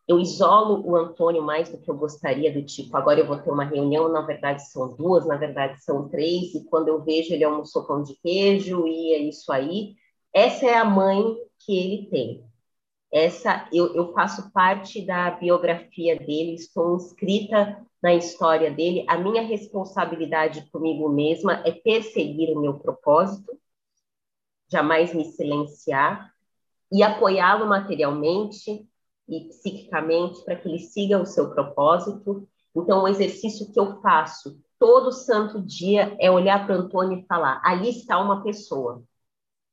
eu 0.07 0.19
isolo 0.19 0.85
o 0.87 0.97
Antônio 0.97 1.43
mais 1.43 1.69
do 1.69 1.79
que 1.79 1.91
eu 1.91 1.97
gostaria, 1.97 2.53
do 2.53 2.63
tipo, 2.65 2.97
agora 2.97 3.21
eu 3.21 3.27
vou 3.27 3.39
ter 3.39 3.51
uma 3.51 3.65
reunião, 3.65 4.09
na 4.09 4.23
verdade 4.23 4.69
são 4.71 4.95
duas, 4.95 5.27
na 5.27 5.37
verdade 5.37 5.83
são 5.83 6.09
três, 6.09 6.55
e 6.55 6.65
quando 6.65 6.89
eu 6.89 7.03
vejo 7.03 7.33
ele 7.33 7.45
é 7.45 7.49
um 7.49 7.65
sopão 7.65 8.03
de 8.03 8.15
queijo, 8.17 8.87
e 8.87 9.15
é 9.15 9.19
isso 9.19 9.53
aí. 9.53 9.95
Essa 10.35 10.67
é 10.67 10.75
a 10.75 10.85
mãe 10.85 11.37
que 11.59 11.77
ele 11.77 12.07
tem 12.09 12.53
essa 13.13 13.69
eu, 13.71 13.95
eu 13.95 14.11
faço 14.15 14.51
parte 14.53 15.05
da 15.05 15.31
biografia 15.33 16.19
dele, 16.19 16.55
estou 16.55 16.97
inscrita 16.97 17.87
na 18.03 18.15
história 18.15 18.71
dele. 18.71 19.05
A 19.07 19.19
minha 19.19 19.43
responsabilidade 19.43 20.67
comigo 20.73 21.11
mesma 21.11 21.63
é 21.67 21.71
perseguir 21.71 22.57
o 22.57 22.61
meu 22.61 22.79
propósito, 22.79 23.53
jamais 24.71 25.13
me 25.13 25.27
silenciar 25.27 26.33
e 26.91 27.03
apoiá-lo 27.03 27.67
materialmente 27.67 28.89
e 29.29 29.49
psiquicamente 29.49 30.45
para 30.45 30.57
que 30.57 30.69
ele 30.69 30.79
siga 30.79 31.21
o 31.21 31.27
seu 31.27 31.51
propósito. 31.51 32.47
Então, 32.75 33.03
o 33.03 33.09
exercício 33.09 33.71
que 33.73 33.79
eu 33.79 34.01
faço 34.01 34.59
todo 34.79 35.13
santo 35.13 35.63
dia 35.63 36.17
é 36.19 36.31
olhar 36.31 36.67
para 36.67 36.77
o 36.77 36.81
Antônio 36.81 37.19
e 37.19 37.27
falar: 37.27 37.61
ali 37.65 37.91
está 37.91 38.19
uma 38.19 38.43
pessoa. 38.43 39.03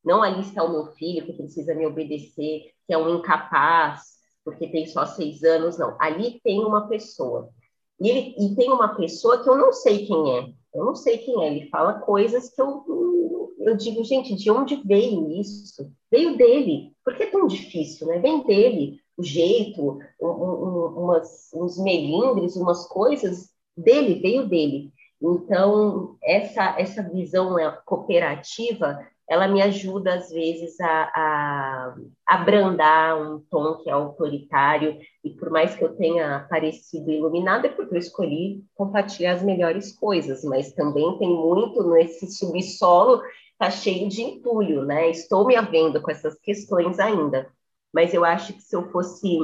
Não 0.03 0.21
ali 0.21 0.41
está 0.41 0.63
o 0.63 0.71
meu 0.71 0.87
filho 0.93 1.25
que 1.25 1.33
precisa 1.33 1.73
me 1.73 1.85
obedecer, 1.85 2.71
que 2.85 2.93
é 2.93 2.97
um 2.97 3.17
incapaz, 3.17 4.01
porque 4.45 4.67
tem 4.67 4.85
só 4.85 5.05
seis 5.05 5.43
anos, 5.43 5.77
não. 5.77 5.97
Ali 5.99 6.39
tem 6.43 6.63
uma 6.63 6.87
pessoa. 6.87 7.49
E, 7.99 8.09
ele, 8.09 8.35
e 8.37 8.55
tem 8.55 8.71
uma 8.71 8.95
pessoa 8.95 9.43
que 9.43 9.49
eu 9.49 9.57
não 9.57 9.73
sei 9.73 10.05
quem 10.05 10.37
é. 10.37 10.53
Eu 10.73 10.85
não 10.85 10.95
sei 10.95 11.17
quem 11.17 11.43
é. 11.43 11.47
Ele 11.47 11.69
fala 11.69 11.99
coisas 11.99 12.49
que 12.49 12.61
eu, 12.61 13.53
eu 13.59 13.75
digo, 13.75 14.03
gente, 14.03 14.35
de 14.35 14.49
onde 14.49 14.75
veio 14.85 15.29
isso? 15.31 15.91
Veio 16.09 16.37
dele. 16.37 16.95
Por 17.03 17.15
que 17.15 17.23
é 17.23 17.31
tão 17.31 17.45
difícil, 17.47 18.07
né? 18.07 18.19
Vem 18.19 18.45
dele. 18.45 19.01
O 19.19 19.23
jeito, 19.23 19.99
um, 20.21 20.27
um, 20.27 20.85
umas, 21.03 21.49
uns 21.53 21.77
melindres, 21.77 22.55
umas 22.55 22.87
coisas 22.87 23.49
dele, 23.75 24.21
veio 24.21 24.47
dele. 24.47 24.93
Então, 25.21 26.17
essa, 26.23 26.79
essa 26.79 27.03
visão 27.03 27.53
né, 27.53 27.69
cooperativa 27.85 28.97
ela 29.29 29.47
me 29.47 29.61
ajuda, 29.61 30.15
às 30.15 30.31
vezes, 30.31 30.79
a, 30.81 31.03
a, 31.15 31.95
abrandar 32.25 33.21
um 33.21 33.39
tom 33.39 33.75
que 33.75 33.87
é 33.87 33.93
autoritário, 33.93 34.97
e 35.23 35.29
por 35.29 35.51
mais 35.51 35.75
que 35.75 35.83
eu 35.83 35.95
tenha 35.95 36.47
parecido 36.49 37.11
iluminada, 37.11 37.67
é 37.67 37.69
porque 37.69 37.93
eu 37.93 37.99
escolhi 37.99 38.63
compartilhar 38.73 39.33
as 39.33 39.43
melhores 39.43 39.95
coisas, 39.95 40.43
mas 40.43 40.73
também 40.73 41.15
tem 41.19 41.29
muito 41.29 41.87
nesse 41.91 42.25
subsolo, 42.25 43.21
tá 43.59 43.69
cheio 43.69 44.09
de 44.09 44.23
entulho, 44.23 44.83
né? 44.83 45.11
Estou 45.11 45.45
me 45.45 45.55
havendo 45.55 46.01
com 46.01 46.09
essas 46.09 46.33
questões 46.39 46.97
ainda, 46.97 47.47
mas 47.93 48.13
eu 48.13 48.23
acho 48.23 48.53
que 48.53 48.61
se 48.61 48.75
eu 48.75 48.91
fosse 48.91 49.37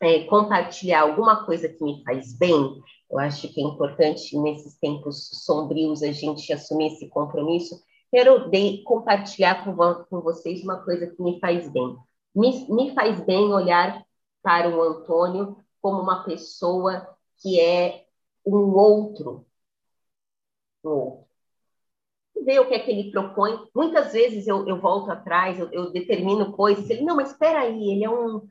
é, 0.00 0.24
compartilhar 0.24 1.02
alguma 1.02 1.44
coisa 1.44 1.68
que 1.68 1.82
me 1.82 2.02
faz 2.04 2.36
bem, 2.36 2.80
eu 3.10 3.18
acho 3.18 3.48
que 3.52 3.60
é 3.60 3.64
importante 3.64 4.36
nesses 4.38 4.76
tempos 4.78 5.30
sombrios 5.44 6.02
a 6.02 6.12
gente 6.12 6.52
assumir 6.52 6.88
esse 6.88 7.08
compromisso 7.08 7.82
quero 8.12 8.50
de, 8.50 8.82
compartilhar 8.84 9.64
com, 9.64 9.74
com, 10.04 10.20
vocês 10.20 10.62
uma 10.62 10.84
coisa 10.84 11.06
que 11.06 11.22
me 11.22 11.40
faz 11.40 11.68
bem. 11.72 11.96
Me, 12.34 12.70
me 12.70 12.94
faz 12.94 13.18
bem 13.24 13.52
olhar 13.52 14.04
para 14.42 14.68
o 14.68 14.82
Antônio 14.82 15.56
como 15.80 16.02
uma 16.02 16.22
pessoa 16.24 17.08
que 17.40 17.58
é 17.58 18.06
um 18.46 18.74
outro. 18.74 19.46
Um 20.84 20.90
outro. 20.90 21.31
Ver 22.44 22.60
o 22.60 22.66
que 22.66 22.74
é 22.74 22.78
que 22.78 22.90
ele 22.90 23.10
propõe. 23.10 23.58
Muitas 23.74 24.12
vezes 24.12 24.46
eu, 24.46 24.66
eu 24.66 24.80
volto 24.80 25.10
atrás, 25.10 25.58
eu, 25.58 25.70
eu 25.72 25.92
determino 25.92 26.52
coisas. 26.52 26.88
Ele, 26.88 27.02
não, 27.02 27.16
mas 27.16 27.30
espera 27.30 27.60
aí, 27.60 27.90
ele 27.90 28.04
é 28.04 28.10
um 28.10 28.42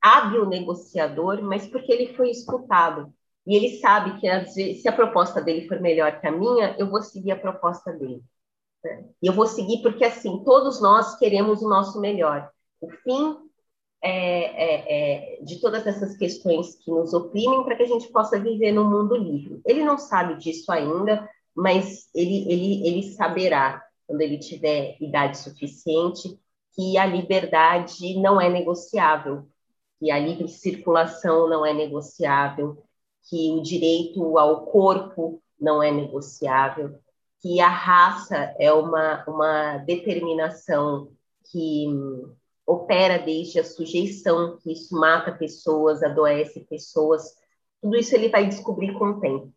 hábil 0.00 0.46
negociador, 0.46 1.42
mas 1.42 1.66
porque 1.66 1.92
ele 1.92 2.14
foi 2.14 2.30
escutado. 2.30 3.12
E 3.46 3.56
ele 3.56 3.78
sabe 3.78 4.18
que 4.18 4.28
vezes, 4.28 4.82
se 4.82 4.88
a 4.88 4.92
proposta 4.92 5.40
dele 5.40 5.68
for 5.68 5.80
melhor 5.80 6.20
que 6.20 6.26
a 6.26 6.32
minha, 6.32 6.74
eu 6.78 6.88
vou 6.88 7.02
seguir 7.02 7.32
a 7.32 7.38
proposta 7.38 7.92
dele. 7.92 8.22
E 9.22 9.26
eu 9.26 9.32
vou 9.32 9.46
seguir 9.46 9.82
porque, 9.82 10.04
assim, 10.04 10.42
todos 10.44 10.80
nós 10.80 11.16
queremos 11.18 11.62
o 11.62 11.68
nosso 11.68 12.00
melhor. 12.00 12.50
O 12.80 12.88
fim 12.88 13.36
é, 14.02 14.10
é, 14.10 15.36
é, 15.38 15.42
de 15.42 15.60
todas 15.60 15.86
essas 15.86 16.16
questões 16.16 16.76
que 16.76 16.90
nos 16.90 17.12
oprimem 17.12 17.64
para 17.64 17.76
que 17.76 17.82
a 17.82 17.88
gente 17.88 18.08
possa 18.08 18.38
viver 18.38 18.72
no 18.72 18.84
mundo 18.84 19.16
livre. 19.16 19.60
Ele 19.64 19.84
não 19.84 19.98
sabe 19.98 20.36
disso 20.36 20.70
ainda, 20.70 21.28
mas 21.56 22.08
ele, 22.14 22.52
ele, 22.52 22.86
ele 22.86 23.02
saberá, 23.14 23.82
quando 24.06 24.20
ele 24.20 24.38
tiver 24.38 24.96
idade 25.00 25.38
suficiente, 25.38 26.38
que 26.74 26.98
a 26.98 27.06
liberdade 27.06 28.20
não 28.20 28.38
é 28.38 28.50
negociável, 28.50 29.48
que 29.98 30.10
a 30.10 30.18
livre 30.18 30.48
circulação 30.48 31.48
não 31.48 31.64
é 31.64 31.72
negociável, 31.72 32.84
que 33.28 33.50
o 33.52 33.62
direito 33.62 34.38
ao 34.38 34.66
corpo 34.66 35.42
não 35.58 35.82
é 35.82 35.90
negociável, 35.90 36.98
que 37.40 37.58
a 37.60 37.68
raça 37.68 38.54
é 38.58 38.70
uma, 38.72 39.24
uma 39.26 39.78
determinação 39.78 41.10
que 41.50 41.86
opera 42.66 43.18
desde 43.18 43.60
a 43.60 43.64
sujeição, 43.64 44.58
que 44.58 44.72
isso 44.72 44.94
mata 44.94 45.32
pessoas, 45.32 46.02
adoece 46.02 46.60
pessoas. 46.68 47.34
tudo 47.80 47.96
isso 47.96 48.14
ele 48.14 48.28
vai 48.28 48.46
descobrir 48.46 48.92
com 48.98 49.06
o 49.06 49.20
tempo. 49.20 49.55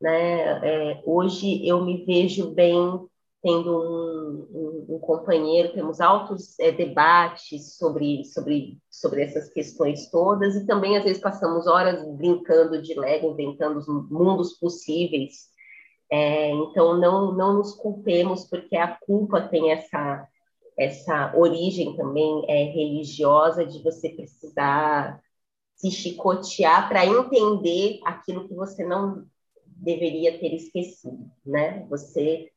Né? 0.00 0.92
É, 0.92 1.02
hoje 1.04 1.66
eu 1.66 1.84
me 1.84 2.04
vejo 2.04 2.50
bem 2.50 3.08
tendo 3.42 3.70
um, 3.70 4.86
um, 4.90 4.96
um 4.96 4.98
companheiro, 4.98 5.72
temos 5.72 6.00
altos 6.00 6.58
é, 6.58 6.72
debates 6.72 7.76
sobre, 7.76 8.24
sobre, 8.24 8.78
sobre 8.90 9.22
essas 9.22 9.48
questões 9.48 10.10
todas, 10.10 10.56
e 10.56 10.66
também 10.66 10.96
às 10.96 11.04
vezes 11.04 11.22
passamos 11.22 11.68
horas 11.68 12.04
brincando 12.16 12.82
de 12.82 12.98
Lego, 12.98 13.30
inventando 13.30 13.78
os 13.78 13.86
mundos 13.86 14.54
possíveis. 14.54 15.46
É, 16.10 16.50
então 16.50 16.98
não, 16.98 17.32
não 17.32 17.54
nos 17.54 17.72
culpemos, 17.74 18.44
porque 18.46 18.76
a 18.76 18.96
culpa 18.96 19.40
tem 19.40 19.70
essa, 19.70 20.26
essa 20.76 21.32
origem 21.36 21.96
também 21.96 22.44
é, 22.48 22.64
religiosa 22.64 23.64
de 23.64 23.80
você 23.82 24.08
precisar 24.08 25.20
se 25.76 25.90
chicotear 25.90 26.88
para 26.88 27.06
entender 27.06 28.00
aquilo 28.04 28.48
que 28.48 28.54
você 28.54 28.84
não 28.84 29.24
deveria 29.76 30.38
ter 30.38 30.54
esquecido, 30.54 31.30
né? 31.44 31.86
Você 31.88 32.50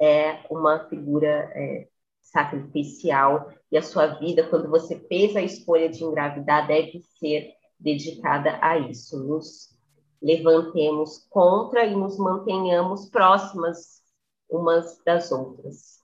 é 0.00 0.44
uma 0.50 0.88
figura 0.88 1.50
é, 1.54 1.88
sacrificial 2.20 3.50
e 3.72 3.78
a 3.78 3.82
sua 3.82 4.06
vida, 4.18 4.48
quando 4.48 4.68
você 4.68 4.98
fez 5.08 5.34
a 5.34 5.42
escolha 5.42 5.88
de 5.88 6.04
engravidar, 6.04 6.66
deve 6.66 7.02
ser 7.18 7.54
dedicada 7.78 8.58
a 8.62 8.78
isso. 8.78 9.18
Nos 9.18 9.74
levantemos 10.22 11.26
contra 11.30 11.84
e 11.84 11.94
nos 11.94 12.18
mantenhamos 12.18 13.08
próximas 13.08 14.02
umas 14.48 15.02
das 15.04 15.32
outras. 15.32 16.02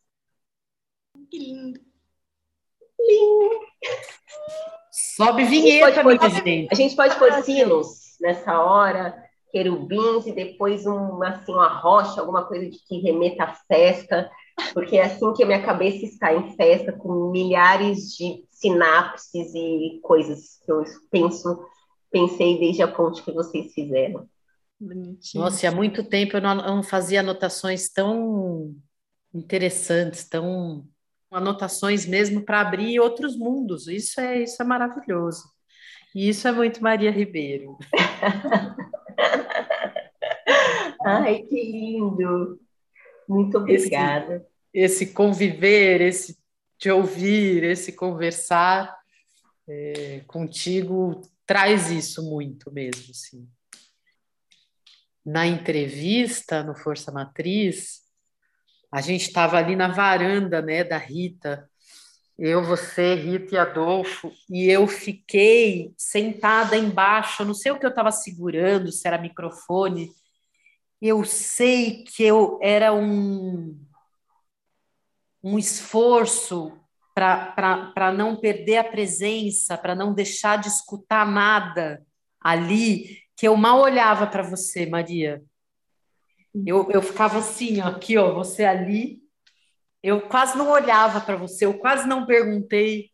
Que 1.30 1.38
lindo. 1.38 1.80
Lindo. 2.98 3.60
Sobe 4.90 5.44
vinheta, 5.44 6.02
minha 6.02 6.30
gente. 6.30 6.68
A 6.70 6.74
gente 6.74 6.96
pode 6.96 7.18
pôr 7.18 7.32
sinos 7.42 8.16
nessa 8.20 8.60
hora 8.60 9.31
querubins 9.52 10.26
e 10.26 10.32
depois 10.32 10.86
um, 10.86 11.22
assim, 11.22 11.52
uma 11.52 11.68
rocha, 11.68 12.20
alguma 12.20 12.44
coisa 12.44 12.68
de 12.68 12.78
que 12.88 13.00
remeta 13.00 13.44
à 13.44 13.54
festa, 13.54 14.30
porque 14.72 14.96
é 14.96 15.04
assim 15.04 15.32
que 15.34 15.42
a 15.42 15.46
minha 15.46 15.62
cabeça 15.62 16.06
está 16.06 16.34
em 16.34 16.56
festa, 16.56 16.92
com 16.92 17.30
milhares 17.30 18.16
de 18.16 18.44
sinapses 18.50 19.54
e 19.54 20.00
coisas 20.02 20.58
que 20.64 20.72
eu 20.72 20.82
penso, 21.10 21.64
pensei 22.10 22.58
desde 22.58 22.82
a 22.82 22.88
ponte 22.88 23.22
que 23.22 23.30
vocês 23.30 23.72
fizeram. 23.74 24.26
Bonitinho. 24.80 25.44
Nossa, 25.44 25.68
há 25.68 25.70
muito 25.70 26.02
tempo 26.02 26.36
eu 26.36 26.40
não, 26.40 26.60
eu 26.60 26.76
não 26.76 26.82
fazia 26.82 27.20
anotações 27.20 27.88
tão 27.88 28.74
interessantes, 29.32 30.28
tão 30.28 30.84
anotações 31.30 32.04
mesmo 32.04 32.42
para 32.42 32.60
abrir 32.60 32.98
outros 32.98 33.36
mundos. 33.36 33.86
Isso 33.86 34.20
é 34.20 34.42
isso 34.42 34.60
é 34.60 34.64
maravilhoso. 34.64 35.44
E 36.14 36.28
isso 36.28 36.46
é 36.48 36.52
muito 36.52 36.82
Maria 36.82 37.10
Ribeiro. 37.10 37.78
Ai, 41.04 41.42
que 41.42 41.62
lindo! 41.62 42.60
Muito 43.28 43.58
obrigada. 43.58 44.46
Esse, 44.72 45.04
esse 45.04 45.12
conviver, 45.12 46.00
esse 46.00 46.38
te 46.78 46.90
ouvir, 46.90 47.62
esse 47.62 47.92
conversar 47.92 48.96
é, 49.68 50.22
contigo 50.26 51.20
traz 51.46 51.90
isso 51.90 52.22
muito 52.28 52.72
mesmo, 52.72 53.14
sim. 53.14 53.48
Na 55.24 55.46
entrevista 55.46 56.62
no 56.62 56.74
Força 56.74 57.12
Matriz, 57.12 58.00
a 58.90 59.00
gente 59.00 59.28
estava 59.28 59.56
ali 59.58 59.76
na 59.76 59.88
varanda, 59.88 60.60
né, 60.60 60.82
da 60.82 60.98
Rita, 60.98 61.70
eu, 62.38 62.64
você, 62.64 63.14
Rita 63.14 63.54
e 63.54 63.58
Adolfo, 63.58 64.32
e 64.50 64.68
eu 64.68 64.88
fiquei 64.88 65.94
sentada 65.96 66.76
embaixo, 66.76 67.44
não 67.44 67.54
sei 67.54 67.70
o 67.70 67.78
que 67.78 67.86
eu 67.86 67.90
estava 67.90 68.10
segurando, 68.10 68.90
se 68.90 69.06
era 69.06 69.16
microfone. 69.16 70.10
Eu 71.04 71.24
sei 71.24 72.04
que 72.04 72.22
eu 72.22 72.60
era 72.62 72.94
um, 72.94 73.76
um 75.42 75.58
esforço 75.58 76.78
para 77.12 78.12
não 78.16 78.36
perder 78.36 78.76
a 78.76 78.84
presença, 78.84 79.76
para 79.76 79.96
não 79.96 80.14
deixar 80.14 80.58
de 80.60 80.68
escutar 80.68 81.26
nada 81.26 82.06
ali, 82.40 83.18
que 83.36 83.48
eu 83.48 83.56
mal 83.56 83.80
olhava 83.80 84.28
para 84.28 84.44
você, 84.44 84.86
Maria. 84.86 85.42
Eu, 86.64 86.88
eu 86.92 87.02
ficava 87.02 87.38
assim, 87.38 87.80
ó, 87.80 87.88
aqui, 87.88 88.16
ó, 88.16 88.32
você 88.32 88.64
ali, 88.64 89.20
eu 90.04 90.28
quase 90.28 90.56
não 90.56 90.70
olhava 90.70 91.20
para 91.20 91.34
você, 91.34 91.66
eu 91.66 91.78
quase 91.78 92.06
não 92.06 92.26
perguntei. 92.26 93.10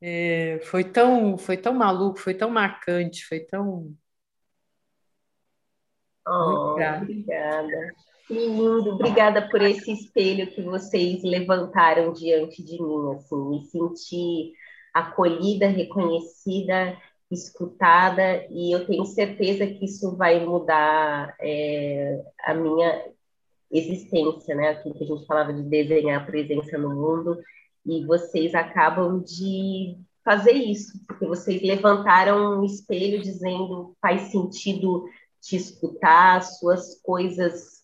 É, 0.00 0.60
foi 0.66 0.84
tão, 0.84 1.36
foi 1.36 1.56
tão 1.56 1.74
maluco, 1.74 2.20
foi 2.20 2.34
tão 2.34 2.48
marcante, 2.48 3.26
foi 3.26 3.40
tão. 3.40 3.92
Oh, 6.28 6.72
obrigada. 6.72 7.94
Que 8.26 8.34
lindo, 8.34 8.90
obrigada 8.90 9.48
por 9.48 9.62
esse 9.62 9.90
espelho 9.90 10.46
que 10.48 10.60
vocês 10.60 11.22
levantaram 11.22 12.12
diante 12.12 12.62
de 12.62 12.82
mim, 12.82 13.14
assim, 13.14 13.48
me 13.48 13.64
senti 13.64 14.52
acolhida, 14.92 15.66
reconhecida, 15.68 16.94
escutada, 17.30 18.46
e 18.50 18.70
eu 18.72 18.86
tenho 18.86 19.06
certeza 19.06 19.66
que 19.66 19.86
isso 19.86 20.14
vai 20.16 20.44
mudar 20.44 21.34
é, 21.40 22.22
a 22.44 22.52
minha 22.52 23.02
existência, 23.70 24.54
né? 24.54 24.70
Aquilo 24.70 24.94
que 24.94 25.04
a 25.04 25.06
gente 25.06 25.26
falava 25.26 25.52
de 25.52 25.62
desenhar 25.62 26.26
presença 26.26 26.76
no 26.76 26.90
mundo, 26.90 27.38
e 27.86 28.04
vocês 28.04 28.54
acabam 28.54 29.22
de 29.22 29.96
fazer 30.22 30.52
isso, 30.52 31.02
porque 31.06 31.24
vocês 31.24 31.62
levantaram 31.62 32.60
um 32.60 32.64
espelho 32.64 33.22
dizendo 33.22 33.96
faz 34.02 34.30
sentido 34.30 35.06
te 35.40 35.56
escutar, 35.56 36.42
suas 36.42 37.00
coisas 37.02 37.78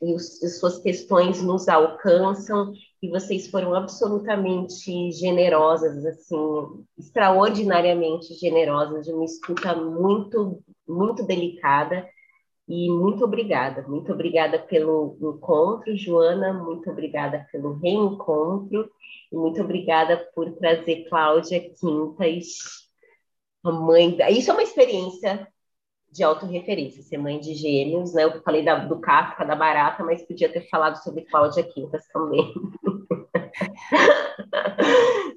e 0.00 0.14
as 0.14 0.58
suas 0.58 0.78
questões 0.78 1.42
nos 1.42 1.68
alcançam 1.68 2.72
e 3.02 3.08
vocês 3.08 3.50
foram 3.50 3.74
absolutamente 3.74 5.10
generosas, 5.12 6.06
assim, 6.06 6.36
extraordinariamente 6.98 8.32
generosas, 8.34 9.04
de 9.04 9.12
uma 9.12 9.24
escuta 9.24 9.74
muito, 9.74 10.62
muito 10.88 11.22
delicada 11.26 12.08
e 12.66 12.88
muito 12.88 13.24
obrigada, 13.24 13.82
muito 13.86 14.12
obrigada 14.12 14.58
pelo 14.58 15.18
encontro, 15.20 15.94
Joana, 15.96 16.52
muito 16.54 16.88
obrigada 16.90 17.46
pelo 17.52 17.74
reencontro, 17.74 18.88
e 19.30 19.36
muito 19.36 19.60
obrigada 19.60 20.16
por 20.34 20.52
trazer 20.52 21.08
Cláudia 21.08 21.60
Quintas, 21.60 22.88
a 23.64 23.72
mãe. 23.72 24.16
Isso 24.30 24.50
é 24.50 24.54
uma 24.54 24.62
experiência 24.62 25.46
de 26.12 26.22
autorreferência, 26.22 27.02
ser 27.02 27.16
mãe 27.16 27.40
de 27.40 27.54
gêmeos, 27.54 28.12
né? 28.12 28.24
Eu 28.24 28.42
falei 28.42 28.62
da, 28.62 28.80
do 28.80 29.00
Kafka, 29.00 29.46
da 29.46 29.56
Barata, 29.56 30.04
mas 30.04 30.20
podia 30.22 30.52
ter 30.52 30.68
falado 30.68 31.02
sobre 31.02 31.22
Cláudia 31.22 31.62
Quintas 31.62 32.06
também. 32.08 32.52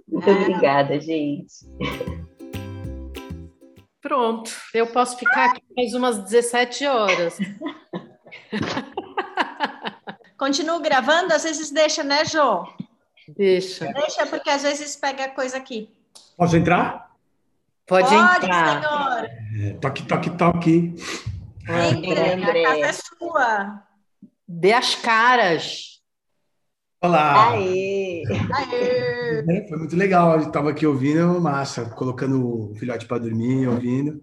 muito 0.05 0.29
é. 0.29 0.33
obrigada, 0.33 0.99
gente. 0.99 1.65
Pronto, 4.01 4.51
eu 4.73 4.87
posso 4.87 5.17
ficar 5.17 5.51
aqui 5.51 5.63
mais 5.75 5.93
umas 5.93 6.19
17 6.19 6.85
horas. 6.85 7.37
Continuo 10.37 10.81
gravando, 10.81 11.33
às 11.33 11.43
vezes 11.43 11.71
deixa, 11.71 12.03
né, 12.03 12.25
Jô? 12.25 12.67
Deixa. 13.29 13.85
Deixa, 13.93 14.27
porque 14.27 14.49
às 14.49 14.63
vezes 14.63 14.97
pega 14.97 15.29
coisa 15.29 15.55
aqui. 15.55 15.89
Posso 16.37 16.57
entrar? 16.57 17.15
Pode, 17.87 18.09
Pode 18.09 18.45
entrar. 18.45 18.81
senhor. 18.81 19.44
É, 19.57 19.73
toque, 19.73 20.03
toque, 20.03 20.29
toque. 20.31 20.95
Entre, 21.67 22.63
a 22.63 22.63
casa 22.63 22.85
é 22.85 22.91
sua. 22.91 23.83
Dê 24.45 24.73
as 24.73 24.95
caras. 24.95 26.01
Olá! 27.01 27.51
Aê! 27.51 28.23
Aê! 28.53 29.67
Foi 29.69 29.77
muito 29.77 29.95
legal. 29.95 30.33
Eu 30.33 30.47
estava 30.47 30.71
aqui 30.71 30.85
ouvindo, 30.85 31.39
massa, 31.39 31.85
colocando 31.91 32.71
o 32.71 32.75
filhote 32.75 33.05
para 33.05 33.19
dormir, 33.19 33.67
ouvindo. 33.67 34.21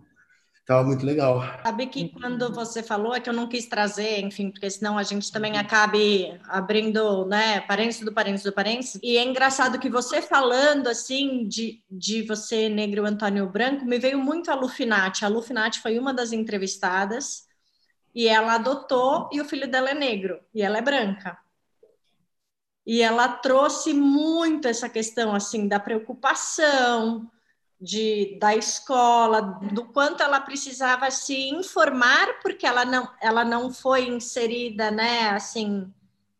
Tava 0.64 0.84
muito 0.84 1.04
legal. 1.04 1.42
Sabe 1.64 1.86
que 1.88 2.08
quando 2.10 2.52
você 2.54 2.84
falou 2.84 3.14
é 3.14 3.20
que 3.20 3.28
eu 3.28 3.34
não 3.34 3.48
quis 3.48 3.66
trazer, 3.66 4.20
enfim, 4.20 4.48
porque 4.50 4.70
senão 4.70 4.96
a 4.96 5.02
gente 5.02 5.32
também 5.32 5.58
acabe 5.58 6.38
abrindo, 6.44 7.26
né, 7.26 7.60
parênteses 7.62 8.04
do 8.04 8.12
parênteses 8.12 8.44
do 8.44 8.52
parênteses. 8.52 9.00
E 9.02 9.16
é 9.16 9.24
engraçado 9.24 9.80
que 9.80 9.90
você 9.90 10.22
falando, 10.22 10.86
assim, 10.86 11.48
de, 11.48 11.82
de 11.90 12.22
você, 12.22 12.68
negro 12.68 13.04
Antônio 13.04 13.48
Branco, 13.48 13.84
me 13.84 13.98
veio 13.98 14.20
muito 14.20 14.52
a 14.52 14.54
Lufinati. 14.54 15.24
A 15.24 15.28
Lufinati 15.28 15.80
foi 15.80 15.98
uma 15.98 16.14
das 16.14 16.30
entrevistadas 16.32 17.48
e 18.14 18.28
ela 18.28 18.54
adotou 18.54 19.28
e 19.32 19.40
o 19.40 19.44
filho 19.44 19.68
dela 19.68 19.90
é 19.90 19.94
negro 19.94 20.38
e 20.54 20.62
ela 20.62 20.78
é 20.78 20.82
branca. 20.82 21.36
E 22.86 23.02
ela 23.02 23.28
trouxe 23.28 23.92
muito 23.92 24.68
essa 24.68 24.88
questão 24.88 25.34
assim 25.34 25.66
da 25.66 25.80
preocupação 25.80 27.28
de 27.82 28.38
da 28.38 28.54
escola, 28.54 29.40
do 29.72 29.84
quanto 29.86 30.22
ela 30.22 30.40
precisava 30.40 31.10
se 31.10 31.34
informar, 31.48 32.40
porque 32.40 32.64
ela 32.64 32.84
não 32.84 33.10
ela 33.20 33.44
não 33.44 33.72
foi 33.72 34.08
inserida, 34.08 34.88
né, 34.90 35.30
assim, 35.30 35.92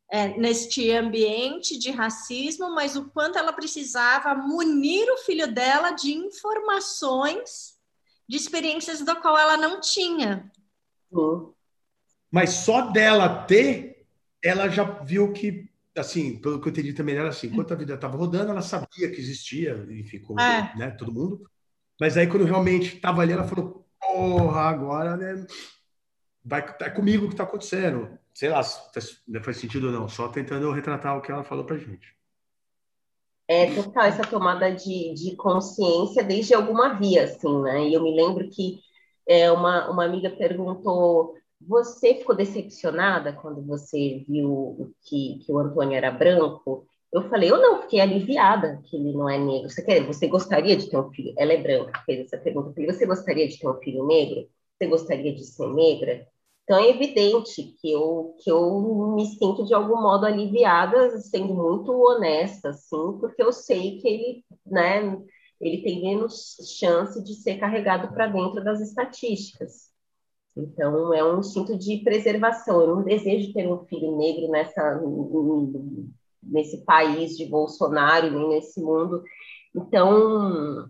é, 0.08 0.28
neste 0.38 0.92
ambiente 0.92 1.76
de 1.76 1.90
racismo, 1.90 2.72
mas 2.72 2.94
o 2.94 3.10
quanto 3.10 3.38
ela 3.38 3.52
precisava 3.52 4.34
munir 4.36 5.10
o 5.10 5.18
filho 5.18 5.52
dela 5.52 5.90
de 5.90 6.12
informações 6.12 7.76
de 8.28 8.36
experiências 8.36 9.00
da 9.02 9.16
qual 9.16 9.36
ela 9.36 9.56
não 9.56 9.80
tinha. 9.80 10.50
Sim. 11.12 11.52
Mas 12.30 12.50
só 12.50 12.82
dela 12.82 13.44
ter, 13.44 14.06
ela 14.42 14.68
já 14.68 14.84
viu 14.84 15.32
que, 15.32 15.68
assim, 15.96 16.40
pelo 16.40 16.60
que 16.60 16.68
eu 16.68 16.72
entendi 16.72 16.92
também, 16.92 17.16
era 17.16 17.28
assim, 17.28 17.48
enquanto 17.48 17.72
a 17.72 17.76
vida 17.76 17.94
estava 17.94 18.16
rodando, 18.16 18.50
ela 18.50 18.62
sabia 18.62 19.10
que 19.10 19.20
existia, 19.20 19.86
e 19.90 20.04
ficou, 20.04 20.38
É. 20.40 20.74
né, 20.76 20.90
todo 20.92 21.12
mundo. 21.12 21.48
Mas 22.00 22.16
aí, 22.16 22.26
quando 22.26 22.44
realmente 22.44 22.96
estava 22.96 23.22
ali, 23.22 23.32
ela 23.32 23.44
falou, 23.44 23.86
porra, 24.00 24.62
agora, 24.62 25.16
né, 25.16 25.46
vai, 26.44 26.64
é 26.80 26.90
comigo 26.90 27.26
que 27.26 27.34
está 27.34 27.44
acontecendo. 27.44 28.18
Sei 28.34 28.48
lá 28.48 28.62
se 28.62 28.92
faz, 28.92 29.22
né, 29.28 29.42
faz 29.42 29.56
sentido 29.58 29.86
ou 29.88 29.92
não, 29.92 30.08
só 30.08 30.28
tentando 30.28 30.70
retratar 30.72 31.16
o 31.16 31.20
que 31.20 31.30
ela 31.30 31.44
falou 31.44 31.64
pra 31.64 31.76
gente. 31.76 32.16
É 33.48 33.74
total 33.74 34.04
essa 34.04 34.22
tomada 34.22 34.74
de, 34.74 35.12
de 35.14 35.36
consciência 35.36 36.24
desde 36.24 36.54
alguma 36.54 36.94
via, 36.94 37.24
assim, 37.24 37.60
né? 37.62 37.88
E 37.88 37.94
eu 37.94 38.02
me 38.02 38.14
lembro 38.14 38.48
que 38.48 38.78
é, 39.28 39.50
uma, 39.50 39.90
uma 39.90 40.04
amiga 40.04 40.30
perguntou: 40.30 41.34
Você 41.68 42.14
ficou 42.16 42.34
decepcionada 42.34 43.32
quando 43.32 43.62
você 43.62 44.24
viu 44.28 44.94
que, 45.04 45.38
que 45.44 45.52
o 45.52 45.58
Antônio 45.58 45.96
era 45.96 46.10
branco? 46.10 46.86
Eu 47.12 47.28
falei: 47.28 47.50
Eu 47.50 47.60
não, 47.60 47.82
fiquei 47.82 48.00
aliviada 48.00 48.80
que 48.84 48.96
ele 48.96 49.12
não 49.12 49.28
é 49.28 49.38
negro. 49.38 49.70
Você, 49.70 49.82
quer, 49.82 50.04
você 50.06 50.26
gostaria 50.26 50.76
de 50.76 50.88
ter 50.90 50.98
um 50.98 51.10
filho? 51.10 51.34
Ela 51.38 51.52
é 51.52 51.62
branca, 51.62 52.02
fez 52.06 52.26
essa 52.26 52.38
pergunta. 52.38 52.72
Falei: 52.72 52.92
Você 52.92 53.06
gostaria 53.06 53.48
de 53.48 53.58
ter 53.58 53.68
um 53.68 53.78
filho 53.80 54.06
negro? 54.06 54.48
Você 54.78 54.86
gostaria 54.88 55.34
de 55.34 55.44
ser 55.44 55.68
negra? 55.68 56.26
Então 56.64 56.78
é 56.78 56.90
evidente 56.90 57.62
que 57.80 57.90
eu, 57.92 58.36
que 58.40 58.50
eu 58.50 59.14
me 59.14 59.26
sinto 59.26 59.64
de 59.64 59.74
algum 59.74 60.00
modo 60.00 60.26
aliviada, 60.26 61.18
sendo 61.20 61.54
muito 61.54 61.92
honesta, 61.92 62.70
assim, 62.70 63.18
porque 63.20 63.42
eu 63.42 63.52
sei 63.52 63.98
que 63.98 64.08
ele, 64.08 64.44
né, 64.64 65.18
ele 65.60 65.82
tem 65.82 66.02
menos 66.02 66.56
chance 66.78 67.22
de 67.22 67.34
ser 67.34 67.58
carregado 67.58 68.12
para 68.14 68.28
dentro 68.28 68.62
das 68.64 68.80
estatísticas. 68.80 69.91
Então 70.56 71.14
é 71.14 71.24
um 71.24 71.40
instinto 71.40 71.76
de 71.76 71.98
preservação. 71.98 72.80
Eu 72.80 72.96
não 72.96 73.02
desejo 73.02 73.52
ter 73.52 73.66
um 73.66 73.84
filho 73.86 74.16
negro 74.16 74.48
nessa 74.48 75.00
nesse 76.42 76.84
país 76.84 77.36
de 77.36 77.46
Bolsonaro 77.46 78.30
nem 78.30 78.48
nesse 78.48 78.80
mundo. 78.80 79.22
Então 79.74 80.88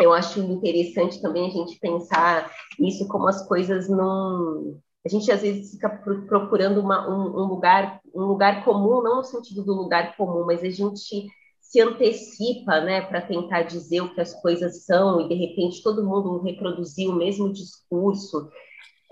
eu 0.00 0.12
acho 0.12 0.40
interessante 0.40 1.20
também 1.20 1.46
a 1.46 1.50
gente 1.50 1.78
pensar 1.78 2.50
isso 2.78 3.06
como 3.08 3.28
as 3.28 3.46
coisas 3.46 3.88
não 3.88 4.80
a 5.04 5.08
gente 5.08 5.30
às 5.30 5.42
vezes 5.42 5.72
fica 5.72 5.88
procurando 6.26 6.80
uma, 6.80 7.06
um, 7.08 7.42
um, 7.42 7.46
lugar 7.46 8.00
um 8.14 8.22
lugar 8.22 8.64
comum 8.64 9.02
não 9.02 9.16
no 9.16 9.24
sentido 9.24 9.62
do 9.62 9.74
lugar 9.74 10.16
comum 10.16 10.44
mas 10.46 10.62
a 10.62 10.70
gente 10.70 11.26
se 11.60 11.80
antecipa 11.80 12.80
né 12.80 13.02
para 13.02 13.20
tentar 13.20 13.62
dizer 13.62 14.00
o 14.00 14.14
que 14.14 14.20
as 14.20 14.34
coisas 14.40 14.84
são 14.84 15.20
e 15.20 15.28
de 15.28 15.34
repente 15.34 15.82
todo 15.82 16.04
mundo 16.04 16.40
reproduzir 16.40 17.08
o 17.08 17.14
mesmo 17.14 17.52
discurso 17.52 18.48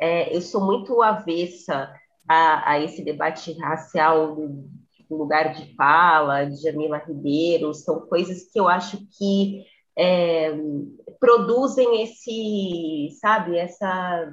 é, 0.00 0.34
eu 0.34 0.40
sou 0.40 0.64
muito 0.64 1.00
avessa 1.02 1.92
a, 2.28 2.72
a 2.72 2.80
esse 2.80 3.04
debate 3.04 3.52
racial 3.58 4.34
do, 4.34 4.70
lugar 5.10 5.52
de 5.52 5.74
fala 5.74 6.44
de 6.44 6.56
Jamila 6.56 6.96
Ribeiro 6.96 7.74
são 7.74 8.00
coisas 8.06 8.50
que 8.50 8.58
eu 8.58 8.66
acho 8.66 8.96
que 9.18 9.62
é, 9.94 10.50
produzem 11.20 12.02
esse 12.02 13.14
sabe 13.20 13.58
essa 13.58 14.32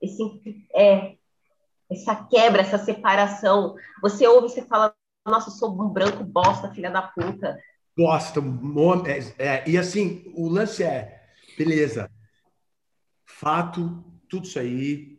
esse, 0.00 0.22
é, 0.74 1.16
essa 1.90 2.14
quebra, 2.14 2.62
essa 2.62 2.78
separação. 2.78 3.74
Você 4.02 4.26
ouve, 4.26 4.48
você 4.48 4.62
fala, 4.62 4.94
nossa, 5.26 5.48
eu 5.48 5.54
sou 5.54 5.70
um 5.70 5.88
branco 5.88 6.22
bosta, 6.24 6.72
filha 6.72 6.90
da 6.90 7.02
puta. 7.02 7.58
Bosta, 7.96 8.40
é, 9.38 9.46
é, 9.46 9.68
e 9.68 9.76
assim, 9.76 10.32
o 10.36 10.48
lance 10.48 10.84
é, 10.84 11.20
beleza, 11.56 12.08
fato, 13.26 14.04
tudo 14.28 14.46
isso 14.46 14.58
aí, 14.58 15.18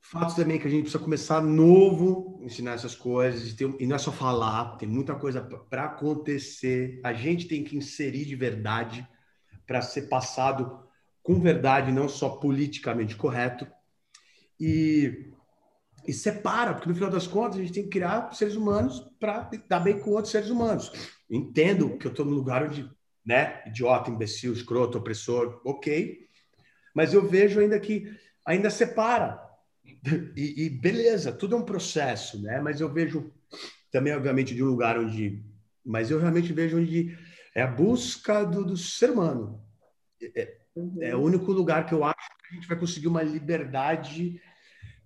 fato 0.00 0.34
também 0.34 0.58
que 0.58 0.66
a 0.66 0.70
gente 0.70 0.82
precisa 0.82 1.02
começar 1.02 1.40
novo, 1.40 2.40
ensinar 2.42 2.72
essas 2.72 2.94
coisas, 2.94 3.54
e 3.78 3.86
não 3.86 3.96
é 3.96 3.98
só 3.98 4.10
falar, 4.10 4.76
tem 4.76 4.88
muita 4.88 5.14
coisa 5.14 5.40
para 5.40 5.84
acontecer, 5.84 7.00
a 7.04 7.12
gente 7.12 7.46
tem 7.46 7.62
que 7.62 7.76
inserir 7.76 8.24
de 8.24 8.34
verdade 8.34 9.06
para 9.66 9.82
ser 9.82 10.08
passado 10.08 10.80
com 11.22 11.38
verdade, 11.38 11.92
não 11.92 12.08
só 12.08 12.30
politicamente 12.30 13.14
correto, 13.14 13.66
e, 14.58 15.32
e 16.06 16.12
separa, 16.12 16.74
porque 16.74 16.88
no 16.88 16.94
final 16.94 17.10
das 17.10 17.26
contas 17.26 17.58
a 17.58 17.62
gente 17.62 17.72
tem 17.72 17.84
que 17.84 17.90
criar 17.90 18.32
seres 18.32 18.56
humanos 18.56 19.00
para 19.18 19.48
dar 19.68 19.80
bem 19.80 19.98
com 19.98 20.10
outros 20.10 20.32
seres 20.32 20.50
humanos. 20.50 20.90
Entendo 21.30 21.96
que 21.96 22.06
eu 22.06 22.10
estou 22.10 22.26
no 22.26 22.32
lugar 22.32 22.64
onde, 22.64 22.90
né, 23.24 23.62
idiota, 23.66 24.10
imbecil, 24.10 24.52
escroto, 24.52 24.98
opressor, 24.98 25.60
ok, 25.64 26.26
mas 26.94 27.14
eu 27.14 27.26
vejo 27.26 27.60
ainda 27.60 27.78
que 27.78 28.12
ainda 28.50 28.70
separa. 28.70 29.40
E, 30.36 30.66
e 30.66 30.70
beleza, 30.70 31.32
tudo 31.32 31.54
é 31.54 31.58
um 31.58 31.64
processo, 31.64 32.42
né? 32.42 32.60
Mas 32.60 32.80
eu 32.80 32.92
vejo 32.92 33.32
também, 33.90 34.14
obviamente, 34.14 34.54
de 34.54 34.62
um 34.62 34.66
lugar 34.66 34.98
onde. 34.98 35.42
Mas 35.84 36.10
eu 36.10 36.18
realmente 36.18 36.52
vejo 36.52 36.78
onde 36.78 37.16
é 37.54 37.62
a 37.62 37.66
busca 37.66 38.44
do, 38.44 38.64
do 38.64 38.76
ser 38.76 39.10
humano. 39.10 39.62
É, 40.22 40.56
é, 41.00 41.16
o 41.16 41.20
único 41.20 41.50
lugar 41.52 41.86
que 41.86 41.94
eu 41.94 42.04
acho 42.04 42.28
que 42.38 42.52
a 42.52 42.54
gente 42.54 42.68
vai 42.68 42.78
conseguir 42.78 43.08
uma 43.08 43.22
liberdade 43.22 44.40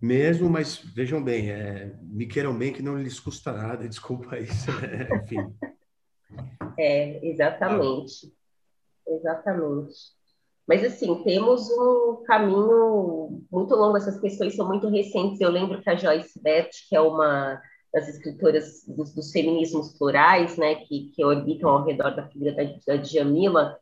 mesmo, 0.01 0.51
mas 0.51 0.77
vejam 0.77 1.23
bem, 1.23 1.51
é, 1.51 1.95
me 2.03 2.27
queiram 2.27 2.57
bem 2.57 2.73
que 2.73 2.83
não 2.83 2.99
lhes 2.99 3.19
custa 3.19 3.53
nada, 3.53 3.89
desculpa 3.89 4.39
isso, 4.39 4.71
né? 4.81 5.09
enfim. 5.23 5.55
É, 6.79 7.27
exatamente. 7.27 8.33
Exatamente. 9.07 9.95
Mas, 10.67 10.83
assim, 10.83 11.23
temos 11.23 11.71
um 11.71 12.23
caminho 12.27 13.43
muito 13.51 13.75
longo, 13.75 13.97
essas 13.97 14.19
questões 14.19 14.57
são 14.57 14.67
muito 14.67 14.89
recentes. 14.89 15.41
Eu 15.41 15.51
lembro 15.51 15.81
que 15.83 15.91
a 15.91 15.95
Joyce 15.95 16.41
Beth, 16.43 16.71
que 16.89 16.97
é 16.97 17.01
uma 17.01 17.61
das 17.93 18.09
escritoras 18.09 18.85
dos, 18.89 19.15
dos 19.15 19.31
feminismos 19.31 19.97
plurais, 19.97 20.57
né, 20.57 20.77
que, 20.77 21.13
que 21.15 21.25
orbitam 21.25 21.71
ao 21.71 21.85
redor 21.85 22.11
da 22.17 22.27
figura 22.27 22.53
da, 22.53 22.65
da 22.87 22.97
Djamila, 22.97 23.79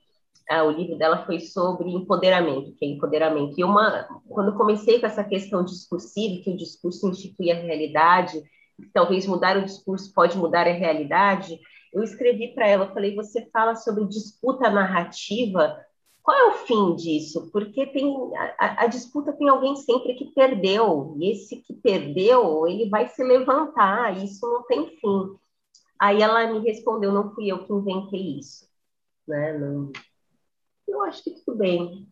ah, 0.51 0.65
o 0.65 0.71
livro 0.71 0.99
dela 0.99 1.25
foi 1.25 1.41
sobre 1.41 1.89
empoderamento, 1.89 2.75
que 2.75 2.85
é 2.85 2.89
empoderamento. 2.89 3.55
E 3.57 3.65
uma, 3.65 4.07
quando 4.29 4.55
comecei 4.55 5.01
com 5.01 5.07
essa 5.07 5.25
questão 5.25 5.65
discursiva, 5.65 6.43
que 6.43 6.51
o 6.51 6.57
discurso 6.57 7.09
institui 7.09 7.51
a 7.51 7.55
realidade, 7.55 8.43
talvez 8.93 9.27
mudar 9.27 9.57
o 9.57 9.65
discurso 9.65 10.13
pode 10.13 10.37
mudar 10.37 10.67
a 10.67 10.73
realidade, 10.73 11.59
eu 11.93 12.03
escrevi 12.03 12.49
para 12.49 12.67
ela, 12.67 12.93
falei, 12.93 13.15
você 13.15 13.49
fala 13.53 13.77
sobre 13.77 14.07
disputa 14.07 14.69
narrativa, 14.71 15.77
qual 16.23 16.36
é 16.36 16.47
o 16.51 16.66
fim 16.66 16.94
disso? 16.94 17.51
Porque 17.51 17.86
tem 17.86 18.15
a, 18.59 18.85
a, 18.85 18.86
disputa 18.86 19.32
tem 19.32 19.49
alguém 19.49 19.74
sempre 19.77 20.15
que 20.15 20.27
perdeu, 20.27 21.15
e 21.19 21.31
esse 21.31 21.57
que 21.57 21.74
perdeu, 21.74 22.66
ele 22.69 22.89
vai 22.89 23.09
se 23.09 23.23
levantar, 23.24 24.23
isso 24.23 24.47
não 24.47 24.62
tem 24.65 24.86
fim. 24.86 25.36
Aí 25.99 26.23
ela 26.23 26.47
me 26.53 26.61
respondeu, 26.61 27.12
não 27.12 27.35
fui 27.35 27.49
eu 27.49 27.65
que 27.65 27.73
inventei 27.73 28.39
isso, 28.39 28.69
né? 29.27 29.59
Não, 29.59 29.90
eu 30.86 31.03
acho 31.03 31.24
que 31.24 31.31
tudo 31.31 31.59
bem. 31.59 32.09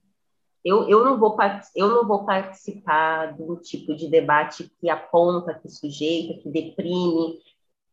Eu, 0.65 0.89
eu, 0.89 1.05
não 1.05 1.19
vou, 1.19 1.37
eu 1.75 1.89
não 1.89 2.07
vou 2.07 2.27
participar 2.27 3.35
um 3.41 3.57
tipo 3.57 3.95
de 3.97 4.09
debate 4.09 4.71
que 4.81 4.91
aponta, 4.91 5.55
que 5.55 5.69
sujeita, 5.69 6.41
que 6.43 6.51
deprime. 6.51 7.41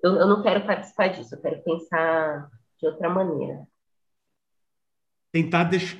Eu, 0.03 0.15
eu 0.15 0.27
não 0.27 0.43
quero 0.43 0.65
participar 0.65 1.09
disso, 1.09 1.35
eu 1.35 1.41
quero 1.41 1.63
pensar 1.63 2.49
de 2.79 2.87
outra 2.87 3.09
maneira. 3.09 3.67
Tentar 5.31 5.65
deixar 5.65 5.97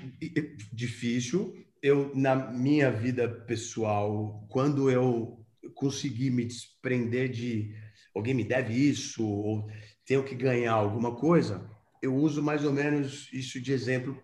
difícil. 0.72 1.54
Eu, 1.82 2.12
na 2.16 2.36
minha 2.36 2.91
vida 2.91 3.30
pessoal, 3.30 4.45
quando 4.49 4.90
eu 4.90 5.45
consegui 5.76 6.30
me 6.30 6.45
desprender 6.45 7.30
de 7.30 7.76
alguém 8.16 8.34
me 8.34 8.44
deve 8.44 8.74
isso, 8.74 9.26
ou 9.26 9.70
tenho 10.06 10.24
que 10.24 10.34
ganhar 10.34 10.74
alguma 10.74 11.16
coisa, 11.16 11.70
eu 12.02 12.16
uso 12.16 12.41
mais 12.41 12.66
ou 12.66 12.74
menos 12.74 13.30
isso 13.32 13.62
de 13.62 13.72
exemplo 13.72 14.20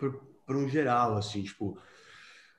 para 0.45 0.57
um 0.57 0.67
geral, 0.67 1.15
assim, 1.15 1.43
tipo, 1.43 1.77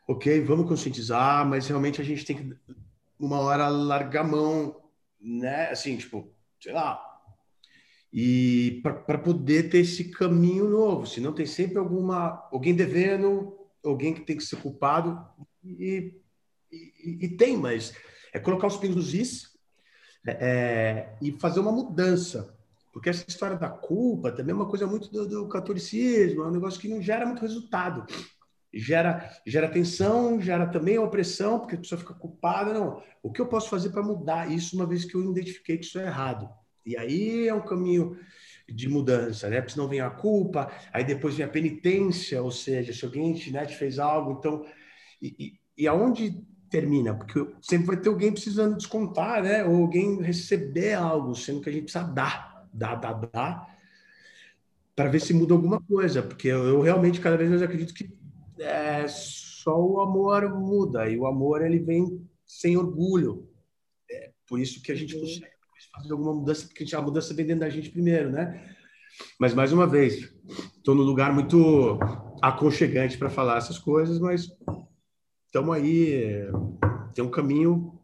ok, 0.07 0.41
vamos 0.43 0.69
conscientizar, 0.69 1.47
mas 1.47 1.67
realmente 1.67 2.01
a 2.01 2.05
gente 2.05 2.25
tem 2.25 2.37
que, 2.37 2.57
uma 3.19 3.41
hora, 3.41 3.69
largar 3.69 4.21
a 4.21 4.29
mão, 4.29 4.77
né? 5.21 5.71
Assim, 5.71 5.97
tipo, 5.97 6.33
sei 6.61 6.73
lá. 6.73 7.14
E 8.17 8.81
para 8.81 9.19
poder 9.19 9.71
ter 9.71 9.79
esse 9.79 10.05
caminho 10.05 10.69
novo, 10.69 11.05
senão 11.05 11.33
tem 11.33 11.47
sempre 11.47 11.79
alguma, 11.79 12.49
alguém 12.53 12.73
devendo, 12.73 13.59
alguém 13.85 14.15
que 14.15 14.21
tem 14.21 14.37
que 14.37 14.45
ser 14.45 14.55
culpado, 14.55 15.21
e, 15.65 16.15
e, 16.71 17.19
e 17.23 17.29
tem, 17.31 17.57
mas 17.57 17.93
é 18.33 18.39
colocar 18.39 18.69
os 18.69 18.77
pingos 18.77 18.97
nos 18.97 19.15
is 19.15 19.51
é, 20.25 21.17
e 21.21 21.33
fazer 21.33 21.59
uma 21.59 21.73
mudança. 21.73 22.57
Porque 22.93 23.11
essa 23.11 23.25
história 23.27 23.57
da 23.57 23.69
culpa 23.69 24.31
também 24.31 24.53
é 24.53 24.57
uma 24.57 24.69
coisa 24.69 24.87
muito 24.87 25.11
do, 25.11 25.27
do 25.27 25.49
catolicismo, 25.49 26.45
é 26.45 26.47
um 26.47 26.53
negócio 26.53 26.81
que 26.81 26.87
não 26.87 27.03
gera 27.03 27.27
muito 27.27 27.43
resultado. 27.43 28.07
Gera, 28.73 29.29
gera 29.45 29.69
tensão, 29.69 30.41
gera 30.41 30.69
também 30.69 31.01
opressão, 31.01 31.59
porque 31.59 31.75
a 31.75 31.79
pessoa 31.79 31.99
fica 31.99 32.15
culpada. 32.15 32.73
Não, 32.73 33.03
o 33.25 33.33
que 33.33 33.41
eu 33.41 33.47
posso 33.47 33.69
fazer 33.69 33.91
para 33.91 34.05
mudar 34.05 34.53
isso 34.53 34.77
uma 34.77 34.87
vez 34.87 35.05
que 35.05 35.17
eu 35.17 35.33
identifiquei 35.33 35.79
que 35.79 35.85
isso 35.85 35.99
é 35.99 36.07
errado? 36.07 36.49
E 36.85 36.97
aí 36.97 37.49
é 37.49 37.55
um 37.55 37.65
caminho 37.65 38.19
de 38.69 38.89
mudança, 38.89 39.49
né? 39.49 39.61
Porque 39.61 39.73
senão 39.73 39.89
vem 39.89 40.01
a 40.01 40.11
culpa, 40.11 40.71
aí 40.93 41.05
depois 41.05 41.35
vem 41.35 41.47
a 41.47 41.49
penitência, 41.49 42.43
ou 42.43 42.51
seja, 42.51 42.93
se 42.93 43.05
alguém 43.05 43.35
né, 43.51 43.67
te 43.67 43.77
fez 43.77 43.99
algo, 43.99 44.39
então. 44.39 44.65
E, 45.21 45.35
e, 45.39 45.83
e 45.83 45.89
aonde 45.89 46.43
termina? 46.71 47.15
Porque 47.15 47.47
sempre 47.63 47.87
vai 47.87 47.97
ter 47.97 48.09
alguém 48.09 48.33
precisando 48.33 48.77
descontar, 48.77 49.43
né? 49.43 49.65
Ou 49.65 49.83
alguém 49.83 50.21
receber 50.21 50.95
algo, 50.95 51.35
sendo 51.35 51.61
que 51.61 51.69
a 51.69 51.73
gente 51.73 51.85
precisa 51.85 52.05
dar, 52.05 52.69
dar, 52.73 52.97
dar, 52.97 53.13
dar, 53.13 53.79
para 54.97 55.09
ver 55.09 55.21
se 55.21 55.33
muda 55.33 55.55
alguma 55.55 55.81
coisa. 55.81 56.23
Porque 56.23 56.49
eu, 56.49 56.65
eu 56.65 56.81
realmente 56.81 57.21
cada 57.21 57.37
vez 57.37 57.51
mais 57.51 57.63
acredito 57.63 57.95
que 57.95 58.13
é, 58.59 59.07
só 59.09 59.79
o 59.81 60.01
amor 60.01 60.49
muda, 60.55 61.09
e 61.09 61.19
o 61.19 61.27
amor 61.27 61.63
ele 61.63 61.79
vem 61.79 62.27
sem 62.47 62.77
orgulho. 62.77 63.49
É 64.11 64.33
por 64.47 64.59
isso 64.59 64.83
que 64.83 64.93
a 64.93 64.95
gente 64.95 65.19
consegue 65.19 65.54
fazer 65.95 66.13
alguma 66.13 66.35
mudança, 66.35 66.67
porque 66.67 66.95
a 66.95 67.01
mudança 67.01 67.35
vem 67.35 67.47
dentro 67.47 67.61
da 67.61 67.71
gente 67.71 67.91
primeiro, 67.91 68.31
né? 68.31 68.75
Mas, 69.39 69.55
mais 69.55 69.73
uma 69.73 69.87
vez, 69.87 70.35
estou 70.77 70.95
num 70.95 71.03
lugar 71.03 71.33
muito 71.33 71.99
aconchegante 72.43 73.17
para 73.17 73.31
falar 73.31 73.59
essas 73.59 73.79
coisas, 73.79 74.19
mas 74.19 74.49
estamos 75.47 75.75
aí, 75.75 76.49
tem 77.15 77.25
um 77.25 77.31
caminho, 77.31 78.01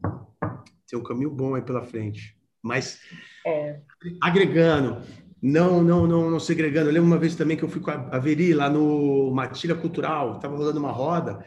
tem 0.88 0.98
um 0.98 1.02
caminho 1.02 1.30
bom 1.30 1.54
aí 1.54 1.62
pela 1.62 1.82
frente. 1.82 2.36
Mas, 2.62 3.00
é. 3.46 3.80
agregando, 4.22 5.02
não, 5.42 5.82
não, 5.82 6.06
não, 6.06 6.30
não 6.30 6.40
segregando. 6.40 6.88
Eu 6.88 6.94
lembro 6.94 7.08
uma 7.08 7.18
vez 7.18 7.34
também 7.34 7.56
que 7.56 7.62
eu 7.62 7.68
fui 7.68 7.80
com 7.80 7.90
a 7.90 8.18
Veri 8.18 8.54
lá 8.54 8.70
no 8.70 9.32
Matilha 9.32 9.74
Cultural, 9.74 10.36
estava 10.36 10.56
rolando 10.56 10.78
uma 10.78 10.92
roda, 10.92 11.44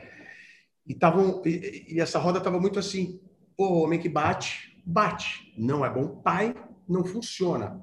e, 0.85 0.93
tavam, 0.93 1.41
e, 1.45 1.95
e 1.95 2.01
essa 2.01 2.19
roda 2.19 2.39
estava 2.39 2.59
muito 2.59 2.79
assim, 2.79 3.21
pô, 3.55 3.69
o 3.69 3.83
homem 3.83 3.99
que 3.99 4.09
bate, 4.09 4.72
bate. 4.85 5.53
Não 5.57 5.85
é 5.85 5.89
bom 5.89 6.21
pai, 6.21 6.55
não 6.87 7.03
funciona. 7.03 7.81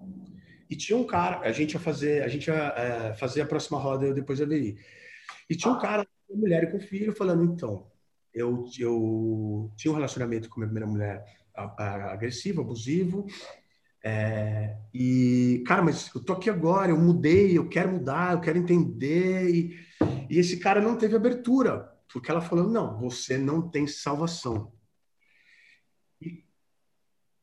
E 0.68 0.76
tinha 0.76 0.96
um 0.96 1.04
cara, 1.04 1.40
a 1.40 1.52
gente 1.52 1.72
ia 1.72 1.80
fazer, 1.80 2.22
a 2.22 2.28
gente 2.28 2.48
ia 2.48 2.54
é, 2.54 3.14
fazer 3.14 3.40
a 3.40 3.46
próxima 3.46 3.78
roda 3.78 4.06
eu 4.06 4.14
depois 4.14 4.38
da. 4.38 4.46
E 4.54 4.76
tinha 5.56 5.72
um 5.72 5.78
cara, 5.78 6.06
mulher 6.30 6.64
e 6.64 6.66
com 6.68 6.78
filho, 6.78 7.12
falando, 7.12 7.44
então, 7.44 7.86
eu, 8.32 8.64
eu 8.78 9.72
tinha 9.76 9.90
um 9.90 9.96
relacionamento 9.96 10.48
com 10.48 10.60
minha 10.60 10.68
primeira 10.68 10.88
mulher 10.88 11.24
agressivo, 12.12 12.60
abusivo, 12.60 13.26
é, 14.02 14.76
e, 14.94 15.62
cara, 15.66 15.82
mas 15.82 16.10
eu 16.14 16.22
tô 16.22 16.32
aqui 16.32 16.48
agora, 16.48 16.90
eu 16.90 16.96
mudei, 16.96 17.58
eu 17.58 17.68
quero 17.68 17.92
mudar, 17.92 18.32
eu 18.32 18.40
quero 18.40 18.58
entender. 18.58 19.50
E, 19.50 19.76
e 20.30 20.38
esse 20.38 20.58
cara 20.58 20.80
não 20.80 20.96
teve 20.96 21.16
abertura, 21.16 21.92
porque 22.12 22.30
ela 22.30 22.40
falou: 22.40 22.68
não, 22.68 22.98
você 22.98 23.36
não 23.36 23.60
tem 23.68 23.86
salvação 23.86 24.72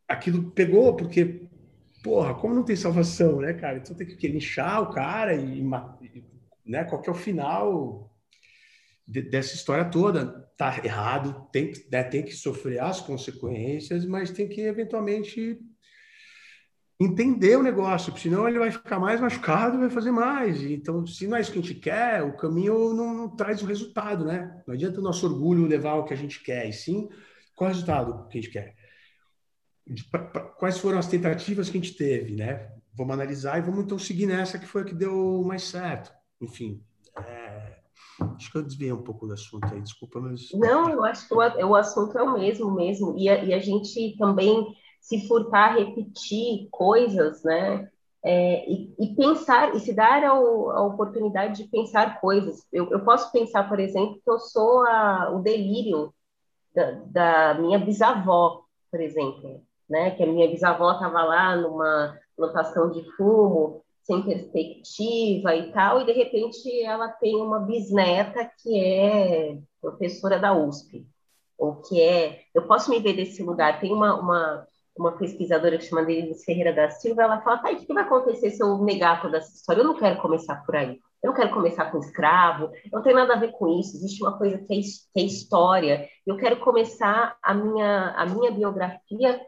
aquilo 0.08 0.52
pegou, 0.52 0.96
porque, 0.96 1.48
porra, 2.04 2.34
como 2.34 2.54
não 2.54 2.64
tem 2.64 2.76
salvação, 2.76 3.42
né, 3.42 3.54
cara? 3.54 3.78
Então 3.78 3.96
tem 3.96 4.08
que 4.08 4.28
linchar 4.28 4.82
o 4.82 4.92
cara 4.92 5.34
e, 5.36 5.62
né, 6.66 6.84
qual 6.86 7.02
que 7.02 7.10
é 7.10 7.12
o 7.12 7.16
final 7.16 8.14
de, 9.06 9.22
dessa 9.22 9.56
história 9.56 9.86
toda? 9.86 10.48
Tá 10.58 10.80
errado, 10.84 11.48
tem, 11.52 11.72
né, 11.92 12.04
tem 12.04 12.24
que 12.24 12.34
sofrer 12.34 12.82
as 12.82 13.02
consequências, 13.02 14.06
mas 14.06 14.32
tem 14.32 14.48
que 14.48 14.62
eventualmente 14.62 15.60
entender 17.00 17.56
o 17.56 17.62
negócio, 17.62 18.18
senão 18.18 18.50
ele 18.50 18.58
vai 18.58 18.72
ficar 18.72 19.00
mais 19.00 19.22
machucado 19.22 19.76
e 19.76 19.82
vai 19.82 19.90
fazer 19.90 20.10
mais. 20.10 20.64
Então, 20.64 21.06
se 21.06 21.28
não 21.28 21.38
é 21.38 21.42
isso 21.42 21.52
que 21.52 21.60
a 21.60 21.62
gente 21.62 21.76
quer, 21.76 22.24
o 22.24 22.36
caminho 22.36 22.92
não, 22.92 23.14
não 23.14 23.36
traz 23.36 23.62
o 23.62 23.68
resultado, 23.68 24.26
né? 24.26 24.64
Não 24.66 24.74
adianta 24.74 25.00
o 25.00 25.04
nosso 25.04 25.28
orgulho 25.28 25.68
levar 25.68 25.94
o 25.96 26.06
que 26.06 26.14
a 26.14 26.18
gente 26.18 26.42
quer, 26.42 26.68
e 26.68 26.74
sim 26.74 27.08
qual 27.56 27.68
é 27.68 27.72
o 27.72 27.74
resultado 27.74 28.28
que 28.30 28.40
a 28.40 28.42
gente 28.42 28.52
quer 28.52 28.77
de, 29.90 30.04
pra, 30.06 30.20
pra, 30.20 30.42
quais 30.42 30.78
foram 30.78 31.00
as 31.00 31.08
tentativas 31.08 31.70
que 31.70 31.78
a 31.78 31.82
gente 31.82 31.96
teve, 31.96 32.36
né? 32.36 32.72
Vamos 32.94 33.14
analisar 33.14 33.58
e 33.58 33.62
vamos 33.62 33.86
então 33.86 33.98
seguir 33.98 34.26
nessa 34.26 34.60
que 34.60 34.66
foi 34.66 34.82
a 34.82 34.86
que 34.86 34.94
deu 34.94 35.44
mais 35.44 35.64
certo. 35.64 36.12
Enfim, 36.42 36.84
é, 37.18 37.78
acho 38.36 38.52
que 38.52 38.58
eu 38.58 38.64
desviei 38.64 38.92
um 38.92 39.04
pouco 39.04 39.28
do 39.28 39.34
assunto 39.34 39.66
aí, 39.72 39.82
desculpa, 39.82 40.20
mas... 40.20 40.50
Não, 40.54 40.90
eu 40.90 41.04
acho 41.04 41.28
que 41.28 41.34
o, 41.34 41.38
o 41.38 41.76
assunto 41.76 42.18
é 42.18 42.24
o 42.24 42.34
mesmo 42.34 42.72
mesmo, 42.72 43.18
e 43.18 43.30
a, 43.30 43.44
e 43.44 43.54
a 43.54 43.60
gente 43.60 44.16
também 44.18 44.76
se 45.00 45.28
furtar 45.28 45.72
a 45.72 45.76
repetir 45.76 46.68
coisas, 46.70 47.44
né? 47.44 47.90
É, 48.24 48.70
e, 48.70 48.94
e, 49.00 49.16
pensar, 49.16 49.74
e 49.76 49.80
se 49.80 49.94
dar 49.94 50.24
a, 50.24 50.32
a, 50.32 50.82
oportunidade 50.82 51.64
de 51.64 51.70
pensar 51.70 52.20
coisas. 52.20 52.68
Eu, 52.74 52.92
eu 52.92 53.00
posso 53.06 53.32
pensar, 53.32 53.70
por 53.70 53.80
exemplo, 53.80 54.20
que 54.22 54.30
eu 54.30 54.40
sou 54.40 54.86
a, 54.86 55.32
o 55.34 55.42
delírio 55.42 56.14
da, 56.76 56.92
da 57.06 57.54
minha 57.62 57.80
bisavó, 57.80 58.64
por 58.92 59.00
exemplo 59.00 59.66
né? 59.90 60.12
Que 60.12 60.24
a 60.24 60.28
minha 60.28 60.50
bisavó 60.50 60.94
estava 60.94 61.24
lá 61.24 61.56
numa 61.56 62.18
plantação 62.36 62.92
de 62.92 63.04
fumo, 63.16 63.84
sem 64.08 64.24
perspectiva 64.24 65.54
e 65.54 65.72
tal, 65.74 66.02
e 66.02 66.06
de 66.06 66.14
repente 66.14 66.82
ela 66.82 67.10
tem 67.10 67.36
uma 67.36 67.60
bisneta 67.60 68.50
que 68.64 68.80
é 68.80 69.58
professora 69.82 70.40
da 70.40 70.54
USP, 70.54 71.06
ou 71.58 71.82
que 71.82 72.02
é. 72.02 72.42
Eu 72.56 72.66
posso 72.66 72.90
me 72.90 73.00
ver 73.00 73.14
desse 73.14 73.44
lugar. 73.44 73.82
Tem 73.82 73.92
uma, 73.92 74.16
uma, 74.20 74.68
uma 74.98 75.12
pesquisadora 75.18 75.78
que 75.78 75.84
chama 75.84 76.06
Denise 76.06 76.46
Ferreira 76.46 76.74
da 76.74 76.90
Silva, 76.90 77.24
ela 77.24 77.42
fala: 77.42 77.58
tá, 77.58 77.72
o 77.72 77.76
que 77.76 77.94
vai 77.94 78.04
acontecer 78.04 78.52
se 78.52 78.64
eu 78.64 78.78
negar 78.78 79.22
toda 79.22 79.38
essa 79.38 79.54
história? 79.54 79.82
Eu 79.82 79.88
não 79.88 79.98
quero 79.98 80.22
começar 80.22 80.56
por 80.66 80.76
aí. 80.78 81.00
Eu 81.22 81.32
não 81.32 81.34
quero 81.34 81.54
começar 81.54 81.92
com 81.92 81.98
escravo, 81.98 82.70
não 82.94 83.02
tem 83.02 83.14
nada 83.14 83.34
a 83.34 83.40
ver 83.40 83.52
com 83.52 83.68
isso. 83.80 83.98
Existe 83.98 84.24
uma 84.24 84.38
coisa 84.38 84.58
que 84.60 84.74
é, 84.74 84.78
que 84.80 85.20
é 85.20 85.24
história. 85.24 86.08
Eu 86.26 86.38
quero 86.38 86.58
começar 86.58 87.36
a 87.42 87.54
minha, 87.54 88.12
a 88.12 88.26
minha 88.26 88.52
biografia 88.52 89.42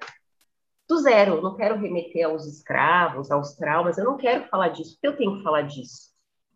do 0.90 0.98
zero. 0.98 1.42
não 1.42 1.56
quero 1.56 1.80
remeter 1.80 2.26
aos 2.26 2.48
escravos, 2.48 3.30
aos 3.30 3.56
traumas, 3.56 3.98
eu 3.98 4.06
não 4.06 4.18
quero 4.18 4.48
falar 4.50 4.70
disso, 4.70 4.94
porque 4.96 5.08
eu 5.08 5.16
tenho 5.16 5.38
que 5.38 5.44
falar 5.44 5.62
disso. 5.62 6.10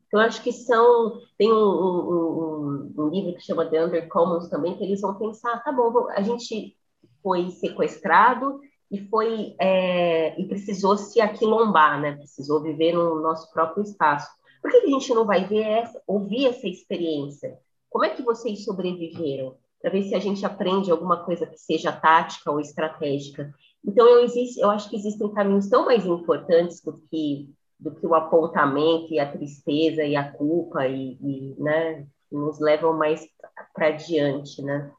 Então, 0.07 0.19
acho 0.19 0.43
que 0.43 0.51
são. 0.51 1.21
Tem 1.37 1.51
um, 1.51 1.55
um, 1.55 2.93
um, 2.97 3.09
livro 3.09 3.33
que 3.33 3.41
chama 3.41 3.65
The 3.65 3.85
Undercommons 3.85 4.47
também, 4.47 4.75
que 4.75 4.83
eles 4.83 5.01
vão 5.01 5.15
pensar: 5.15 5.63
tá 5.63 5.71
bom, 5.71 6.07
a 6.09 6.21
gente 6.21 6.75
foi 7.21 7.49
sequestrado 7.49 8.59
e 8.91 9.07
foi 9.07 9.55
é, 9.59 10.39
e 10.39 10.45
precisou 10.47 10.97
se 10.97 11.19
aquilombar, 11.19 11.99
né? 11.99 12.15
Precisou 12.15 12.61
viver 12.61 12.93
no 12.93 13.21
nosso 13.21 13.51
próprio 13.51 13.83
espaço. 13.83 14.29
Por 14.61 14.69
que 14.69 14.77
a 14.77 14.85
gente 14.85 15.13
não 15.13 15.25
vai 15.25 15.45
ver 15.45 15.63
essa, 15.63 16.01
ouvir 16.05 16.45
essa 16.45 16.67
experiência? 16.67 17.57
Como 17.89 18.05
é 18.05 18.09
que 18.09 18.21
vocês 18.21 18.63
sobreviveram? 18.63 19.55
Para 19.81 19.91
ver 19.91 20.03
se 20.03 20.15
a 20.15 20.19
gente 20.19 20.45
aprende 20.45 20.91
alguma 20.91 21.23
coisa 21.25 21.45
que 21.47 21.57
seja 21.57 21.91
tática 21.91 22.51
ou 22.51 22.59
estratégica. 22.59 23.51
Então, 23.85 24.07
eu, 24.07 24.23
existe, 24.23 24.59
eu 24.59 24.69
acho 24.69 24.89
que 24.89 24.95
existem 24.95 25.31
caminhos 25.33 25.67
tão 25.67 25.85
mais 25.85 26.05
importantes 26.05 26.81
do 26.81 26.93
que, 27.09 27.49
do 27.77 27.93
que 27.93 28.07
o 28.07 28.15
apontamento 28.15 29.13
e 29.13 29.19
a 29.19 29.29
tristeza 29.29 30.03
e 30.03 30.15
a 30.15 30.31
culpa, 30.31 30.87
e, 30.87 31.17
e 31.21 31.55
né, 31.61 32.07
nos 32.31 32.59
levam 32.59 32.97
mais 32.97 33.27
para 33.73 33.91
diante, 33.91 34.61
né? 34.61 34.91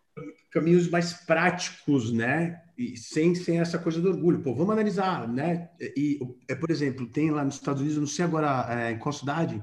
Caminhos 0.53 0.89
mais 0.89 1.13
práticos, 1.25 2.13
né? 2.13 2.63
E 2.77 2.97
sem, 2.97 3.35
sem 3.35 3.59
essa 3.59 3.79
coisa 3.79 4.01
do 4.01 4.11
orgulho. 4.11 4.43
Pô, 4.43 4.55
vamos 4.55 4.73
analisar, 4.73 5.27
né? 5.27 5.71
E, 5.81 6.19
é, 6.49 6.55
por 6.55 6.71
exemplo, 6.71 7.09
tem 7.09 7.31
lá 7.31 7.45
nos 7.45 7.55
Estados 7.55 7.81
Unidos, 7.81 7.99
não 7.99 8.07
sei 8.07 8.25
agora 8.25 8.67
é, 8.69 8.93
em 8.93 8.99
qual 8.99 9.13
cidade, 9.13 9.63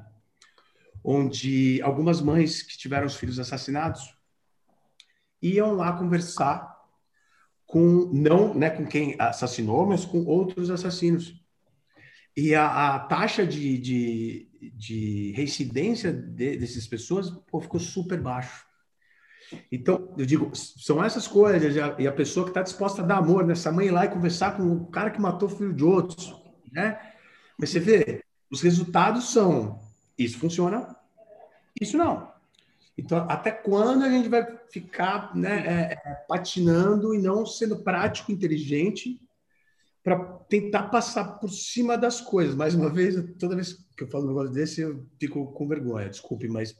onde 1.03 1.81
algumas 1.81 2.21
mães 2.21 2.61
que 2.61 2.77
tiveram 2.77 3.05
os 3.05 3.15
filhos 3.15 3.39
assassinados 3.39 4.15
iam 5.41 5.73
lá 5.73 5.93
conversar 5.93 6.70
com 7.71 8.09
não 8.11 8.53
né, 8.53 8.69
com 8.69 8.85
quem 8.85 9.15
assassinou, 9.17 9.85
mas 9.85 10.03
com 10.03 10.25
outros 10.25 10.69
assassinos. 10.69 11.41
E 12.35 12.53
a, 12.53 12.95
a 12.95 12.99
taxa 12.99 13.47
de, 13.47 13.77
de, 13.77 14.49
de 14.75 15.31
reincidência 15.37 16.11
de, 16.11 16.57
dessas 16.57 16.85
pessoas 16.85 17.29
pô, 17.49 17.61
ficou 17.61 17.79
super 17.79 18.19
baixo. 18.19 18.65
Então, 19.71 20.13
eu 20.17 20.25
digo, 20.25 20.51
são 20.53 21.01
essas 21.03 21.27
coisas, 21.27 21.73
e 21.73 21.79
a, 21.79 21.95
e 21.97 22.07
a 22.07 22.11
pessoa 22.11 22.45
que 22.45 22.51
está 22.51 22.61
disposta 22.61 23.01
a 23.01 23.05
dar 23.05 23.17
amor 23.17 23.45
nessa 23.45 23.71
mãe 23.71 23.89
lá 23.89 24.05
e 24.05 24.09
conversar 24.09 24.57
com 24.57 24.63
o 24.63 24.87
cara 24.87 25.09
que 25.09 25.21
matou 25.21 25.47
o 25.47 25.55
filho 25.55 25.73
de 25.73 25.83
outros, 25.83 26.35
né? 26.73 26.99
Mas 27.57 27.69
você 27.69 27.79
vê, 27.79 28.23
os 28.49 28.61
resultados 28.61 29.31
são, 29.31 29.79
isso 30.17 30.37
funciona, 30.37 30.93
isso 31.79 31.97
não. 31.97 32.30
Então, 33.01 33.25
até 33.27 33.49
quando 33.49 34.03
a 34.03 34.09
gente 34.09 34.29
vai 34.29 34.45
ficar 34.71 35.35
né, 35.35 35.63
é, 35.65 35.93
é, 35.93 36.13
patinando 36.27 37.15
e 37.15 37.17
não 37.17 37.47
sendo 37.47 37.81
prático, 37.81 38.31
inteligente, 38.31 39.19
para 40.03 40.23
tentar 40.47 40.83
passar 40.83 41.39
por 41.39 41.49
cima 41.49 41.97
das 41.97 42.21
coisas? 42.21 42.55
Mais 42.55 42.75
uma 42.75 42.89
vez, 42.89 43.15
toda 43.39 43.55
vez 43.55 43.73
que 43.97 44.03
eu 44.03 44.07
falo 44.07 44.25
um 44.25 44.27
negócio 44.27 44.51
desse, 44.51 44.81
eu 44.81 45.03
fico 45.19 45.51
com 45.51 45.67
vergonha, 45.67 46.09
desculpe, 46.09 46.47
mas. 46.47 46.75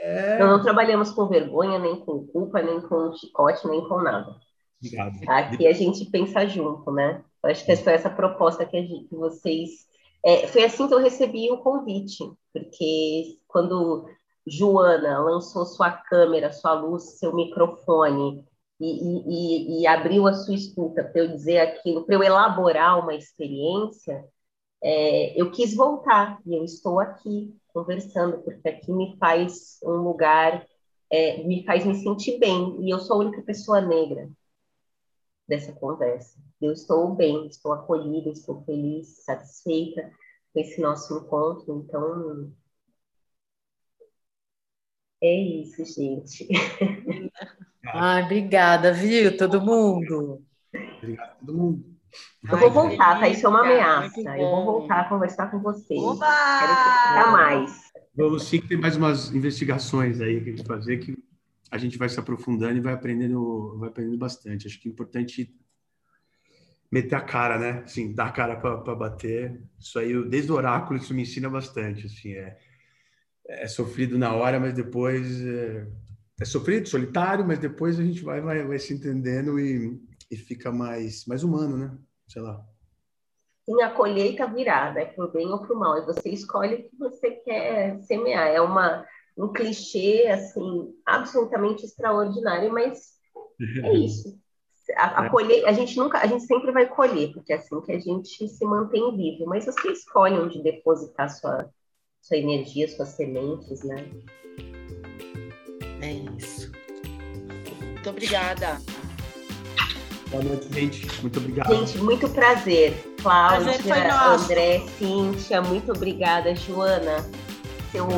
É... 0.00 0.38
Nós 0.38 0.48
não 0.48 0.62
trabalhamos 0.62 1.10
com 1.10 1.26
vergonha, 1.26 1.80
nem 1.80 1.96
com 1.96 2.24
culpa, 2.28 2.62
nem 2.62 2.80
com 2.82 3.12
chicote, 3.16 3.66
nem 3.66 3.86
com 3.88 4.00
nada. 4.00 4.36
Obrigado. 4.78 5.18
Aqui 5.28 5.66
a 5.66 5.72
gente 5.72 6.04
pensa 6.06 6.46
junto, 6.46 6.92
né? 6.92 7.24
Eu 7.42 7.50
acho 7.50 7.66
que 7.66 7.74
foi 7.76 7.94
essa 7.94 8.10
proposta 8.10 8.64
que, 8.64 8.80
gente, 8.80 9.08
que 9.08 9.16
vocês. 9.16 9.88
É, 10.24 10.46
foi 10.46 10.62
assim 10.62 10.86
que 10.86 10.94
eu 10.94 11.00
recebi 11.00 11.50
o 11.50 11.58
convite, 11.58 12.18
porque 12.52 13.38
quando 13.48 14.06
Joana 14.46 15.20
lançou 15.20 15.64
sua 15.64 15.90
câmera, 15.90 16.52
sua 16.52 16.72
luz, 16.74 17.18
seu 17.18 17.34
microfone 17.34 18.44
e, 18.80 19.78
e, 19.78 19.82
e 19.82 19.86
abriu 19.86 20.26
a 20.26 20.34
sua 20.34 20.54
escuta 20.54 21.04
para 21.04 21.22
eu 21.22 21.28
dizer 21.28 21.58
aquilo, 21.58 22.04
para 22.04 22.16
eu 22.16 22.22
elaborar 22.22 22.98
uma 22.98 23.14
experiência, 23.14 24.24
é, 24.82 25.40
eu 25.40 25.50
quis 25.52 25.74
voltar 25.74 26.40
e 26.44 26.56
eu 26.56 26.64
estou 26.64 26.98
aqui 26.98 27.56
conversando, 27.72 28.38
porque 28.42 28.68
aqui 28.68 28.92
me 28.92 29.16
faz 29.18 29.78
um 29.84 29.96
lugar, 29.96 30.66
é, 31.08 31.42
me 31.44 31.64
faz 31.64 31.84
me 31.84 31.94
sentir 31.94 32.38
bem, 32.38 32.76
e 32.80 32.90
eu 32.90 32.98
sou 32.98 33.16
a 33.16 33.24
única 33.24 33.42
pessoa 33.42 33.80
negra 33.80 34.28
dessa 35.48 35.72
conversa. 35.72 36.38
Eu 36.60 36.72
estou 36.72 37.14
bem, 37.14 37.46
estou 37.46 37.72
acolhida, 37.72 38.30
estou 38.30 38.62
feliz, 38.64 39.24
satisfeita 39.24 40.10
com 40.52 40.60
esse 40.60 40.80
nosso 40.80 41.16
encontro, 41.18 41.84
então 41.84 42.52
é 45.22 45.34
isso, 45.34 45.84
gente. 45.84 46.48
Ai, 47.94 48.24
obrigada, 48.24 48.92
viu, 48.92 49.36
todo 49.36 49.60
mundo? 49.60 50.42
Obrigado 50.98 51.38
todo 51.38 51.56
mundo. 51.56 51.92
Eu 52.50 52.58
vou 52.58 52.70
voltar, 52.70 53.20
tá? 53.20 53.28
Isso 53.28 53.46
é 53.46 53.48
uma 53.48 53.60
ameaça. 53.60 54.20
Eu 54.20 54.50
vou 54.50 54.64
voltar 54.64 55.00
a 55.00 55.08
conversar 55.08 55.50
com 55.50 55.60
vocês. 55.60 56.02
Oba! 56.02 56.26
Quero 56.26 57.32
mais. 57.32 57.92
Vamos 58.14 58.44
sim, 58.44 58.60
tem 58.60 58.76
mais 58.76 58.96
umas 58.96 59.34
investigações 59.34 60.20
aí 60.20 60.42
que 60.42 60.50
a 60.50 60.56
gente 60.56 60.66
fazer 60.66 60.98
que 60.98 61.16
a 61.70 61.78
gente 61.78 61.96
vai 61.96 62.08
se 62.08 62.20
aprofundando 62.20 62.76
e 62.76 62.82
vai 62.82 62.92
aprendendo, 62.92 63.78
vai 63.78 63.88
aprendendo 63.88 64.18
bastante. 64.18 64.66
Acho 64.66 64.78
que 64.78 64.88
é 64.88 64.92
importante 64.92 65.54
meter 66.90 67.14
a 67.14 67.22
cara, 67.22 67.58
né? 67.58 67.82
Assim, 67.84 68.12
dar 68.12 68.26
a 68.26 68.32
cara 68.32 68.56
para 68.56 68.94
bater. 68.94 69.62
Isso 69.80 69.98
aí, 69.98 70.28
desde 70.28 70.52
o 70.52 70.54
oráculo, 70.54 70.98
isso 70.98 71.14
me 71.14 71.22
ensina 71.22 71.48
bastante. 71.48 72.04
Assim, 72.04 72.32
é, 72.32 72.58
é 73.52 73.66
sofrido 73.66 74.18
na 74.18 74.34
hora, 74.34 74.58
mas 74.58 74.74
depois 74.74 75.44
é, 75.46 75.86
é, 76.40 76.44
sofrido, 76.44 76.88
solitário, 76.88 77.46
mas 77.46 77.58
depois 77.58 77.98
a 77.98 78.02
gente 78.02 78.22
vai, 78.22 78.40
vai, 78.40 78.64
vai 78.64 78.78
se 78.78 78.94
entendendo 78.94 79.58
e, 79.58 80.00
e 80.30 80.36
fica 80.36 80.72
mais, 80.72 81.26
mais 81.26 81.44
humano, 81.44 81.76
né? 81.76 81.98
Sei 82.28 82.40
lá. 82.40 82.64
Sim, 83.64 83.80
a 83.82 83.90
colheita 83.90 84.46
virada, 84.46 85.00
é 85.00 85.04
pro 85.04 85.30
bem 85.30 85.46
ou 85.48 85.60
pro 85.60 85.78
mal, 85.78 85.98
e 85.98 86.04
você 86.04 86.30
escolhe 86.30 86.74
o 86.74 86.90
que 86.90 86.96
você 86.98 87.30
quer 87.30 88.00
semear. 88.02 88.48
É 88.48 88.60
uma, 88.60 89.06
um 89.36 89.52
clichê, 89.52 90.26
assim, 90.26 90.92
absolutamente 91.06 91.84
extraordinário, 91.84 92.72
mas 92.72 93.12
é 93.84 93.92
isso. 93.94 94.40
A, 94.96 95.22
a, 95.22 95.26
é. 95.26 95.28
colher, 95.30 95.64
a 95.64 95.72
gente 95.72 95.96
nunca, 95.96 96.18
a 96.18 96.26
gente 96.26 96.44
sempre 96.44 96.72
vai 96.72 96.88
colher, 96.88 97.32
porque 97.32 97.52
é 97.52 97.56
assim 97.56 97.80
que 97.82 97.92
a 97.92 98.00
gente 98.00 98.48
se 98.48 98.64
mantém 98.64 99.16
vivo, 99.16 99.46
mas 99.46 99.64
você 99.64 99.92
escolhe 99.92 100.34
onde 100.34 100.62
depositar 100.62 101.30
sua, 101.30 101.70
sua 102.22 102.36
energia, 102.36 102.88
suas 102.88 103.08
sementes, 103.10 103.82
né? 103.82 104.06
É 106.00 106.12
isso. 106.38 106.70
Muito 107.80 108.10
obrigada. 108.10 108.80
Boa 110.30 110.42
noite, 110.42 110.72
gente. 110.72 111.20
Muito 111.20 111.38
obrigado. 111.40 111.74
Gente, 111.74 111.98
muito 111.98 112.28
prazer. 112.30 112.94
Cláudia, 113.20 113.78
prazer 113.82 114.12
André, 114.12 114.82
Cíntia, 114.98 115.60
muito 115.60 115.92
obrigada, 115.92 116.54
Joana. 116.54 117.28
Seu, 117.90 118.08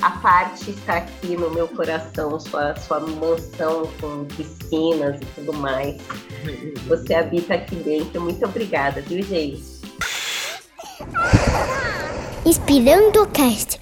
a 0.00 0.10
parte 0.10 0.70
está 0.70 0.98
aqui 0.98 1.36
no 1.36 1.50
meu 1.50 1.68
coração, 1.68 2.40
sua, 2.40 2.74
sua 2.76 3.00
mansão 3.00 3.86
com 4.00 4.24
piscinas 4.24 5.20
e 5.20 5.26
tudo 5.34 5.52
mais. 5.52 6.00
Você 6.86 7.14
habita 7.14 7.54
aqui 7.54 7.76
dentro. 7.76 8.20
Muito 8.20 8.44
obrigada, 8.44 9.02
viu, 9.02 9.22
gente? 9.22 9.79
Inspirando 12.50 13.22
o 13.22 13.26
cast. 13.28 13.78